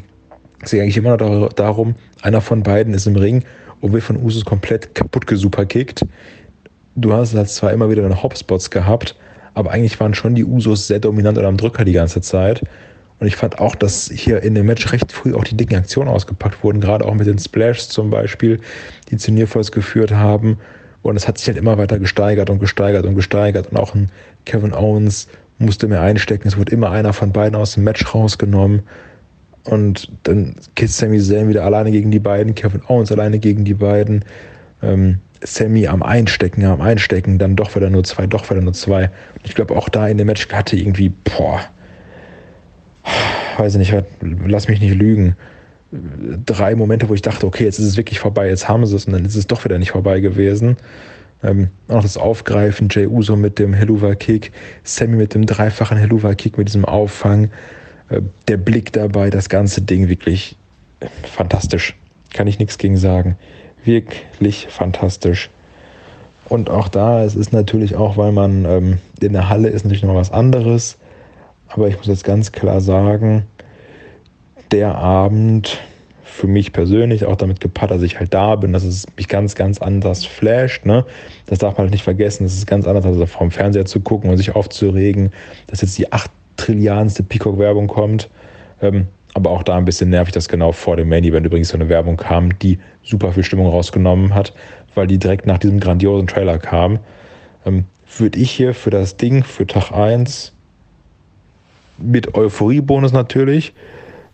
es 0.64 0.72
geht 0.72 0.82
eigentlich 0.82 0.98
immer 0.98 1.18
noch 1.18 1.54
darum, 1.54 1.96
einer 2.22 2.42
von 2.42 2.64
beiden 2.64 2.94
ist 2.94 3.06
im 3.06 3.16
Ring 3.16 3.44
und 3.82 3.94
wird 3.94 4.04
von 4.04 4.18
Usus 4.18 4.46
komplett 4.46 4.96
kaputt 4.96 5.28
gesuperkickt. 5.28 6.06
Du 6.96 7.14
hast 7.14 7.36
halt 7.36 7.50
zwar 7.50 7.72
immer 7.72 7.90
wieder 7.90 8.02
deine 8.02 8.22
Hopspots 8.22 8.70
gehabt, 8.70 9.16
aber 9.54 9.72
eigentlich 9.72 10.00
waren 10.00 10.14
schon 10.14 10.36
die 10.36 10.46
Usos 10.46 10.88
sehr 10.88 11.00
dominant 11.00 11.38
und 11.38 11.46
am 11.46 11.58
Drücker 11.58 11.86
die 11.86 11.94
ganze 11.94 12.22
Zeit. 12.22 12.64
Und 13.20 13.28
ich 13.28 13.36
fand 13.36 13.60
auch, 13.60 13.76
dass 13.76 14.10
hier 14.10 14.42
in 14.42 14.56
dem 14.56 14.66
Match 14.66 14.92
recht 14.94 15.12
früh 15.12 15.34
auch 15.34 15.44
die 15.44 15.58
dicken 15.58 15.76
Aktionen 15.76 16.10
ausgepackt 16.10 16.64
wurden, 16.64 16.80
gerade 16.80 17.06
auch 17.06 17.14
mit 17.14 17.28
den 17.28 17.38
Splashs 17.38 17.90
zum 17.90 18.10
Beispiel, 18.10 18.62
die 19.12 19.18
zu 19.18 19.32
Nearfalls 19.32 19.72
geführt 19.72 20.12
haben. 20.12 20.58
Und 21.02 21.16
es 21.16 21.28
hat 21.28 21.38
sich 21.38 21.48
halt 21.48 21.58
immer 21.58 21.78
weiter 21.78 22.00
gesteigert 22.00 22.50
und 22.50 22.60
gesteigert 22.60 23.06
und 23.06 23.16
gesteigert. 23.16 23.68
Und 23.68 23.78
auch 23.78 23.94
ein 23.94 24.10
Kevin 24.46 24.74
Owens 24.74 25.28
musste 25.58 25.88
mehr 25.88 26.02
einstecken. 26.02 26.48
Es 26.48 26.58
wurde 26.58 26.72
immer 26.72 26.92
einer 26.92 27.14
von 27.14 27.32
beiden 27.32 27.56
aus 27.56 27.74
dem 27.74 27.84
Match 27.84 28.14
rausgenommen. 28.14 28.84
Und 29.66 30.12
dann 30.24 30.56
geht 30.76 30.90
Sammy 30.90 31.20
Zayn 31.20 31.50
wieder 31.50 31.66
alleine 31.66 31.92
gegen 31.92 32.12
die 32.12 32.20
beiden, 32.20 32.56
Kevin 32.56 32.82
Owens 32.88 33.12
alleine 33.12 33.40
gegen 33.40 33.66
die 33.66 33.74
beiden. 33.74 34.24
Ähm, 34.82 35.20
Sammy 35.42 35.88
am 35.88 36.04
Einstecken, 36.04 36.66
am 36.66 36.82
Einstecken, 36.82 37.38
dann 37.38 37.56
doch 37.56 37.76
wieder 37.76 37.90
nur 37.90 38.04
zwei, 38.04 38.28
doch 38.28 38.50
wieder 38.50 38.62
nur 38.62 38.74
zwei. 38.74 39.10
Ich 39.44 39.56
glaube, 39.56 39.76
auch 39.76 39.90
da 39.90 40.08
in 40.08 40.18
dem 40.18 40.28
Match 40.28 40.48
hatte 40.50 40.76
irgendwie, 40.76 41.10
boah, 41.10 41.62
weiß 43.58 43.76
ich 43.76 43.92
nicht, 43.92 44.04
lass 44.22 44.68
mich 44.68 44.82
nicht 44.82 44.96
lügen, 44.96 45.36
drei 46.46 46.76
Momente, 46.76 47.10
wo 47.10 47.14
ich 47.14 47.22
dachte, 47.22 47.48
okay, 47.48 47.64
jetzt 47.64 47.80
ist 47.80 47.86
es 47.86 47.98
wirklich 47.98 48.20
vorbei, 48.20 48.48
jetzt 48.48 48.68
haben 48.68 48.86
sie 48.86 48.96
es 48.96 49.06
und 49.06 49.14
dann 49.14 49.26
ist 49.26 49.36
es 49.36 49.48
doch 49.48 49.64
wieder 49.66 49.80
nicht 49.80 49.92
vorbei 49.92 50.20
gewesen. 50.20 50.78
Ähm, 51.42 51.70
auch 51.88 52.02
das 52.02 52.18
Aufgreifen, 52.18 52.90
Jay 52.92 53.08
Uso 53.08 53.38
mit 53.38 53.60
dem 53.60 53.74
Helluva-Kick, 53.74 54.52
Sammy 54.84 55.16
mit 55.16 55.34
dem 55.34 55.46
dreifachen 55.46 55.98
Helluva-Kick, 55.98 56.58
mit 56.58 56.68
diesem 56.68 56.84
Auffang, 56.84 57.50
äh, 58.10 58.22
der 58.50 58.58
Blick 58.58 58.92
dabei, 58.92 59.30
das 59.30 59.48
ganze 59.48 59.82
Ding 59.82 60.10
wirklich 60.10 60.58
fantastisch. 61.24 61.96
Kann 62.34 62.48
ich 62.48 62.60
nichts 62.60 62.78
gegen 62.78 62.98
sagen. 62.98 63.38
Wirklich 63.84 64.68
fantastisch. 64.70 65.50
Und 66.48 66.70
auch 66.70 66.88
da, 66.88 67.24
es 67.24 67.36
ist 67.36 67.54
natürlich 67.54 67.96
auch, 67.96 68.18
weil 68.18 68.32
man 68.32 68.66
ähm, 68.66 68.98
in 69.22 69.34
der 69.34 69.50
Halle 69.50 69.70
ist 69.70 69.84
natürlich 69.84 70.04
noch 70.04 70.16
was 70.16 70.32
anderes. 70.32 70.98
Aber 71.68 71.88
ich 71.88 71.98
muss 71.98 72.08
jetzt 72.08 72.24
ganz 72.24 72.52
klar 72.52 72.82
sagen, 72.82 73.46
der 74.72 74.96
Abend 74.96 75.80
für 76.24 76.48
mich 76.48 76.72
persönlich 76.72 77.26
auch 77.26 77.36
damit 77.36 77.60
gepaart, 77.60 77.92
dass 77.92 78.02
ich 78.02 78.20
halt 78.20 78.34
da 78.34 78.56
bin, 78.56 78.74
dass 78.74 78.84
es 78.84 79.06
mich 79.18 79.28
ganz, 79.28 79.56
ganz 79.56 79.82
anders 79.82 80.26
flasht. 80.26 80.86
Ne? 80.86 81.06
Das 81.48 81.60
darf 81.60 81.74
man 81.74 81.86
halt 81.86 81.92
nicht 81.92 82.04
vergessen. 82.04 82.46
Es 82.46 82.56
ist 82.56 82.66
ganz 82.66 82.88
anders, 82.88 83.06
als 83.06 83.30
vor 83.30 83.42
dem 83.42 83.52
Fernseher 83.52 83.86
zu 83.86 84.00
gucken 84.00 84.30
und 84.30 84.38
sich 84.38 84.56
aufzuregen, 84.56 85.32
dass 85.68 85.82
jetzt 85.82 85.98
die 85.98 86.12
acht 86.12 86.32
Trillianste 86.58 87.24
Peacock-Werbung 87.24 87.88
kommt. 87.88 88.30
Ähm, 88.82 89.08
aber 89.40 89.52
auch 89.52 89.64
da 89.64 89.78
ein 89.78 89.86
bisschen 89.86 90.10
nervig, 90.10 90.34
dass 90.34 90.50
genau 90.50 90.72
vor 90.72 90.98
dem 90.98 91.10
Main 91.10 91.24
Event 91.24 91.46
übrigens 91.46 91.70
so 91.70 91.76
eine 91.76 91.88
Werbung 91.88 92.18
kam, 92.18 92.60
die 92.60 92.80
super 93.04 93.32
viel 93.32 93.44
Stimmung 93.44 93.68
rausgenommen 93.68 94.36
hat, 94.36 94.54
weil 94.96 95.08
die 95.08 95.18
direkt 95.18 95.46
nach 95.46 95.58
diesem 95.58 95.80
grandiosen 95.80 96.28
Trailer 96.28 96.60
kam. 96.60 97.00
Ähm, 97.66 97.86
würde 98.18 98.40
ich 98.40 98.52
hier 98.52 98.74
für 98.74 98.90
das 98.90 99.18
Ding, 99.18 99.44
für 99.44 99.66
Tag 99.66 99.92
1, 99.92 100.54
mit 101.98 102.36
Euphoriebonus 102.36 103.14
natürlich, 103.14 103.74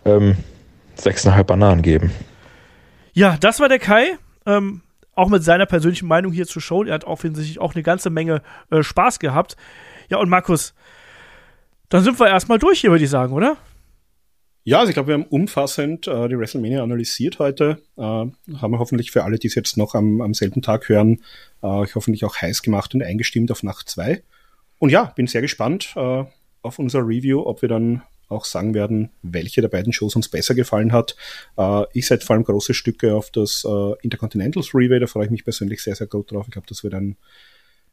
ähm, 0.04 0.36
6,5 0.98 1.44
Bananen 1.44 1.82
geben. 1.82 2.10
Ja, 3.12 3.36
das 3.38 3.60
war 3.60 3.68
der 3.68 3.78
Kai. 3.78 4.18
Ähm, 4.44 4.82
auch 5.14 5.28
mit 5.28 5.42
seiner 5.42 5.66
persönlichen 5.66 6.06
Meinung 6.06 6.32
hier 6.32 6.46
zur 6.46 6.62
Show. 6.62 6.84
Er 6.84 6.94
hat 6.94 7.04
offensichtlich 7.04 7.60
auch 7.60 7.74
eine 7.74 7.82
ganze 7.82 8.10
Menge 8.10 8.42
äh, 8.70 8.82
Spaß 8.82 9.18
gehabt. 9.18 9.56
Ja, 10.08 10.18
und 10.18 10.28
Markus, 10.28 10.74
dann 11.88 12.02
sind 12.02 12.18
wir 12.18 12.28
erstmal 12.28 12.58
durch 12.58 12.80
hier, 12.80 12.90
würde 12.90 13.04
ich 13.04 13.10
sagen, 13.10 13.32
oder? 13.32 13.56
Ja, 14.68 14.80
also 14.80 14.90
ich 14.90 14.94
glaube, 14.94 15.06
wir 15.06 15.14
haben 15.14 15.26
umfassend 15.26 16.08
äh, 16.08 16.28
die 16.28 16.36
WrestleMania 16.36 16.82
analysiert 16.82 17.38
heute. 17.38 17.80
Äh, 17.96 18.00
haben 18.00 18.72
wir 18.72 18.80
hoffentlich 18.80 19.12
für 19.12 19.22
alle, 19.22 19.38
die 19.38 19.46
es 19.46 19.54
jetzt 19.54 19.76
noch 19.76 19.94
am, 19.94 20.20
am 20.20 20.34
selben 20.34 20.60
Tag 20.60 20.88
hören, 20.88 21.22
äh, 21.62 21.86
hoffentlich 21.94 22.24
auch 22.24 22.34
heiß 22.36 22.62
gemacht 22.62 22.92
und 22.92 23.00
eingestimmt 23.00 23.52
auf 23.52 23.62
Nacht 23.62 23.88
2. 23.88 24.24
Und 24.80 24.90
ja, 24.90 25.04
bin 25.14 25.28
sehr 25.28 25.40
gespannt 25.40 25.92
äh, 25.94 26.24
auf 26.62 26.80
unser 26.80 26.98
Review, 27.06 27.46
ob 27.46 27.62
wir 27.62 27.68
dann 27.68 28.02
auch 28.28 28.44
sagen 28.44 28.74
werden, 28.74 29.10
welche 29.22 29.60
der 29.60 29.68
beiden 29.68 29.92
Shows 29.92 30.16
uns 30.16 30.28
besser 30.28 30.56
gefallen 30.56 30.90
hat. 30.90 31.14
Äh, 31.56 31.84
ich 31.92 32.08
setze 32.08 32.26
vor 32.26 32.34
allem 32.34 32.42
große 32.42 32.74
Stücke 32.74 33.14
auf 33.14 33.30
das 33.30 33.64
äh, 33.64 33.92
Intercontinental 34.02 34.64
Freeway, 34.64 34.98
da 34.98 35.06
freue 35.06 35.26
ich 35.26 35.30
mich 35.30 35.44
persönlich 35.44 35.80
sehr, 35.80 35.94
sehr 35.94 36.08
gut 36.08 36.32
drauf. 36.32 36.46
Ich 36.48 36.52
glaube, 36.52 36.66
das 36.68 36.82
wird 36.82 36.94
ein, 36.94 37.14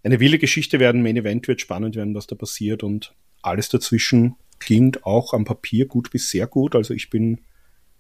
eine 0.02 0.20
wilde 0.20 0.40
Geschichte 0.40 0.80
werden. 0.80 1.04
Main 1.04 1.18
Event 1.18 1.48
wird 1.48 1.62
spannend 1.62 1.96
werden, 1.96 2.16
was 2.16 2.26
da 2.26 2.34
passiert 2.34 2.82
und 2.82 3.14
alles 3.44 3.70
dazwischen 3.70 4.38
klingt 4.64 5.06
auch 5.06 5.34
am 5.34 5.44
Papier 5.44 5.88
gut 5.88 6.10
bis 6.10 6.30
sehr 6.30 6.48
gut. 6.48 6.76
Also 6.76 6.94
ich 6.94 7.10
bin 7.10 7.42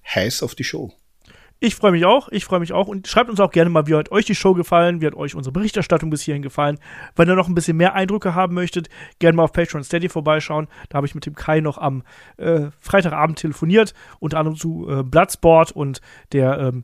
heiß 0.06 0.44
auf 0.44 0.56
die 0.56 0.64
Show. 0.64 0.94
Ich 1.60 1.76
freue 1.76 1.91
mich 1.91 2.03
auch, 2.03 2.27
ich 2.30 2.44
freue 2.44 2.60
mich 2.60 2.73
auch 2.73 2.88
und 2.88 3.07
schreibt 3.07 3.30
uns 3.30 3.40
auch 3.40 3.52
gerne 3.52 3.69
mal, 3.69 3.88
wie 3.88 3.95
hat 3.95 4.11
euch 4.11 4.26
die 4.26 4.35
Show 4.35 4.53
gefallen, 4.53 4.99
wie 4.99 5.07
hat 5.07 5.15
euch 5.15 5.34
unsere 5.34 5.53
Berichterstattung 5.53 6.10
bis 6.10 6.22
hierhin 6.22 6.41
gefallen. 6.41 6.77
Wenn 7.15 7.30
ihr 7.30 7.35
noch 7.35 7.48
ein 7.48 7.56
bisschen 7.56 7.77
mehr 7.77 7.94
Eindrücke 7.94 8.35
haben 8.35 8.53
möchtet, 8.53 8.90
gerne 9.19 9.38
mal 9.38 9.44
auf 9.44 9.53
Patreon 9.53 9.84
Steady 9.84 10.10
vorbeischauen. 10.10 10.68
Da 10.90 10.98
habe 10.98 11.07
ich 11.07 11.15
mit 11.15 11.26
dem 11.26 11.35
Kai 11.35 11.61
noch 11.61 11.77
am 11.77 12.03
äh, 12.38 12.68
Freitagabend 12.80 13.40
telefoniert, 13.40 13.94
unter 14.19 14.40
anderem 14.40 14.57
zu 14.57 14.90
äh, 14.90 15.03
Bloodsport 15.03 15.72
und 15.72 16.02
der 16.34 16.60
ähm, 16.60 16.84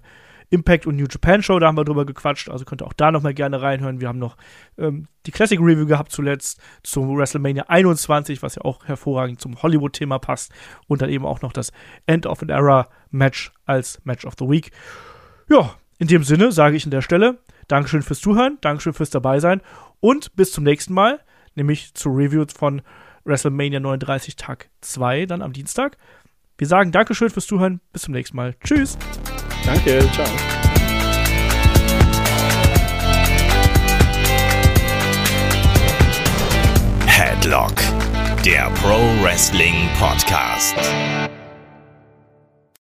Impact 0.50 0.88
und 0.88 0.96
New 0.96 1.06
Japan 1.10 1.44
Show, 1.44 1.60
da 1.60 1.68
haben 1.68 1.78
wir 1.78 1.86
drüber 1.86 2.06
gequatscht, 2.06 2.50
also 2.50 2.66
könnt 2.66 2.82
ihr 2.82 2.88
auch 2.88 2.94
da 2.94 3.12
nochmal 3.12 3.34
gerne 3.34 3.62
reinhören. 3.62 4.02
Wir 4.02 4.08
haben 4.08 4.20
noch 4.20 4.36
ähm, 4.78 5.08
die 5.26 5.32
Classic 5.32 5.60
Review 5.60 5.86
gehabt 5.86 6.12
zuletzt 6.12 6.60
zum 6.84 7.16
WrestleMania 7.16 7.66
21, 7.68 8.42
was 8.42 8.56
ja 8.56 8.64
auch 8.64 8.86
hervorragend 8.86 9.40
zum 9.40 9.62
Hollywood-Thema 9.62 10.20
passt 10.20 10.52
und 10.88 11.02
dann 11.02 11.10
eben 11.10 11.26
auch 11.26 11.42
noch 11.42 11.54
das 11.54 11.72
End 12.08 12.26
of 12.26 12.42
an 12.42 12.50
Era 12.50 12.90
Match 13.12 13.52
als 13.66 14.02
Match 14.06 14.26
of 14.26 14.34
the 14.40 14.46
Week. 14.46 14.72
Ja, 15.50 15.76
in 16.00 16.08
dem 16.08 16.24
Sinne 16.24 16.52
sage 16.52 16.76
ich 16.76 16.86
an 16.86 16.92
der 16.92 17.02
Stelle 17.02 17.40
Dankeschön 17.68 18.02
fürs 18.02 18.22
Zuhören, 18.22 18.58
Dankeschön 18.62 18.94
fürs 18.94 19.12
dabei 19.12 19.40
sein 19.40 19.62
und 20.00 20.36
bis 20.36 20.52
zum 20.52 20.64
nächsten 20.64 20.94
Mal, 20.94 21.20
nämlich 21.56 21.94
zur 21.94 22.14
Review 22.16 22.46
von 22.56 22.82
WrestleMania 23.26 23.80
39 23.80 24.36
Tag 24.36 24.70
2 24.82 25.28
dann 25.28 25.42
am 25.42 25.54
Dienstag. 25.54 25.98
Wir 26.58 26.68
sagen 26.68 26.92
Dankeschön 26.92 27.30
fürs 27.30 27.48
Zuhören, 27.48 27.80
bis 27.94 28.04
zum 28.04 28.14
nächsten 28.14 28.36
Mal. 28.36 28.56
Tschüss. 28.64 28.98
Danke, 29.66 30.00
ciao. 30.12 30.26
Headlock, 37.06 37.74
der 38.46 38.70
Pro 38.82 39.00
Wrestling 39.22 39.90
Podcast. 40.00 40.76